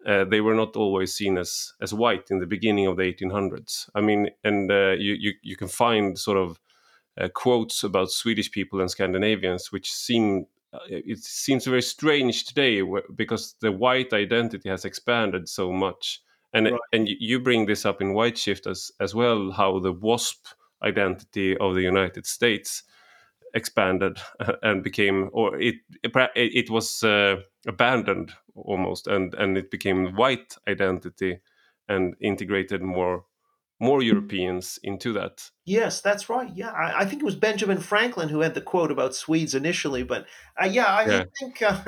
uh, 0.06 0.24
they 0.24 0.40
were 0.40 0.54
not 0.54 0.76
always 0.76 1.14
seen 1.14 1.38
as 1.38 1.72
as 1.80 1.94
white 1.94 2.30
in 2.30 2.38
the 2.40 2.46
beginning 2.46 2.86
of 2.86 2.96
the 2.96 3.04
1800s. 3.04 3.88
I 3.94 4.00
mean, 4.00 4.30
and 4.44 4.70
uh, 4.70 4.92
you, 4.98 5.14
you 5.14 5.32
you 5.42 5.56
can 5.56 5.68
find 5.68 6.18
sort 6.18 6.38
of 6.38 6.60
uh, 7.20 7.28
quotes 7.28 7.84
about 7.84 8.10
Swedish 8.10 8.50
people 8.50 8.80
and 8.80 8.90
Scandinavians, 8.90 9.72
which 9.72 9.92
seem 9.92 10.46
uh, 10.72 10.78
it 10.88 11.18
seems 11.20 11.64
very 11.66 11.82
strange 11.82 12.44
today 12.44 12.82
because 13.14 13.54
the 13.60 13.72
white 13.72 14.12
identity 14.12 14.68
has 14.68 14.84
expanded 14.84 15.48
so 15.48 15.72
much. 15.72 16.20
And 16.52 16.66
Right. 16.70 16.80
and 16.92 17.08
you- 17.08 17.16
you 17.20 17.40
bring 17.40 17.66
this 17.66 17.84
up 17.84 18.00
in 18.00 18.14
White 18.14 18.38
Shift 18.38 18.66
as 18.66 18.92
as 19.00 19.14
well, 19.14 19.52
how 19.52 19.78
the 19.80 19.92
WASP 19.92 20.46
identity 20.82 21.56
of 21.58 21.74
the 21.74 21.82
United 21.82 22.26
States 22.26 22.82
expanded 23.54 24.18
and 24.62 24.82
became 24.82 25.30
or 25.32 25.56
it 25.60 25.76
it 26.34 26.70
was 26.70 27.02
uh, 27.02 27.36
abandoned 27.66 28.32
almost 28.54 29.06
and 29.06 29.34
and 29.34 29.56
it 29.58 29.70
became 29.70 30.14
white 30.16 30.56
identity 30.68 31.40
and 31.88 32.14
integrated 32.20 32.82
more 32.82 33.26
more 33.80 34.02
Europeans 34.02 34.78
into 34.82 35.12
that. 35.12 35.50
yes, 35.64 36.00
that's 36.00 36.28
right. 36.28 36.50
Yeah, 36.54 36.70
I, 36.70 37.00
I 37.00 37.04
think 37.04 37.22
it 37.22 37.24
was 37.24 37.36
Benjamin 37.36 37.78
Franklin 37.80 38.28
who 38.28 38.40
had 38.40 38.54
the 38.54 38.60
quote 38.60 38.90
about 38.90 39.14
Swedes 39.14 39.54
initially, 39.54 40.02
but 40.02 40.26
uh, 40.60 40.66
yeah, 40.66 40.86
I 40.86 41.10
Yeah. 41.10 41.24
think 41.38 41.62
uh, 41.62 41.80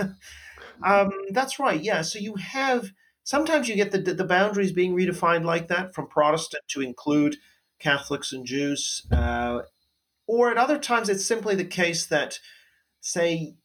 um, 0.84 1.10
that's 1.32 1.58
right. 1.58 1.80
Yeah, 1.80 2.02
so 2.02 2.18
you 2.18 2.36
have 2.36 2.92
sometimes 3.24 3.68
you 3.68 3.76
get 3.76 3.92
the 3.92 3.98
the 3.98 4.24
boundaries 4.24 4.72
being 4.72 4.94
redefined 4.96 5.44
like 5.44 5.68
that 5.68 5.94
from 5.94 6.08
Protestant 6.08 6.64
to 6.70 6.80
include 6.82 7.36
Catholics 7.78 8.32
and 8.32 8.46
Jews, 8.46 9.06
uh, 9.12 9.62
or 10.26 10.50
at 10.50 10.58
other 10.58 10.78
times 10.78 11.08
it's 11.08 11.26
simply 11.26 11.54
the 11.54 11.64
case 11.64 12.06
that 12.06 12.40
say 13.00 13.56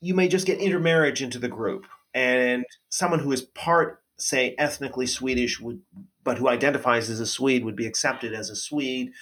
you 0.00 0.14
may 0.14 0.28
just 0.28 0.46
get 0.46 0.58
intermarriage 0.58 1.22
into 1.22 1.38
the 1.38 1.48
group 1.48 1.86
and 2.14 2.64
someone 2.88 3.20
who 3.20 3.32
is 3.32 3.42
part 3.42 4.02
say 4.18 4.54
ethnically 4.58 5.06
swedish 5.06 5.60
would 5.60 5.80
but 6.24 6.38
who 6.38 6.48
identifies 6.48 7.10
as 7.10 7.20
a 7.20 7.26
swede 7.26 7.64
would 7.64 7.76
be 7.76 7.86
accepted 7.86 8.32
as 8.32 8.50
a 8.50 8.56
swede 8.56 9.12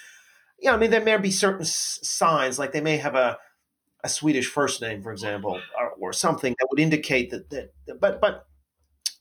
yeah, 0.59 0.73
I 0.73 0.77
mean, 0.77 0.91
there 0.91 1.01
may 1.01 1.17
be 1.17 1.31
certain 1.31 1.65
signs, 1.65 2.57
like 2.57 2.71
they 2.71 2.81
may 2.81 2.97
have 2.97 3.15
a 3.15 3.37
a 4.03 4.09
Swedish 4.09 4.47
first 4.47 4.81
name, 4.81 5.01
for 5.01 5.11
example, 5.11 5.59
or, 5.79 5.91
or 5.99 6.13
something 6.13 6.55
that 6.59 6.67
would 6.69 6.79
indicate 6.79 7.31
that, 7.31 7.49
that. 7.49 7.99
But 7.99 8.21
but 8.21 8.45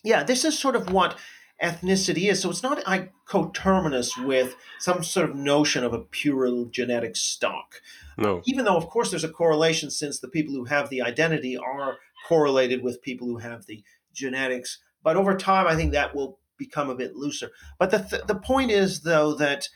yeah, 0.03 0.23
this 0.23 0.45
is 0.45 0.59
sort 0.59 0.77
of 0.77 0.93
what 0.93 1.19
ethnicity 1.63 2.31
is. 2.31 2.41
So 2.41 2.51
it's 2.51 2.63
not 2.63 2.83
I, 2.87 3.11
coterminous 3.27 4.17
with 4.17 4.57
some 4.79 5.03
sort 5.03 5.31
of 5.31 5.37
notion 5.37 5.85
of 5.85 5.93
a 5.93 6.01
pure 6.01 6.67
genetic 6.67 7.17
stock. 7.17 7.81
No. 8.19 8.43
Even 8.45 8.65
though, 8.65 8.77
of 8.77 8.89
course, 8.89 9.11
there's 9.11 9.25
a 9.25 9.29
correlation 9.29 9.91
since 9.91 10.21
the 10.21 10.29
people 10.29 10.55
who 10.55 10.65
have 10.65 10.91
the 10.91 11.03
identity 11.03 11.57
are 11.57 11.99
correlated 12.29 12.83
with 12.83 13.03
people 13.03 13.27
who 13.27 13.39
have 13.39 13.67
the 13.67 13.83
genetics. 14.13 14.79
But 15.03 15.17
over 15.17 15.37
time, 15.37 15.67
I 15.67 15.77
think 15.77 15.93
that 15.93 16.15
will 16.15 16.39
become 16.57 16.91
a 16.91 16.95
bit 16.95 17.17
looser. 17.17 17.51
But 17.79 17.91
the, 17.91 17.99
th- 17.99 18.23
the 18.27 18.37
point 18.37 18.71
is, 18.71 19.01
though, 19.01 19.35
that 19.35 19.69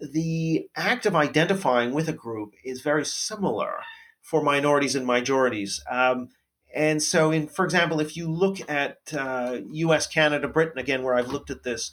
the 0.00 0.68
act 0.76 1.04
of 1.06 1.14
identifying 1.14 1.92
with 1.92 2.08
a 2.08 2.12
group 2.12 2.54
is 2.64 2.80
very 2.80 3.04
similar 3.04 3.80
for 4.22 4.42
minorities 4.42 4.94
and 4.94 5.06
majorities. 5.06 5.82
Um, 5.90 6.28
and 6.74 7.02
so, 7.02 7.30
in 7.30 7.48
for 7.48 7.64
example, 7.64 8.00
if 8.00 8.16
you 8.16 8.30
look 8.30 8.58
at 8.70 8.98
uh, 9.16 9.58
U.S., 9.70 10.06
Canada, 10.06 10.48
Britain, 10.48 10.78
again, 10.78 11.02
where 11.02 11.14
I've 11.14 11.32
looked 11.32 11.50
at 11.50 11.62
this, 11.62 11.90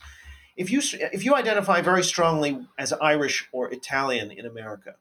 if 0.56 0.72
you 0.72 0.82
if 1.14 1.24
you 1.24 1.36
identify 1.36 1.82
very 1.82 2.04
strongly 2.04 2.60
as 2.78 2.94
Irish 2.94 3.48
or 3.52 3.72
Italian 3.72 4.32
in 4.32 4.46
America, 4.46 4.96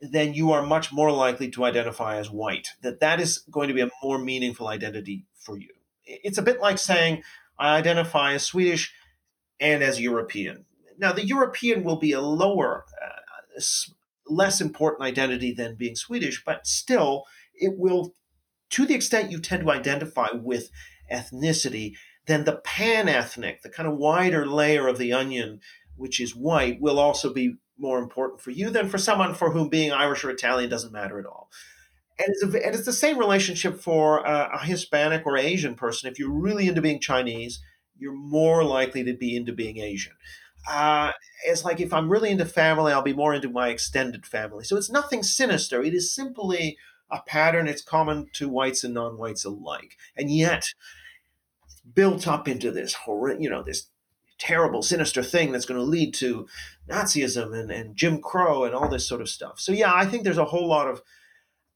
then 0.00 0.34
you 0.34 0.52
are 0.52 0.62
much 0.64 0.92
more 0.92 1.10
likely 1.10 1.50
to 1.50 1.64
identify 1.64 2.16
as 2.16 2.30
white. 2.30 2.68
That 2.82 3.00
that 3.00 3.20
is 3.20 3.38
going 3.50 3.68
to 3.68 3.74
be 3.74 3.80
a 3.80 3.90
more 4.02 4.18
meaningful 4.18 4.68
identity 4.68 5.24
for 5.34 5.58
you. 5.58 5.70
It's 6.04 6.38
a 6.38 6.42
bit 6.42 6.60
like 6.60 6.78
saying 6.78 7.22
I 7.58 7.76
identify 7.76 8.34
as 8.34 8.44
Swedish 8.44 8.92
and 9.60 9.82
as 9.82 10.00
European. 10.00 10.64
Now, 10.98 11.12
the 11.12 11.24
European 11.24 11.84
will 11.84 11.96
be 11.96 12.12
a 12.12 12.20
lower, 12.20 12.84
uh, 13.02 13.60
less 14.26 14.60
important 14.60 15.02
identity 15.02 15.52
than 15.52 15.76
being 15.76 15.96
Swedish, 15.96 16.42
but 16.44 16.66
still, 16.66 17.24
it 17.54 17.74
will, 17.78 18.14
to 18.70 18.86
the 18.86 18.94
extent 18.94 19.30
you 19.30 19.40
tend 19.40 19.62
to 19.62 19.70
identify 19.70 20.28
with 20.32 20.70
ethnicity, 21.12 21.94
then 22.26 22.44
the 22.44 22.56
pan 22.56 23.08
ethnic, 23.08 23.62
the 23.62 23.70
kind 23.70 23.88
of 23.88 23.96
wider 23.96 24.46
layer 24.46 24.86
of 24.86 24.98
the 24.98 25.12
onion, 25.12 25.60
which 25.96 26.20
is 26.20 26.36
white, 26.36 26.80
will 26.80 26.98
also 26.98 27.32
be 27.32 27.56
more 27.78 27.98
important 27.98 28.40
for 28.40 28.50
you 28.50 28.70
than 28.70 28.88
for 28.88 28.98
someone 28.98 29.34
for 29.34 29.52
whom 29.52 29.68
being 29.68 29.92
Irish 29.92 30.24
or 30.24 30.30
Italian 30.30 30.68
doesn't 30.68 30.92
matter 30.92 31.18
at 31.18 31.26
all. 31.26 31.50
And 32.18 32.28
it's, 32.28 32.42
a, 32.42 32.66
and 32.66 32.74
it's 32.74 32.84
the 32.84 32.92
same 32.92 33.18
relationship 33.18 33.80
for 33.80 34.18
a, 34.18 34.50
a 34.54 34.64
Hispanic 34.64 35.24
or 35.24 35.38
Asian 35.38 35.74
person. 35.74 36.10
If 36.10 36.18
you're 36.18 36.32
really 36.32 36.68
into 36.68 36.82
being 36.82 37.00
Chinese, 37.00 37.60
you're 37.96 38.12
more 38.12 38.64
likely 38.64 39.04
to 39.04 39.14
be 39.14 39.36
into 39.36 39.52
being 39.52 39.78
Asian. 39.78 40.14
Uh, 40.68 41.12
it's 41.46 41.64
like 41.64 41.80
if 41.80 41.92
I'm 41.92 42.08
really 42.08 42.30
into 42.30 42.44
family, 42.44 42.92
I'll 42.92 43.02
be 43.02 43.12
more 43.12 43.32
into 43.32 43.48
my 43.48 43.68
extended 43.68 44.26
family. 44.26 44.64
So 44.64 44.76
it's 44.76 44.90
nothing 44.90 45.22
sinister. 45.22 45.82
It 45.82 45.94
is 45.94 46.14
simply 46.14 46.76
a 47.10 47.20
pattern. 47.26 47.68
It's 47.68 47.82
common 47.82 48.28
to 48.34 48.48
whites 48.48 48.84
and 48.84 48.94
non-whites 48.94 49.44
alike, 49.44 49.96
and 50.16 50.30
yet 50.30 50.74
built 51.94 52.28
up 52.28 52.48
into 52.48 52.70
this 52.70 52.94
horror, 52.94 53.36
you 53.38 53.48
know, 53.48 53.62
this 53.62 53.88
terrible, 54.38 54.82
sinister 54.82 55.22
thing 55.22 55.52
that's 55.52 55.66
going 55.66 55.80
to 55.80 55.84
lead 55.84 56.14
to 56.14 56.46
Nazism 56.88 57.58
and, 57.58 57.70
and 57.70 57.96
Jim 57.96 58.20
Crow 58.20 58.64
and 58.64 58.74
all 58.74 58.88
this 58.88 59.06
sort 59.06 59.20
of 59.20 59.28
stuff. 59.28 59.58
So 59.58 59.72
yeah, 59.72 59.92
I 59.92 60.06
think 60.06 60.24
there's 60.24 60.38
a 60.38 60.44
whole 60.44 60.68
lot 60.68 60.88
of 60.88 61.02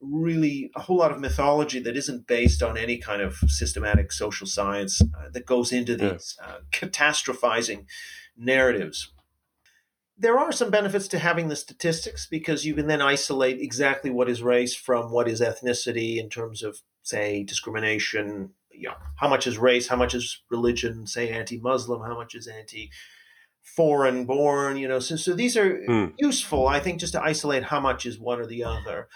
really 0.01 0.69
a 0.75 0.81
whole 0.81 0.97
lot 0.97 1.11
of 1.11 1.19
mythology 1.19 1.79
that 1.79 1.95
isn't 1.95 2.27
based 2.27 2.61
on 2.61 2.77
any 2.77 2.97
kind 2.97 3.21
of 3.21 3.35
systematic 3.47 4.11
social 4.11 4.45
science 4.45 5.01
uh, 5.01 5.29
that 5.31 5.45
goes 5.45 5.71
into 5.71 5.95
these 5.95 6.37
uh, 6.43 6.57
catastrophizing 6.71 7.85
narratives. 8.37 9.12
There 10.17 10.37
are 10.37 10.51
some 10.51 10.69
benefits 10.69 11.07
to 11.09 11.19
having 11.19 11.47
the 11.47 11.55
statistics 11.55 12.27
because 12.27 12.65
you 12.65 12.75
can 12.75 12.87
then 12.87 13.01
isolate 13.01 13.59
exactly 13.59 14.11
what 14.11 14.29
is 14.29 14.43
race 14.43 14.75
from 14.75 15.11
what 15.11 15.27
is 15.27 15.41
ethnicity 15.41 16.17
in 16.17 16.29
terms 16.29 16.61
of, 16.61 16.79
say, 17.01 17.43
discrimination. 17.43 18.51
You 18.69 18.89
know, 18.89 18.95
how 19.17 19.27
much 19.27 19.47
is 19.47 19.57
race? 19.57 19.87
How 19.87 19.95
much 19.95 20.13
is 20.13 20.41
religion? 20.49 21.07
Say, 21.07 21.29
anti-Muslim? 21.29 22.01
How 22.01 22.15
much 22.15 22.35
is 22.35 22.47
anti? 22.47 22.91
foreign 23.63 24.25
born 24.25 24.75
you 24.77 24.87
know 24.87 24.99
so, 24.99 25.15
so 25.15 25.33
these 25.33 25.55
are 25.55 25.79
mm. 25.87 26.13
useful 26.17 26.67
i 26.67 26.79
think 26.79 26.99
just 26.99 27.13
to 27.13 27.23
isolate 27.23 27.63
how 27.63 27.79
much 27.79 28.05
is 28.05 28.19
one 28.19 28.39
or 28.39 28.45
the 28.45 28.63
other 28.63 29.07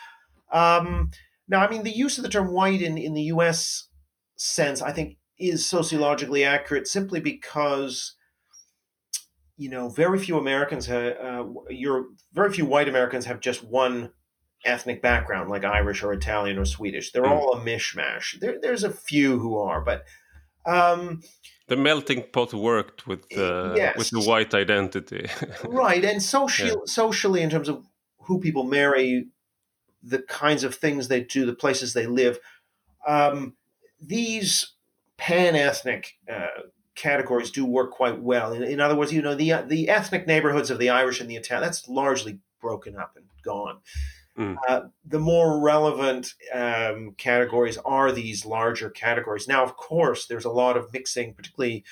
um, 0.53 1.11
now 1.49 1.59
i 1.59 1.69
mean 1.69 1.83
the 1.83 1.95
use 1.95 2.17
of 2.17 2.23
the 2.23 2.29
term 2.29 2.51
white 2.53 2.81
in, 2.81 2.97
in 2.97 3.13
the 3.13 3.23
us 3.23 3.89
sense 4.37 4.81
i 4.81 4.91
think 4.91 5.17
is 5.37 5.69
sociologically 5.69 6.45
accurate 6.45 6.87
simply 6.87 7.19
because 7.19 8.15
you 9.57 9.69
know, 9.69 9.89
very 9.89 10.19
few 10.19 10.37
Americans 10.37 10.85
have, 10.85 11.17
uh, 11.17 11.45
you're, 11.69 12.05
very 12.33 12.51
few 12.53 12.65
white 12.65 12.87
Americans 12.87 13.25
have 13.25 13.39
just 13.39 13.63
one 13.63 14.11
ethnic 14.65 15.01
background, 15.01 15.49
like 15.49 15.63
Irish 15.63 16.03
or 16.03 16.13
Italian 16.13 16.57
or 16.57 16.65
Swedish. 16.65 17.11
They're 17.11 17.23
mm. 17.23 17.31
all 17.31 17.53
a 17.53 17.59
mishmash. 17.59 18.39
There, 18.39 18.59
there's 18.61 18.83
a 18.83 18.91
few 18.91 19.39
who 19.39 19.57
are, 19.57 19.81
but 19.81 20.03
um, 20.65 21.21
the 21.67 21.77
melting 21.77 22.25
pot 22.31 22.53
worked 22.53 23.07
with 23.07 23.27
the 23.29 23.73
yes. 23.75 23.97
with 23.97 24.09
the 24.09 24.21
white 24.21 24.53
identity, 24.53 25.27
right? 25.65 26.03
And 26.03 26.21
socially, 26.21 26.71
yeah. 26.71 26.75
socially, 26.85 27.41
in 27.41 27.49
terms 27.49 27.69
of 27.69 27.85
who 28.19 28.39
people 28.39 28.63
marry, 28.63 29.27
the 30.03 30.19
kinds 30.19 30.63
of 30.63 30.75
things 30.75 31.07
they 31.07 31.21
do, 31.21 31.45
the 31.45 31.53
places 31.53 31.93
they 31.93 32.05
live, 32.05 32.39
um, 33.07 33.55
these 34.01 34.73
pan 35.17 35.55
ethnic 35.55 36.17
uh, 36.31 36.47
categories 36.97 37.51
do 37.51 37.65
work 37.65 37.91
quite 37.91 38.21
well. 38.21 38.51
In, 38.51 38.63
in, 38.63 38.81
other 38.81 38.95
words, 38.95 39.13
you 39.13 39.21
know, 39.21 39.35
the 39.35 39.53
the 39.65 39.87
ethnic 39.87 40.27
neighborhoods 40.27 40.69
of 40.69 40.79
the 40.79 40.89
Irish 40.89 41.21
and 41.21 41.29
the 41.29 41.37
Italian 41.37 41.65
that's 41.65 41.87
largely 41.87 42.39
broken 42.59 42.97
up 42.97 43.13
and 43.15 43.25
gone. 43.43 43.77
Mm. 44.37 44.57
Uh, 44.67 44.81
the 45.05 45.19
more 45.19 45.59
relevant 45.59 46.33
um, 46.53 47.13
categories 47.17 47.77
are 47.85 48.11
these 48.11 48.45
larger 48.45 48.89
categories. 48.89 49.47
Now, 49.47 49.63
of 49.63 49.77
course, 49.77 50.27
there's 50.27 50.45
a 50.45 50.51
lot 50.51 50.77
of 50.77 50.93
mixing, 50.93 51.33
particularly 51.33 51.83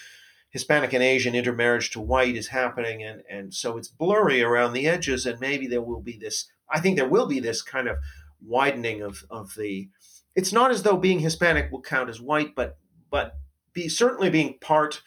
Hispanic 0.50 0.94
and 0.94 1.04
Asian 1.04 1.34
intermarriage 1.34 1.92
to 1.92 2.00
white 2.00 2.36
is 2.36 2.48
happening, 2.48 3.04
and 3.04 3.22
and 3.30 3.54
so 3.54 3.78
it's 3.78 3.88
blurry 3.88 4.42
around 4.42 4.74
the 4.74 4.88
edges, 4.88 5.26
and 5.26 5.40
maybe 5.40 5.68
there 5.68 5.82
will 5.82 6.02
be 6.02 6.18
this. 6.18 6.50
I 6.70 6.80
think 6.80 6.98
there 6.98 7.10
will 7.10 7.28
be 7.28 7.40
this 7.40 7.62
kind 7.62 7.88
of 7.88 7.98
widening 8.46 9.02
of 9.02 9.26
of 9.30 9.56
the. 9.56 9.90
It's 10.36 10.52
not 10.52 10.72
as 10.72 10.84
though 10.84 10.98
being 10.98 11.20
Hispanic 11.20 11.72
will 11.72 11.82
count 11.82 12.10
as 12.10 12.22
white, 12.22 12.56
but 12.56 12.78
but 13.10 13.38
be 13.76 13.88
certainly 13.90 14.32
being 14.32 14.58
part 14.60 15.04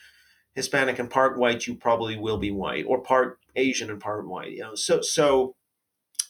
Hispanic 0.54 0.98
and 0.98 1.10
part 1.10 1.38
white, 1.38 1.66
you 1.66 1.74
probably 1.74 2.16
will 2.16 2.38
be 2.38 2.50
white, 2.50 2.84
or 2.86 3.00
part 3.00 3.38
Asian 3.56 3.90
and 3.90 4.00
part 4.00 4.28
white. 4.28 4.52
You 4.52 4.60
know, 4.60 4.74
so 4.76 5.00
so, 5.00 5.56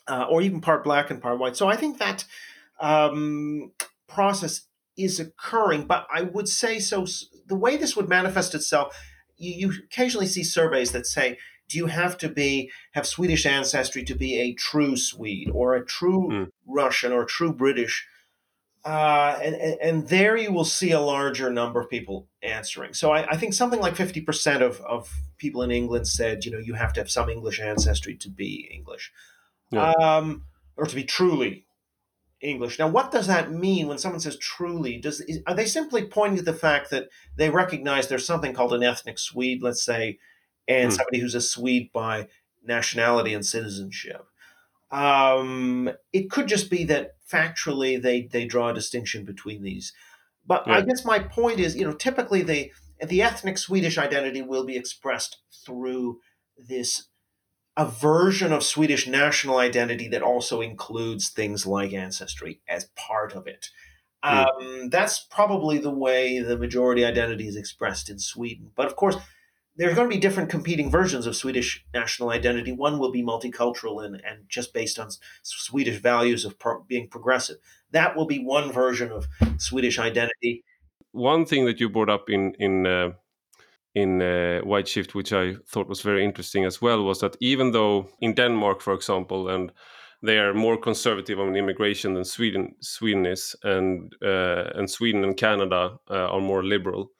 uh, 0.07 0.27
or 0.31 0.41
even 0.41 0.61
part 0.63 0.85
black 0.85 1.11
and 1.11 1.21
part 1.21 1.39
white. 1.39 1.57
So 1.57 1.69
I 1.69 1.77
think 1.77 1.99
that 1.99 2.25
um, 2.81 3.73
process 4.07 4.67
is 4.97 5.21
occurring, 5.21 5.87
but 5.87 6.07
I 6.13 6.23
would 6.23 6.49
say 6.49 6.79
so. 6.79 7.07
The 7.47 7.57
way 7.57 7.77
this 7.77 7.97
would 7.97 8.09
manifest 8.09 8.55
itself, 8.55 8.97
you, 9.37 9.69
you 9.71 9.83
occasionally 9.85 10.27
see 10.27 10.45
surveys 10.45 10.93
that 10.93 11.07
say, 11.07 11.39
"Do 11.69 11.79
you 11.79 11.87
have 11.87 12.19
to 12.19 12.29
be 12.29 12.71
have 12.93 13.07
Swedish 13.07 13.47
ancestry 13.47 14.05
to 14.05 14.15
be 14.15 14.39
a 14.41 14.53
true 14.53 14.97
Swede, 14.97 15.51
or 15.51 15.75
a 15.75 15.85
true 15.85 16.29
mm. 16.31 16.51
Russian, 16.67 17.13
or 17.13 17.23
a 17.23 17.27
true 17.27 17.53
British?" 17.53 18.07
Uh, 18.85 19.39
and, 19.43 19.55
and 19.55 20.09
there 20.09 20.37
you 20.37 20.53
will 20.53 20.65
see 20.65 20.93
a 20.93 21.01
larger 21.01 21.51
number 21.51 21.81
of 21.81 21.91
people 21.91 22.29
answering. 22.43 22.95
So 22.95 23.13
I, 23.13 23.29
I 23.31 23.37
think 23.37 23.53
something 23.53 23.81
like 23.81 23.95
50% 23.95 24.63
of, 24.63 24.81
of 24.83 25.13
people 25.37 25.63
in 25.63 25.71
England 25.71 26.07
said, 26.09 26.45
you 26.45 26.53
know, 26.53 26.59
you 26.59 26.75
have 26.75 26.93
to 26.95 27.01
have 27.01 27.11
some 27.11 27.29
English 27.29 27.61
ancestry 27.61 28.17
to 28.17 28.31
be 28.31 28.69
English 28.73 29.13
yeah. 29.71 29.91
um, 29.93 30.45
or 30.77 30.87
to 30.87 30.95
be 30.95 31.05
truly 31.05 31.67
English. 32.41 32.79
Now, 32.79 32.89
what 32.89 33.11
does 33.11 33.27
that 33.27 33.53
mean 33.53 33.89
when 33.89 33.99
someone 33.99 34.21
says 34.21 34.39
truly? 34.39 34.99
Does 34.99 35.23
Are 35.47 35.55
they 35.55 35.67
simply 35.67 36.07
pointing 36.07 36.39
to 36.39 36.45
the 36.45 36.53
fact 36.53 36.91
that 36.91 37.09
they 37.37 37.51
recognize 37.51 38.09
there's 38.09 38.27
something 38.27 38.53
called 38.53 38.73
an 38.73 38.83
ethnic 38.83 39.19
Swede, 39.19 39.63
let's 39.63 39.85
say, 39.85 40.19
and 40.67 40.91
mm. 40.91 40.97
somebody 40.97 41.19
who's 41.19 41.35
a 41.35 41.41
Swede 41.41 41.91
by 41.93 42.29
nationality 42.65 43.35
and 43.35 43.45
citizenship? 43.45 44.28
Um, 44.91 45.91
it 46.13 46.31
could 46.31 46.49
just 46.49 46.71
be 46.71 46.85
that 46.85 47.13
factually 47.31 48.01
they 48.01 48.23
they 48.23 48.47
draw 48.47 48.71
a 48.71 48.75
distinction 48.75 49.25
between 49.25 49.63
these. 49.63 49.93
But 50.47 50.67
yeah. 50.67 50.77
I 50.77 50.81
guess 50.81 51.05
my 51.05 51.19
point 51.19 51.61
is, 51.61 51.77
you 51.77 51.85
know, 51.85 51.93
typically 51.93 52.43
the 52.43 52.73
the 53.07 53.23
ethnic 53.23 53.59
Swedish 53.59 53.99
identity 53.99 54.43
will 54.43 54.65
be 54.65 54.77
expressed 54.77 55.39
through 55.65 56.21
this 56.57 57.09
a 57.77 57.87
version 57.87 58.53
of 58.53 58.65
Swedish 58.65 59.07
national 59.07 59.59
identity 59.59 60.09
that 60.09 60.23
also 60.23 60.61
includes 60.61 61.29
things 61.29 61.65
like 61.65 61.93
ancestry 61.93 62.61
as 62.69 62.87
part 62.97 63.35
of 63.37 63.47
it. 63.47 63.69
Mm. 64.25 64.47
Um, 64.47 64.89
that's 64.91 65.21
probably 65.31 65.79
the 65.79 65.93
way 65.93 66.41
the 66.41 66.59
majority 66.59 67.05
identity 67.05 67.47
is 67.47 67.55
expressed 67.55 68.11
in 68.11 68.19
Sweden. 68.19 68.73
But 68.75 68.87
of 68.87 68.97
course, 68.97 69.17
there's 69.79 69.95
going 69.95 70.11
to 70.11 70.15
be 70.15 70.21
different 70.21 70.51
competing 70.51 70.91
versions 70.91 71.27
of 71.27 71.37
Swedish 71.37 71.85
national 71.95 72.31
identity. 72.31 72.73
One 72.73 72.99
will 72.99 73.13
be 73.13 73.23
multicultural 73.23 74.05
and, 74.05 74.17
and 74.17 74.45
just 74.49 74.75
based 74.75 74.99
on 74.99 75.09
Swedish 75.43 76.01
values 76.01 76.45
of 76.45 76.59
pro- 76.59 76.83
being 76.83 77.09
progressive. 77.09 77.59
That 77.93 78.17
will 78.17 78.27
be 78.27 78.41
one 78.45 78.73
version 78.73 79.13
of 79.13 79.29
Swedish 79.59 79.99
identity. 79.99 80.65
One 81.13 81.47
thing 81.47 81.65
that 81.67 81.81
you 81.81 81.89
brought 81.89 82.11
up 82.11 82.29
in 82.29 82.55
in 82.59 82.87
uh, 82.87 83.13
in 83.95 84.21
uh, 84.21 84.61
White 84.61 84.89
Shift, 84.89 85.15
which 85.15 85.33
I 85.33 85.55
thought 85.67 85.89
was 85.89 86.03
very 86.03 86.25
interesting 86.25 86.65
as 86.65 86.83
well, 86.83 87.05
was 87.05 87.21
that 87.21 87.37
even 87.41 87.73
though 87.73 88.09
in 88.21 88.35
Denmark, 88.35 88.83
for 88.83 88.95
example, 88.95 89.49
and 89.49 89.73
they 90.23 90.39
are 90.39 90.55
more 90.55 90.77
conservative 90.77 91.41
on 91.41 91.57
immigration 91.57 92.15
than 92.15 92.25
Sweden 92.25 92.75
Sweden 92.81 93.27
is, 93.27 93.57
and 93.63 94.13
uh, 94.23 94.71
and 94.75 94.91
Sweden 94.91 95.25
and 95.25 95.37
Canada 95.37 95.99
uh, 96.11 96.35
are 96.35 96.41
more 96.41 96.65
liberal, 96.65 97.13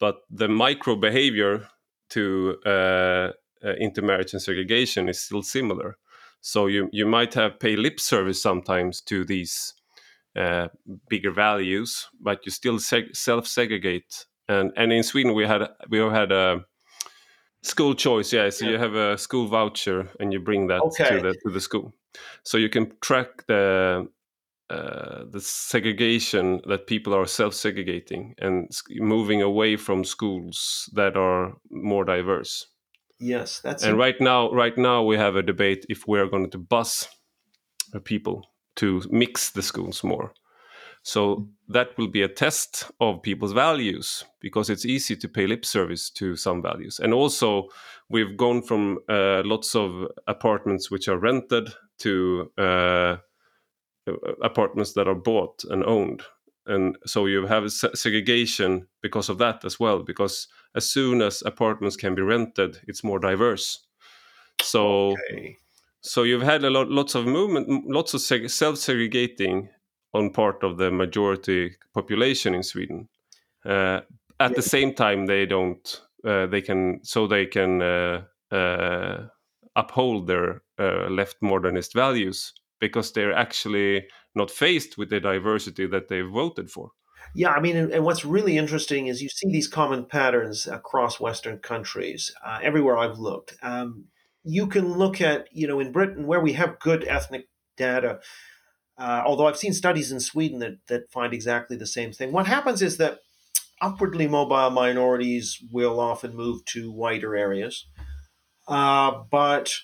but 0.00 0.16
the 0.28 0.48
micro 0.48 0.96
behavior 0.96 1.68
to 2.10 2.56
uh, 2.66 3.30
uh, 3.64 3.74
intermarriage 3.80 4.32
and 4.32 4.42
segregation 4.42 5.08
is 5.08 5.20
still 5.20 5.42
similar. 5.42 5.96
So 6.40 6.66
you 6.66 6.88
you 6.92 7.06
might 7.06 7.34
have 7.34 7.60
pay 7.60 7.76
lip 7.76 8.00
service 8.00 8.42
sometimes 8.42 9.00
to 9.02 9.24
these 9.24 9.74
uh, 10.36 10.68
bigger 11.08 11.30
values, 11.30 12.08
but 12.20 12.40
you 12.46 12.52
still 12.52 12.78
seg- 12.78 13.16
self 13.16 13.46
segregate. 13.46 14.26
And 14.48 14.72
and 14.76 14.92
in 14.92 15.02
Sweden 15.02 15.34
we 15.34 15.46
had 15.46 15.68
we 15.88 15.98
had 15.98 16.32
a 16.32 16.64
school 17.62 17.94
choice, 17.94 18.32
yeah. 18.32 18.50
So 18.50 18.64
yeah. 18.64 18.72
you 18.72 18.78
have 18.78 18.94
a 18.94 19.18
school 19.18 19.46
voucher 19.46 20.08
and 20.18 20.32
you 20.32 20.40
bring 20.40 20.68
that 20.68 20.80
okay. 20.80 21.16
to 21.16 21.20
the 21.20 21.34
to 21.44 21.50
the 21.50 21.60
school, 21.60 21.92
so 22.42 22.58
you 22.58 22.68
can 22.68 22.92
track 23.00 23.46
the 23.46 24.08
uh, 24.70 25.24
the 25.30 25.40
segregation 25.40 26.60
that 26.66 26.86
people 26.86 27.12
are 27.12 27.26
self-segregating 27.26 28.34
and 28.38 28.70
moving 28.90 29.42
away 29.42 29.76
from 29.76 30.04
schools 30.04 30.88
that 30.94 31.16
are 31.16 31.54
more 31.70 32.04
diverse. 32.04 32.66
Yes, 33.18 33.60
that's. 33.60 33.82
And 33.82 33.98
right 33.98 34.20
now, 34.20 34.50
right 34.52 34.78
now 34.78 35.02
we 35.02 35.16
have 35.16 35.36
a 35.36 35.42
debate 35.42 35.84
if 35.88 36.06
we 36.06 36.20
are 36.20 36.28
going 36.28 36.50
to 36.50 36.58
bus 36.58 37.08
people 38.04 38.46
to 38.76 39.02
mix 39.10 39.50
the 39.50 39.62
schools 39.62 40.04
more. 40.04 40.32
So 41.02 41.48
that 41.68 41.96
will 41.98 42.08
be 42.08 42.22
a 42.22 42.28
test 42.28 42.90
of 43.00 43.22
people's 43.22 43.52
values 43.52 44.24
because 44.40 44.70
it's 44.70 44.84
easy 44.84 45.16
to 45.16 45.28
pay 45.28 45.46
lip 45.46 45.64
service 45.64 46.10
to 46.10 46.36
some 46.36 46.62
values. 46.62 47.00
And 47.00 47.12
also, 47.12 47.68
we've 48.08 48.36
gone 48.36 48.62
from 48.62 48.98
uh, 49.08 49.42
lots 49.44 49.74
of 49.74 50.06
apartments 50.28 50.90
which 50.90 51.08
are 51.08 51.18
rented 51.18 51.70
to 52.00 52.52
uh, 52.58 53.16
apartments 54.42 54.92
that 54.94 55.08
are 55.08 55.14
bought 55.14 55.64
and 55.64 55.84
owned. 55.84 56.22
And 56.66 56.96
so 57.06 57.26
you 57.26 57.46
have 57.46 57.72
segregation 57.72 58.86
because 59.02 59.28
of 59.28 59.38
that 59.38 59.64
as 59.64 59.80
well, 59.80 60.02
because 60.02 60.46
as 60.74 60.88
soon 60.88 61.22
as 61.22 61.42
apartments 61.44 61.96
can 61.96 62.14
be 62.14 62.22
rented, 62.22 62.78
it's 62.86 63.02
more 63.02 63.18
diverse. 63.18 63.86
So, 64.62 65.12
okay. 65.12 65.56
so 66.00 66.22
you've 66.22 66.42
had 66.42 66.64
a 66.64 66.70
lot, 66.70 66.88
lots 66.88 67.14
of 67.14 67.26
movement, 67.26 67.88
lots 67.88 68.14
of 68.14 68.20
seg- 68.20 68.50
self-segregating 68.50 69.68
on 70.12 70.30
part 70.30 70.62
of 70.62 70.76
the 70.76 70.90
majority 70.90 71.76
population 71.94 72.54
in 72.54 72.62
Sweden. 72.62 73.08
Uh, 73.64 74.00
at 74.38 74.50
yeah. 74.50 74.56
the 74.56 74.62
same 74.62 74.94
time, 74.94 75.26
they 75.26 75.46
don't. 75.46 76.02
Uh, 76.24 76.46
they 76.46 76.60
can 76.60 77.00
so 77.02 77.26
they 77.26 77.46
can 77.46 77.80
uh, 77.80 78.22
uh 78.50 79.26
uphold 79.76 80.26
their 80.26 80.62
uh, 80.78 81.08
left 81.08 81.36
modernist 81.40 81.94
values 81.94 82.52
because 82.80 83.12
they're 83.12 83.32
actually 83.32 84.06
not 84.34 84.50
faced 84.50 84.96
with 84.96 85.10
the 85.10 85.20
diversity 85.20 85.86
that 85.86 86.08
they 86.08 86.20
voted 86.22 86.70
for. 86.70 86.90
Yeah, 87.34 87.50
I 87.50 87.60
mean, 87.60 87.76
and, 87.76 88.04
what's 88.04 88.24
really 88.24 88.56
interesting 88.58 89.06
is 89.06 89.22
you 89.22 89.28
see 89.28 89.50
these 89.50 89.68
common 89.68 90.06
patterns 90.06 90.66
across 90.66 91.20
Western 91.20 91.58
countries. 91.58 92.32
Uh, 92.44 92.58
everywhere 92.62 92.98
I've 92.98 93.18
looked, 93.18 93.54
um, 93.62 94.06
you 94.42 94.66
can 94.66 94.94
look 94.94 95.20
at, 95.20 95.46
you 95.52 95.68
know, 95.68 95.80
in 95.80 95.92
Britain 95.92 96.26
where 96.26 96.40
we 96.40 96.54
have 96.54 96.80
good 96.80 97.04
ethnic 97.06 97.46
data. 97.76 98.20
Uh, 98.98 99.22
although 99.24 99.46
I've 99.46 99.56
seen 99.56 99.72
studies 99.72 100.12
in 100.12 100.20
Sweden 100.20 100.58
that 100.58 100.78
that 100.88 101.10
find 101.12 101.32
exactly 101.32 101.76
the 101.76 101.86
same 101.86 102.12
thing. 102.12 102.32
What 102.32 102.46
happens 102.46 102.82
is 102.82 102.96
that 102.98 103.18
upwardly 103.80 104.28
mobile 104.28 104.70
minorities 104.70 105.58
will 105.72 105.98
often 105.98 106.36
move 106.36 106.64
to 106.66 106.92
whiter 106.92 107.34
areas, 107.34 107.86
uh, 108.68 109.22
but 109.30 109.74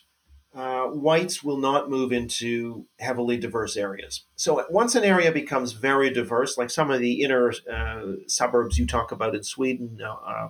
uh, 0.56 0.86
whites 0.86 1.44
will 1.44 1.58
not 1.58 1.90
move 1.90 2.12
into 2.12 2.86
heavily 2.98 3.36
diverse 3.36 3.76
areas. 3.76 4.24
So 4.36 4.64
once 4.70 4.94
an 4.94 5.04
area 5.04 5.30
becomes 5.30 5.72
very 5.72 6.08
diverse, 6.08 6.56
like 6.56 6.70
some 6.70 6.90
of 6.90 6.98
the 6.98 7.20
inner 7.22 7.52
uh, 7.70 8.12
suburbs 8.26 8.78
you 8.78 8.86
talk 8.86 9.12
about 9.12 9.34
in 9.34 9.42
Sweden, 9.42 10.00
uh, 10.02 10.48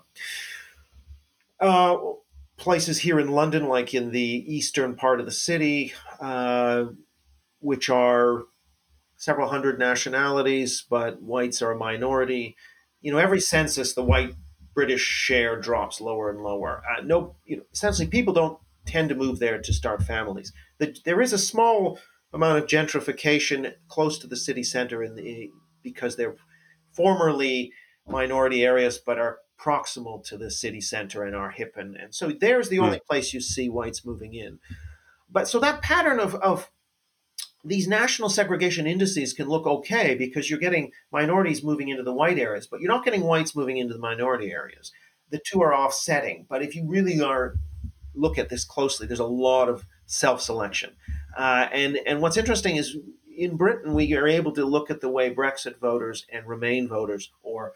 uh 1.59 1.97
places 2.57 3.01
here 3.01 3.19
in 3.19 3.33
London, 3.33 3.67
like 3.67 3.95
in 3.95 4.13
the 4.13 4.45
eastern 4.47 4.95
part 4.95 5.19
of 5.19 5.27
the 5.27 5.33
city, 5.33 5.93
uh, 6.21 6.85
which 7.59 7.91
are 7.91 8.45
several 9.17 9.49
hundred 9.49 9.79
nationalities, 9.79 10.85
but 10.89 11.21
whites 11.21 11.61
are 11.61 11.73
a 11.73 11.77
minority. 11.77 12.57
You 13.01 13.11
know, 13.11 13.19
every 13.19 13.41
census, 13.41 13.93
the 13.93 14.05
white 14.05 14.35
British 14.73 15.03
share 15.03 15.61
drops 15.61 16.01
lower 16.01 16.31
and 16.31 16.43
lower. 16.43 16.83
No, 17.03 17.35
you 17.45 17.57
know, 17.57 17.63
essentially, 17.73 18.07
people 18.07 18.33
don't 18.33 18.59
tend 18.87 19.09
to 19.09 19.15
move 19.15 19.39
there 19.39 19.61
to 19.61 19.73
start 19.73 20.03
families. 20.03 20.53
The, 20.79 20.97
there 21.05 21.21
is 21.21 21.33
a 21.33 21.39
small 21.39 21.99
amount 22.33 22.59
of 22.59 22.69
gentrification 22.69 23.75
close 23.89 24.19
to 24.19 24.27
the 24.27 24.37
city 24.37 24.63
center 24.63 25.03
in 25.03 25.17
the 25.17 25.51
because 25.83 26.17
they're 26.17 26.37
formerly 26.93 27.73
minority 28.09 28.65
areas 28.65 28.99
but 28.99 29.19
are 29.19 29.39
proximal 29.59 30.25
to 30.27 30.37
the 30.37 30.51
city 30.51 30.81
center 30.81 31.25
and 31.25 31.35
are 31.35 31.51
hip 31.51 31.75
and, 31.77 31.97
and 31.97 32.15
so 32.15 32.31
there's 32.41 32.69
the 32.69 32.79
only 32.79 32.99
hmm. 32.99 33.07
place 33.07 33.33
you 33.33 33.41
see 33.41 33.69
whites 33.69 34.05
moving 34.05 34.35
in 34.35 34.59
but 35.31 35.49
so 35.49 35.59
that 35.59 35.83
pattern 35.83 36.21
of, 36.21 36.35
of 36.37 36.71
these 37.65 37.89
national 37.89 38.29
segregation 38.29 38.87
indices 38.87 39.33
can 39.33 39.49
look 39.49 39.67
okay 39.67 40.15
because 40.15 40.49
you're 40.51 40.59
getting 40.59 40.93
minorities 41.11 41.65
moving 41.65 41.89
into 41.89 42.03
the 42.03 42.13
white 42.13 42.39
areas 42.39 42.67
but 42.67 42.81
you're 42.81 42.93
not 42.93 43.05
getting 43.05 43.23
whites 43.23 43.57
moving 43.57 43.79
into 43.79 43.95
the 43.95 44.01
minority 44.01 44.53
areas 44.53 44.93
the 45.31 45.41
two 45.45 45.63
are 45.63 45.75
offsetting 45.75 46.47
but 46.49 46.63
if 46.63 46.77
you 46.77 46.87
really 46.87 47.21
are 47.21 47.55
look 48.17 48.39
at 48.39 48.49
this 48.49 48.65
closely, 48.65 49.07
there's 49.07 49.21
a 49.21 49.27
lot 49.27 49.69
of 49.69 49.87
self-selection. 50.07 50.91
Uh, 51.37 51.69
and 51.73 51.99
and 52.07 52.21
what's 52.21 52.37
interesting 52.37 52.77
is 52.77 52.97
in 53.37 53.57
Britain 53.57 53.95
we 53.95 54.15
are 54.15 54.27
able 54.27 54.53
to 54.53 54.65
look 54.65 54.91
at 54.91 55.01
the 55.01 55.11
way 55.11 55.35
Brexit 55.35 55.79
voters 55.79 56.27
and 56.33 56.47
Remain 56.47 56.89
voters, 56.89 57.31
or 57.43 57.73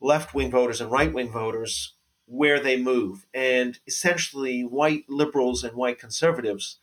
left-wing 0.00 0.50
voters 0.50 0.80
and 0.80 0.90
right-wing 0.90 1.30
voters, 1.30 1.94
where 2.26 2.60
they 2.60 2.80
move, 2.80 3.26
and 3.34 3.78
essentially 3.86 4.62
white 4.62 5.04
liberals 5.08 5.64
and 5.64 5.76
white 5.76 5.98
conservatives 5.98 6.78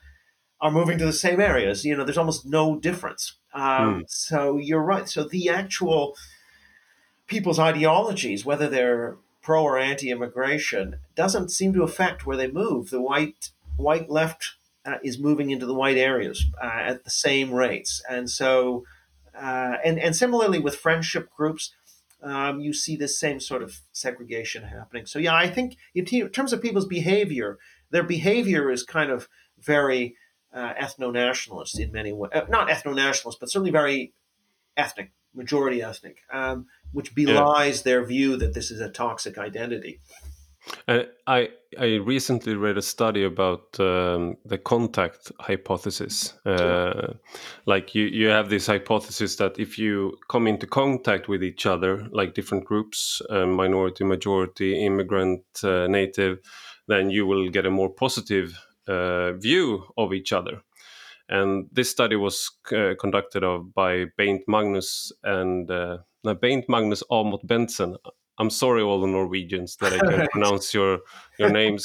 are 0.59 0.71
moving 0.71 0.97
to 0.97 1.05
the 1.05 1.13
same 1.13 1.39
areas. 1.39 1.85
You 1.85 1.95
know, 1.95 2.03
there's 2.03 2.17
almost 2.17 2.45
no 2.45 2.77
difference. 2.77 3.38
Um, 3.53 4.01
mm. 4.01 4.03
So 4.09 4.57
you're 4.57 4.84
right. 4.84 5.07
So 5.07 5.23
the 5.23 5.49
actual 5.49 6.15
people's 7.27 7.59
ideologies, 7.59 8.45
whether 8.45 8.67
they're 8.67 9.17
pro 9.47 9.63
or 9.63 9.79
anti-immigration 9.79 10.99
doesn't 11.15 11.49
seem 11.49 11.71
to 11.71 11.81
affect 11.81 12.25
where 12.25 12.35
they 12.35 12.51
move. 12.51 12.89
The 12.89 13.01
white 13.01 13.51
white 13.77 14.09
left 14.09 14.55
uh, 14.85 14.97
is 15.05 15.17
moving 15.17 15.51
into 15.51 15.65
the 15.65 15.73
white 15.73 15.95
areas 15.95 16.43
uh, 16.61 16.81
at 16.91 17.05
the 17.05 17.09
same 17.09 17.53
rates, 17.53 18.03
and 18.09 18.29
so 18.29 18.83
uh, 19.33 19.75
and 19.85 19.97
and 19.99 20.13
similarly 20.13 20.59
with 20.59 20.75
friendship 20.75 21.29
groups, 21.37 21.73
um, 22.21 22.59
you 22.59 22.73
see 22.73 22.97
this 22.97 23.17
same 23.17 23.39
sort 23.39 23.63
of 23.63 23.79
segregation 23.93 24.63
happening. 24.63 25.05
So 25.05 25.17
yeah, 25.17 25.33
I 25.33 25.47
think 25.49 25.77
in, 25.95 26.03
t- 26.03 26.19
in 26.19 26.29
terms 26.29 26.51
of 26.51 26.61
people's 26.61 26.85
behavior, 26.85 27.57
their 27.89 28.03
behavior 28.03 28.69
is 28.69 28.83
kind 28.83 29.09
of 29.09 29.29
very 29.57 30.17
uh, 30.53 30.73
ethno-nationalist 30.73 31.79
in 31.79 31.93
many 31.93 32.11
ways. 32.11 32.31
Uh, 32.35 32.41
not 32.49 32.67
ethno-nationalist, 32.67 33.39
but 33.39 33.49
certainly 33.49 33.71
very 33.71 34.11
ethnic, 34.75 35.13
majority 35.33 35.81
ethnic. 35.81 36.17
Um, 36.33 36.65
which 36.93 37.15
belies 37.15 37.77
yeah. 37.77 37.84
their 37.84 38.05
view 38.05 38.38
that 38.38 38.53
this 38.53 38.72
is 38.72 38.81
a 38.81 38.89
toxic 38.89 39.38
identity. 39.38 39.99
Uh, 40.88 41.03
I 41.26 41.49
I 41.77 41.95
recently 41.95 42.55
read 42.55 42.77
a 42.77 42.81
study 42.81 43.23
about 43.23 43.80
um, 43.80 44.38
the 44.45 44.57
contact 44.57 45.31
hypothesis. 45.39 46.34
Uh, 46.45 47.14
like 47.65 47.93
you, 47.93 48.05
you 48.05 48.27
have 48.27 48.49
this 48.49 48.68
hypothesis 48.68 49.35
that 49.38 49.59
if 49.59 49.77
you 49.77 50.18
come 50.30 50.47
into 50.47 50.68
contact 50.68 51.27
with 51.27 51.43
each 51.43 51.65
other, 51.65 52.07
like 52.11 52.34
different 52.34 52.65
groups, 52.65 53.22
uh, 53.30 53.45
minority, 53.45 54.03
majority, 54.03 54.85
immigrant, 54.85 55.43
uh, 55.64 55.88
native, 55.88 56.39
then 56.88 57.09
you 57.09 57.26
will 57.26 57.49
get 57.49 57.65
a 57.65 57.72
more 57.72 57.89
positive 57.89 58.57
uh, 58.88 59.34
view 59.34 59.84
of 59.97 60.14
each 60.14 60.31
other. 60.31 60.61
And 61.29 61.67
this 61.71 61.89
study 61.89 62.15
was 62.15 62.49
uh, 62.71 62.93
conducted 62.99 63.43
of 63.43 63.73
by 63.73 64.05
Bengt 64.17 64.43
Magnus 64.47 65.11
and 65.23 65.69
uh, 65.69 65.97
Bengt 66.25 66.65
Magnus 66.69 67.03
Amot 67.11 67.45
Bentsen. 67.45 67.95
I'm 68.39 68.49
sorry, 68.51 68.83
all 68.83 69.01
the 69.01 69.07
Norwegians, 69.07 69.77
that 69.77 69.93
I 69.93 69.97
can't 69.97 70.29
pronounce 70.31 70.73
your 70.73 70.99
your 71.39 71.49
names. 71.49 71.83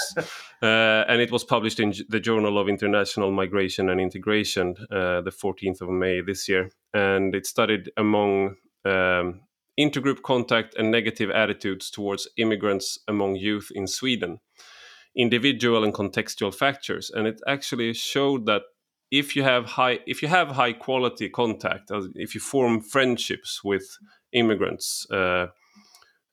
Uh, 0.62 1.04
and 1.08 1.20
it 1.20 1.32
was 1.32 1.44
published 1.44 1.80
in 1.80 1.94
the 2.08 2.20
Journal 2.20 2.58
of 2.58 2.68
International 2.68 3.32
Migration 3.32 3.88
and 3.88 4.00
Integration, 4.00 4.76
uh, 4.90 5.22
the 5.22 5.32
14th 5.32 5.80
of 5.80 5.88
May 5.88 6.20
this 6.20 6.48
year. 6.48 6.70
And 6.92 7.34
it 7.34 7.46
studied 7.46 7.90
among 7.96 8.56
um, 8.84 9.40
intergroup 9.80 10.22
contact 10.22 10.74
and 10.76 10.90
negative 10.90 11.30
attitudes 11.30 11.90
towards 11.90 12.28
immigrants 12.36 12.98
among 13.08 13.36
youth 13.36 13.70
in 13.74 13.86
Sweden, 13.86 14.40
individual 15.16 15.84
and 15.84 15.94
contextual 15.94 16.54
factors. 16.54 17.10
And 17.10 17.26
it 17.26 17.40
actually 17.46 17.94
showed 17.94 18.46
that 18.46 18.62
if 19.12 19.36
you 19.36 19.42
have 19.42 19.66
high 19.66 19.98
if 20.06 20.22
you 20.22 20.28
have 20.28 20.48
high 20.48 20.72
quality 20.72 21.28
contact, 21.28 21.92
if 22.14 22.34
you 22.34 22.40
form 22.40 22.80
friendships 22.80 23.62
with 23.62 23.98
immigrants, 24.32 25.06
uh, 25.10 25.48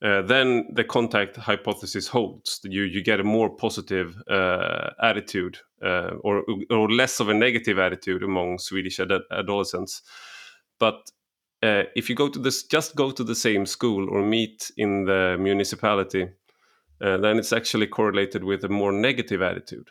uh, 0.01 0.21
then 0.21 0.65
the 0.73 0.85
contact 0.85 1.35
hypothesis 1.35 2.07
holds. 2.07 2.61
You 2.63 2.83
you 2.83 3.03
get 3.03 3.19
a 3.19 3.23
more 3.23 3.49
positive 3.49 4.15
uh, 4.29 4.91
attitude 5.03 5.57
uh, 5.83 6.11
or 6.23 6.45
or 6.69 6.89
less 6.89 7.19
of 7.19 7.27
a 7.27 7.33
negative 7.33 7.77
attitude 7.77 8.23
among 8.23 8.59
Swedish 8.59 8.99
ad 8.99 9.11
adolescents. 9.29 10.01
But 10.79 11.11
uh, 11.61 11.83
if 11.97 12.09
you 12.09 12.15
go 12.15 12.29
to 12.29 12.39
this, 12.39 12.63
just 12.63 12.95
go 12.95 13.11
to 13.11 13.25
the 13.25 13.35
same 13.35 13.65
school 13.65 14.09
or 14.09 14.21
meet 14.21 14.71
in 14.77 15.03
the 15.03 15.35
municipality, 15.37 16.29
uh, 17.01 17.17
then 17.17 17.37
it's 17.37 17.51
actually 17.51 17.87
correlated 17.87 18.45
with 18.45 18.63
a 18.63 18.69
more 18.69 18.93
negative 18.93 19.41
attitude. 19.41 19.89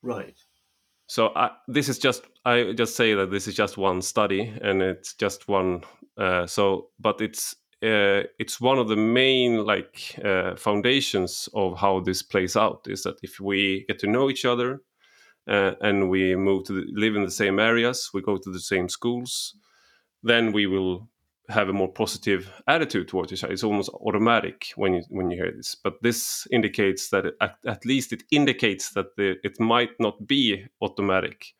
Right. 0.00 0.38
So 1.06 1.32
I, 1.36 1.50
this 1.68 1.88
is 1.88 1.98
just 1.98 2.22
I 2.44 2.72
just 2.72 2.96
say 2.96 3.14
that 3.14 3.30
this 3.30 3.46
is 3.46 3.54
just 3.54 3.76
one 3.76 4.02
study 4.02 4.52
and 4.62 4.82
it's 4.82 5.14
just 5.14 5.48
one. 5.48 5.82
Uh, 6.16 6.46
so, 6.46 6.88
but 6.98 7.20
it's 7.20 7.54
uh, 7.82 8.24
it's 8.38 8.60
one 8.60 8.78
of 8.78 8.88
the 8.88 8.96
main 8.96 9.64
like 9.64 10.18
uh, 10.24 10.56
foundations 10.56 11.48
of 11.54 11.78
how 11.78 12.00
this 12.00 12.22
plays 12.22 12.56
out 12.56 12.86
is 12.88 13.02
that 13.02 13.16
if 13.22 13.38
we 13.38 13.84
get 13.86 13.98
to 14.00 14.06
know 14.06 14.30
each 14.30 14.44
other 14.44 14.80
uh, 15.46 15.72
and 15.80 16.08
we 16.08 16.34
move 16.34 16.64
to 16.64 16.72
the, 16.72 16.86
live 16.92 17.14
in 17.14 17.24
the 17.24 17.30
same 17.30 17.58
areas, 17.58 18.10
we 18.14 18.22
go 18.22 18.36
to 18.36 18.50
the 18.50 18.60
same 18.60 18.88
schools, 18.88 19.54
then 20.22 20.52
we 20.52 20.66
will 20.66 21.08
have 21.48 21.68
a 21.68 21.72
more 21.72 21.92
positive 21.92 22.50
attitude 22.66 23.08
towards 23.08 23.32
other. 23.32 23.52
It's 23.52 23.64
almost 23.64 23.90
automatic 23.90 24.72
when 24.76 24.94
you 24.94 25.02
when 25.08 25.30
you 25.30 25.36
hear 25.36 25.52
this. 25.52 25.74
But 25.74 26.02
this 26.02 26.46
indicates 26.50 27.10
that 27.10 27.26
it, 27.26 27.34
at, 27.40 27.56
at, 27.66 27.84
least 27.84 28.12
it 28.12 28.22
indicates 28.30 28.90
that 28.90 29.16
the, 29.16 29.36
it 29.44 29.60
might 29.60 29.90
not 30.00 30.26
be 30.26 30.66
automatic. 30.80 31.54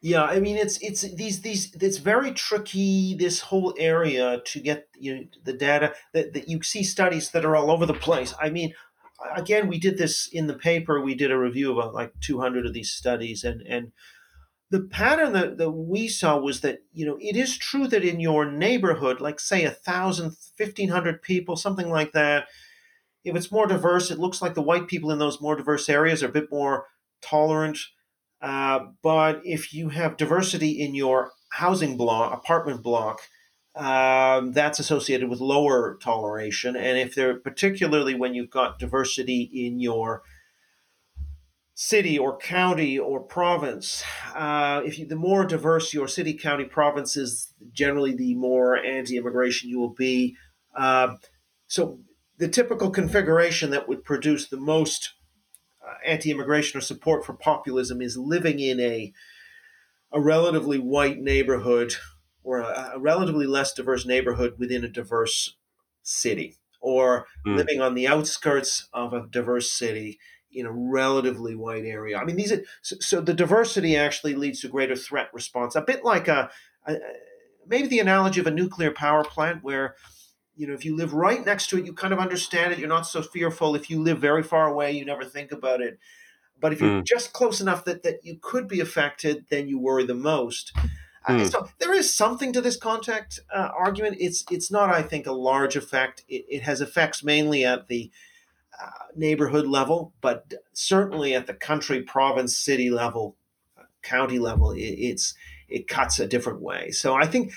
Yeah, 0.00 0.24
I 0.24 0.40
mean 0.40 0.56
it's 0.56 0.78
it's 0.78 1.02
these 1.14 1.40
these 1.40 1.74
it's 1.74 1.98
very 1.98 2.32
tricky 2.32 3.16
this 3.18 3.40
whole 3.40 3.74
area 3.78 4.40
to 4.44 4.60
get 4.60 4.88
you 4.98 5.14
know, 5.14 5.24
the 5.44 5.54
data 5.54 5.94
that, 6.12 6.32
that 6.34 6.48
you 6.48 6.62
see 6.62 6.84
studies 6.84 7.30
that 7.30 7.44
are 7.44 7.56
all 7.56 7.70
over 7.70 7.86
the 7.86 7.94
place. 7.94 8.34
I 8.40 8.50
mean, 8.50 8.74
again, 9.34 9.68
we 9.68 9.78
did 9.78 9.98
this 9.98 10.28
in 10.30 10.46
the 10.46 10.54
paper. 10.54 11.00
We 11.00 11.14
did 11.14 11.32
a 11.32 11.38
review 11.38 11.80
of 11.80 11.94
like 11.94 12.12
200 12.20 12.66
of 12.66 12.74
these 12.74 12.90
studies, 12.90 13.42
and 13.42 13.62
and 13.62 13.92
the 14.70 14.80
pattern 14.80 15.32
that, 15.32 15.58
that 15.58 15.70
we 15.70 16.08
saw 16.08 16.38
was 16.38 16.60
that 16.60 16.80
you 16.92 17.06
know 17.06 17.16
it 17.20 17.36
is 17.36 17.56
true 17.56 17.86
that 17.88 18.04
in 18.04 18.20
your 18.20 18.50
neighborhood 18.50 19.20
like 19.20 19.38
say 19.38 19.64
a 19.64 19.70
thousand 19.70 20.36
fifteen 20.56 20.88
hundred 20.88 21.22
people 21.22 21.56
something 21.56 21.88
like 21.88 22.12
that 22.12 22.46
if 23.24 23.36
it's 23.36 23.52
more 23.52 23.66
diverse 23.66 24.10
it 24.10 24.18
looks 24.18 24.42
like 24.42 24.54
the 24.54 24.62
white 24.62 24.88
people 24.88 25.10
in 25.10 25.18
those 25.18 25.40
more 25.40 25.56
diverse 25.56 25.88
areas 25.88 26.22
are 26.22 26.28
a 26.28 26.32
bit 26.32 26.50
more 26.50 26.86
tolerant. 27.22 27.78
Uh, 28.42 28.80
but 29.02 29.40
if 29.44 29.72
you 29.72 29.88
have 29.88 30.16
diversity 30.16 30.70
in 30.80 30.94
your 30.94 31.30
housing 31.52 31.96
block 31.96 32.32
apartment 32.32 32.82
block 32.82 33.20
um, 33.76 34.52
that's 34.52 34.78
associated 34.78 35.28
with 35.28 35.40
lower 35.40 35.98
toleration. 36.02 36.76
And 36.76 36.98
if 36.98 37.14
they're 37.14 37.38
particularly 37.38 38.14
when 38.14 38.34
you've 38.34 38.50
got 38.50 38.78
diversity 38.78 39.42
in 39.42 39.80
your 39.80 40.22
city 41.78 42.18
or 42.18 42.38
county 42.38 42.98
or 42.98 43.20
province. 43.20 44.02
Uh, 44.34 44.80
if 44.86 44.98
you, 44.98 45.06
the 45.06 45.14
more 45.14 45.44
diverse 45.44 45.92
your 45.92 46.08
city, 46.08 46.32
county, 46.32 46.64
province 46.64 47.18
is, 47.18 47.52
generally 47.70 48.14
the 48.14 48.34
more 48.34 48.78
anti-immigration 48.78 49.68
you 49.68 49.78
will 49.78 49.92
be. 49.92 50.34
Uh, 50.74 51.16
so 51.66 52.00
the 52.38 52.48
typical 52.48 52.88
configuration 52.88 53.70
that 53.70 53.86
would 53.88 54.04
produce 54.04 54.48
the 54.48 54.56
most 54.56 55.12
uh, 55.86 55.92
anti-immigration 56.04 56.78
or 56.78 56.80
support 56.80 57.26
for 57.26 57.34
populism 57.34 58.00
is 58.00 58.16
living 58.16 58.58
in 58.58 58.80
a 58.80 59.12
a 60.12 60.20
relatively 60.20 60.78
white 60.78 61.18
neighborhood 61.18 61.92
or 62.42 62.60
a, 62.60 62.92
a 62.94 62.98
relatively 62.98 63.44
less 63.44 63.74
diverse 63.74 64.06
neighborhood 64.06 64.54
within 64.56 64.82
a 64.82 64.88
diverse 64.88 65.56
city 66.02 66.56
or 66.80 67.26
mm. 67.46 67.56
living 67.56 67.82
on 67.82 67.94
the 67.94 68.06
outskirts 68.06 68.88
of 68.94 69.12
a 69.12 69.26
diverse 69.26 69.70
city 69.70 70.18
in 70.52 70.66
a 70.66 70.72
relatively 70.72 71.54
wide 71.54 71.84
area. 71.84 72.16
I 72.16 72.24
mean, 72.24 72.36
these 72.36 72.52
are, 72.52 72.62
so, 72.82 72.96
so, 73.00 73.20
the 73.20 73.34
diversity 73.34 73.96
actually 73.96 74.34
leads 74.34 74.60
to 74.60 74.68
greater 74.68 74.96
threat 74.96 75.28
response. 75.32 75.74
A 75.74 75.80
bit 75.80 76.04
like 76.04 76.28
a, 76.28 76.50
a, 76.86 76.96
maybe 77.66 77.88
the 77.88 78.00
analogy 78.00 78.40
of 78.40 78.46
a 78.46 78.50
nuclear 78.50 78.90
power 78.90 79.24
plant, 79.24 79.62
where 79.62 79.96
you 80.54 80.66
know 80.66 80.74
if 80.74 80.84
you 80.84 80.96
live 80.96 81.12
right 81.12 81.44
next 81.44 81.68
to 81.70 81.78
it, 81.78 81.86
you 81.86 81.92
kind 81.92 82.12
of 82.12 82.18
understand 82.18 82.72
it. 82.72 82.78
You're 82.78 82.88
not 82.88 83.06
so 83.06 83.22
fearful. 83.22 83.74
If 83.74 83.90
you 83.90 84.02
live 84.02 84.18
very 84.18 84.42
far 84.42 84.66
away, 84.66 84.92
you 84.92 85.04
never 85.04 85.24
think 85.24 85.52
about 85.52 85.80
it. 85.80 85.98
But 86.58 86.72
if 86.72 86.80
you're 86.80 87.02
mm. 87.02 87.06
just 87.06 87.32
close 87.32 87.60
enough 87.60 87.84
that 87.84 88.02
that 88.02 88.24
you 88.24 88.38
could 88.40 88.68
be 88.68 88.80
affected, 88.80 89.46
then 89.50 89.68
you 89.68 89.78
worry 89.78 90.06
the 90.06 90.14
most. 90.14 90.74
Mm. 90.74 90.90
Uh, 91.28 91.38
hmm. 91.38 91.44
so 91.46 91.68
there 91.80 91.92
is 91.92 92.14
something 92.14 92.52
to 92.52 92.60
this 92.60 92.76
contact 92.76 93.40
uh, 93.52 93.70
argument. 93.76 94.16
It's 94.20 94.44
it's 94.50 94.70
not, 94.70 94.90
I 94.90 95.02
think, 95.02 95.26
a 95.26 95.32
large 95.32 95.74
effect. 95.74 96.24
It, 96.28 96.44
it 96.48 96.62
has 96.62 96.80
effects 96.80 97.24
mainly 97.24 97.64
at 97.64 97.88
the 97.88 98.12
uh, 98.82 99.06
neighborhood 99.14 99.66
level, 99.66 100.12
but 100.20 100.52
certainly 100.72 101.34
at 101.34 101.46
the 101.46 101.54
country, 101.54 102.02
province, 102.02 102.56
city 102.56 102.90
level, 102.90 103.36
county 104.02 104.38
level, 104.38 104.72
it, 104.72 104.80
it's 104.80 105.34
it 105.68 105.88
cuts 105.88 106.18
a 106.18 106.26
different 106.26 106.60
way. 106.60 106.90
So 106.90 107.14
I 107.14 107.26
think 107.26 107.52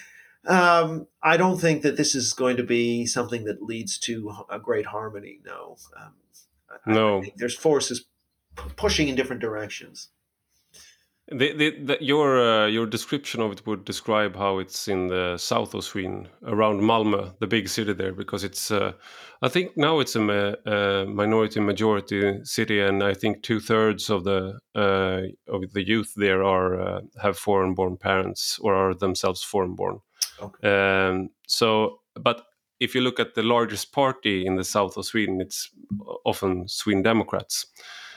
um, 0.48 1.08
I 1.22 1.38
don't 1.38 1.60
think 1.60 1.82
that 1.84 1.98
this 1.98 2.16
is 2.16 2.34
going 2.34 2.58
to 2.58 2.64
be 2.64 3.06
something 3.06 3.44
that 3.46 3.62
leads 3.62 3.98
to 4.00 4.34
a 4.50 4.60
great 4.60 4.88
harmony. 4.88 5.40
No, 5.46 5.78
um, 5.98 6.14
no. 6.86 7.24
there's 7.36 7.56
forces 7.56 8.06
pushing 8.76 9.08
in 9.08 9.16
different 9.16 9.42
directions. 9.42 10.10
The, 11.32 11.54
the, 11.54 11.70
the, 11.86 11.98
your 12.02 12.40
uh, 12.40 12.68
your 12.68 12.88
description 12.88 13.42
of 13.42 13.52
it 13.52 13.68
would 13.68 13.86
describe 13.86 14.36
how 14.36 14.58
it's 14.58 14.88
in 14.88 15.08
the 15.08 15.38
south 15.38 15.76
of 15.76 15.84
Sweden, 15.84 16.28
around 16.44 16.82
Malmö, 16.82 17.38
the 17.40 17.46
big 17.46 17.70
city 17.70 17.94
there, 17.94 18.14
because 18.14 18.44
it's. 18.44 18.72
Uh, 18.72 18.94
I 19.42 19.48
think 19.48 19.78
now 19.78 20.00
it's 20.00 20.16
a, 20.16 20.20
ma 20.20 20.54
a, 20.66 21.06
minority 21.06 21.60
majority 21.60 22.44
city, 22.44 22.82
and 22.82 23.04
I 23.04 23.14
think 23.14 23.44
two 23.44 23.60
thirds 23.60 24.10
of 24.10 24.24
the 24.24 24.60
uh, 24.74 25.22
of 25.48 25.72
the 25.74 25.88
youth 25.88 26.14
there 26.16 26.44
are 26.44 26.82
uh, 26.82 27.02
have 27.22 27.38
foreign 27.38 27.76
born 27.76 27.98
parents 27.98 28.58
or 28.60 28.74
are 28.74 28.96
themselves 28.96 29.44
foreign 29.44 29.76
born. 29.76 30.00
Okay. 30.42 30.68
Um, 30.68 31.30
so, 31.48 32.00
but 32.16 32.44
if 32.80 32.96
you 32.96 33.02
look 33.02 33.20
at 33.20 33.36
the 33.36 33.44
largest 33.44 33.92
party 33.92 34.48
in 34.48 34.56
the 34.56 34.64
south 34.64 34.98
of 34.98 35.06
Sweden, 35.06 35.42
it's 35.42 35.70
often 36.26 36.68
Sweden 36.68 37.04
Democrats 37.04 37.68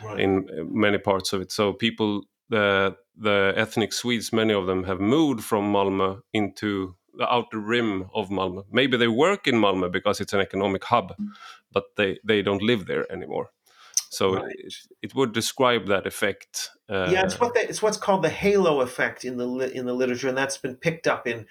right. 0.03 0.19
in 0.19 0.49
many 0.73 0.99
parts 0.99 1.33
of 1.35 1.43
it. 1.43 1.53
So 1.53 1.75
people 1.75 2.23
the 2.49 2.95
the 3.17 3.53
ethnic 3.57 3.93
Swedes, 3.93 4.33
many 4.33 4.55
of 4.55 4.67
them 4.67 4.85
have 4.85 5.01
moved 5.01 5.45
from 5.45 5.73
Malmö 5.73 6.23
into 6.33 6.97
the 7.15 7.31
outer 7.31 7.59
rim 7.59 8.09
of 8.15 8.31
Malmö. 8.31 8.65
Maybe 8.71 8.97
they 8.97 9.09
work 9.09 9.47
in 9.47 9.57
Malmö 9.57 9.93
because 9.93 10.21
it's 10.21 10.33
an 10.33 10.41
economic 10.41 10.85
hub, 10.85 11.15
but 11.71 11.85
they, 11.97 12.19
they 12.25 12.43
don't 12.43 12.63
live 12.63 12.87
there 12.87 13.11
anymore. 13.13 13.51
So 14.11 14.35
right. 14.35 14.55
it, 14.59 14.75
it, 15.01 15.15
would 15.15 15.33
describe 15.33 15.87
that 15.87 16.07
effect. 16.07 16.71
Uh, 16.89 17.09
yeah, 17.11 17.25
it's 17.25 17.41
what 17.41 17.55
they, 17.55 17.63
it's 17.63 17.81
what's 17.81 17.97
called 17.97 18.23
the 18.23 18.29
halo 18.29 18.83
effect 18.83 19.25
in 19.25 19.39
the 19.39 19.73
in 19.75 19.87
the 19.87 19.95
literature, 19.95 20.29
and 20.29 20.37
that's 20.37 20.59
been 20.59 20.77
picked 20.77 21.07
up 21.07 21.27
in 21.27 21.47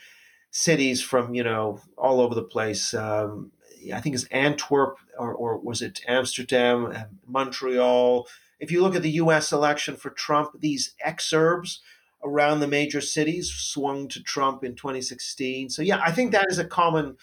cities 0.51 1.01
from 1.01 1.33
you 1.33 1.43
know 1.43 1.79
all 1.97 2.21
over 2.21 2.35
the 2.35 2.43
place. 2.43 2.93
Um, 2.93 3.51
I 3.91 3.99
think 3.99 4.13
it's 4.13 4.25
Antwerp 4.25 4.97
or, 5.17 5.33
or 5.33 5.57
was 5.57 5.81
it 5.81 6.01
Amsterdam, 6.07 6.93
Montreal, 7.25 8.27
if 8.61 8.71
you 8.71 8.81
look 8.81 8.95
at 8.95 9.01
the 9.01 9.11
US 9.11 9.51
election 9.51 9.97
for 9.97 10.11
Trump, 10.11 10.51
these 10.59 10.95
exurbs 11.05 11.79
around 12.23 12.59
the 12.59 12.67
major 12.67 13.01
cities 13.01 13.51
swung 13.51 14.07
to 14.07 14.21
Trump 14.21 14.63
in 14.63 14.75
2016. 14.75 15.69
So 15.69 15.81
yeah, 15.81 15.99
I 16.05 16.11
think 16.11 16.31
that 16.31 16.45
is 16.49 16.59
a 16.59 16.65
common 16.65 17.17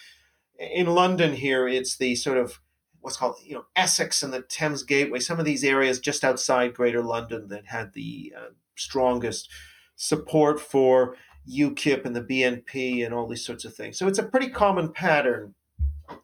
in 0.59 0.87
London 0.87 1.33
here 1.33 1.69
it's 1.69 1.95
the 1.95 2.15
sort 2.15 2.37
of 2.37 2.59
what's 2.99 3.15
called 3.15 3.37
you 3.45 3.55
know 3.55 3.65
Essex 3.77 4.21
and 4.21 4.33
the 4.33 4.41
Thames 4.41 4.83
Gateway, 4.83 5.19
some 5.19 5.39
of 5.39 5.45
these 5.45 5.63
areas 5.63 5.99
just 5.99 6.23
outside 6.23 6.73
Greater 6.73 7.01
London 7.01 7.47
that 7.47 7.67
had 7.67 7.93
the 7.93 8.33
uh, 8.37 8.49
strongest 8.75 9.49
support 9.95 10.59
for 10.59 11.15
UKIP 11.49 12.05
and 12.05 12.15
the 12.15 12.21
BNP 12.21 13.05
and 13.05 13.13
all 13.13 13.27
these 13.27 13.45
sorts 13.45 13.63
of 13.63 13.73
things. 13.73 13.97
So 13.97 14.07
it's 14.07 14.19
a 14.19 14.23
pretty 14.23 14.49
common 14.49 14.91
pattern. 14.91 15.55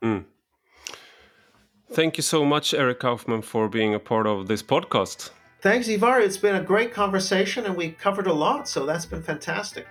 Mm. 0.03 0.25
Thank 1.93 2.17
you 2.17 2.23
so 2.23 2.45
much, 2.45 2.73
Eric 2.73 2.99
Kaufman, 2.99 3.41
for 3.41 3.69
being 3.69 3.95
a 3.95 3.99
part 3.99 4.27
of 4.27 4.47
this 4.47 4.63
podcast. 4.63 5.31
Thanks, 5.61 5.87
Ivar. 5.87 6.19
It's 6.21 6.41
been 6.41 6.55
a 6.55 6.63
great 6.63 6.93
conversation 6.93 7.65
and 7.65 7.77
we 7.77 7.91
covered 7.91 8.27
a 8.27 8.33
lot, 8.33 8.67
so 8.67 8.85
that's 8.85 9.09
been 9.09 9.23
fantastic. 9.23 9.85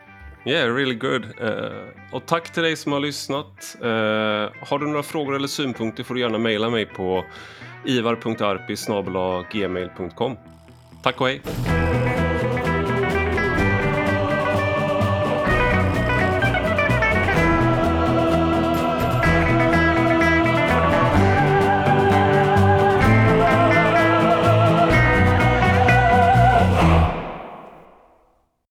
Yeah, 0.47 0.65
really 0.67 0.95
good. 0.95 1.25
Uh, 1.41 1.71
och 2.13 2.27
tack 2.27 2.53
till 2.53 2.63
dig 2.63 2.77
som 2.77 2.93
har 2.93 3.01
lyssnat. 3.01 3.77
Uh, 3.81 3.89
har 4.61 4.79
du 4.79 4.87
några 4.87 5.03
frågor 5.03 5.35
eller 5.35 5.49
synpunkter 5.49 6.05
får 6.05 6.15
du 6.15 6.21
gärna 6.21 6.39
mejla 6.39 6.71
mig 6.71 6.87
på 6.87 7.25
ivar.arpi 7.85 8.77
Tack 11.03 11.21
och 11.21 11.29
hej! 11.29 11.43